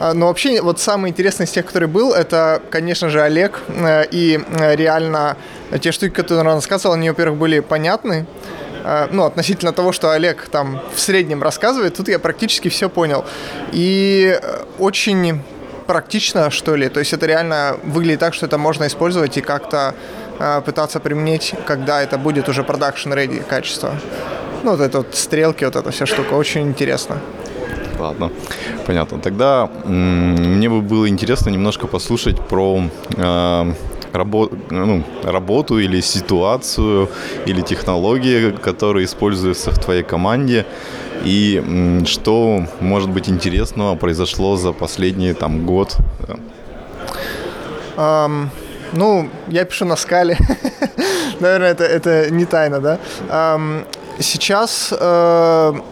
А, 0.00 0.14
ну, 0.14 0.26
вообще, 0.26 0.62
вот 0.62 0.78
самый 0.78 1.10
интересный 1.10 1.44
из 1.44 1.50
тех, 1.50 1.66
который 1.66 1.88
был, 1.88 2.14
это, 2.14 2.62
конечно 2.70 3.08
же, 3.08 3.20
Олег. 3.20 3.60
Э, 3.68 4.04
и 4.08 4.38
э, 4.38 4.76
реально 4.76 5.36
те 5.80 5.90
штуки, 5.90 6.12
которые 6.12 6.44
он 6.44 6.54
рассказывал, 6.54 6.94
они, 6.94 7.10
во-первых, 7.10 7.36
были 7.36 7.58
понятны. 7.58 8.24
Э, 8.84 9.08
ну, 9.10 9.24
относительно 9.24 9.72
того, 9.72 9.90
что 9.90 10.12
Олег 10.12 10.48
там 10.52 10.80
в 10.94 11.00
среднем 11.00 11.42
рассказывает, 11.42 11.96
тут 11.96 12.08
я 12.08 12.20
практически 12.20 12.68
все 12.68 12.88
понял. 12.88 13.24
И 13.72 14.40
очень 14.78 15.42
практично, 15.88 16.50
что 16.50 16.76
ли. 16.76 16.88
То 16.88 17.00
есть 17.00 17.12
это 17.12 17.26
реально 17.26 17.76
выглядит 17.82 18.20
так, 18.20 18.34
что 18.34 18.46
это 18.46 18.56
можно 18.56 18.86
использовать 18.86 19.36
и 19.36 19.40
как-то 19.40 19.94
пытаться 20.64 21.00
применить, 21.00 21.54
когда 21.66 22.00
это 22.00 22.16
будет 22.16 22.48
уже 22.48 22.62
ready 22.62 23.42
качество. 23.42 23.96
Ну, 24.62 24.72
вот 24.72 24.80
это 24.80 24.98
вот 24.98 25.16
стрелки, 25.16 25.64
вот 25.64 25.74
эта 25.74 25.90
вся 25.90 26.06
штука, 26.06 26.34
очень 26.34 26.68
интересно. 26.68 27.20
Ладно, 27.98 28.30
понятно. 28.86 29.18
Тогда 29.18 29.68
мне 29.84 30.68
бы 30.68 30.80
было 30.80 31.08
интересно 31.08 31.50
немножко 31.50 31.86
послушать 31.86 32.40
про 32.40 32.82
э, 33.16 33.72
рабо- 34.12 34.50
ну, 34.70 35.02
работу 35.24 35.78
или 35.78 36.00
ситуацию 36.00 37.08
или 37.46 37.60
технологии, 37.62 38.50
которые 38.50 39.04
используются 39.04 39.70
в 39.70 39.78
твоей 39.78 40.02
команде. 40.02 40.64
И 41.24 42.02
что, 42.06 42.64
может 42.80 43.10
быть, 43.10 43.28
интересного 43.28 43.96
произошло 43.96 44.56
за 44.56 44.72
последний 44.72 45.34
там, 45.34 45.66
год? 45.66 45.96
Um, 47.96 48.46
ну, 48.92 49.28
я 49.48 49.64
пишу 49.64 49.84
на 49.84 49.96
скале. 49.96 50.38
Наверное, 51.40 51.72
это, 51.72 51.84
это 51.84 52.30
не 52.30 52.44
тайна, 52.44 52.80
да? 52.80 52.98
Um, 53.28 53.84
сейчас 54.20 54.92
uh, 54.92 55.82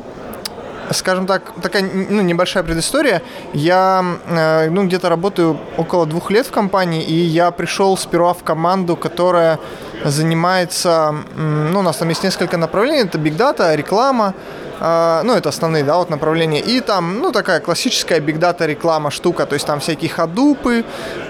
скажем 0.92 1.26
так, 1.26 1.52
такая 1.62 1.82
ну, 1.82 2.22
небольшая 2.22 2.62
предыстория. 2.62 3.22
Я 3.52 4.04
э, 4.26 4.70
ну, 4.70 4.84
где-то 4.84 5.08
работаю 5.08 5.58
около 5.76 6.06
двух 6.06 6.30
лет 6.30 6.46
в 6.46 6.50
компании, 6.50 7.02
и 7.02 7.14
я 7.14 7.50
пришел 7.50 7.96
сперва 7.96 8.32
в 8.32 8.42
команду, 8.42 8.96
которая 8.96 9.58
занимается, 10.04 11.14
ну, 11.36 11.80
у 11.80 11.82
нас 11.82 11.96
там 11.96 12.08
есть 12.08 12.22
несколько 12.22 12.56
направлений, 12.56 13.02
это 13.02 13.18
Big 13.18 13.36
Data, 13.36 13.74
реклама, 13.74 14.34
э, 14.80 15.22
ну, 15.24 15.34
это 15.34 15.48
основные, 15.48 15.84
да, 15.84 15.96
вот 15.96 16.10
направления, 16.10 16.60
и 16.60 16.80
там, 16.80 17.18
ну, 17.20 17.32
такая 17.32 17.60
классическая 17.60 18.20
Big 18.20 18.38
Data 18.38 18.66
реклама 18.66 19.10
штука, 19.10 19.46
то 19.46 19.54
есть 19.54 19.66
там 19.66 19.80
всякие 19.80 20.10
ходупы, 20.10 20.84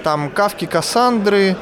там 0.04 0.30
кавки, 0.30 0.66
кассандры, 0.66 1.56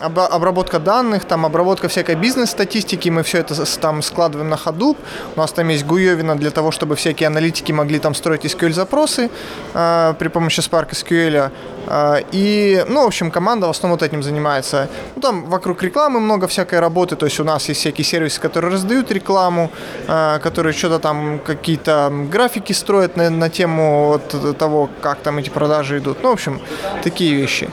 обработка 0.00 0.78
данных, 0.78 1.24
там 1.24 1.46
обработка 1.46 1.88
всякой 1.88 2.14
бизнес-статистики, 2.14 3.10
мы 3.10 3.22
все 3.22 3.38
это 3.38 3.54
там 3.80 4.02
складываем 4.02 4.50
на 4.50 4.56
ходу. 4.56 4.96
У 5.36 5.40
нас 5.40 5.52
там 5.52 5.68
есть 5.68 5.86
Гуевина 5.86 6.36
для 6.36 6.50
того, 6.50 6.70
чтобы 6.70 6.94
всякие 6.96 7.26
аналитики 7.26 7.72
могли 7.72 7.98
там 7.98 8.14
строить 8.14 8.44
SQL-запросы 8.44 9.30
э, 9.74 10.14
при 10.18 10.28
помощи 10.28 10.60
Spark 10.60 10.90
SQL. 10.90 11.50
Э, 11.92 12.22
и, 12.32 12.84
ну, 12.88 13.02
в 13.02 13.06
общем, 13.06 13.30
команда 13.30 13.66
в 13.66 13.70
основном 13.70 13.98
вот 13.98 14.02
этим 14.02 14.22
занимается. 14.22 14.88
Ну, 15.14 15.22
там 15.22 15.44
вокруг 15.44 15.82
рекламы 15.82 16.20
много 16.20 16.46
всякой 16.46 16.80
работы, 16.80 17.16
то 17.16 17.26
есть 17.26 17.40
у 17.40 17.44
нас 17.44 17.68
есть 17.68 17.80
всякие 17.80 18.04
сервисы, 18.04 18.40
которые 18.40 18.72
раздают 18.72 19.12
рекламу, 19.12 19.70
э, 20.08 20.38
которые 20.42 20.72
что-то 20.72 20.98
там, 20.98 21.38
какие-то 21.38 22.10
графики 22.32 22.72
строят 22.72 23.16
на, 23.16 23.30
на 23.30 23.50
тему 23.50 24.06
вот 24.06 24.58
того, 24.58 24.88
как 25.02 25.18
там 25.18 25.38
эти 25.38 25.50
продажи 25.50 25.98
идут. 25.98 26.22
Ну, 26.22 26.30
в 26.30 26.32
общем, 26.32 26.60
такие 27.02 27.34
вещи. 27.34 27.68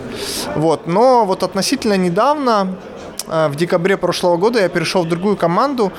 Вот. 0.56 0.88
Но 0.88 1.26
вот 1.26 1.44
относительно 1.44 1.98
недавно, 1.98 2.76
э, 3.28 3.48
в 3.48 3.56
декабре 3.56 3.96
прошлого 3.96 4.38
года 4.38 4.60
я 4.60 4.70
перешел 4.70 5.04
в 5.04 5.08
другую 5.08 5.38
команду. 5.38 5.92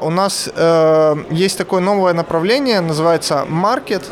У 0.00 0.10
нас 0.10 0.48
э, 0.54 1.16
есть 1.30 1.58
такое 1.58 1.80
новое 1.80 2.12
направление, 2.12 2.80
называется 2.80 3.46
Market. 3.48 4.02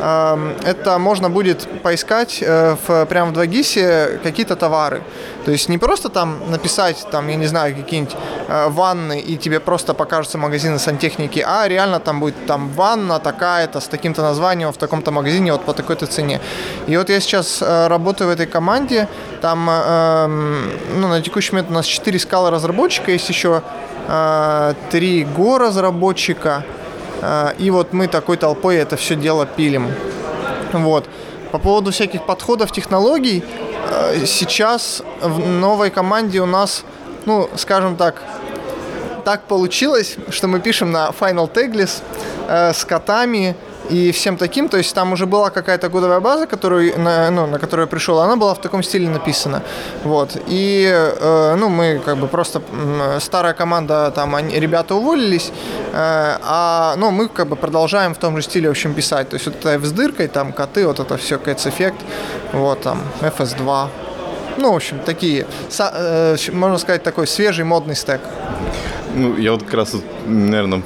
Это 0.00 0.98
можно 0.98 1.28
будет 1.28 1.68
поискать 1.82 2.38
э, 2.42 2.76
в, 2.86 3.06
прямо 3.06 3.32
в 3.32 3.38
2GIS 3.38 4.18
какие-то 4.22 4.56
товары. 4.56 5.02
То 5.44 5.50
есть 5.50 5.68
не 5.68 5.78
просто 5.78 6.08
там 6.08 6.38
написать, 6.50 7.06
там, 7.10 7.28
я 7.28 7.36
не 7.36 7.46
знаю, 7.46 7.74
какие-нибудь 7.74 8.16
э, 8.48 8.68
ванны, 8.68 9.20
и 9.20 9.36
тебе 9.36 9.60
просто 9.60 9.94
покажутся 9.94 10.38
магазины 10.38 10.78
сантехники, 10.78 11.44
а 11.46 11.68
реально 11.68 12.00
там 12.00 12.20
будет 12.20 12.46
там 12.46 12.70
ванна 12.70 13.18
такая-то 13.18 13.80
с 13.80 13.88
таким-то 13.88 14.22
названием 14.22 14.72
в 14.72 14.76
таком-то 14.76 15.10
магазине 15.10 15.52
вот 15.52 15.64
по 15.64 15.72
такой-то 15.72 16.06
цене. 16.06 16.40
И 16.86 16.96
вот 16.96 17.10
я 17.10 17.20
сейчас 17.20 17.62
э, 17.62 17.88
работаю 17.88 18.28
в 18.28 18.32
этой 18.32 18.46
команде, 18.46 19.08
там 19.40 19.64
ну, 19.64 21.08
на 21.08 21.22
текущий 21.22 21.52
момент 21.52 21.70
у 21.70 21.74
нас 21.74 21.86
4 21.86 22.18
скалы 22.18 22.50
разработчика, 22.50 23.10
есть 23.10 23.28
еще 23.28 23.62
э, 24.08 24.74
3 24.90 25.24
го 25.24 25.58
разработчика, 25.58 26.64
и 27.58 27.70
вот 27.70 27.92
мы 27.92 28.08
такой 28.08 28.36
толпой 28.36 28.76
это 28.76 28.96
все 28.96 29.14
дело 29.14 29.46
пилим. 29.46 29.92
Вот. 30.72 31.08
По 31.52 31.58
поводу 31.58 31.90
всяких 31.90 32.24
подходов, 32.26 32.72
технологий, 32.72 33.44
а, 33.90 34.14
сейчас 34.24 35.02
в 35.20 35.46
новой 35.48 35.90
команде 35.90 36.40
у 36.40 36.46
нас, 36.46 36.84
ну, 37.26 37.50
скажем 37.56 37.96
так, 37.96 38.22
так 39.24 39.42
получилось, 39.42 40.16
что 40.30 40.48
мы 40.48 40.60
пишем 40.60 40.92
на 40.92 41.10
Final 41.10 41.52
Tagless 41.52 42.02
э, 42.48 42.72
с 42.72 42.84
котами, 42.84 43.54
и 43.90 44.12
всем 44.12 44.36
таким. 44.36 44.68
То 44.68 44.78
есть 44.78 44.94
там 44.94 45.12
уже 45.12 45.26
была 45.26 45.50
какая-то 45.50 45.90
кодовая 45.90 46.20
база, 46.20 46.46
которую, 46.46 46.98
на, 46.98 47.30
ну, 47.30 47.46
на 47.46 47.58
которую 47.58 47.86
я 47.86 47.90
пришел, 47.90 48.18
она 48.20 48.36
была 48.36 48.54
в 48.54 48.60
таком 48.60 48.82
стиле 48.82 49.08
написана. 49.08 49.62
Вот. 50.04 50.36
И 50.48 50.88
э, 50.90 51.56
ну, 51.56 51.68
мы 51.68 52.00
как 52.04 52.16
бы 52.16 52.28
просто 52.28 52.62
старая 53.20 53.54
команда, 53.54 54.10
там 54.14 54.34
они, 54.34 54.60
ребята 54.60 54.94
уволились, 54.94 55.52
э, 55.92 56.38
а 56.42 56.94
ну, 56.96 57.10
мы 57.10 57.28
как 57.28 57.48
бы 57.48 57.56
продолжаем 57.56 58.14
в 58.14 58.18
том 58.18 58.36
же 58.36 58.42
стиле, 58.42 58.68
в 58.68 58.70
общем, 58.72 58.94
писать. 58.94 59.28
То 59.28 59.34
есть 59.34 59.46
вот 59.46 59.56
это 59.64 59.86
с 59.86 59.92
дыркой, 59.92 60.28
там 60.28 60.52
коты, 60.52 60.86
вот 60.86 61.00
это 61.00 61.16
все, 61.16 61.36
Cats 61.36 61.66
Effect, 61.66 62.00
вот 62.52 62.82
там 62.82 63.02
FS2. 63.20 63.88
Ну, 64.58 64.72
в 64.72 64.76
общем, 64.76 64.98
такие, 64.98 65.46
э, 65.78 66.36
можно 66.52 66.78
сказать, 66.78 67.02
такой 67.02 67.26
свежий 67.26 67.64
модный 67.64 67.96
стек. 67.96 68.20
Ну, 69.14 69.36
я 69.36 69.52
вот 69.52 69.62
как 69.62 69.74
раз, 69.74 69.94
наверное, 70.26 70.82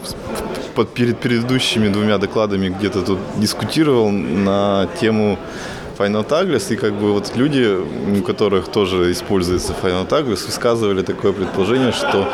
под, 0.75 0.93
перед 0.93 1.19
предыдущими 1.19 1.89
двумя 1.89 2.19
докладами 2.19 2.69
где-то 2.69 3.03
тут 3.03 3.19
дискутировал 3.37 4.11
на 4.11 4.89
тему 5.01 5.39
Final 5.99 6.27
Tagless, 6.29 6.73
и 6.73 6.77
как 6.77 6.95
бы 6.95 7.13
вот 7.13 7.33
люди, 7.37 7.79
у 8.19 8.23
которых 8.23 8.69
тоже 8.69 9.13
используется 9.13 9.75
Final 9.81 10.09
Tagless, 10.09 10.47
высказывали 10.47 11.03
такое 11.03 11.33
предположение, 11.33 11.93
что 11.93 12.29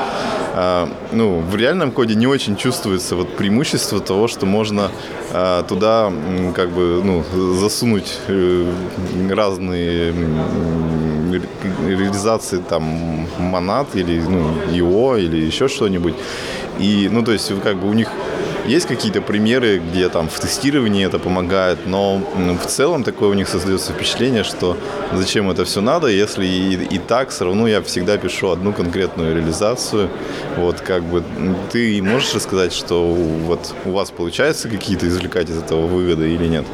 э, 0.54 0.86
ну, 1.12 1.40
в 1.40 1.54
реальном 1.56 1.92
коде 1.92 2.14
не 2.14 2.26
очень 2.26 2.56
чувствуется 2.56 3.16
вот 3.16 3.36
преимущество 3.36 4.00
того, 4.00 4.28
что 4.28 4.46
можно 4.46 4.90
э, 5.32 5.62
туда 5.68 6.12
как 6.54 6.70
бы 6.70 7.02
ну, 7.04 7.24
засунуть 7.54 8.18
э, 8.28 8.72
разные 9.30 10.14
реализации 11.86 12.62
там 12.68 13.26
монат 13.38 13.94
или 13.94 14.20
ну, 14.20 14.50
ИО 14.72 15.16
или 15.16 15.36
еще 15.36 15.68
что-нибудь. 15.68 16.14
И, 16.80 17.08
ну, 17.10 17.22
то 17.22 17.32
есть, 17.32 17.52
как 17.62 17.76
бы 17.76 17.88
у 17.88 17.92
них 17.92 18.08
есть 18.66 18.86
какие-то 18.86 19.20
примеры, 19.20 19.78
где 19.78 20.08
там 20.08 20.28
в 20.28 20.38
тестировании 20.38 21.04
это 21.06 21.18
помогает, 21.18 21.86
но 21.86 22.22
в 22.62 22.66
целом 22.66 23.04
такое 23.04 23.28
у 23.28 23.34
них 23.34 23.48
создается 23.48 23.92
впечатление, 23.92 24.44
что 24.44 24.76
зачем 25.12 25.50
это 25.50 25.64
все 25.64 25.80
надо, 25.80 26.06
если 26.06 26.46
и, 26.46 26.74
и 26.94 26.98
так 26.98 27.30
все 27.30 27.46
равно 27.46 27.66
я 27.66 27.82
всегда 27.82 28.16
пишу 28.16 28.50
одну 28.50 28.72
конкретную 28.72 29.34
реализацию. 29.34 30.08
Вот 30.56 30.80
как 30.80 31.02
бы 31.02 31.24
ты 31.72 32.00
можешь 32.02 32.34
рассказать, 32.34 32.72
что 32.72 33.12
вот 33.12 33.74
у 33.84 33.90
вас 33.92 34.10
получается 34.10 34.68
какие-то 34.68 35.08
извлекать 35.08 35.50
из 35.50 35.58
этого 35.58 35.86
выводы 35.86 36.32
или 36.32 36.46
нет? 36.46 36.66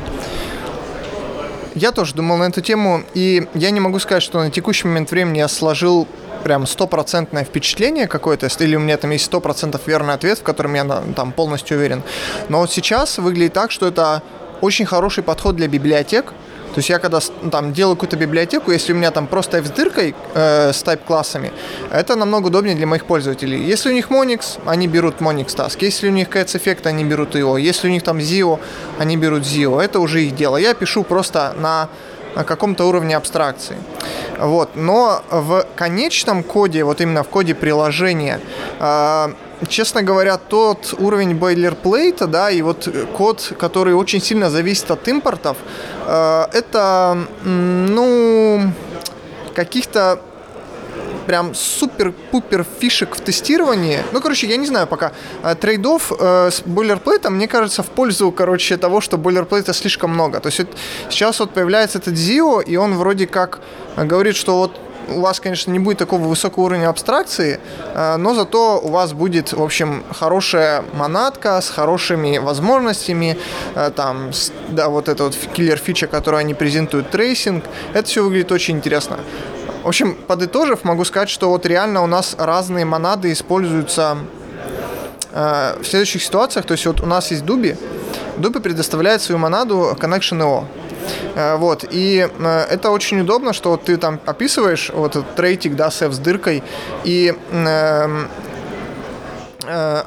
Я 1.76 1.92
тоже 1.92 2.14
думал 2.14 2.38
на 2.38 2.44
эту 2.44 2.62
тему, 2.62 3.02
и 3.12 3.48
я 3.52 3.70
не 3.70 3.80
могу 3.80 3.98
сказать, 3.98 4.22
что 4.22 4.38
на 4.42 4.50
текущий 4.50 4.88
момент 4.88 5.10
времени 5.10 5.38
я 5.38 5.46
сложил 5.46 6.08
прям 6.42 6.66
стопроцентное 6.66 7.44
впечатление 7.44 8.06
какое-то, 8.06 8.48
или 8.60 8.76
у 8.76 8.80
меня 8.80 8.96
там 8.96 9.10
есть 9.10 9.26
сто 9.26 9.40
процентов 9.40 9.82
верный 9.86 10.14
ответ, 10.14 10.38
в 10.38 10.42
котором 10.42 10.72
я 10.72 10.86
там 11.14 11.32
полностью 11.32 11.76
уверен. 11.76 12.02
Но 12.48 12.60
вот 12.60 12.72
сейчас 12.72 13.18
выглядит 13.18 13.52
так, 13.52 13.70
что 13.70 13.86
это 13.86 14.22
очень 14.62 14.86
хороший 14.86 15.22
подход 15.22 15.56
для 15.56 15.68
библиотек, 15.68 16.32
то 16.76 16.80
есть 16.80 16.90
я 16.90 16.98
когда 16.98 17.20
ну, 17.42 17.50
там 17.50 17.72
делаю 17.72 17.96
какую-то 17.96 18.18
библиотеку, 18.18 18.70
если 18.70 18.92
у 18.92 18.96
меня 18.96 19.10
там 19.10 19.26
просто 19.26 19.56
f 19.56 19.66
с 19.66 19.70
дыркой 19.70 20.14
э, 20.34 20.72
с 20.74 20.84
type-классами, 20.84 21.50
это 21.90 22.16
намного 22.16 22.48
удобнее 22.48 22.76
для 22.76 22.86
моих 22.86 23.06
пользователей. 23.06 23.64
Если 23.72 23.88
у 23.88 23.94
них 23.94 24.10
Monix, 24.10 24.58
они 24.66 24.86
берут 24.86 25.22
Monix 25.22 25.56
Task. 25.56 25.78
Если 25.80 26.06
у 26.08 26.12
них 26.12 26.28
Cats 26.28 26.54
Effect, 26.54 26.86
они 26.86 27.02
берут 27.04 27.34
его. 27.34 27.56
Если 27.56 27.88
у 27.88 27.90
них 27.90 28.02
там 28.02 28.18
Zio, 28.18 28.58
они 28.98 29.16
берут 29.16 29.44
Zio. 29.44 29.80
Это 29.80 30.00
уже 30.00 30.22
их 30.24 30.36
дело. 30.36 30.58
Я 30.58 30.74
пишу 30.74 31.02
просто 31.02 31.54
на 31.58 31.88
каком-то 32.44 32.84
уровне 32.84 33.16
абстракции. 33.16 33.76
Вот. 34.38 34.76
Но 34.76 35.22
в 35.30 35.66
конечном 35.74 36.42
коде, 36.42 36.84
вот 36.84 37.00
именно 37.00 37.22
в 37.22 37.28
коде 37.28 37.54
приложения, 37.54 38.40
э, 38.78 39.28
честно 39.68 40.02
говоря, 40.02 40.36
тот 40.36 40.94
уровень 40.98 41.34
бойлерплейта, 41.34 42.26
да, 42.26 42.50
и 42.50 42.62
вот 42.62 42.88
код, 43.16 43.52
который 43.58 43.94
очень 43.94 44.20
сильно 44.20 44.50
зависит 44.50 44.90
от 44.90 45.08
импортов, 45.08 45.56
э, 46.06 46.46
это, 46.52 47.18
ну, 47.44 48.72
каких-то 49.54 50.20
прям 51.26 51.54
супер-пупер 51.54 52.64
фишек 52.78 53.16
в 53.16 53.20
тестировании. 53.20 54.00
Ну, 54.12 54.20
короче, 54.20 54.46
я 54.46 54.56
не 54.56 54.66
знаю 54.66 54.86
пока. 54.86 55.12
А, 55.42 55.54
trade-off 55.54 56.12
э, 56.18 56.50
с 56.50 56.62
бойлерплейтом, 56.64 57.34
мне 57.34 57.48
кажется, 57.48 57.82
в 57.82 57.86
пользу, 57.86 58.30
короче, 58.30 58.76
того, 58.76 59.00
что 59.00 59.18
бойлерплейта 59.18 59.72
слишком 59.72 60.10
много. 60.10 60.40
То 60.40 60.48
есть 60.48 60.58
вот, 60.58 60.68
сейчас 61.10 61.40
вот 61.40 61.50
появляется 61.50 61.98
этот 61.98 62.14
ZIO, 62.14 62.62
и 62.62 62.76
он 62.76 62.94
вроде 62.94 63.26
как 63.26 63.60
говорит, 63.96 64.36
что 64.36 64.58
вот 64.58 64.80
у 65.08 65.20
вас, 65.20 65.40
конечно, 65.40 65.70
не 65.70 65.78
будет 65.78 65.98
такого 65.98 66.22
высокого 66.22 66.64
уровня 66.64 66.88
абстракции, 66.88 67.60
э, 67.94 68.16
но 68.16 68.34
зато 68.34 68.80
у 68.82 68.88
вас 68.88 69.12
будет, 69.12 69.52
в 69.52 69.62
общем, 69.62 70.04
хорошая 70.12 70.84
монадка 70.94 71.60
с 71.60 71.68
хорошими 71.68 72.38
возможностями, 72.38 73.38
э, 73.74 73.90
там, 73.94 74.30
да, 74.68 74.88
вот 74.88 75.08
эта 75.08 75.24
вот 75.24 75.36
киллер 75.52 75.78
фича, 75.78 76.06
которую 76.06 76.40
они 76.40 76.54
презентуют, 76.54 77.10
tracing, 77.10 77.64
это 77.92 78.08
все 78.08 78.22
выглядит 78.22 78.52
очень 78.52 78.76
интересно. 78.76 79.18
В 79.86 79.88
общем, 79.88 80.16
подытожив, 80.16 80.82
могу 80.82 81.04
сказать, 81.04 81.28
что 81.28 81.48
вот 81.48 81.64
реально 81.64 82.02
у 82.02 82.08
нас 82.08 82.34
разные 82.36 82.84
монады 82.84 83.30
используются 83.30 84.18
э, 85.30 85.76
в 85.80 85.86
следующих 85.86 86.24
ситуациях. 86.24 86.66
То 86.66 86.72
есть 86.72 86.84
вот 86.86 87.00
у 87.02 87.06
нас 87.06 87.30
есть 87.30 87.44
Дуби. 87.44 87.76
Дуби 88.36 88.58
предоставляет 88.58 89.22
свою 89.22 89.38
монаду 89.38 89.96
Connection.io. 89.96 90.64
Э, 91.36 91.54
вот, 91.54 91.84
и 91.88 92.28
э, 92.36 92.66
это 92.68 92.90
очень 92.90 93.20
удобно, 93.20 93.52
что 93.52 93.70
вот 93.70 93.84
ты 93.84 93.96
там 93.96 94.18
описываешь 94.26 94.90
вот 94.92 95.14
этот 95.14 95.36
трейтик, 95.36 95.76
да, 95.76 95.92
сев 95.92 96.12
с 96.12 96.18
дыркой, 96.18 96.64
и 97.04 97.32
э, 97.52 98.26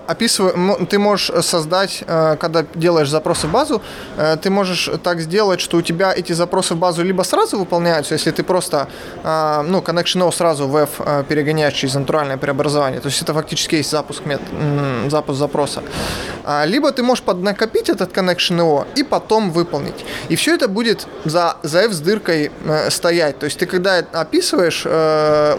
описываю, 0.07 0.86
ты 0.86 0.99
можешь 0.99 1.31
создать, 1.45 2.03
э, 2.07 2.38
когда 2.40 2.65
делаешь 2.76 3.10
запросы 3.10 3.48
в 3.48 3.52
базу, 3.52 3.81
э, 4.18 4.38
ты 4.41 4.49
можешь 4.49 4.90
так 5.03 5.19
сделать, 5.22 5.61
что 5.61 5.77
у 5.77 5.81
тебя 5.81 6.14
эти 6.14 6.34
запросы 6.34 6.73
в 6.73 6.77
базу 6.77 7.03
либо 7.03 7.23
сразу 7.23 7.57
выполняются, 7.57 8.14
если 8.14 8.31
ты 8.31 8.44
просто, 8.44 8.88
ну, 9.23 9.80
connection 9.80 10.27
O 10.27 10.31
сразу 10.31 10.68
в 10.68 10.76
F 10.76 11.02
перегоняешь 11.27 11.73
через 11.73 11.95
натуральное 11.95 12.38
преобразование, 12.38 12.99
то 12.99 13.07
есть 13.07 13.22
это 13.22 13.34
фактически 13.34 13.76
есть 13.76 13.91
запуск, 13.91 14.26
мет, 14.26 14.41
запуск 15.07 15.40
запроса. 15.40 15.81
А, 16.45 16.65
либо 16.65 16.91
ты 16.91 17.03
можешь 17.03 17.23
поднакопить 17.23 17.90
этот 17.90 18.11
connection 18.11 18.60
O 18.61 18.86
и 18.95 19.03
потом 19.03 19.52
выполнить. 19.52 20.06
И 20.30 20.36
все 20.36 20.56
это 20.56 20.68
будет 20.68 21.07
за, 21.26 21.57
за 21.64 21.80
F 21.81 21.91
с 21.91 21.99
дыркой 21.99 22.52
стоять. 22.90 23.40
То 23.40 23.45
есть 23.45 23.60
ты 23.60 23.65
когда 23.65 23.98
описываешь 24.14 24.86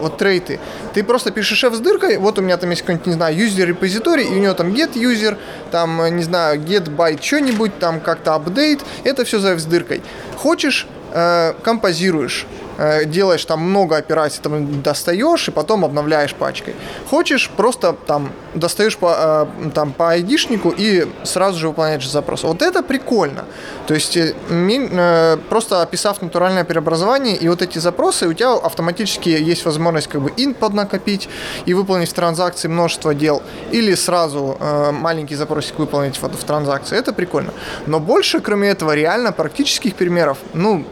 вот 0.01 0.17
трейты, 0.17 0.59
ты 0.93 1.03
просто 1.03 1.31
пишешь 1.31 1.63
F 1.63 1.73
с 1.73 1.79
дыркой, 1.79 2.17
вот 2.17 2.39
у 2.39 2.41
меня 2.41 2.57
там 2.57 2.69
есть 2.69 2.81
какой-нибудь, 2.81 3.07
не 3.07 3.13
знаю, 3.13 3.35
user 3.35 3.73
репозиторий, 3.91 4.25
и 4.25 4.31
у 4.31 4.41
него 4.41 4.53
там 4.53 4.73
get 4.73 4.93
user, 4.93 5.37
там, 5.71 6.15
не 6.15 6.23
знаю, 6.23 6.59
get 6.59 6.95
byte 6.95 7.21
что-нибудь, 7.21 7.79
там 7.79 7.99
как-то 7.99 8.31
update, 8.31 8.81
это 9.03 9.23
все 9.23 9.39
за 9.39 9.57
с 9.57 9.65
дыркой. 9.65 10.01
Хочешь, 10.37 10.87
э, 11.13 11.53
композируешь, 11.63 12.45
Э, 12.70 12.70
делаешь 13.05 13.45
там 13.45 13.61
много 13.61 13.97
операций, 13.97 14.41
там 14.41 14.81
достаешь 14.81 15.47
и 15.47 15.51
потом 15.51 15.85
обновляешь 15.85 16.33
пачкой. 16.33 16.75
Хочешь, 17.09 17.49
просто 17.49 17.93
там 17.93 18.31
достаешь 18.55 18.97
по, 18.97 19.47
э, 19.65 19.69
там, 19.73 19.93
по 19.93 20.09
айдишнику 20.09 20.73
и 20.75 21.07
сразу 21.23 21.59
же 21.59 21.67
выполняешь 21.67 22.09
запрос. 22.09 22.43
Вот 22.43 22.61
это 22.61 22.83
прикольно. 22.83 23.45
То 23.87 23.93
есть 23.93 24.17
э, 24.17 25.37
просто 25.49 25.81
описав 25.81 26.21
натуральное 26.21 26.63
преобразование 26.63 27.35
и 27.35 27.49
вот 27.49 27.61
эти 27.61 27.79
запросы, 27.79 28.27
у 28.27 28.33
тебя 28.33 28.53
автоматически 28.53 29.29
есть 29.29 29.65
возможность 29.65 30.07
как 30.07 30.21
бы 30.21 30.31
ин 30.37 30.53
поднакопить 30.53 31.29
и 31.65 31.73
выполнить 31.73 32.09
в 32.09 32.13
транзакции 32.13 32.67
множество 32.67 33.13
дел, 33.13 33.41
или 33.71 33.95
сразу 33.95 34.57
маленький 34.91 35.35
запросик 35.35 35.79
выполнить 35.79 36.17
в, 36.21 36.23
в 36.23 36.43
транзакции. 36.43 36.97
Это 36.97 37.13
прикольно. 37.13 37.53
Но 37.87 37.99
больше, 37.99 38.39
кроме 38.39 38.69
этого, 38.69 38.95
реально 38.95 39.31
практических 39.31 39.95
примеров, 39.95 40.37
ну, 40.53 40.85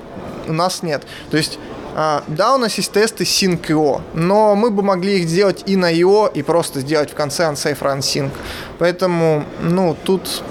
у 0.48 0.53
нас 0.53 0.84
нет. 0.84 1.03
То 1.32 1.38
есть 1.38 1.60
да, 1.95 2.56
у 2.56 2.57
нас 2.57 2.78
есть 2.78 2.91
тесты 2.91 3.24
sync 3.24 3.68
IO, 3.68 4.02
но 4.14 4.56
мы 4.56 4.70
бы 4.70 4.84
могли 4.84 5.20
их 5.20 5.28
сделать 5.28 5.64
и 5.66 5.76
на 5.76 5.91
IO, 5.94 6.32
и 6.34 6.41
просто 6.44 6.82
сделать 6.82 7.11
в 7.11 7.16
конце 7.16 7.44
unsafe 7.44 7.80
run 7.80 7.99
sync. 7.99 8.30
Поэтому, 8.78 9.44
ну, 9.61 9.95
тут, 10.03 10.44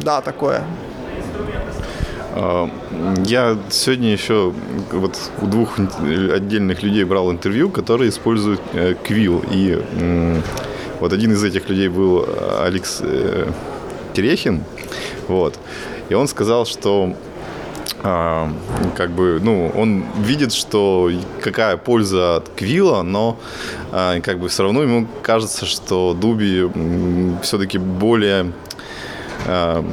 да, 0.00 0.20
такое. 0.20 0.62
А, 2.34 2.68
я 3.24 3.56
сегодня 3.70 4.12
еще 4.12 4.52
вот 4.92 5.18
у 5.40 5.46
двух 5.46 5.78
отдельных 5.78 6.82
людей 6.82 7.04
брал 7.04 7.32
интервью, 7.32 7.70
которые 7.70 8.10
используют 8.10 8.60
э, 8.74 8.94
Quill. 9.02 9.46
И 9.50 10.42
вот 11.00 11.12
один 11.12 11.32
из 11.32 11.42
этих 11.42 11.68
людей 11.68 11.88
был 11.88 12.26
Алекс 12.60 13.00
э, 13.00 13.50
Терехин. 14.12 14.64
Вот. 15.28 15.58
И 16.08 16.14
он 16.14 16.28
сказал, 16.28 16.66
что 16.66 17.14
а, 18.02 18.52
как 18.96 19.10
бы, 19.10 19.40
ну, 19.42 19.72
он 19.74 20.04
видит, 20.18 20.52
что 20.52 21.10
какая 21.40 21.76
польза 21.76 22.36
от 22.36 22.48
Квилла, 22.50 23.02
но 23.02 23.38
а, 23.92 24.20
как 24.20 24.38
бы 24.38 24.48
все 24.48 24.64
равно 24.64 24.82
ему 24.82 25.06
кажется, 25.22 25.66
что 25.66 26.14
Дуби 26.14 26.70
все-таки 27.42 27.78
более 27.78 28.52
а, 29.46 29.84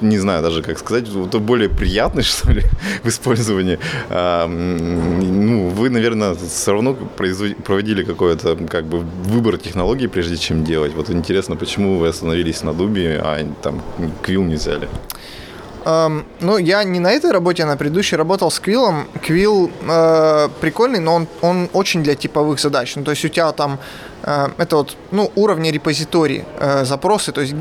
не 0.00 0.18
знаю 0.18 0.42
даже 0.42 0.62
как 0.62 0.78
сказать, 0.78 1.06
то 1.30 1.40
более 1.40 1.68
приятный, 1.68 2.22
что 2.22 2.52
ли, 2.52 2.62
в 3.02 3.08
использовании. 3.08 3.78
Ну, 4.08 5.68
вы, 5.68 5.90
наверное, 5.90 6.34
все 6.34 6.72
равно 6.72 6.94
проводили 6.94 8.04
какой-то 8.04 8.56
как 8.68 8.84
бы 8.84 9.00
выбор 9.00 9.58
технологий, 9.58 10.08
прежде 10.08 10.36
чем 10.36 10.64
делать. 10.64 10.92
Вот 10.94 11.10
интересно, 11.10 11.56
почему 11.56 11.98
вы 11.98 12.08
остановились 12.08 12.62
на 12.62 12.72
Дуби, 12.72 13.06
а 13.06 13.44
там 13.62 13.82
Квилл 14.22 14.44
не 14.44 14.54
взяли? 14.54 14.88
Эм, 15.84 16.24
ну, 16.40 16.58
я 16.58 16.84
не 16.84 17.00
на 17.00 17.10
этой 17.10 17.32
работе, 17.32 17.62
а 17.64 17.66
на 17.66 17.76
предыдущей 17.76 18.16
работал 18.16 18.50
с 18.50 18.60
Квиллом. 18.60 19.08
Квилл 19.20 19.70
э, 19.82 20.48
прикольный, 20.60 21.00
но 21.00 21.14
он, 21.14 21.28
он 21.40 21.68
очень 21.72 22.02
для 22.02 22.14
типовых 22.14 22.60
задач. 22.60 22.96
Ну, 22.96 23.04
то 23.04 23.10
есть 23.10 23.24
у 23.24 23.28
тебя 23.28 23.52
там 23.52 23.78
это 24.22 24.76
вот, 24.76 24.96
ну, 25.10 25.32
уровни 25.34 25.70
репозитории, 25.70 26.44
э, 26.58 26.84
запросы, 26.84 27.32
то 27.32 27.40
есть 27.40 27.54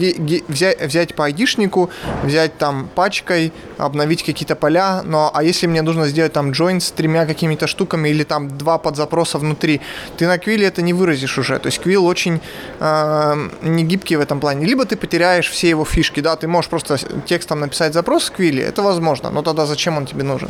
взять, 0.47 0.81
взять 0.81 1.15
по 1.15 1.25
айдишнику, 1.25 1.89
взять 2.23 2.57
там 2.57 2.89
пачкой, 2.93 3.51
обновить 3.77 4.23
какие-то 4.23 4.55
поля, 4.55 5.01
но 5.03 5.31
а 5.33 5.43
если 5.43 5.67
мне 5.67 5.81
нужно 5.81 6.07
сделать 6.07 6.33
там 6.33 6.51
join 6.51 6.79
с 6.79 6.91
тремя 6.91 7.25
какими-то 7.25 7.67
штуками 7.67 8.09
или 8.09 8.23
там 8.23 8.57
два 8.57 8.77
подзапроса 8.77 9.37
внутри, 9.39 9.81
ты 10.17 10.27
на 10.27 10.37
Квилле 10.37 10.67
это 10.67 10.81
не 10.81 10.93
выразишь 10.93 11.37
уже, 11.37 11.57
то 11.59 11.67
есть 11.67 11.79
Квилл 11.79 12.05
очень 12.05 12.39
э, 12.79 13.49
не 13.63 13.83
гибкий 13.83 14.15
в 14.15 14.21
этом 14.21 14.39
плане, 14.39 14.65
либо 14.65 14.85
ты 14.85 14.95
потеряешь 14.95 15.49
все 15.49 15.69
его 15.69 15.85
фишки, 15.85 16.19
да, 16.19 16.35
ты 16.35 16.47
можешь 16.47 16.69
просто 16.69 16.97
текстом 17.25 17.59
написать 17.59 17.93
запрос 17.93 18.29
в 18.29 18.31
Квилле, 18.33 18.63
это 18.63 18.83
возможно, 18.83 19.29
но 19.31 19.41
тогда 19.41 19.65
зачем 19.65 19.97
он 19.97 20.05
тебе 20.05 20.23
нужен? 20.23 20.49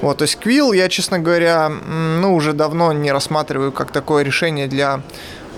Вот, 0.00 0.18
то 0.18 0.22
есть 0.22 0.38
Квилл 0.38 0.72
я, 0.72 0.88
честно 0.88 1.18
говоря, 1.18 1.68
ну, 1.68 2.34
уже 2.34 2.52
давно 2.52 2.92
не 2.92 3.12
рассматриваю 3.12 3.72
как 3.72 3.90
такое 3.90 4.22
решение 4.22 4.68
для 4.68 5.02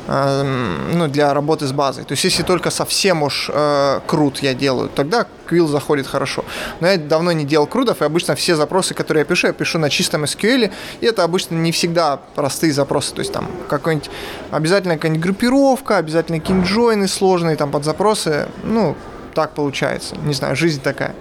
ну, 0.07 1.09
для 1.09 1.33
работы 1.33 1.66
с 1.66 1.73
базой. 1.73 2.05
То 2.05 2.12
есть, 2.12 2.24
если 2.24 2.43
только 2.43 2.70
совсем 2.70 3.23
уж 3.23 3.51
э, 3.53 4.01
крут 4.07 4.41
я 4.41 4.55
делаю, 4.55 4.89
тогда 4.89 5.27
Quill 5.49 5.66
заходит 5.69 6.07
хорошо. 6.07 6.45
Но 6.81 6.89
я 6.89 6.99
давно 6.99 7.33
не 7.33 7.45
делал 7.45 7.66
крудов, 7.66 8.03
и 8.03 8.05
обычно 8.05 8.35
все 8.35 8.57
запросы, 8.57 8.95
которые 8.95 9.23
я 9.23 9.24
пишу, 9.24 9.47
я 9.47 9.53
пишу 9.53 9.79
на 9.79 9.91
чистом 9.91 10.24
SQL, 10.24 10.73
и 11.01 11.07
это 11.07 11.23
обычно 11.23 11.55
не 11.55 11.70
всегда 11.70 12.19
простые 12.35 12.73
запросы. 12.73 13.15
То 13.15 13.20
есть, 13.20 13.33
там 13.33 13.49
какой-нибудь 13.69 14.11
обязательно 14.51 14.95
какая-нибудь 14.95 15.23
группировка, 15.23 15.99
обязательно 15.99 16.41
какие-нибудь 16.41 16.69
джойны 16.69 17.07
сложные, 17.09 17.57
там 17.57 17.70
под 17.70 17.85
запросы, 17.85 18.49
ну, 18.65 18.97
так 19.35 19.53
получается. 19.55 20.16
Не 20.24 20.35
знаю, 20.35 20.57
жизнь 20.57 20.81
такая. 20.83 21.15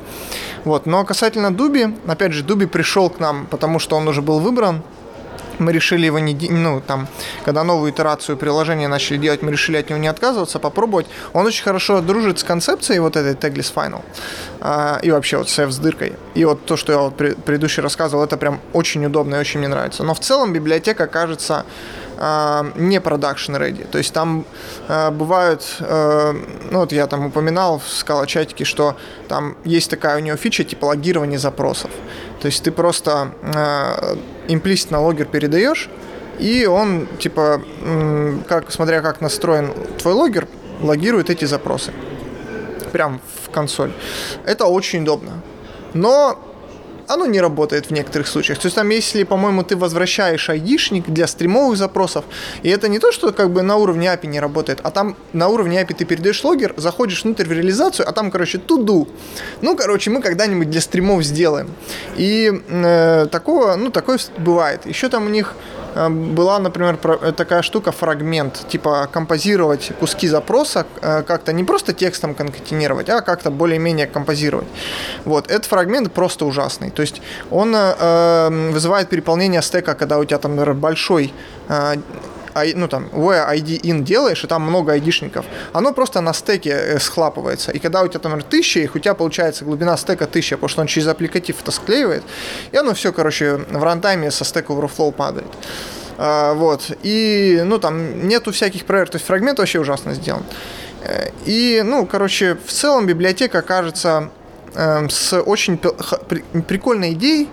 Вот. 0.66 0.86
Но 0.86 1.04
касательно 1.06 1.54
Дуби, 1.54 1.96
опять 2.08 2.34
же, 2.34 2.44
Дуби 2.44 2.66
пришел 2.66 3.10
к 3.10 3.20
нам, 3.20 3.48
потому 3.48 3.80
что 3.80 3.96
он 3.96 4.08
уже 4.08 4.22
был 4.22 4.40
выбран, 4.40 4.84
мы 5.60 5.72
решили 5.72 6.06
его 6.06 6.20
не, 6.20 6.34
ну, 6.50 6.82
там, 6.86 7.08
когда 7.46 7.64
новую 7.64 7.92
итерацию 7.92 8.38
приложения 8.38 8.88
начали 8.88 9.18
делать, 9.18 9.42
мы 9.42 9.52
решили 9.52 9.78
от 9.78 9.90
него 9.90 10.00
не 10.00 10.08
отказываться, 10.08 10.60
попробовать. 10.60 11.08
Он 11.34 11.46
очень 11.46 11.64
хорошо 11.64 12.02
дружит 12.02 12.40
с 12.40 12.44
концепцией 12.44 13.00
вот 13.00 13.16
этой 13.16 13.34
Tagless 13.34 13.74
Final 13.74 14.02
а, 14.60 15.00
и 15.02 15.12
вообще 15.12 15.38
вот 15.38 15.50
с 15.50 15.60
F 15.60 15.72
с 15.72 15.78
дыркой. 15.78 16.14
И 16.36 16.46
вот 16.46 16.66
то, 16.66 16.78
что 16.78 16.92
я 16.92 17.00
вот 17.00 17.16
предыдущий 17.18 17.84
рассказывал, 17.84 18.24
это 18.24 18.38
прям 18.38 18.60
очень 18.74 19.06
удобно 19.06 19.36
и 19.36 19.40
очень 19.40 19.60
мне 19.60 19.68
нравится. 19.68 20.04
Но 20.04 20.14
в 20.14 20.20
целом 20.20 20.54
библиотека 20.54 21.08
кажется 21.08 21.54
а, 21.56 21.66
не 22.76 22.98
production 23.00 23.58
ready. 23.58 23.88
То 23.88 23.98
есть 23.98 24.14
там 24.14 24.46
э, 24.88 25.10
бывают, 25.10 25.66
э, 25.80 26.34
ну 26.70 26.80
вот 26.80 26.92
я 26.92 27.08
там 27.08 27.26
упоминал 27.26 27.80
в 27.80 27.90
скалочатике, 27.90 28.64
что 28.64 28.96
там 29.28 29.58
есть 29.64 29.90
такая 29.90 30.18
у 30.18 30.20
него 30.20 30.38
фича 30.38 30.64
типа 30.64 30.86
логирования 30.86 31.40
запросов. 31.40 31.90
То 32.40 32.46
есть 32.48 32.64
ты 32.64 32.72
просто 32.72 33.32
имплисит 34.48 34.92
на 34.92 35.00
логер 35.00 35.26
передаешь, 35.26 35.90
и 36.40 36.66
он, 36.66 37.08
типа, 37.20 37.62
как, 38.48 38.72
смотря 38.72 39.02
как 39.02 39.22
настроен 39.22 39.74
твой 40.00 40.14
логер, 40.14 40.48
логирует 40.82 41.30
эти 41.30 41.46
запросы. 41.46 41.92
Прям 42.92 43.22
в 43.46 43.50
консоль. 43.52 43.94
Это 44.44 44.66
очень 44.66 45.04
удобно. 45.04 45.42
Но 45.94 46.40
оно 47.08 47.26
не 47.26 47.42
работает 47.42 47.88
в 47.88 47.92
некоторых 47.92 48.28
случаях. 48.28 48.60
То 48.60 48.68
есть 48.68 48.76
там, 48.76 48.90
если, 48.90 49.24
по-моему, 49.24 49.64
ты 49.64 49.76
возвращаешь 49.76 50.50
айдишник 50.50 51.08
для 51.08 51.28
стримовых 51.28 51.78
запросов, 51.78 52.26
и 52.64 52.70
это 52.70 52.88
не 52.88 53.00
то, 53.00 53.12
что 53.12 53.32
как 53.32 53.52
бы 53.52 53.62
на 53.62 53.76
уровне 53.76 54.08
API 54.08 54.28
не 54.28 54.40
работает, 54.40 54.80
а 54.84 54.92
там 54.92 55.16
на 55.34 55.48
уровне 55.48 55.82
API 55.82 55.96
ты 55.96 56.06
передаешь 56.06 56.44
логер, 56.44 56.74
заходишь 56.78 57.24
внутрь 57.24 57.46
в 57.46 57.52
реализацию, 57.52 58.08
а 58.08 58.12
там, 58.12 58.32
короче, 58.32 58.58
туду. 58.58 59.08
Ну, 59.62 59.76
короче, 59.76 60.10
мы 60.10 60.22
когда-нибудь 60.22 60.70
для 60.70 60.82
стримов 60.82 61.24
сделаем. 61.24 61.70
И 62.16 62.52
э, 62.70 63.28
такого, 63.32 63.76
ну, 63.76 63.92
такое 63.92 64.20
бывает. 64.38 64.86
Еще 64.86 65.10
там 65.10 65.26
у 65.26 65.30
них 65.30 65.56
была, 65.96 66.60
например, 66.60 66.98
э, 67.04 67.32
такая 67.36 67.62
штука 67.62 67.92
фрагмент, 67.92 68.68
типа 68.70 69.08
композировать 69.12 69.92
куски 70.00 70.28
запроса 70.28 70.86
э, 71.02 71.24
как-то 71.24 71.54
не 71.54 71.64
просто 71.64 71.94
текстом 71.94 72.34
конкатинировать, 72.36 73.10
а 73.10 73.22
как-то 73.22 73.52
более-менее 73.52 74.08
композировать. 74.08 74.68
Вот, 75.26 75.52
этот 75.52 75.66
фрагмент 75.66 76.12
просто 76.14 76.46
ужасный. 76.46 76.90
То 76.92 77.02
есть 77.02 77.22
он 77.52 77.76
э, 77.76 78.70
вызывает 78.72 79.10
переполнение 79.10 79.62
стека, 79.62 79.96
когда 79.96 80.18
у 80.18 80.26
тебя 80.26 80.38
там, 80.38 80.56
например, 80.56 80.76
большой 80.76 81.34
ну 82.76 82.88
там, 82.88 83.06
where 83.12 83.50
ID 83.50 83.82
in 83.82 84.04
делаешь, 84.04 84.44
и 84.44 84.48
там 84.48 84.64
много 84.64 84.94
айдишников, 84.94 85.46
оно 85.74 85.94
просто 85.94 86.22
на 86.22 86.34
стеке 86.34 86.72
э, 86.72 87.00
схлапывается. 87.00 87.72
И 87.72 87.80
когда 87.80 88.02
у 88.04 88.08
тебя 88.08 88.20
там 88.20 88.42
тысяча 88.42 88.80
их, 88.80 88.96
у 88.96 89.00
тебя 89.00 89.14
получается 89.14 89.66
глубина 89.66 89.98
стека 89.98 90.28
тысяча, 90.28 90.56
потому 90.56 90.70
что 90.70 90.82
он 90.82 90.88
через 90.88 91.08
аппликатив 91.08 91.62
это 91.62 91.72
склеивает, 91.72 92.24
и 92.72 92.78
оно 92.78 92.94
все, 92.94 93.12
короче, 93.12 93.56
в 93.56 93.84
рантайме 93.84 94.32
со 94.32 94.44
стека 94.46 94.74
Overflow 94.74 95.12
падает. 95.12 95.48
А, 96.18 96.54
вот. 96.54 96.92
И, 97.02 97.62
ну, 97.66 97.80
там 97.80 98.28
нету 98.28 98.52
всяких 98.52 98.86
проверок. 98.86 99.10
То 99.10 99.16
есть 99.16 99.26
фрагмент 99.26 99.58
вообще 99.58 99.80
ужасно 99.80 100.14
сделан. 100.14 100.44
Э, 101.04 101.30
и, 101.46 101.82
ну, 101.84 102.06
короче, 102.06 102.58
в 102.64 102.72
целом 102.72 103.08
библиотека 103.08 103.64
кажется 103.64 104.30
э, 104.76 105.10
с 105.10 105.40
очень 105.42 105.78
прикольной 105.78 107.14
идеей, 107.14 107.50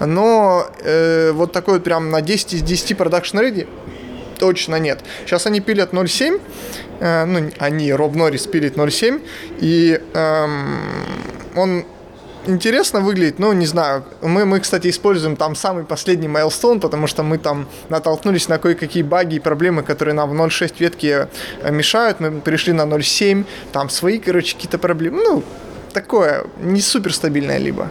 но 0.00 0.66
э, 0.82 1.30
вот 1.32 1.52
такой 1.52 1.74
вот 1.74 1.84
прям 1.84 2.10
на 2.10 2.20
10 2.20 2.54
из 2.54 2.62
10 2.62 2.96
продакшн 2.96 3.38
ready 3.38 3.68
точно 4.38 4.76
нет. 4.76 5.00
Сейчас 5.26 5.46
они 5.46 5.60
пилят 5.60 5.92
0.7, 5.92 6.40
э, 7.00 7.24
ну, 7.24 7.50
они, 7.58 7.92
Роб 7.92 8.14
Норрис 8.14 8.46
пилит 8.46 8.76
0.7, 8.76 9.20
и 9.60 10.00
эм, 10.14 10.78
он 11.56 11.84
интересно 12.46 13.00
выглядит, 13.00 13.38
ну, 13.38 13.52
не 13.52 13.66
знаю. 13.66 14.04
Мы, 14.22 14.44
мы, 14.44 14.60
кстати, 14.60 14.88
используем 14.88 15.36
там 15.36 15.54
самый 15.54 15.84
последний 15.84 16.28
майлстоун, 16.28 16.80
потому 16.80 17.06
что 17.06 17.22
мы 17.22 17.38
там 17.38 17.68
натолкнулись 17.88 18.48
на 18.48 18.58
кое-какие 18.58 19.02
баги 19.02 19.36
и 19.36 19.40
проблемы, 19.40 19.82
которые 19.82 20.14
нам 20.14 20.30
в 20.30 20.34
0.6 20.34 20.74
ветке 20.78 21.28
э, 21.62 21.70
мешают. 21.70 22.20
Мы 22.20 22.40
пришли 22.40 22.72
на 22.72 22.82
0.7, 22.82 23.44
там 23.72 23.90
свои, 23.90 24.18
короче, 24.18 24.54
какие-то 24.54 24.78
проблемы. 24.78 25.22
Ну, 25.22 25.42
такое, 25.92 26.44
не 26.60 26.80
супер 26.80 27.12
стабильное 27.12 27.58
либо. 27.58 27.88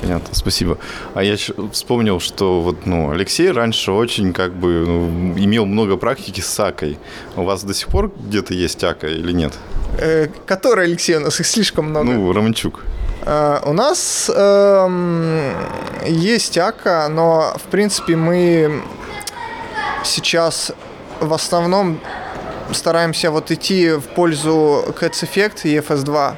Понятно, 0.00 0.34
спасибо. 0.34 0.78
А 1.14 1.22
я 1.22 1.36
вспомнил, 1.72 2.20
что 2.20 2.60
вот, 2.60 2.86
ну, 2.86 3.10
Алексей 3.10 3.50
раньше 3.50 3.92
очень 3.92 4.32
как 4.32 4.54
бы 4.54 4.84
ну, 4.86 5.38
имел 5.38 5.66
много 5.66 5.96
практики 5.96 6.40
с 6.40 6.46
Сакой. 6.46 6.98
У 7.36 7.42
вас 7.42 7.64
до 7.64 7.74
сих 7.74 7.88
пор 7.88 8.12
где-то 8.18 8.54
есть 8.54 8.82
Ака 8.84 9.08
или 9.08 9.32
нет? 9.32 9.52
Э, 9.98 10.28
который 10.46 10.84
Алексей? 10.84 11.16
У 11.16 11.20
нас 11.20 11.40
их 11.40 11.46
слишком 11.46 11.86
много. 11.86 12.06
Ну, 12.06 12.32
Романчук. 12.32 12.80
Uh, 13.22 13.68
у 13.68 13.74
нас 13.74 14.30
uh, 14.34 16.08
есть 16.08 16.56
Ака, 16.56 17.06
но 17.10 17.54
в 17.56 17.70
принципе 17.70 18.16
мы 18.16 18.82
сейчас 20.04 20.72
в 21.20 21.34
основном 21.34 22.00
стараемся 22.72 23.30
вот 23.30 23.50
идти 23.50 23.90
в 23.90 24.04
пользу 24.14 24.86
Cats 24.98 25.22
Effect 25.22 25.60
и 25.64 25.76
FS2. 25.76 26.34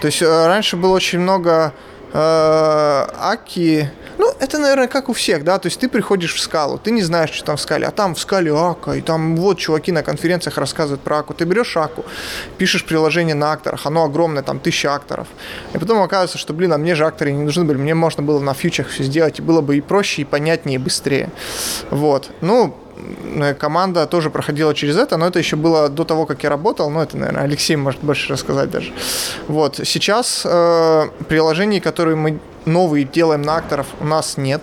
То 0.00 0.06
есть 0.06 0.22
uh, 0.22 0.46
раньше 0.46 0.78
было 0.78 0.94
очень 0.94 1.18
много 1.18 1.74
Э, 2.14 3.06
Аки, 3.18 3.88
ну, 4.18 4.32
это, 4.38 4.58
наверное, 4.58 4.88
как 4.88 5.08
у 5.08 5.12
всех, 5.12 5.44
да, 5.44 5.58
то 5.58 5.66
есть 5.66 5.80
ты 5.80 5.88
приходишь 5.88 6.34
в 6.34 6.40
скалу, 6.40 6.78
ты 6.78 6.90
не 6.90 7.02
знаешь, 7.02 7.30
что 7.30 7.44
там 7.44 7.56
в 7.56 7.60
скале, 7.60 7.86
а 7.86 7.90
там 7.90 8.14
в 8.14 8.20
скале 8.20 8.52
Ака, 8.54 8.92
и 8.92 9.00
там 9.00 9.36
вот 9.36 9.58
чуваки 9.58 9.92
на 9.92 10.02
конференциях 10.02 10.58
рассказывают 10.58 11.00
про 11.00 11.18
Аку, 11.18 11.34
ты 11.34 11.44
берешь 11.44 11.76
Аку, 11.76 12.04
пишешь 12.58 12.84
приложение 12.84 13.34
на 13.34 13.52
акторах, 13.52 13.86
оно 13.86 14.04
огромное, 14.04 14.42
там 14.42 14.58
тысяча 14.58 14.94
акторов, 14.94 15.28
и 15.74 15.78
потом 15.78 16.02
оказывается, 16.02 16.38
что, 16.38 16.52
блин, 16.52 16.72
а 16.72 16.78
мне 16.78 16.94
же 16.94 17.06
акторы 17.06 17.32
не 17.32 17.42
нужны 17.42 17.64
были, 17.64 17.78
мне 17.78 17.94
можно 17.94 18.22
было 18.22 18.40
на 18.40 18.54
фьючах 18.54 18.88
все 18.88 19.04
сделать, 19.04 19.38
и 19.38 19.42
было 19.42 19.60
бы 19.60 19.76
и 19.76 19.80
проще, 19.80 20.22
и 20.22 20.24
понятнее, 20.24 20.76
и 20.76 20.78
быстрее, 20.78 21.30
вот, 21.90 22.30
ну, 22.40 22.76
Э, 23.36 23.54
команда 23.54 24.06
тоже 24.06 24.30
проходила 24.30 24.74
через 24.74 24.96
это, 24.96 25.16
но 25.16 25.26
это 25.26 25.38
еще 25.38 25.56
было 25.56 25.88
до 25.88 26.04
того, 26.04 26.26
как 26.26 26.42
я 26.42 26.50
работал. 26.50 26.90
Ну, 26.90 27.00
это, 27.00 27.16
наверное, 27.16 27.44
Алексей 27.44 27.76
может 27.76 28.00
больше 28.00 28.32
рассказать 28.32 28.70
даже. 28.70 28.92
Вот. 29.48 29.80
Сейчас 29.84 30.42
э, 30.44 31.08
приложений, 31.28 31.80
которые 31.80 32.16
мы 32.16 32.38
новые 32.64 33.04
делаем 33.04 33.42
на 33.42 33.56
акторов, 33.56 33.86
у 34.00 34.04
нас 34.04 34.36
нет. 34.36 34.62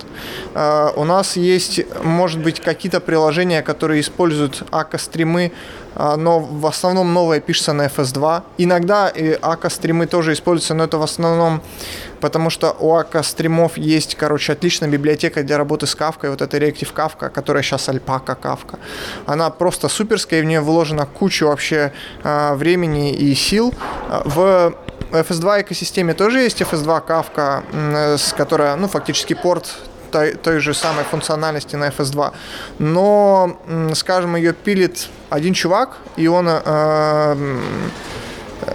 Э, 0.54 0.90
у 0.96 1.04
нас 1.04 1.36
есть, 1.36 1.82
может 2.04 2.40
быть, 2.40 2.60
какие-то 2.60 3.00
приложения, 3.00 3.62
которые 3.62 4.02
используют 4.02 4.64
АК-стримы, 4.72 5.52
э, 5.96 6.16
но 6.16 6.40
в 6.40 6.66
основном 6.66 7.14
новое 7.14 7.40
пишется 7.40 7.74
на 7.74 7.86
FS2. 7.88 8.44
Иногда 8.58 9.10
и 9.10 9.38
АК-стримы 9.42 10.08
тоже 10.08 10.34
используются, 10.34 10.74
но 10.74 10.86
это 10.86 10.98
в 10.98 11.04
основном 11.04 11.62
потому 12.20 12.50
что 12.50 12.76
у 12.80 12.96
АК 12.96 13.24
стримов 13.24 13.78
есть, 13.78 14.16
короче, 14.16 14.54
отличная 14.54 14.90
библиотека 14.90 15.44
для 15.44 15.58
работы 15.58 15.88
с 15.88 15.96
кавкой, 15.96 16.30
вот 16.30 16.42
эта 16.42 16.58
Reactive 16.58 16.94
Kafka, 16.94 17.30
которая 17.30 17.64
сейчас 17.64 17.90
Альпака 17.90 18.36
Кавка. 18.36 18.80
Она 19.26 19.50
просто 19.50 19.88
суперская, 19.88 20.40
и 20.40 20.44
в 20.44 20.46
нее 20.46 20.62
вложено 20.62 21.06
кучу 21.06 21.48
вообще 21.48 21.94
э, 22.24 22.56
времени 22.56 23.14
и 23.14 23.34
сил. 23.36 23.74
В 24.26 24.74
FS2 25.12 25.62
экосистеме 25.62 26.14
тоже 26.14 26.40
есть 26.40 26.62
FS2 26.62 27.08
Kafka, 27.08 28.18
с 28.18 28.34
которая, 28.34 28.76
ну, 28.76 28.88
фактически 28.88 29.34
порт 29.34 29.76
той, 30.12 30.34
той 30.34 30.60
же 30.60 30.74
самой 30.74 31.04
функциональности 31.04 31.76
на 31.76 31.90
FS2. 31.90 32.34
Но, 32.80 33.60
скажем, 33.94 34.36
ее 34.36 34.54
пилит 34.54 35.08
один 35.30 35.54
чувак, 35.54 35.98
и 36.18 36.28
он 36.28 36.48
э, 36.50 37.36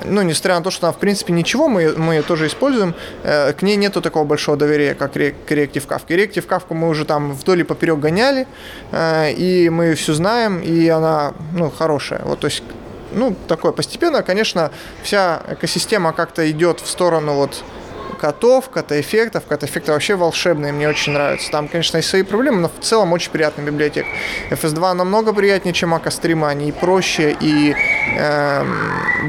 ну, 0.05 0.23
несмотря 0.23 0.57
на 0.57 0.63
то, 0.63 0.71
что 0.71 0.87
она, 0.87 0.93
в 0.93 0.99
принципе, 0.99 1.33
ничего, 1.33 1.69
мы, 1.69 1.95
мы 1.97 2.15
ее 2.15 2.23
тоже 2.23 2.47
используем, 2.47 2.95
э, 3.23 3.53
к 3.53 3.63
ней 3.63 3.77
нету 3.77 4.01
такого 4.01 4.25
большого 4.25 4.57
доверия, 4.57 4.95
как 4.95 5.13
к 5.13 5.17
Reactive 5.17 5.87
Kafka. 5.87 6.09
Reactive 6.09 6.47
Kafka 6.47 6.75
мы 6.75 6.89
уже 6.89 7.05
там 7.05 7.33
вдоль 7.33 7.61
и 7.61 7.65
поперек 7.65 7.99
гоняли, 7.99 8.47
э, 8.93 9.33
и 9.33 9.69
мы 9.71 9.95
все 9.95 10.15
знаем, 10.15 10.61
и 10.61 10.89
она, 10.89 11.35
ну, 11.53 11.71
хорошая. 11.71 12.23
Вот, 12.25 12.41
то 12.41 12.47
есть 12.47 12.63
ну, 13.15 13.35
такое 13.49 13.73
постепенно, 13.73 14.23
конечно, 14.23 14.71
вся 15.03 15.43
экосистема 15.49 16.13
как-то 16.13 16.51
идет 16.51 16.81
в 16.81 16.87
сторону 16.89 17.35
вот 17.35 17.65
котов, 18.25 18.71
кота-эффектов. 18.71 19.45
Кота-эффекты 19.47 19.93
вообще 19.93 20.15
волшебные, 20.17 20.73
мне 20.73 20.89
очень 20.89 21.13
нравятся. 21.13 21.51
Там, 21.51 21.69
конечно, 21.69 21.99
есть 21.99 22.09
свои 22.09 22.23
проблемы, 22.23 22.63
но 22.63 22.71
в 22.71 22.83
целом 22.83 23.13
очень 23.13 23.31
приятная 23.31 23.67
библиотека. 23.67 24.09
FS2 24.51 24.95
намного 24.95 25.35
приятнее, 25.35 25.75
чем 25.75 25.93
Акастрима. 25.93 26.49
Они 26.49 26.71
и 26.71 26.73
проще, 26.73 27.37
и 27.39 27.75
э, 28.17 28.65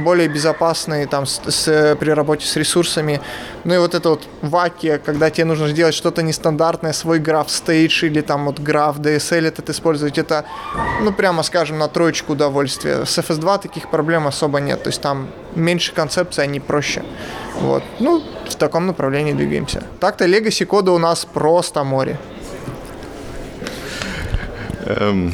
более 0.02 0.30
безопасные 0.30 1.08
там, 1.08 1.26
с, 1.26 1.42
с, 1.46 1.98
при 2.00 2.12
работе 2.12 2.48
с 2.48 2.56
ресурсами. 2.56 3.20
Ну 3.66 3.74
и 3.74 3.78
вот 3.80 3.96
это 3.96 4.12
вот 4.12 4.30
ваки, 4.42 5.02
когда 5.06 5.30
тебе 5.30 5.44
нужно 5.44 5.68
сделать 5.68 5.94
что-то 5.94 6.24
нестандартное, 6.24 6.94
свой 6.94 7.20
граф 7.20 7.52
стейдж 7.52 8.06
или 8.06 8.22
там 8.22 8.46
вот 8.46 8.60
граф 8.60 9.00
DSL 9.00 9.46
этот 9.48 9.70
использовать, 9.70 10.18
это, 10.18 10.46
ну 11.02 11.12
прямо 11.12 11.44
скажем, 11.44 11.78
на 11.80 11.90
троечку 11.90 12.32
удовольствия. 12.32 13.06
С 13.06 13.18
FS2 13.18 13.62
таких 13.62 13.90
проблем 13.92 14.26
особо 14.26 14.62
нет. 14.62 14.84
То 14.84 14.90
есть 14.90 15.02
там 15.02 15.28
меньше 15.54 15.92
концепций, 15.92 16.46
они 16.46 16.62
проще. 16.62 17.04
Вот. 17.61 17.84
Ну, 17.99 18.23
в 18.49 18.56
таком 18.56 18.88
направлении 18.88 19.34
двигаемся. 19.34 19.84
Так-то 19.99 20.26
Legacy 20.26 20.65
кода 20.65 20.91
у 20.91 20.98
нас 20.98 21.26
просто 21.26 21.84
море. 21.84 22.18
Эм, 24.86 25.34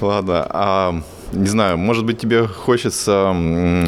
ладно, 0.00 0.46
а 0.50 1.02
не 1.32 1.46
знаю, 1.46 1.78
может 1.78 2.04
быть, 2.04 2.18
тебе 2.18 2.46
хочется 2.46 3.34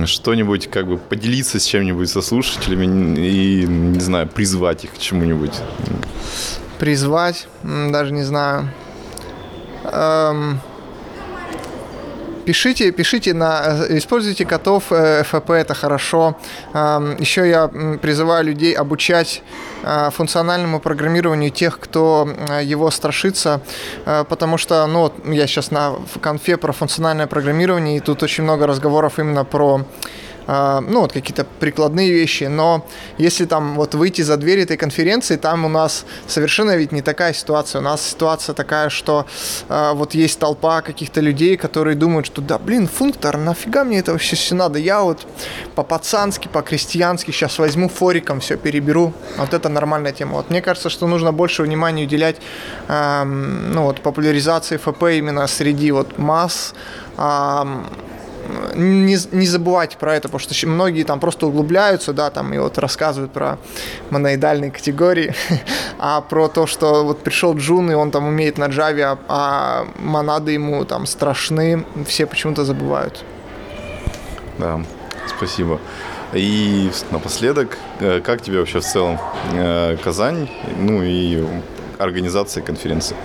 что-нибудь 0.07 0.71
как 0.71 0.87
бы 0.87 0.97
поделиться 0.97 1.59
с 1.59 1.65
чем-нибудь 1.65 2.09
со 2.09 2.23
слушателями 2.23 3.19
и, 3.19 3.67
не 3.67 4.01
знаю, 4.01 4.29
призвать 4.29 4.85
их 4.85 4.93
к 4.93 4.99
чему-нибудь? 4.99 5.55
Призвать? 6.79 7.49
Даже 7.63 8.13
не 8.13 8.23
знаю. 8.23 8.71
Эм, 9.85 10.61
Пишите, 12.45 12.91
пишите 12.91 13.35
на, 13.35 13.87
э, 13.89 13.99
используйте 13.99 14.45
котов 14.45 14.91
FP, 14.91 15.55
э, 15.55 15.61
это 15.61 15.75
хорошо. 15.75 16.37
Еще 16.75 17.49
я 17.49 17.69
призываю 18.03 18.45
людей 18.45 18.73
обучать 18.73 19.43
э, 19.85 20.11
функциональному 20.11 20.81
программированию 20.81 21.51
тех, 21.51 21.79
кто 21.79 22.29
его 22.63 22.91
страшится, 22.91 23.61
потому 24.05 24.59
что, 24.59 24.87
ну, 24.87 25.13
я 25.25 25.47
сейчас 25.47 25.71
на 25.71 25.95
конфе 26.21 26.57
про 26.57 26.73
функциональное 26.73 27.27
программирование, 27.27 27.97
и 27.97 28.01
тут 28.01 28.23
очень 28.23 28.45
много 28.45 28.67
разговоров 28.67 29.19
именно 29.19 29.45
про 29.45 29.85
ну, 30.47 31.01
вот 31.01 31.13
какие-то 31.13 31.47
прикладные 31.61 32.11
вещи, 32.13 32.45
но 32.45 32.87
если 33.19 33.45
там 33.45 33.75
вот 33.77 33.95
выйти 33.95 34.23
за 34.23 34.37
дверь 34.37 34.61
этой 34.61 34.77
конференции, 34.77 35.37
там 35.37 35.65
у 35.65 35.69
нас 35.69 36.05
совершенно 36.27 36.77
ведь 36.77 36.93
не 36.93 37.03
такая 37.03 37.33
ситуация. 37.33 37.81
У 37.81 37.85
нас 37.85 38.03
ситуация 38.03 38.55
такая, 38.55 38.89
что 38.89 39.27
а, 39.69 39.95
вот 39.95 40.15
есть 40.15 40.39
толпа 40.39 40.83
каких-то 40.83 41.21
людей, 41.21 41.57
которые 41.57 41.97
думают, 41.97 42.27
что 42.27 42.43
да, 42.43 42.59
блин, 42.59 42.89
функтор, 42.89 43.37
нафига 43.37 43.85
мне 43.85 43.99
это 43.99 44.13
вообще 44.13 44.37
все 44.37 44.55
надо? 44.55 44.79
Я 44.79 45.03
вот 45.03 45.27
по-пацански, 45.75 46.49
по-крестьянски 46.49 47.31
сейчас 47.31 47.59
возьму 47.59 47.89
фориком 47.89 48.41
все 48.41 48.57
переберу. 48.57 49.13
Вот 49.37 49.55
это 49.55 49.69
нормальная 49.69 50.13
тема. 50.13 50.35
Вот 50.35 50.51
мне 50.51 50.63
кажется, 50.63 50.91
что 50.91 51.07
нужно 51.07 51.33
больше 51.33 51.63
внимания 51.63 52.05
уделять 52.05 52.37
эм, 52.89 53.73
ну, 53.73 53.85
вот, 53.85 54.01
популяризации 54.01 54.77
ФП 54.77 55.03
именно 55.05 55.47
среди 55.47 55.93
вот 55.93 56.19
масс, 56.19 56.75
не, 58.75 59.17
не 59.33 59.47
забывать 59.47 59.97
про 59.97 60.15
это, 60.15 60.29
потому 60.29 60.41
что 60.41 60.67
многие 60.67 61.05
там 61.05 61.21
просто 61.21 61.47
углубляются, 61.47 62.13
да, 62.13 62.31
там 62.31 62.53
и 62.55 62.59
вот 62.59 62.79
рассказывают 62.79 63.33
про 63.33 63.59
моноидальные 64.11 64.71
категории, 64.71 65.35
а 65.99 66.21
про 66.21 66.49
то, 66.49 66.67
что 66.67 67.05
вот 67.05 67.23
пришел 67.23 67.57
Джун, 67.57 67.91
и 67.91 67.95
он 67.95 68.11
там 68.11 68.27
умеет 68.27 68.59
на 68.59 68.69
Java, 68.69 69.19
а, 69.29 69.85
а 69.85 69.87
монады 69.99 70.53
ему 70.53 70.85
там 70.85 71.07
страшны, 71.07 71.85
все 72.07 72.27
почему-то 72.27 72.65
забывают. 72.65 73.25
Да, 74.59 74.81
спасибо. 75.27 75.81
И 76.33 76.91
напоследок, 77.11 77.77
э, 78.01 78.21
как 78.21 78.43
тебе 78.43 78.59
вообще 78.59 78.81
в 78.81 78.85
целом 78.85 79.19
э, 79.53 79.97
Казань, 80.03 80.49
ну 80.79 81.03
и 81.03 81.45
организация 81.99 82.63
конференции? 82.63 83.17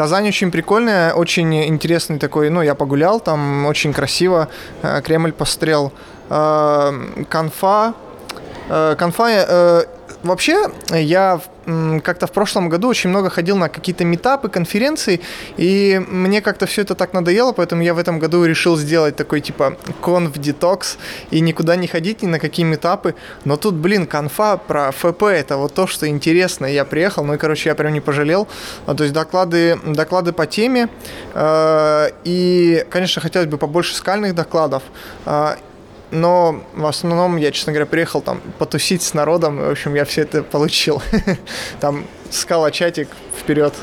Казань 0.00 0.28
очень 0.28 0.50
прикольная, 0.50 1.12
очень 1.12 1.54
интересный 1.66 2.18
такой, 2.18 2.48
ну, 2.48 2.62
я 2.62 2.74
погулял, 2.74 3.20
там 3.20 3.66
очень 3.66 3.92
красиво, 3.92 4.48
э, 4.80 5.02
Кремль 5.02 5.30
посмотрел, 5.30 5.92
конфа, 7.28 7.92
конфа 8.96 9.84
Вообще, 10.22 10.70
я 10.90 11.38
как-то 12.02 12.26
в 12.26 12.32
прошлом 12.32 12.68
году 12.68 12.88
очень 12.88 13.10
много 13.10 13.30
ходил 13.30 13.56
на 13.56 13.68
какие-то 13.68 14.04
метапы, 14.04 14.48
конференции, 14.48 15.20
и 15.56 16.00
мне 16.08 16.40
как-то 16.40 16.66
все 16.66 16.82
это 16.82 16.94
так 16.94 17.12
надоело, 17.12 17.52
поэтому 17.52 17.82
я 17.82 17.94
в 17.94 17.98
этом 17.98 18.18
году 18.18 18.44
решил 18.44 18.76
сделать 18.76 19.16
такой 19.16 19.40
типа 19.40 19.76
конф 20.00 20.38
детокс 20.38 20.98
и 21.30 21.40
никуда 21.40 21.76
не 21.76 21.86
ходить 21.86 22.22
ни 22.22 22.26
на 22.26 22.38
какие 22.38 22.66
метапы. 22.66 23.14
Но 23.44 23.56
тут, 23.56 23.74
блин, 23.74 24.06
конфа 24.06 24.56
про 24.56 24.90
ФП 24.92 25.22
это 25.24 25.56
вот 25.56 25.74
то, 25.74 25.86
что 25.86 26.06
интересно. 26.06 26.66
Я 26.66 26.84
приехал, 26.84 27.24
ну 27.24 27.34
и, 27.34 27.38
короче, 27.38 27.68
я 27.68 27.74
прям 27.74 27.92
не 27.92 28.00
пожалел. 28.00 28.48
А, 28.86 28.94
то 28.94 29.04
есть 29.04 29.14
доклады, 29.14 29.78
доклады 29.84 30.32
по 30.32 30.46
теме, 30.46 30.88
э, 31.34 32.10
и, 32.24 32.84
конечно, 32.90 33.22
хотелось 33.22 33.48
бы 33.48 33.58
побольше 33.58 33.94
скальных 33.94 34.34
докладов. 34.34 34.82
Э, 35.26 35.56
но 36.10 36.62
в 36.74 36.86
основном 36.86 37.36
я, 37.36 37.52
честно 37.52 37.72
говоря, 37.72 37.86
приехал 37.86 38.20
там 38.20 38.40
потусить 38.58 39.02
с 39.02 39.14
народом, 39.14 39.58
в 39.58 39.70
общем, 39.70 39.94
я 39.94 40.04
все 40.04 40.22
это 40.22 40.42
получил. 40.42 41.02
Там 41.80 42.04
скала 42.30 42.70
чатик 42.70 43.08
вперед. 43.38 43.74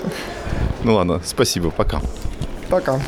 Ну 0.83 0.95
ладно, 0.95 1.21
спасибо, 1.25 1.71
пока. 1.71 2.01
Пока. 2.69 2.99